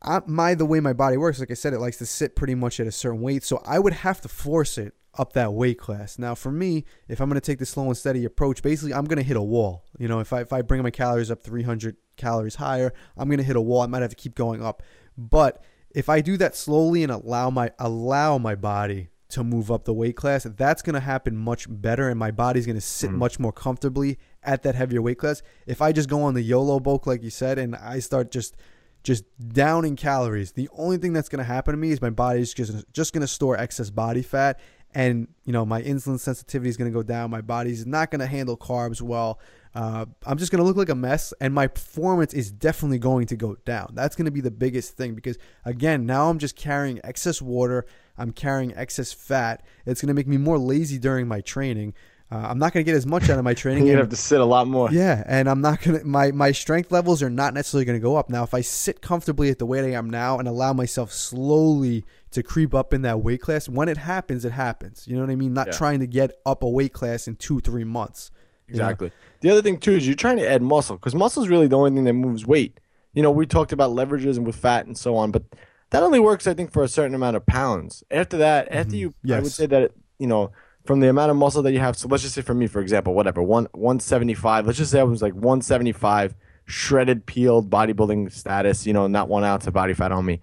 I, 0.01 0.21
my 0.25 0.53
the 0.53 0.65
way 0.65 0.79
my 0.79 0.93
body 0.93 1.17
works, 1.17 1.39
like 1.39 1.51
I 1.51 1.55
said, 1.55 1.73
it 1.73 1.79
likes 1.79 1.97
to 1.97 2.05
sit 2.05 2.35
pretty 2.35 2.55
much 2.55 2.79
at 2.79 2.87
a 2.87 2.91
certain 2.91 3.21
weight. 3.21 3.43
So 3.43 3.61
I 3.65 3.79
would 3.79 3.93
have 3.93 4.21
to 4.21 4.27
force 4.27 4.77
it 4.77 4.93
up 5.17 5.33
that 5.33 5.53
weight 5.53 5.79
class. 5.79 6.19
Now, 6.19 6.35
for 6.35 6.51
me, 6.51 6.85
if 7.07 7.19
I'm 7.19 7.29
going 7.29 7.39
to 7.39 7.45
take 7.45 7.59
the 7.59 7.65
slow 7.65 7.85
and 7.87 7.97
steady 7.97 8.25
approach, 8.25 8.61
basically 8.61 8.93
I'm 8.93 9.05
going 9.05 9.17
to 9.17 9.23
hit 9.23 9.37
a 9.37 9.41
wall. 9.41 9.85
You 9.97 10.07
know, 10.07 10.19
if 10.19 10.31
I 10.33 10.41
if 10.41 10.53
I 10.53 10.61
bring 10.61 10.83
my 10.83 10.91
calories 10.91 11.31
up 11.31 11.41
300 11.41 11.97
calories 12.15 12.55
higher, 12.55 12.93
I'm 13.17 13.27
going 13.27 13.39
to 13.39 13.43
hit 13.43 13.55
a 13.55 13.61
wall. 13.61 13.81
I 13.81 13.87
might 13.87 14.01
have 14.01 14.11
to 14.11 14.15
keep 14.15 14.35
going 14.35 14.63
up, 14.63 14.83
but 15.17 15.63
if 15.91 16.09
I 16.09 16.21
do 16.21 16.37
that 16.37 16.55
slowly 16.55 17.03
and 17.03 17.11
allow 17.11 17.49
my 17.49 17.71
allow 17.79 18.37
my 18.37 18.55
body 18.55 19.09
to 19.29 19.43
move 19.43 19.71
up 19.71 19.83
the 19.85 19.93
weight 19.93 20.15
class, 20.15 20.43
that's 20.43 20.81
going 20.81 20.93
to 20.93 20.99
happen 20.99 21.35
much 21.35 21.65
better, 21.69 22.09
and 22.09 22.19
my 22.19 22.31
body's 22.31 22.65
going 22.65 22.77
to 22.77 22.81
sit 22.81 23.09
mm. 23.09 23.15
much 23.15 23.39
more 23.39 23.51
comfortably 23.51 24.17
at 24.43 24.63
that 24.63 24.75
heavier 24.75 25.01
weight 25.01 25.17
class. 25.17 25.41
If 25.65 25.81
I 25.81 25.91
just 25.91 26.07
go 26.07 26.21
on 26.21 26.33
the 26.33 26.41
YOLO 26.41 26.79
bulk, 26.79 27.07
like 27.07 27.23
you 27.23 27.29
said, 27.29 27.57
and 27.57 27.75
I 27.75 27.99
start 27.99 28.31
just 28.31 28.55
just 29.03 29.23
down 29.53 29.85
in 29.85 29.95
calories, 29.95 30.51
the 30.51 30.69
only 30.73 30.97
thing 30.97 31.13
that's 31.13 31.29
going 31.29 31.39
to 31.39 31.45
happen 31.45 31.73
to 31.73 31.77
me 31.77 31.91
is 31.91 32.01
my 32.01 32.09
body's 32.09 32.53
just 32.53 32.85
just 32.93 33.13
going 33.13 33.21
to 33.21 33.27
store 33.27 33.57
excess 33.57 33.89
body 33.89 34.21
fat, 34.21 34.59
and 34.93 35.27
you 35.45 35.53
know 35.53 35.65
my 35.65 35.81
insulin 35.81 36.19
sensitivity 36.19 36.69
is 36.69 36.77
going 36.77 36.91
to 36.91 36.95
go 36.95 37.03
down. 37.03 37.31
My 37.31 37.41
body's 37.41 37.85
not 37.85 38.11
going 38.11 38.19
to 38.19 38.27
handle 38.27 38.57
carbs 38.57 39.01
well. 39.01 39.39
Uh, 39.77 40.05
I'm 40.25 40.39
just 40.39 40.51
going 40.51 40.57
to 40.57 40.65
look 40.65 40.75
like 40.75 40.89
a 40.89 40.95
mess, 40.95 41.35
and 41.39 41.53
my 41.53 41.67
performance 41.67 42.33
is 42.33 42.49
definitely 42.49 42.97
going 42.97 43.27
to 43.27 43.35
go 43.35 43.57
down. 43.63 43.91
That's 43.93 44.15
going 44.15 44.25
to 44.25 44.31
be 44.31 44.41
the 44.41 44.49
biggest 44.49 44.97
thing 44.97 45.13
because, 45.13 45.37
again, 45.65 46.07
now 46.07 46.29
I'm 46.29 46.39
just 46.39 46.55
carrying 46.55 46.99
excess 47.03 47.43
water, 47.43 47.85
I'm 48.17 48.31
carrying 48.31 48.75
excess 48.75 49.13
fat. 49.13 49.63
It's 49.85 50.01
going 50.01 50.07
to 50.07 50.15
make 50.15 50.25
me 50.25 50.37
more 50.37 50.57
lazy 50.57 50.97
during 50.97 51.27
my 51.27 51.41
training. 51.41 51.93
Uh, 52.29 52.35
I'm 52.35 52.59
not 52.59 52.73
going 52.73 52.83
to 52.85 52.91
get 52.91 52.97
as 52.97 53.05
much 53.05 53.29
out 53.29 53.37
of 53.39 53.45
my 53.45 53.53
training. 53.53 53.85
You're 53.85 53.93
gonna 53.95 54.03
have 54.03 54.09
to 54.09 54.17
sit 54.17 54.41
a 54.41 54.45
lot 54.45 54.67
more. 54.67 54.91
yeah, 54.91 55.23
and 55.25 55.49
I'm 55.49 55.61
not 55.61 55.81
gonna 55.81 56.03
my 56.03 56.31
my 56.31 56.51
strength 56.51 56.91
levels 56.91 57.23
are 57.23 57.29
not 57.29 57.53
necessarily 57.53 57.85
gonna 57.85 57.99
go 57.99 58.17
up 58.17 58.29
now. 58.29 58.43
If 58.43 58.53
I 58.53 58.59
sit 58.61 59.01
comfortably 59.01 59.49
at 59.49 59.59
the 59.59 59.65
weight 59.65 59.85
I 59.85 59.91
am 59.97 60.09
now 60.09 60.37
and 60.37 60.45
allow 60.47 60.73
myself 60.73 61.13
slowly 61.13 62.03
to 62.31 62.43
creep 62.43 62.73
up 62.75 62.93
in 62.93 63.01
that 63.03 63.21
weight 63.21 63.41
class, 63.41 63.69
when 63.69 63.87
it 63.87 63.95
happens, 63.97 64.43
it 64.43 64.51
happens. 64.51 65.07
You 65.07 65.15
know 65.15 65.21
what 65.21 65.29
I 65.29 65.35
mean? 65.35 65.53
Not 65.53 65.67
Yeah. 65.67 65.73
trying 65.73 65.99
to 66.01 66.07
get 66.07 66.31
up 66.45 66.63
a 66.63 66.69
weight 66.69 66.91
class 66.91 67.27
in 67.29 67.37
two 67.37 67.59
three 67.61 67.85
months. 67.85 68.31
you 68.67 68.75
know? 68.79 68.83
Exactly. 68.83 69.11
The 69.39 69.49
other 69.49 69.61
thing 69.61 69.77
too 69.77 69.93
is 69.93 70.05
you're 70.05 70.15
trying 70.15 70.37
to 70.37 70.49
add 70.49 70.61
muscle 70.61 70.97
because 70.97 71.15
muscle 71.15 71.41
is 71.43 71.47
really 71.49 71.67
the 71.67 71.77
only 71.77 71.91
thing 71.91 72.03
that 72.03 72.13
moves 72.13 72.45
weight. 72.45 72.79
You 73.13 73.23
know, 73.23 73.31
we 73.31 73.45
talked 73.45 73.71
about 73.71 73.91
leverages 73.91 74.35
and 74.35 74.45
with 74.45 74.57
fat 74.57 74.85
and 74.85 74.97
so 74.97 75.15
on, 75.15 75.31
but 75.31 75.43
that 75.91 76.03
only 76.03 76.19
works, 76.19 76.45
I 76.45 76.53
think, 76.53 76.73
for 76.73 76.83
a 76.83 76.89
certain 76.89 77.15
amount 77.15 77.37
of 77.37 77.45
pounds. 77.45 78.03
After 78.11 78.35
that, 78.37 78.67
after 78.69 78.97
you, 78.97 79.13
I 79.31 79.39
would 79.39 79.53
say 79.53 79.65
that 79.67 79.91
you 80.19 80.27
know, 80.27 80.51
from 80.87 81.01
the 81.01 81.09
amount 81.09 81.29
of 81.29 81.37
muscle 81.37 81.61
that 81.63 81.71
you 81.73 81.79
have. 81.79 81.97
So 81.97 82.07
let's 82.07 82.23
just 82.23 82.35
say 82.35 82.41
for 82.41 82.53
me, 82.53 82.67
for 82.67 82.81
example, 82.81 83.13
whatever 83.13 83.43
one 83.43 83.67
one 83.73 83.99
seventy 83.99 84.33
five. 84.33 84.65
Let's 84.65 84.77
just 84.77 84.91
say 84.91 84.99
I 84.99 85.03
was 85.03 85.21
like 85.21 85.33
one 85.33 85.61
seventy 85.61 85.91
five, 85.91 86.35
shredded, 86.65 87.25
peeled, 87.25 87.69
bodybuilding 87.69 88.31
status. 88.31 88.87
You 88.87 88.93
know, 88.93 89.07
not 89.07 89.29
one 89.29 89.43
ounce 89.43 89.67
of 89.67 89.73
body 89.73 89.93
fat 89.93 90.11
on 90.11 90.25
me. 90.25 90.41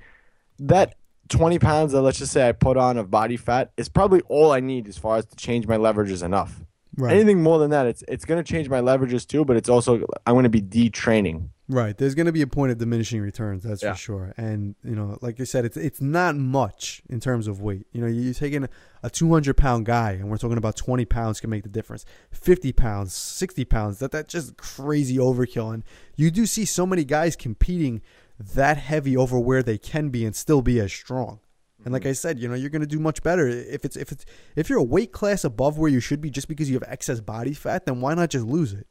That. 0.59 0.95
20 1.31 1.59
pounds 1.59 1.93
that 1.93 2.03
let's 2.03 2.19
just 2.19 2.33
say 2.33 2.47
I 2.47 2.53
put 2.53 2.77
on 2.77 2.99
of 2.99 3.11
body 3.11 3.39
fat 3.39 3.73
is 3.79 3.89
probably 3.89 4.21
all 4.29 4.53
I 4.53 4.61
need 4.61 4.87
as 4.87 4.99
far 4.99 5.17
as 5.17 5.25
to 5.25 5.37
change 5.37 5.67
my 5.67 5.79
leverages 5.79 6.23
enough. 6.23 6.61
Right. 6.99 7.15
Anything 7.15 7.43
more 7.43 7.59
than 7.59 7.71
that, 7.71 7.87
it's 7.87 8.05
it's 8.07 8.27
going 8.27 8.45
to 8.45 8.53
change 8.53 8.69
my 8.69 8.83
leverages 8.83 9.27
too, 9.27 9.45
but 9.47 9.57
it's 9.57 9.71
also 9.71 10.05
I'm 10.27 10.35
going 10.35 10.43
to 10.45 10.51
be 10.51 10.61
detraining. 10.61 11.49
Right. 11.67 11.97
There's 11.97 12.15
going 12.15 12.27
to 12.27 12.33
be 12.33 12.43
a 12.43 12.47
point 12.47 12.73
of 12.73 12.79
diminishing 12.79 13.23
returns, 13.23 13.63
that's 13.63 13.83
Yeah. 13.83 13.93
for 13.93 13.99
sure. 13.99 14.35
And 14.37 14.75
you 14.85 14.95
know, 14.95 15.19
like 15.23 15.39
you 15.39 15.47
said, 15.47 15.65
it's 15.65 15.79
it's 15.79 16.01
not 16.01 16.37
much 16.37 17.03
in 17.09 17.21
terms 17.21 17.49
of 17.49 17.63
weight. 17.63 17.87
You 17.93 18.03
know, 18.03 18.07
you're 18.07 18.35
taking 18.35 18.69
a 19.03 19.09
200 19.09 19.57
pound 19.57 19.87
guy, 19.87 20.13
and 20.13 20.29
we're 20.29 20.37
talking 20.37 20.59
about 20.59 20.77
20 20.77 21.07
pounds 21.07 21.41
can 21.41 21.49
make 21.49 21.63
the 21.63 21.71
difference. 21.71 22.05
50 22.33 22.73
pounds, 22.73 23.15
60 23.15 23.65
pounds, 23.65 23.99
that 24.01 24.11
that's 24.11 24.31
just 24.31 24.59
crazy 24.59 25.17
overkill. 25.17 25.73
And 25.73 25.85
you 26.17 26.31
do 26.31 26.45
see 26.45 26.67
so 26.67 26.85
many 26.85 27.05
guys 27.05 27.35
competing 27.35 28.03
that 28.39 28.77
heavy 28.77 29.17
over 29.17 29.39
where 29.39 29.63
they 29.63 29.79
can 29.79 30.11
be 30.11 30.27
and 30.27 30.37
still 30.37 30.61
be 30.61 30.81
as 30.81 30.93
strong. 30.93 31.41
And 31.85 31.93
like 31.93 32.03
mm-hmm. 32.03 32.11
I 32.11 32.13
said, 32.13 32.39
you 32.39 32.49
know, 32.49 32.55
you're 32.55 32.71
going 32.71 32.83
to 32.83 32.87
do 32.87 32.99
much 32.99 33.23
better 33.23 33.47
if 33.47 33.85
it's 33.85 33.97
if 33.97 34.13
it's 34.13 34.27
if 34.55 34.69
you're 34.69 34.79
a 34.79 34.83
weight 34.83 35.13
class 35.13 35.45
above 35.45 35.79
where 35.79 35.91
you 35.91 36.01
should 36.01 36.21
be 36.21 36.31
just 36.31 36.49
because 36.49 36.69
you 36.69 36.75
have 36.75 36.89
excess 36.89 37.21
body 37.21 37.55
fat. 37.55 37.87
Then 37.87 38.01
why 38.03 38.15
not 38.15 38.31
just 38.31 38.45
lose 38.45 38.73
it? 38.75 38.87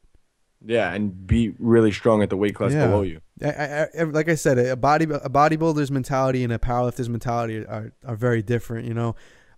Yeah, 0.66 0.92
and 0.92 1.26
be 1.26 1.54
really 1.58 1.92
strong 1.92 2.22
at 2.22 2.30
the 2.30 2.36
weight 2.36 2.54
class 2.54 2.72
Yeah. 2.72 2.86
below 2.86 3.02
you. 3.02 3.20
I, 3.42 3.86
I, 3.98 4.02
like 4.04 4.28
I 4.28 4.34
said, 4.36 4.58
a 4.58 4.76
body 4.76 5.04
a 5.04 5.28
bodybuilder's 5.28 5.90
mentality 5.90 6.44
and 6.44 6.52
a 6.52 6.58
powerlifter's 6.58 7.08
mentality 7.08 7.58
are, 7.66 7.92
are 8.06 8.16
very 8.16 8.42
different. 8.42 8.86
You 8.86 8.94
know, 8.94 9.16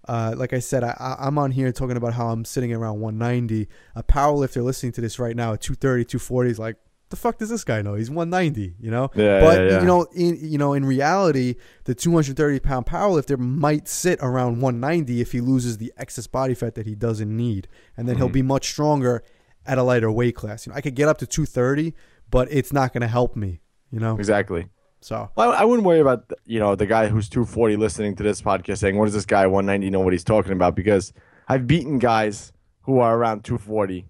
uh, 0.09 0.35
like 0.37 0.53
I 0.53 0.59
said, 0.61 0.83
I, 0.83 1.17
I'm 1.21 1.39
on 1.39 1.51
here 1.53 1.71
talking 1.73 1.97
about 1.97 2.15
how 2.15 2.29
I'm 2.29 2.45
sitting 2.45 2.73
around 2.73 3.01
190. 3.01 3.69
A 3.95 4.03
powerlifter 4.03 4.65
listening 4.65 4.93
to 4.93 5.01
this 5.01 5.19
right 5.19 5.37
now 5.37 5.53
at 5.53 5.61
230, 5.61 6.05
240 6.07 6.51
is 6.51 6.59
like, 6.59 6.77
the 7.11 7.17
fuck 7.17 7.39
does 7.39 7.51
this 7.51 7.63
guy 7.63 7.83
know? 7.83 7.95
He's 7.95 8.11
190. 8.11 8.75
You 8.81 8.91
know, 8.91 9.11
Yeah, 9.15 9.41
but 9.41 9.59
yeah, 9.61 9.69
yeah. 9.69 9.81
you 9.81 9.87
know, 9.87 10.03
in 10.15 10.39
you 10.41 10.59
know, 10.59 10.73
in 10.73 10.85
reality, 10.85 11.55
the 11.85 11.95
230 11.95 12.59
pound 12.61 12.87
powerlifter 12.87 13.39
might 13.39 13.87
sit 13.87 14.19
around 14.23 14.61
190 14.61 15.21
if 15.21 15.31
he 15.33 15.41
loses 15.41 15.79
the 15.79 15.93
excess 15.99 16.27
body 16.27 16.55
fat 16.55 16.75
that 16.75 16.87
he 16.87 16.95
doesn't 16.97 17.35
need, 17.37 17.69
and 17.97 18.09
then 18.09 18.17
he'll 18.17 18.29
be 18.29 18.43
much 18.43 18.69
stronger 18.71 19.23
at 19.67 19.79
a 19.79 19.83
lighter 19.83 20.11
weight 20.11 20.35
class. 20.37 20.67
You 20.67 20.73
know, 20.73 20.77
I 20.77 20.81
could 20.81 20.95
get 20.95 21.09
up 21.09 21.19
to 21.19 21.27
230, 21.27 21.95
but 22.31 22.49
it's 22.51 22.73
not 22.73 22.93
going 22.93 23.03
to 23.03 23.09
help 23.09 23.37
me. 23.37 23.61
You 23.91 24.01
know, 24.01 24.17
Exactly. 24.17 24.69
so 25.01 25.31
Well, 25.37 25.53
I 25.53 25.65
wouldn't 25.65 25.87
worry 25.87 26.01
about 26.01 26.31
you 26.45 26.59
know 26.59 26.75
the 26.75 26.87
guy 26.87 27.09
who's 27.09 27.29
240 27.29 27.77
listening 27.77 28.17
to 28.17 28.23
this 28.23 28.43
podcast 28.43 28.79
saying, 28.79 28.97
"What 28.99 29.05
does 29.05 29.15
this 29.15 29.27
guy 29.27 29.47
190 29.47 29.91
know 29.91 30.01
what 30.01 30.13
he's 30.13 30.25
talking 30.25 30.53
about?" 30.53 30.75
Because 30.75 31.13
I've 31.49 31.67
beaten 31.67 31.99
guys 31.99 32.53
who 32.83 32.99
are 32.99 33.17
around 33.17 33.45
240, 33.45 34.07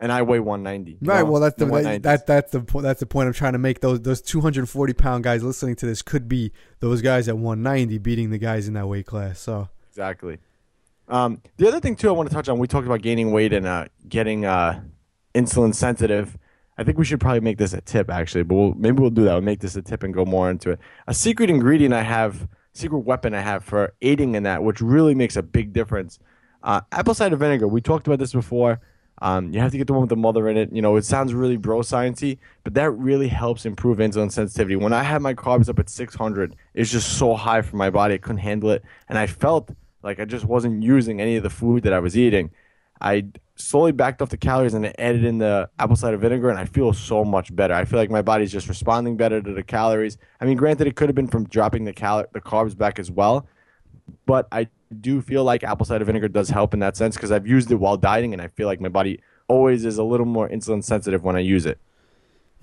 and 0.00 0.10
I 0.10 0.22
weigh 0.22 0.40
190. 0.40 0.98
right. 1.02 1.22
Well, 1.22 1.40
that's 1.40 1.56
the 1.56 1.66
in 1.74 2.02
that, 2.02 2.26
that's 2.26 2.50
the 2.50 2.60
that's 2.80 3.00
the 3.00 3.06
point 3.06 3.26
I'm 3.26 3.32
trying 3.34 3.52
to 3.52 3.58
make. 3.58 3.80
Those 3.80 4.00
those 4.00 4.22
240 4.22 4.94
pound 4.94 5.24
guys 5.24 5.42
listening 5.42 5.76
to 5.76 5.86
this 5.86 6.00
could 6.02 6.26
be 6.28 6.52
those 6.80 7.02
guys 7.02 7.28
at 7.28 7.36
190 7.36 7.98
beating 7.98 8.30
the 8.30 8.38
guys 8.38 8.66
in 8.68 8.74
that 8.74 8.86
weight 8.88 9.06
class. 9.06 9.38
So 9.40 9.68
Exactly. 9.90 10.38
Um, 11.12 11.42
the 11.58 11.68
other 11.68 11.78
thing 11.78 11.94
too, 11.94 12.08
I 12.08 12.12
want 12.12 12.30
to 12.30 12.34
touch 12.34 12.48
on. 12.48 12.58
We 12.58 12.66
talked 12.66 12.86
about 12.86 13.02
gaining 13.02 13.32
weight 13.32 13.52
and 13.52 13.66
uh, 13.66 13.84
getting 14.08 14.46
uh, 14.46 14.82
insulin 15.34 15.74
sensitive. 15.74 16.38
I 16.78 16.84
think 16.84 16.96
we 16.96 17.04
should 17.04 17.20
probably 17.20 17.40
make 17.40 17.58
this 17.58 17.74
a 17.74 17.82
tip, 17.82 18.10
actually. 18.10 18.44
But 18.44 18.54
we'll, 18.54 18.74
maybe 18.74 19.02
we'll 19.02 19.10
do 19.10 19.24
that. 19.24 19.34
We'll 19.34 19.42
make 19.42 19.60
this 19.60 19.76
a 19.76 19.82
tip 19.82 20.02
and 20.02 20.14
go 20.14 20.24
more 20.24 20.50
into 20.50 20.70
it. 20.70 20.78
A 21.06 21.12
secret 21.12 21.50
ingredient 21.50 21.92
I 21.92 22.02
have, 22.02 22.48
secret 22.72 23.00
weapon 23.00 23.34
I 23.34 23.42
have 23.42 23.62
for 23.62 23.92
aiding 24.00 24.34
in 24.34 24.44
that, 24.44 24.62
which 24.64 24.80
really 24.80 25.14
makes 25.14 25.36
a 25.36 25.42
big 25.42 25.74
difference. 25.74 26.18
Uh, 26.62 26.80
apple 26.92 27.12
cider 27.12 27.36
vinegar. 27.36 27.68
We 27.68 27.82
talked 27.82 28.06
about 28.06 28.18
this 28.18 28.32
before. 28.32 28.80
Um, 29.20 29.52
you 29.52 29.60
have 29.60 29.70
to 29.72 29.78
get 29.78 29.86
the 29.86 29.92
one 29.92 30.00
with 30.00 30.10
the 30.10 30.16
mother 30.16 30.48
in 30.48 30.56
it. 30.56 30.72
You 30.72 30.80
know, 30.80 30.96
it 30.96 31.04
sounds 31.04 31.34
really 31.34 31.58
bro 31.58 31.80
sciencey, 31.80 32.38
but 32.64 32.72
that 32.74 32.90
really 32.92 33.28
helps 33.28 33.66
improve 33.66 33.98
insulin 33.98 34.32
sensitivity. 34.32 34.76
When 34.76 34.94
I 34.94 35.02
had 35.02 35.20
my 35.20 35.34
carbs 35.34 35.68
up 35.68 35.78
at 35.78 35.90
600, 35.90 36.56
it's 36.72 36.90
just 36.90 37.18
so 37.18 37.34
high 37.34 37.60
for 37.60 37.76
my 37.76 37.90
body, 37.90 38.14
I 38.14 38.18
couldn't 38.18 38.38
handle 38.38 38.70
it, 38.70 38.82
and 39.10 39.18
I 39.18 39.26
felt 39.26 39.70
like 40.02 40.20
I 40.20 40.24
just 40.24 40.44
wasn't 40.44 40.82
using 40.82 41.20
any 41.20 41.36
of 41.36 41.42
the 41.42 41.50
food 41.50 41.82
that 41.84 41.92
I 41.92 42.00
was 42.00 42.16
eating. 42.16 42.50
I 43.00 43.26
slowly 43.56 43.92
backed 43.92 44.22
off 44.22 44.28
the 44.28 44.36
calories 44.36 44.74
and 44.74 44.86
I 44.86 44.94
added 44.98 45.24
in 45.24 45.38
the 45.38 45.68
apple 45.78 45.96
cider 45.96 46.16
vinegar, 46.16 46.50
and 46.50 46.58
I 46.58 46.66
feel 46.66 46.92
so 46.92 47.24
much 47.24 47.54
better. 47.54 47.74
I 47.74 47.84
feel 47.84 47.98
like 47.98 48.10
my 48.10 48.22
body's 48.22 48.52
just 48.52 48.68
responding 48.68 49.16
better 49.16 49.42
to 49.42 49.52
the 49.52 49.62
calories. 49.62 50.18
I 50.40 50.44
mean, 50.44 50.56
granted, 50.56 50.86
it 50.86 50.94
could 50.96 51.08
have 51.08 51.16
been 51.16 51.28
from 51.28 51.44
dropping 51.48 51.84
the 51.84 51.92
cal- 51.92 52.26
the 52.32 52.40
carbs 52.40 52.76
back 52.76 52.98
as 52.98 53.10
well, 53.10 53.46
but 54.26 54.46
I 54.52 54.68
do 55.00 55.20
feel 55.20 55.42
like 55.42 55.64
apple 55.64 55.86
cider 55.86 56.04
vinegar 56.04 56.28
does 56.28 56.50
help 56.50 56.74
in 56.74 56.80
that 56.80 56.96
sense 56.96 57.16
because 57.16 57.32
I've 57.32 57.46
used 57.46 57.70
it 57.70 57.76
while 57.76 57.96
dieting, 57.96 58.32
and 58.32 58.42
I 58.42 58.48
feel 58.48 58.66
like 58.66 58.80
my 58.80 58.88
body 58.88 59.20
always 59.48 59.84
is 59.84 59.98
a 59.98 60.04
little 60.04 60.26
more 60.26 60.48
insulin 60.48 60.84
sensitive 60.84 61.24
when 61.24 61.36
I 61.36 61.40
use 61.40 61.66
it. 61.66 61.78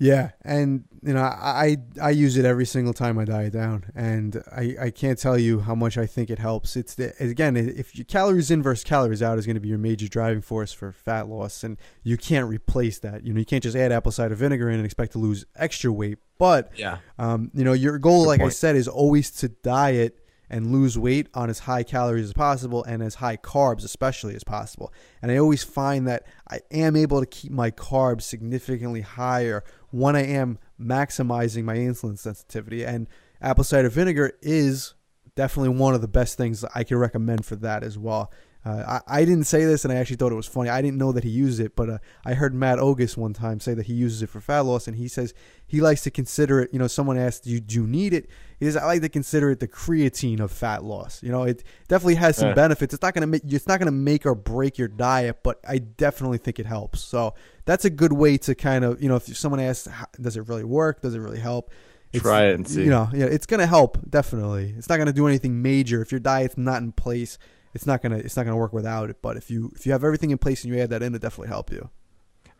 Yeah, 0.00 0.30
and 0.42 0.84
you 1.02 1.12
know 1.12 1.22
I 1.22 1.76
I 2.00 2.10
use 2.10 2.38
it 2.38 2.46
every 2.46 2.64
single 2.64 2.94
time 2.94 3.18
I 3.18 3.26
diet 3.26 3.52
down, 3.52 3.84
and 3.94 4.42
I 4.50 4.74
I 4.80 4.90
can't 4.90 5.18
tell 5.18 5.38
you 5.38 5.60
how 5.60 5.74
much 5.74 5.98
I 5.98 6.06
think 6.06 6.30
it 6.30 6.38
helps. 6.38 6.74
It's 6.74 6.94
the 6.94 7.12
again 7.20 7.54
if 7.54 7.94
your 7.94 8.06
calories 8.06 8.50
in 8.50 8.62
versus 8.62 8.82
calories 8.82 9.22
out 9.22 9.38
is 9.38 9.44
going 9.44 9.56
to 9.56 9.60
be 9.60 9.68
your 9.68 9.78
major 9.78 10.08
driving 10.08 10.40
force 10.40 10.72
for 10.72 10.90
fat 10.90 11.28
loss, 11.28 11.62
and 11.62 11.76
you 12.02 12.16
can't 12.16 12.48
replace 12.48 12.98
that. 13.00 13.26
You 13.26 13.34
know 13.34 13.38
you 13.38 13.44
can't 13.44 13.62
just 13.62 13.76
add 13.76 13.92
apple 13.92 14.10
cider 14.10 14.34
vinegar 14.34 14.70
in 14.70 14.76
and 14.76 14.86
expect 14.86 15.12
to 15.12 15.18
lose 15.18 15.44
extra 15.54 15.92
weight, 15.92 16.18
but 16.38 16.72
Yeah. 16.74 16.98
Um, 17.18 17.50
you 17.52 17.64
know, 17.64 17.74
your 17.74 17.98
goal, 17.98 18.26
like 18.26 18.40
I 18.40 18.48
said, 18.48 18.74
is 18.74 18.88
always 18.88 19.30
to 19.32 19.48
diet 19.48 20.16
and 20.50 20.72
lose 20.72 20.98
weight 20.98 21.28
on 21.32 21.48
as 21.48 21.60
high 21.60 21.84
calories 21.84 22.26
as 22.26 22.32
possible 22.32 22.82
and 22.84 23.02
as 23.02 23.16
high 23.16 23.36
carbs, 23.36 23.84
especially 23.84 24.34
as 24.34 24.44
possible. 24.44 24.92
And 25.22 25.30
I 25.30 25.38
always 25.38 25.62
find 25.62 26.06
that 26.08 26.26
I 26.50 26.60
am 26.72 26.96
able 26.96 27.20
to 27.20 27.26
keep 27.26 27.52
my 27.52 27.70
carbs 27.70 28.22
significantly 28.22 29.02
higher 29.02 29.62
when 29.90 30.16
I 30.16 30.24
am 30.24 30.58
maximizing 30.78 31.64
my 31.64 31.76
insulin 31.76 32.18
sensitivity. 32.18 32.84
And 32.84 33.08
apple 33.40 33.64
cider 33.64 33.88
vinegar 33.88 34.32
is 34.42 34.94
definitely 35.36 35.78
one 35.78 35.94
of 35.94 36.00
the 36.00 36.08
best 36.08 36.36
things 36.36 36.64
I 36.74 36.84
can 36.84 36.98
recommend 36.98 37.46
for 37.46 37.56
that 37.56 37.84
as 37.84 37.96
well. 37.96 38.32
Uh, 38.62 39.00
I, 39.08 39.20
I 39.20 39.24
didn't 39.24 39.44
say 39.44 39.64
this, 39.64 39.84
and 39.84 39.92
I 39.92 39.96
actually 39.96 40.16
thought 40.16 40.32
it 40.32 40.36
was 40.36 40.46
funny. 40.46 40.68
I 40.68 40.82
didn't 40.82 40.98
know 40.98 41.12
that 41.12 41.24
he 41.24 41.30
used 41.30 41.60
it, 41.60 41.74
but 41.74 41.88
uh, 41.88 41.98
I 42.26 42.34
heard 42.34 42.54
Matt 42.54 42.78
Ogus 42.78 43.16
one 43.16 43.32
time 43.32 43.58
say 43.58 43.72
that 43.72 43.86
he 43.86 43.94
uses 43.94 44.22
it 44.22 44.28
for 44.28 44.40
fat 44.40 44.60
loss, 44.60 44.86
and 44.86 44.96
he 44.98 45.08
says 45.08 45.32
he 45.66 45.80
likes 45.80 46.02
to 46.02 46.10
consider 46.10 46.60
it. 46.60 46.70
You 46.72 46.78
know, 46.78 46.86
someone 46.86 47.16
asked, 47.16 47.44
"Do 47.44 47.50
you, 47.50 47.60
do 47.60 47.74
you 47.76 47.86
need 47.86 48.12
it?" 48.12 48.28
He 48.58 48.66
says, 48.66 48.76
"I 48.76 48.84
like 48.84 49.00
to 49.00 49.08
consider 49.08 49.50
it 49.50 49.60
the 49.60 49.68
creatine 49.68 50.40
of 50.40 50.52
fat 50.52 50.84
loss." 50.84 51.22
You 51.22 51.30
know, 51.32 51.44
it 51.44 51.64
definitely 51.88 52.16
has 52.16 52.36
some 52.36 52.48
Yeah. 52.48 52.54
benefits. 52.54 52.92
It's 52.92 53.02
not 53.02 53.14
gonna 53.14 53.26
make 53.28 53.42
it's 53.46 53.66
not 53.66 53.78
gonna 53.78 53.92
make 53.92 54.26
or 54.26 54.34
break 54.34 54.76
your 54.76 54.88
diet, 54.88 55.38
but 55.42 55.58
I 55.66 55.78
definitely 55.78 56.36
think 56.38 56.58
it 56.58 56.66
helps. 56.66 57.00
So 57.00 57.32
that's 57.64 57.86
a 57.86 57.90
good 57.90 58.12
way 58.12 58.36
to 58.38 58.54
kind 58.54 58.84
of 58.84 59.02
you 59.02 59.08
know, 59.08 59.16
if 59.16 59.34
someone 59.38 59.60
asks, 59.60 59.88
"Does 60.20 60.36
it 60.36 60.46
really 60.48 60.64
work? 60.64 61.00
Does 61.00 61.14
it 61.14 61.18
really 61.20 61.40
help?" 61.40 61.70
It's- 62.12 62.20
Try 62.22 62.46
it 62.46 62.56
and 62.56 62.68
see. 62.68 62.82
You 62.84 62.90
know, 62.90 63.08
yeah, 63.14 63.24
it's 63.26 63.46
gonna 63.46 63.66
help 63.66 63.96
definitely. 64.10 64.74
It's 64.76 64.88
not 64.90 64.98
gonna 64.98 65.12
do 65.14 65.26
anything 65.28 65.62
major 65.62 66.02
if 66.02 66.10
your 66.12 66.20
diet's 66.20 66.58
not 66.58 66.82
in 66.82 66.92
place. 66.92 67.38
It's 67.74 67.86
not 67.86 68.02
gonna 68.02 68.18
it's 68.18 68.36
not 68.36 68.44
gonna 68.44 68.56
work 68.56 68.72
without 68.72 69.10
it. 69.10 69.22
But 69.22 69.36
if 69.36 69.50
you 69.50 69.72
if 69.76 69.86
you 69.86 69.92
have 69.92 70.04
everything 70.04 70.30
in 70.30 70.38
place 70.38 70.64
and 70.64 70.74
you 70.74 70.80
add 70.80 70.90
that 70.90 71.02
in, 71.02 71.14
it 71.14 71.22
definitely 71.22 71.48
help 71.48 71.70
you. 71.70 71.90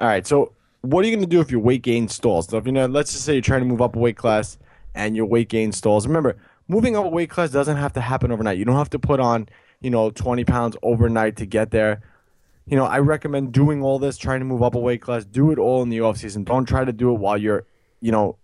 All 0.01 0.07
right. 0.07 0.27
So, 0.27 0.55
what 0.81 1.05
are 1.05 1.09
you 1.09 1.17
to 1.19 1.27
do 1.27 1.41
if 1.41 1.51
your 1.51 1.61
weight 1.61 1.83
gain 1.83 2.09
stalls? 2.09 2.49
So, 2.49 2.57
if 2.57 2.65
you 2.65 2.73
know, 2.73 2.87
let's 2.87 3.13
just 3.13 3.25
say 3.25 3.35
you're 3.35 3.43
trying 3.43 3.61
to 3.61 3.67
move 3.67 3.83
up 3.83 3.97
a 3.97 3.99
weight 3.99 4.17
class 4.17 4.57
and 4.95 5.15
your 5.15 5.27
weight 5.27 5.51
gain 5.51 5.73
stalls. 5.73 6.07
Remember, 6.07 6.37
moving 6.69 6.97
up 6.97 7.05
a 7.05 7.09
weight 7.09 7.29
class 7.29 7.51
doesn't 7.51 7.77
have 7.77 7.93
to 7.93 8.01
happen 8.01 8.33
overnight. 8.33 8.57
You 8.57 8.65
don't 8.65 8.77
have 8.77 8.91
to 8.91 8.99
put 8.99 9.21
on, 9.21 9.49
you 9.81 9.91
know, 9.91 10.11
20 10.11 10.45
pounds 10.45 10.77
overnight 10.83 11.37
to 11.37 11.47
get 11.47 11.71
there. 11.71 12.01
You 12.67 12.77
know, 12.77 12.87
I 12.87 13.01
recommend 13.01 13.53
doing 13.53 13.83
all 13.83 13.99
this, 13.99 14.17
trying 14.17 14.39
to 14.41 14.47
move 14.47 14.63
up 14.63 14.75
a 14.75 14.79
weight 14.79 15.03
class. 15.03 15.25
Do 15.27 15.51
it 15.51 15.59
all 15.59 15.83
in 15.83 15.91
the 15.91 16.01
off 16.01 16.17
season. 16.17 16.45
Don't 16.45 16.67
try 16.67 16.85
to 16.85 16.93
do 16.93 17.13
it 17.15 17.19
while 17.19 17.37
you're, 17.37 17.67
you 18.01 18.13
know, 18.13 18.39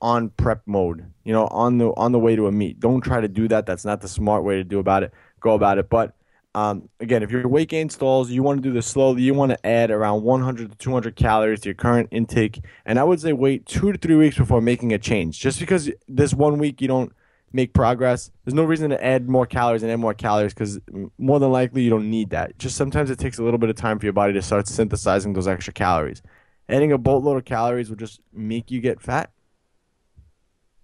on 0.00 0.30
prep 0.30 0.62
mode. 0.66 1.12
You 1.24 1.32
know, 1.32 1.46
on 1.48 1.78
the 1.78 1.88
on 1.96 2.12
the 2.12 2.18
way 2.18 2.36
to 2.36 2.46
a 2.46 2.52
meet. 2.52 2.80
Don't 2.80 3.02
try 3.02 3.20
to 3.20 3.28
do 3.28 3.48
that. 3.48 3.66
That's 3.66 3.84
not 3.84 4.00
the 4.00 4.08
smart 4.08 4.44
way 4.44 4.56
to 4.56 4.64
do 4.64 4.78
about 4.78 5.02
it. 5.02 5.12
Go 5.42 5.54
about 5.54 5.78
it. 5.78 5.88
But 5.88 6.14
Um, 6.54 6.90
again, 7.00 7.22
if 7.22 7.30
your 7.30 7.48
weight 7.48 7.70
gain 7.70 7.88
stalls, 7.88 8.30
you 8.30 8.42
want 8.42 8.62
to 8.62 8.68
do 8.68 8.74
this 8.74 8.86
slowly. 8.86 9.22
You 9.22 9.32
want 9.32 9.52
to 9.52 9.66
add 9.66 9.90
around 9.90 10.22
100 10.22 10.70
to 10.70 10.76
200 10.76 11.16
calories 11.16 11.60
to 11.60 11.70
your 11.70 11.74
current 11.74 12.08
intake, 12.10 12.62
and 12.84 12.98
I 12.98 13.04
would 13.04 13.20
say 13.20 13.32
wait 13.32 13.64
two 13.64 13.90
to 13.90 13.96
three 13.96 14.16
weeks 14.16 14.36
before 14.36 14.60
making 14.60 14.92
a 14.92 14.98
change. 14.98 15.40
Just 15.40 15.58
because 15.58 15.90
this 16.08 16.34
one 16.34 16.58
week 16.58 16.82
you 16.82 16.88
don't 16.88 17.10
make 17.54 17.72
progress, 17.72 18.30
there's 18.44 18.52
no 18.52 18.64
reason 18.64 18.90
to 18.90 19.02
add 19.02 19.30
more 19.30 19.46
calories 19.46 19.82
and 19.82 19.90
add 19.90 20.00
more 20.00 20.12
calories 20.12 20.52
because 20.52 20.78
more 21.16 21.40
than 21.40 21.50
likely 21.50 21.82
you 21.82 21.90
don't 21.90 22.10
need 22.10 22.28
that. 22.30 22.58
Just 22.58 22.76
sometimes 22.76 23.08
it 23.10 23.18
takes 23.18 23.38
a 23.38 23.42
little 23.42 23.58
bit 23.58 23.70
of 23.70 23.76
time 23.76 23.98
for 23.98 24.04
your 24.04 24.12
body 24.12 24.34
to 24.34 24.42
start 24.42 24.68
synthesizing 24.68 25.32
those 25.32 25.48
extra 25.48 25.72
calories. 25.72 26.20
Adding 26.68 26.92
a 26.92 26.98
boatload 26.98 27.38
of 27.38 27.46
calories 27.46 27.88
will 27.88 27.96
just 27.96 28.20
make 28.30 28.70
you 28.70 28.82
get 28.82 29.00
fat. 29.00 29.30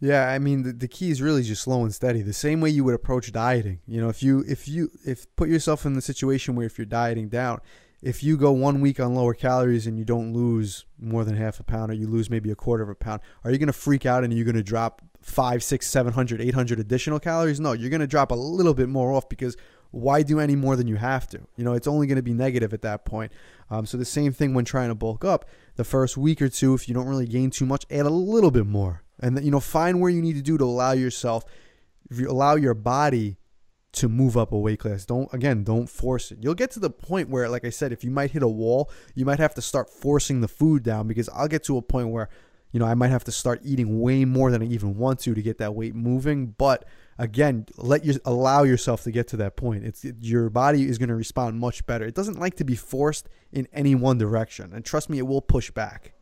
Yeah, 0.01 0.29
I 0.29 0.39
mean 0.39 0.63
the, 0.63 0.73
the 0.73 0.89
key 0.89 1.11
is 1.11 1.21
really 1.21 1.43
just 1.43 1.63
slow 1.63 1.83
and 1.83 1.93
steady. 1.93 2.23
The 2.23 2.33
same 2.33 2.61
way 2.61 2.71
you 2.71 2.85
would 2.85 2.95
approach 2.95 3.33
dieting. 3.33 3.81
You 3.87 4.01
know, 4.01 4.09
if 4.09 4.23
you 4.23 4.45
if 4.47 4.69
you 4.69 4.91
if 5.05 5.27
put 5.35 5.49
yourself 5.49 5.85
in 5.85 5.95
the 5.95 6.03
situation 6.03 6.55
where 6.55 6.67
if 6.67 6.79
you're 6.79 6.85
dieting 6.85 7.29
down, 7.29 7.61
if 8.01 8.23
you 8.23 8.37
go 8.37 8.53
one 8.53 8.81
week 8.81 9.01
on 9.01 9.15
lower 9.15 9.35
calories 9.35 9.87
and 9.87 9.99
you 9.99 10.05
don't 10.05 10.33
lose 10.33 10.87
more 11.01 11.25
than 11.25 11.37
half 11.37 11.59
a 11.59 11.65
pound 11.65 11.91
or 11.91 11.95
you 11.95 12.07
lose 12.07 12.31
maybe 12.31 12.51
a 12.51 12.55
quarter 12.55 12.85
of 12.85 12.89
a 12.89 12.95
pound, 12.95 13.23
are 13.43 13.51
you 13.51 13.59
gonna 13.59 13.73
freak 13.73 14.07
out 14.07 14.23
and 14.23 14.33
you're 14.33 14.47
gonna 14.47 14.63
drop 14.63 15.03
five, 15.21 15.65
six, 15.65 15.89
seven 15.89 16.13
hundred, 16.13 16.41
eight 16.41 16.55
hundred 16.55 16.79
additional 16.79 17.19
calories? 17.19 17.59
No, 17.59 17.73
you're 17.73 17.91
gonna 17.91 18.07
drop 18.07 18.31
a 18.31 18.37
little 18.37 18.75
bit 18.75 18.89
more 18.89 19.13
off 19.13 19.29
because 19.29 19.57
why 19.91 20.23
do 20.23 20.39
any 20.39 20.55
more 20.55 20.77
than 20.77 20.87
you 20.87 20.97
have 20.97 21.27
to? 21.29 21.41
You 21.57 21.65
know, 21.65 21.73
it's 21.73 21.89
only 21.89 22.07
going 22.07 22.17
to 22.17 22.23
be 22.23 22.35
negative 22.35 22.75
at 22.75 22.83
that 22.83 23.07
point. 23.07 23.33
Um, 23.71 23.87
so 23.87 23.97
the 23.97 24.05
same 24.05 24.35
thing 24.35 24.53
when 24.53 24.67
trying 24.67 24.89
to 24.91 24.95
bulk 24.95 25.25
up. 25.25 25.47
The 25.77 25.85
first 25.85 26.19
week 26.19 26.43
or 26.43 26.51
two, 26.51 26.75
if 26.75 26.89
you 26.89 26.95
don't 26.95 27.07
really 27.07 27.27
gain 27.27 27.49
too 27.49 27.65
much, 27.65 27.87
add 27.91 28.05
a 28.05 28.11
little 28.11 28.51
bit 28.51 28.67
more 28.67 29.03
and 29.21 29.43
you 29.45 29.51
know 29.51 29.61
find 29.61 30.01
where 30.01 30.11
you 30.11 30.23
need 30.23 30.37
to 30.37 30.43
do 30.43 30.59
to 30.59 30.65
allow 30.65 30.93
yourself 30.93 31.45
if 32.11 32.19
you 32.19 32.31
allow 32.31 32.55
your 32.55 32.75
body 32.75 33.37
to 33.93 34.09
move 34.09 34.37
up 34.37 34.53
a 34.53 34.59
weight 34.59 34.81
class. 34.81 35.05
Don't 35.05 35.33
again 35.33 35.65
don't 35.65 35.89
force 35.89 36.31
it. 36.31 36.39
You'll 36.41 36.55
get 36.55 36.71
to 36.73 36.81
the 36.81 36.91
point 36.91 37.29
where 37.29 37.49
like 37.49 37.65
i 37.65 37.71
said 37.71 37.93
if 37.93 38.05
you 38.05 38.11
might 38.11 38.31
hit 38.31 38.43
a 38.43 38.49
wall 38.49 38.91
you 39.15 39.25
might 39.25 39.39
have 39.39 39.55
to 39.55 39.63
start 39.63 39.91
forcing 39.91 40.41
the 40.41 40.49
food 40.49 40.83
down 40.83 41.09
because 41.09 41.29
i'll 41.31 41.49
get 41.49 41.65
to 41.65 41.77
a 41.77 41.83
point 41.83 42.09
where 42.09 42.29
you 42.73 42.79
know 42.79 42.87
i 42.87 42.95
might 42.95 43.09
have 43.09 43.25
to 43.25 43.33
start 43.33 43.61
eating 43.65 44.01
way 44.01 44.25
more 44.25 44.51
than 44.51 44.63
i 44.63 44.67
even 44.67 44.97
want 44.97 45.21
to 45.21 45.35
to 45.35 45.43
get 45.43 45.59
that 45.59 45.75
weight 45.75 45.95
moving. 45.95 46.55
But 46.59 46.85
again 47.19 47.67
let 47.77 48.05
you 48.05 48.21
allow 48.25 48.63
yourself 48.63 49.03
to 49.05 49.11
get 49.11 49.27
to 49.29 49.37
that 49.39 49.57
point. 49.57 49.85
It's 49.85 50.05
it, 50.05 50.17
your 50.21 50.51
body 50.51 50.89
is 50.89 50.99
going 50.99 51.09
to 51.09 51.17
respond 51.17 51.59
much 51.59 51.85
better. 51.87 52.05
It 52.05 52.15
doesn't 52.15 52.39
like 52.39 52.57
to 52.57 52.65
be 52.65 52.77
forced 52.77 53.29
in 53.53 53.67
any 53.73 53.95
one 53.95 54.19
direction. 54.19 54.73
And 54.73 54.85
trust 54.85 55.11
me 55.11 55.19
it 55.19 55.27
will 55.27 55.43
push 55.43 55.71
back. 55.71 56.13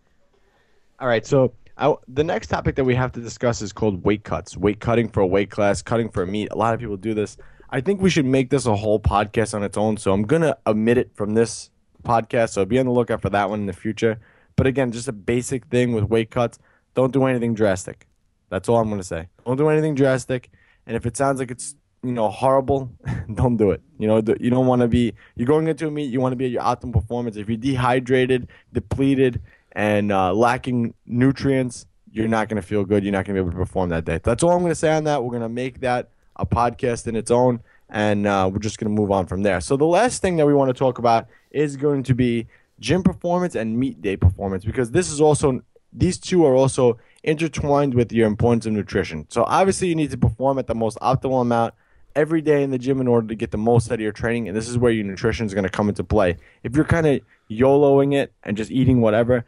All 1.00 1.08
right 1.08 1.26
so 1.26 1.52
I, 1.78 1.94
the 2.08 2.24
next 2.24 2.48
topic 2.48 2.76
that 2.76 2.84
we 2.84 2.94
have 2.94 3.12
to 3.12 3.20
discuss 3.20 3.60
is 3.60 3.72
called 3.72 4.02
weight 4.04 4.24
cuts. 4.24 4.56
Weight 4.56 4.80
cutting 4.80 5.08
for 5.08 5.20
a 5.20 5.26
weight 5.26 5.50
class, 5.50 5.82
cutting 5.82 6.08
for 6.08 6.22
a 6.22 6.26
meet. 6.26 6.50
A 6.50 6.56
lot 6.56 6.72
of 6.72 6.80
people 6.80 6.96
do 6.96 7.12
this. 7.12 7.36
I 7.70 7.80
think 7.80 8.00
we 8.00 8.10
should 8.10 8.24
make 8.24 8.50
this 8.50 8.64
a 8.66 8.76
whole 8.76 8.98
podcast 8.98 9.52
on 9.52 9.62
its 9.62 9.76
own. 9.76 9.96
So 9.96 10.12
I'm 10.12 10.22
gonna 10.22 10.56
omit 10.66 10.98
it 10.98 11.10
from 11.14 11.34
this 11.34 11.70
podcast. 12.02 12.50
So 12.50 12.64
be 12.64 12.78
on 12.78 12.86
the 12.86 12.92
lookout 12.92 13.20
for 13.20 13.30
that 13.30 13.50
one 13.50 13.60
in 13.60 13.66
the 13.66 13.72
future. 13.72 14.18
But 14.54 14.66
again, 14.66 14.92
just 14.92 15.08
a 15.08 15.12
basic 15.12 15.66
thing 15.66 15.92
with 15.92 16.04
weight 16.04 16.30
cuts. 16.30 16.58
Don't 16.94 17.12
do 17.12 17.24
anything 17.24 17.54
drastic. 17.54 18.06
That's 18.48 18.68
all 18.68 18.78
I'm 18.78 18.88
gonna 18.88 19.02
say. 19.02 19.28
Don't 19.44 19.56
do 19.56 19.68
anything 19.68 19.94
drastic. 19.94 20.50
And 20.86 20.96
if 20.96 21.04
it 21.04 21.16
sounds 21.16 21.40
like 21.40 21.50
it's 21.50 21.74
you 22.02 22.12
know 22.12 22.30
horrible, 22.30 22.90
don't 23.34 23.56
do 23.56 23.70
it. 23.72 23.82
You 23.98 24.06
know 24.06 24.22
you 24.40 24.48
don't 24.48 24.66
want 24.66 24.80
to 24.80 24.88
be. 24.88 25.12
You're 25.34 25.46
going 25.46 25.66
into 25.66 25.88
a 25.88 25.90
meet. 25.90 26.10
You 26.10 26.20
want 26.20 26.32
to 26.32 26.36
be 26.36 26.46
at 26.46 26.52
your 26.52 26.62
optimal 26.62 26.94
performance. 26.94 27.36
If 27.36 27.48
you're 27.48 27.58
dehydrated, 27.58 28.48
depleted, 28.72 29.42
and 29.76 30.10
uh, 30.10 30.32
lacking 30.32 30.94
nutrients, 31.04 31.84
you're 32.10 32.26
not 32.26 32.48
going 32.48 32.60
to 32.60 32.66
feel 32.66 32.82
good. 32.84 33.04
You're 33.04 33.12
not 33.12 33.26
going 33.26 33.36
to 33.36 33.42
be 33.42 33.46
able 33.46 33.52
to 33.52 33.58
perform 33.58 33.90
that 33.90 34.06
day. 34.06 34.18
That's 34.22 34.42
all 34.42 34.52
I'm 34.52 34.60
going 34.60 34.70
to 34.70 34.74
say 34.74 34.92
on 34.92 35.04
that. 35.04 35.22
We're 35.22 35.30
going 35.30 35.42
to 35.42 35.50
make 35.50 35.80
that 35.80 36.08
a 36.34 36.46
podcast 36.46 37.06
in 37.06 37.14
its 37.14 37.30
own, 37.30 37.60
and 37.90 38.26
uh, 38.26 38.48
we're 38.50 38.58
just 38.58 38.78
going 38.78 38.90
to 38.90 39.00
move 39.00 39.12
on 39.12 39.26
from 39.26 39.42
there. 39.42 39.60
So 39.60 39.76
the 39.76 39.84
last 39.84 40.22
thing 40.22 40.36
that 40.38 40.46
we 40.46 40.54
want 40.54 40.70
to 40.70 40.74
talk 40.74 40.98
about 40.98 41.26
is 41.50 41.76
going 41.76 42.04
to 42.04 42.14
be 42.14 42.46
gym 42.80 43.02
performance 43.02 43.54
and 43.54 43.78
meet 43.78 44.00
day 44.00 44.16
performance 44.16 44.64
because 44.64 44.90
this 44.90 45.10
is 45.10 45.20
also 45.20 45.62
these 45.92 46.18
two 46.18 46.44
are 46.44 46.54
also 46.54 46.98
intertwined 47.22 47.94
with 47.94 48.12
your 48.12 48.26
importance 48.26 48.64
of 48.66 48.72
nutrition. 48.72 49.26
So 49.28 49.44
obviously 49.44 49.88
you 49.88 49.94
need 49.94 50.10
to 50.10 50.18
perform 50.18 50.58
at 50.58 50.66
the 50.66 50.74
most 50.74 50.98
optimal 51.00 51.42
amount 51.42 51.74
every 52.14 52.40
day 52.40 52.62
in 52.62 52.70
the 52.70 52.78
gym 52.78 53.00
in 53.00 53.08
order 53.08 53.28
to 53.28 53.34
get 53.34 53.50
the 53.50 53.58
most 53.58 53.90
out 53.90 53.94
of 53.96 54.00
your 54.00 54.12
training, 54.12 54.48
and 54.48 54.56
this 54.56 54.68
is 54.68 54.78
where 54.78 54.90
your 54.90 55.04
nutrition 55.04 55.44
is 55.44 55.52
going 55.52 55.64
to 55.64 55.70
come 55.70 55.90
into 55.90 56.02
play. 56.02 56.38
If 56.62 56.74
you're 56.74 56.86
kind 56.86 57.06
of 57.06 57.20
YOLOing 57.50 58.14
it 58.14 58.32
and 58.42 58.56
just 58.56 58.70
eating 58.70 59.00
whatever, 59.00 59.44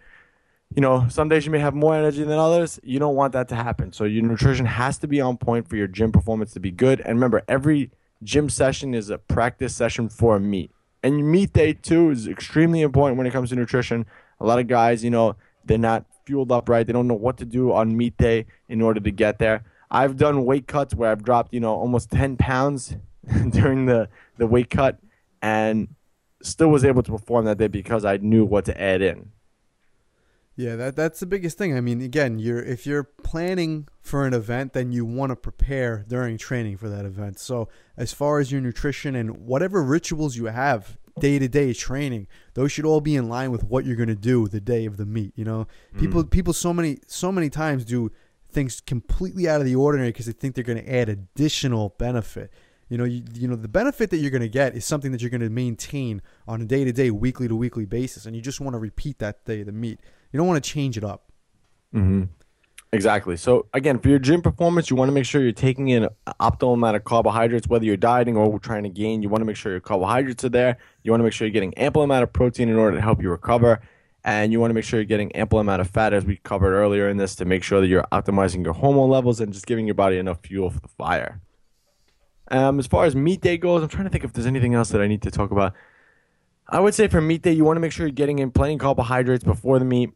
you 0.74 0.82
know, 0.82 1.06
some 1.08 1.28
days 1.28 1.46
you 1.46 1.52
may 1.52 1.58
have 1.58 1.74
more 1.74 1.94
energy 1.94 2.22
than 2.22 2.38
others. 2.38 2.78
You 2.82 2.98
don't 2.98 3.16
want 3.16 3.32
that 3.32 3.48
to 3.48 3.54
happen. 3.54 3.92
So 3.92 4.04
your 4.04 4.22
nutrition 4.22 4.66
has 4.66 4.98
to 4.98 5.08
be 5.08 5.20
on 5.20 5.36
point 5.36 5.68
for 5.68 5.76
your 5.76 5.86
gym 5.86 6.12
performance 6.12 6.52
to 6.52 6.60
be 6.60 6.70
good. 6.70 7.00
And 7.00 7.16
remember, 7.16 7.42
every 7.48 7.90
gym 8.22 8.48
session 8.48 8.94
is 8.94 9.10
a 9.10 9.18
practice 9.18 9.74
session 9.74 10.08
for 10.08 10.36
a 10.36 10.40
meet. 10.40 10.70
And 11.02 11.30
meet 11.30 11.52
day 11.52 11.72
too 11.72 12.10
is 12.10 12.26
extremely 12.26 12.82
important 12.82 13.16
when 13.16 13.26
it 13.26 13.32
comes 13.32 13.50
to 13.50 13.56
nutrition. 13.56 14.04
A 14.40 14.46
lot 14.46 14.58
of 14.58 14.66
guys, 14.66 15.02
you 15.02 15.10
know, 15.10 15.36
they're 15.64 15.78
not 15.78 16.04
fueled 16.26 16.52
up 16.52 16.68
right. 16.68 16.86
They 16.86 16.92
don't 16.92 17.08
know 17.08 17.14
what 17.14 17.38
to 17.38 17.44
do 17.44 17.72
on 17.72 17.96
meet 17.96 18.16
day 18.16 18.46
in 18.68 18.82
order 18.82 19.00
to 19.00 19.10
get 19.10 19.38
there. 19.38 19.64
I've 19.90 20.16
done 20.16 20.44
weight 20.44 20.66
cuts 20.66 20.94
where 20.94 21.10
I've 21.10 21.24
dropped, 21.24 21.54
you 21.54 21.60
know, 21.60 21.74
almost 21.74 22.10
10 22.10 22.36
pounds 22.36 22.96
during 23.50 23.86
the, 23.86 24.08
the 24.36 24.46
weight 24.46 24.68
cut 24.68 24.98
and 25.40 25.88
still 26.42 26.68
was 26.68 26.84
able 26.84 27.02
to 27.02 27.12
perform 27.12 27.46
that 27.46 27.58
day 27.58 27.68
because 27.68 28.04
I 28.04 28.18
knew 28.18 28.44
what 28.44 28.66
to 28.66 28.80
add 28.80 29.00
in. 29.00 29.30
Yeah, 30.58 30.74
that 30.74 30.96
that's 30.96 31.20
the 31.20 31.26
biggest 31.26 31.56
thing. 31.56 31.76
I 31.76 31.80
mean, 31.80 32.00
again, 32.02 32.40
you're 32.40 32.60
if 32.60 32.84
you're 32.84 33.04
planning 33.04 33.86
for 34.00 34.26
an 34.26 34.34
event, 34.34 34.72
then 34.72 34.90
you 34.90 35.04
want 35.04 35.30
to 35.30 35.36
prepare 35.36 36.04
during 36.08 36.36
training 36.36 36.78
for 36.78 36.88
that 36.88 37.04
event. 37.04 37.38
So, 37.38 37.68
as 37.96 38.12
far 38.12 38.40
as 38.40 38.50
your 38.50 38.60
nutrition 38.60 39.14
and 39.14 39.46
whatever 39.46 39.84
rituals 39.84 40.36
you 40.36 40.46
have 40.46 40.98
day 41.20 41.38
to 41.38 41.46
day 41.46 41.72
training, 41.72 42.26
those 42.54 42.72
should 42.72 42.84
all 42.84 43.00
be 43.00 43.14
in 43.14 43.28
line 43.28 43.52
with 43.52 43.62
what 43.62 43.84
you're 43.84 43.94
going 43.94 44.08
to 44.08 44.16
do 44.16 44.48
the 44.48 44.60
day 44.60 44.84
of 44.84 44.96
the 44.96 45.06
meet. 45.06 45.32
You 45.36 45.44
know, 45.44 45.68
mm. 45.94 46.00
people 46.00 46.24
people 46.24 46.52
so 46.52 46.74
many 46.74 46.98
so 47.06 47.30
many 47.30 47.50
times 47.50 47.84
do 47.84 48.10
things 48.50 48.80
completely 48.80 49.48
out 49.48 49.60
of 49.60 49.64
the 49.64 49.76
ordinary 49.76 50.08
because 50.08 50.26
they 50.26 50.32
think 50.32 50.56
they're 50.56 50.64
going 50.64 50.84
to 50.84 50.92
add 50.92 51.08
additional 51.08 51.94
benefit. 51.98 52.52
You 52.88 52.98
know, 52.98 53.04
you, 53.04 53.22
you 53.32 53.46
know 53.46 53.54
the 53.54 53.68
benefit 53.68 54.10
that 54.10 54.16
you're 54.16 54.32
going 54.32 54.42
to 54.42 54.48
get 54.48 54.74
is 54.74 54.84
something 54.84 55.12
that 55.12 55.20
you're 55.20 55.30
going 55.30 55.40
to 55.40 55.50
maintain 55.50 56.20
on 56.48 56.60
a 56.60 56.64
day 56.64 56.82
to 56.82 56.90
day, 56.90 57.12
weekly 57.12 57.46
to 57.46 57.54
weekly 57.54 57.84
basis, 57.84 58.26
and 58.26 58.34
you 58.34 58.42
just 58.42 58.60
want 58.60 58.74
to 58.74 58.78
repeat 58.78 59.20
that 59.20 59.44
day 59.44 59.60
of 59.60 59.66
the 59.66 59.72
meet. 59.72 60.00
You 60.32 60.38
don't 60.38 60.46
want 60.46 60.62
to 60.62 60.70
change 60.70 60.96
it 60.96 61.04
up. 61.04 61.30
Mm-hmm. 61.94 62.24
Exactly. 62.90 63.36
So 63.36 63.66
again, 63.74 63.98
for 63.98 64.08
your 64.08 64.18
gym 64.18 64.40
performance, 64.40 64.88
you 64.88 64.96
want 64.96 65.08
to 65.08 65.12
make 65.12 65.26
sure 65.26 65.42
you're 65.42 65.52
taking 65.52 65.88
in 65.88 66.08
optimal 66.40 66.74
amount 66.74 66.96
of 66.96 67.04
carbohydrates, 67.04 67.68
whether 67.68 67.84
you're 67.84 67.98
dieting 67.98 68.36
or 68.36 68.58
trying 68.58 68.82
to 68.84 68.88
gain. 68.88 69.22
You 69.22 69.28
want 69.28 69.42
to 69.42 69.44
make 69.44 69.56
sure 69.56 69.72
your 69.72 69.80
carbohydrates 69.80 70.42
are 70.44 70.48
there. 70.48 70.78
You 71.02 71.10
want 71.10 71.20
to 71.20 71.24
make 71.24 71.34
sure 71.34 71.46
you're 71.46 71.52
getting 71.52 71.74
ample 71.74 72.02
amount 72.02 72.22
of 72.22 72.32
protein 72.32 72.70
in 72.70 72.76
order 72.76 72.96
to 72.96 73.02
help 73.02 73.20
you 73.22 73.30
recover, 73.30 73.80
and 74.24 74.52
you 74.52 74.60
want 74.60 74.70
to 74.70 74.74
make 74.74 74.84
sure 74.84 74.98
you're 75.00 75.04
getting 75.04 75.30
ample 75.32 75.58
amount 75.58 75.82
of 75.82 75.90
fat, 75.90 76.14
as 76.14 76.24
we 76.24 76.36
covered 76.36 76.74
earlier 76.74 77.10
in 77.10 77.18
this, 77.18 77.34
to 77.36 77.44
make 77.44 77.62
sure 77.62 77.80
that 77.82 77.88
you're 77.88 78.06
optimizing 78.10 78.64
your 78.64 78.74
hormone 78.74 79.10
levels 79.10 79.38
and 79.40 79.52
just 79.52 79.66
giving 79.66 79.86
your 79.86 79.94
body 79.94 80.16
enough 80.16 80.38
fuel 80.42 80.70
for 80.70 80.80
the 80.80 80.88
fire. 80.88 81.42
Um, 82.50 82.78
as 82.78 82.86
far 82.86 83.04
as 83.04 83.14
meet 83.14 83.42
day 83.42 83.58
goes, 83.58 83.82
I'm 83.82 83.88
trying 83.90 84.04
to 84.04 84.10
think 84.10 84.24
if 84.24 84.32
there's 84.32 84.46
anything 84.46 84.72
else 84.72 84.88
that 84.90 85.02
I 85.02 85.06
need 85.06 85.20
to 85.22 85.30
talk 85.30 85.50
about. 85.50 85.74
I 86.70 86.80
would 86.80 86.94
say 86.94 87.08
for 87.08 87.20
meet 87.20 87.42
day, 87.42 87.52
you 87.52 87.64
want 87.64 87.76
to 87.76 87.80
make 87.80 87.92
sure 87.92 88.06
you're 88.06 88.12
getting 88.12 88.40
in 88.40 88.50
plenty 88.50 88.74
of 88.74 88.80
carbohydrates 88.80 89.42
before 89.42 89.78
the 89.78 89.86
meet 89.86 90.10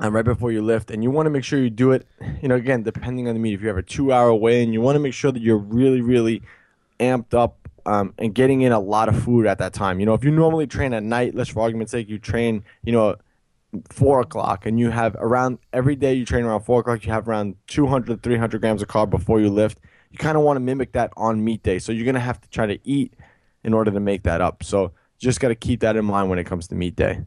and 0.00 0.12
right 0.12 0.24
before 0.24 0.50
you 0.50 0.62
lift. 0.62 0.90
And 0.90 1.02
you 1.04 1.12
want 1.12 1.26
to 1.26 1.30
make 1.30 1.44
sure 1.44 1.60
you 1.60 1.70
do 1.70 1.92
it, 1.92 2.06
you 2.42 2.48
know, 2.48 2.56
again, 2.56 2.82
depending 2.82 3.28
on 3.28 3.34
the 3.34 3.40
meet. 3.40 3.54
If 3.54 3.62
you 3.62 3.68
have 3.68 3.76
a 3.76 3.82
two 3.82 4.12
hour 4.12 4.34
weigh 4.34 4.62
in, 4.62 4.72
you 4.72 4.80
want 4.80 4.96
to 4.96 5.00
make 5.00 5.14
sure 5.14 5.30
that 5.30 5.40
you're 5.40 5.58
really, 5.58 6.00
really 6.00 6.42
amped 6.98 7.34
up 7.34 7.68
um, 7.86 8.14
and 8.18 8.34
getting 8.34 8.62
in 8.62 8.72
a 8.72 8.80
lot 8.80 9.08
of 9.08 9.22
food 9.22 9.46
at 9.46 9.58
that 9.58 9.72
time. 9.72 10.00
You 10.00 10.06
know, 10.06 10.14
if 10.14 10.24
you 10.24 10.32
normally 10.32 10.66
train 10.66 10.92
at 10.92 11.04
night, 11.04 11.36
let's 11.36 11.50
for 11.50 11.62
argument's 11.62 11.92
sake, 11.92 12.08
you 12.08 12.18
train, 12.18 12.64
you 12.82 12.92
know, 12.92 13.14
four 13.88 14.20
o'clock 14.20 14.66
and 14.66 14.80
you 14.80 14.90
have 14.90 15.14
around 15.20 15.58
every 15.72 15.94
day 15.94 16.12
you 16.14 16.24
train 16.24 16.44
around 16.44 16.62
four 16.62 16.80
o'clock, 16.80 17.04
you 17.04 17.12
have 17.12 17.28
around 17.28 17.54
200, 17.68 18.24
300 18.24 18.60
grams 18.60 18.82
of 18.82 18.88
carb 18.88 19.10
before 19.10 19.40
you 19.40 19.48
lift. 19.48 19.78
You 20.10 20.18
kind 20.18 20.36
of 20.36 20.42
want 20.42 20.56
to 20.56 20.60
mimic 20.60 20.90
that 20.92 21.12
on 21.16 21.44
meet 21.44 21.62
day. 21.62 21.78
So 21.78 21.92
you're 21.92 22.04
going 22.04 22.14
to 22.16 22.20
have 22.20 22.40
to 22.40 22.50
try 22.50 22.66
to 22.66 22.80
eat 22.82 23.14
in 23.62 23.72
order 23.72 23.92
to 23.92 24.00
make 24.00 24.24
that 24.24 24.40
up. 24.40 24.64
So 24.64 24.90
just 25.20 25.38
got 25.40 25.48
to 25.48 25.54
keep 25.54 25.80
that 25.80 25.96
in 25.96 26.04
mind 26.04 26.30
when 26.30 26.38
it 26.38 26.44
comes 26.44 26.66
to 26.68 26.74
meet 26.74 26.96
day. 26.96 27.20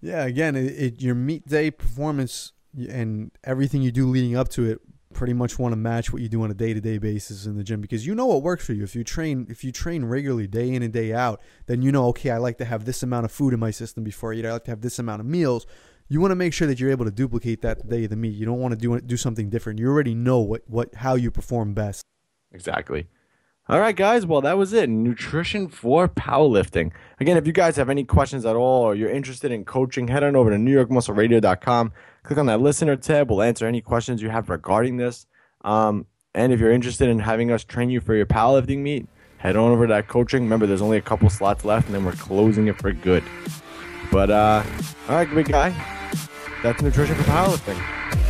Yeah, 0.00 0.24
again, 0.24 0.56
it, 0.56 0.66
it, 0.66 1.00
your 1.00 1.14
meet 1.14 1.46
day 1.46 1.70
performance 1.70 2.52
and 2.76 3.30
everything 3.44 3.82
you 3.82 3.90
do 3.90 4.06
leading 4.06 4.36
up 4.36 4.48
to 4.50 4.64
it 4.70 4.80
pretty 5.14 5.32
much 5.32 5.58
want 5.58 5.72
to 5.72 5.76
match 5.76 6.12
what 6.12 6.20
you 6.20 6.28
do 6.28 6.42
on 6.42 6.50
a 6.50 6.54
day-to-day 6.54 6.98
basis 6.98 7.46
in 7.46 7.56
the 7.56 7.64
gym 7.64 7.80
because 7.80 8.06
you 8.06 8.14
know 8.14 8.26
what 8.26 8.42
works 8.42 8.66
for 8.66 8.74
you. 8.74 8.84
If 8.84 8.94
you 8.94 9.04
train 9.04 9.46
if 9.48 9.64
you 9.64 9.72
train 9.72 10.04
regularly 10.04 10.46
day 10.46 10.72
in 10.72 10.82
and 10.82 10.92
day 10.92 11.12
out, 11.12 11.40
then 11.66 11.82
you 11.82 11.90
know 11.90 12.06
okay, 12.08 12.30
I 12.30 12.36
like 12.36 12.58
to 12.58 12.64
have 12.64 12.84
this 12.84 13.02
amount 13.02 13.24
of 13.24 13.32
food 13.32 13.54
in 13.54 13.60
my 13.60 13.70
system 13.70 14.04
before 14.04 14.32
I 14.32 14.36
eat. 14.36 14.46
I 14.46 14.52
like 14.52 14.64
to 14.64 14.70
have 14.70 14.82
this 14.82 14.98
amount 14.98 15.20
of 15.20 15.26
meals. 15.26 15.66
You 16.08 16.20
want 16.20 16.30
to 16.30 16.36
make 16.36 16.52
sure 16.52 16.66
that 16.66 16.80
you're 16.80 16.90
able 16.90 17.04
to 17.04 17.10
duplicate 17.10 17.62
that 17.62 17.86
day 17.88 18.04
of 18.04 18.10
the 18.10 18.16
meet. 18.16 18.34
You 18.34 18.46
don't 18.46 18.60
want 18.60 18.72
to 18.72 18.78
do 18.78 19.00
do 19.00 19.16
something 19.16 19.50
different. 19.50 19.78
You 19.78 19.88
already 19.88 20.14
know 20.14 20.40
what 20.40 20.62
what 20.66 20.94
how 20.94 21.14
you 21.14 21.30
perform 21.30 21.74
best. 21.74 22.02
Exactly. 22.52 23.08
All 23.70 23.80
right, 23.80 23.94
guys. 23.94 24.24
Well, 24.24 24.40
that 24.40 24.56
was 24.56 24.72
it. 24.72 24.88
Nutrition 24.88 25.68
for 25.68 26.08
powerlifting. 26.08 26.90
Again, 27.20 27.36
if 27.36 27.46
you 27.46 27.52
guys 27.52 27.76
have 27.76 27.90
any 27.90 28.02
questions 28.02 28.46
at 28.46 28.56
all 28.56 28.82
or 28.82 28.94
you're 28.94 29.10
interested 29.10 29.52
in 29.52 29.66
coaching, 29.66 30.08
head 30.08 30.24
on 30.24 30.34
over 30.36 30.48
to 30.48 30.56
NewYorkMuscleRadio.com. 30.56 31.92
Click 32.22 32.38
on 32.38 32.46
that 32.46 32.62
listener 32.62 32.96
tab. 32.96 33.28
We'll 33.28 33.42
answer 33.42 33.66
any 33.66 33.82
questions 33.82 34.22
you 34.22 34.30
have 34.30 34.48
regarding 34.48 34.96
this. 34.96 35.26
Um, 35.66 36.06
and 36.34 36.50
if 36.50 36.60
you're 36.60 36.72
interested 36.72 37.10
in 37.10 37.18
having 37.18 37.50
us 37.50 37.62
train 37.62 37.90
you 37.90 38.00
for 38.00 38.14
your 38.14 38.24
powerlifting 38.24 38.78
meet, 38.78 39.06
head 39.36 39.54
on 39.54 39.70
over 39.70 39.86
to 39.86 39.92
that 39.92 40.08
coaching. 40.08 40.44
Remember, 40.44 40.66
there's 40.66 40.82
only 40.82 40.96
a 40.96 41.02
couple 41.02 41.28
slots 41.28 41.64
left, 41.66 41.86
and 41.86 41.94
then 41.94 42.06
we're 42.06 42.12
closing 42.12 42.68
it 42.68 42.78
for 42.78 42.92
good. 42.92 43.22
But 44.10 44.30
uh, 44.30 44.64
all 45.10 45.14
right, 45.14 45.28
big 45.34 45.48
guy. 45.48 45.74
That's 46.62 46.80
nutrition 46.80 47.16
for 47.16 47.24
powerlifting. 47.24 48.27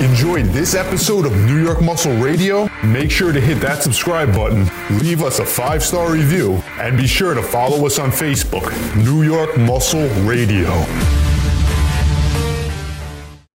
Enjoyed 0.00 0.46
this 0.46 0.74
episode 0.74 1.26
of 1.26 1.36
New 1.44 1.62
York 1.62 1.80
Muscle 1.80 2.16
Radio? 2.16 2.68
Make 2.84 3.10
sure 3.10 3.32
to 3.32 3.40
hit 3.40 3.60
that 3.60 3.82
subscribe 3.82 4.32
button, 4.34 4.68
leave 4.98 5.22
us 5.22 5.38
a 5.38 5.46
five 5.46 5.82
star 5.82 6.12
review, 6.12 6.62
and 6.78 6.96
be 6.96 7.06
sure 7.06 7.34
to 7.34 7.42
follow 7.42 7.86
us 7.86 7.98
on 7.98 8.10
Facebook, 8.10 8.72
New 8.96 9.22
York 9.22 9.56
Muscle 9.58 10.08
Radio. 10.24 11.25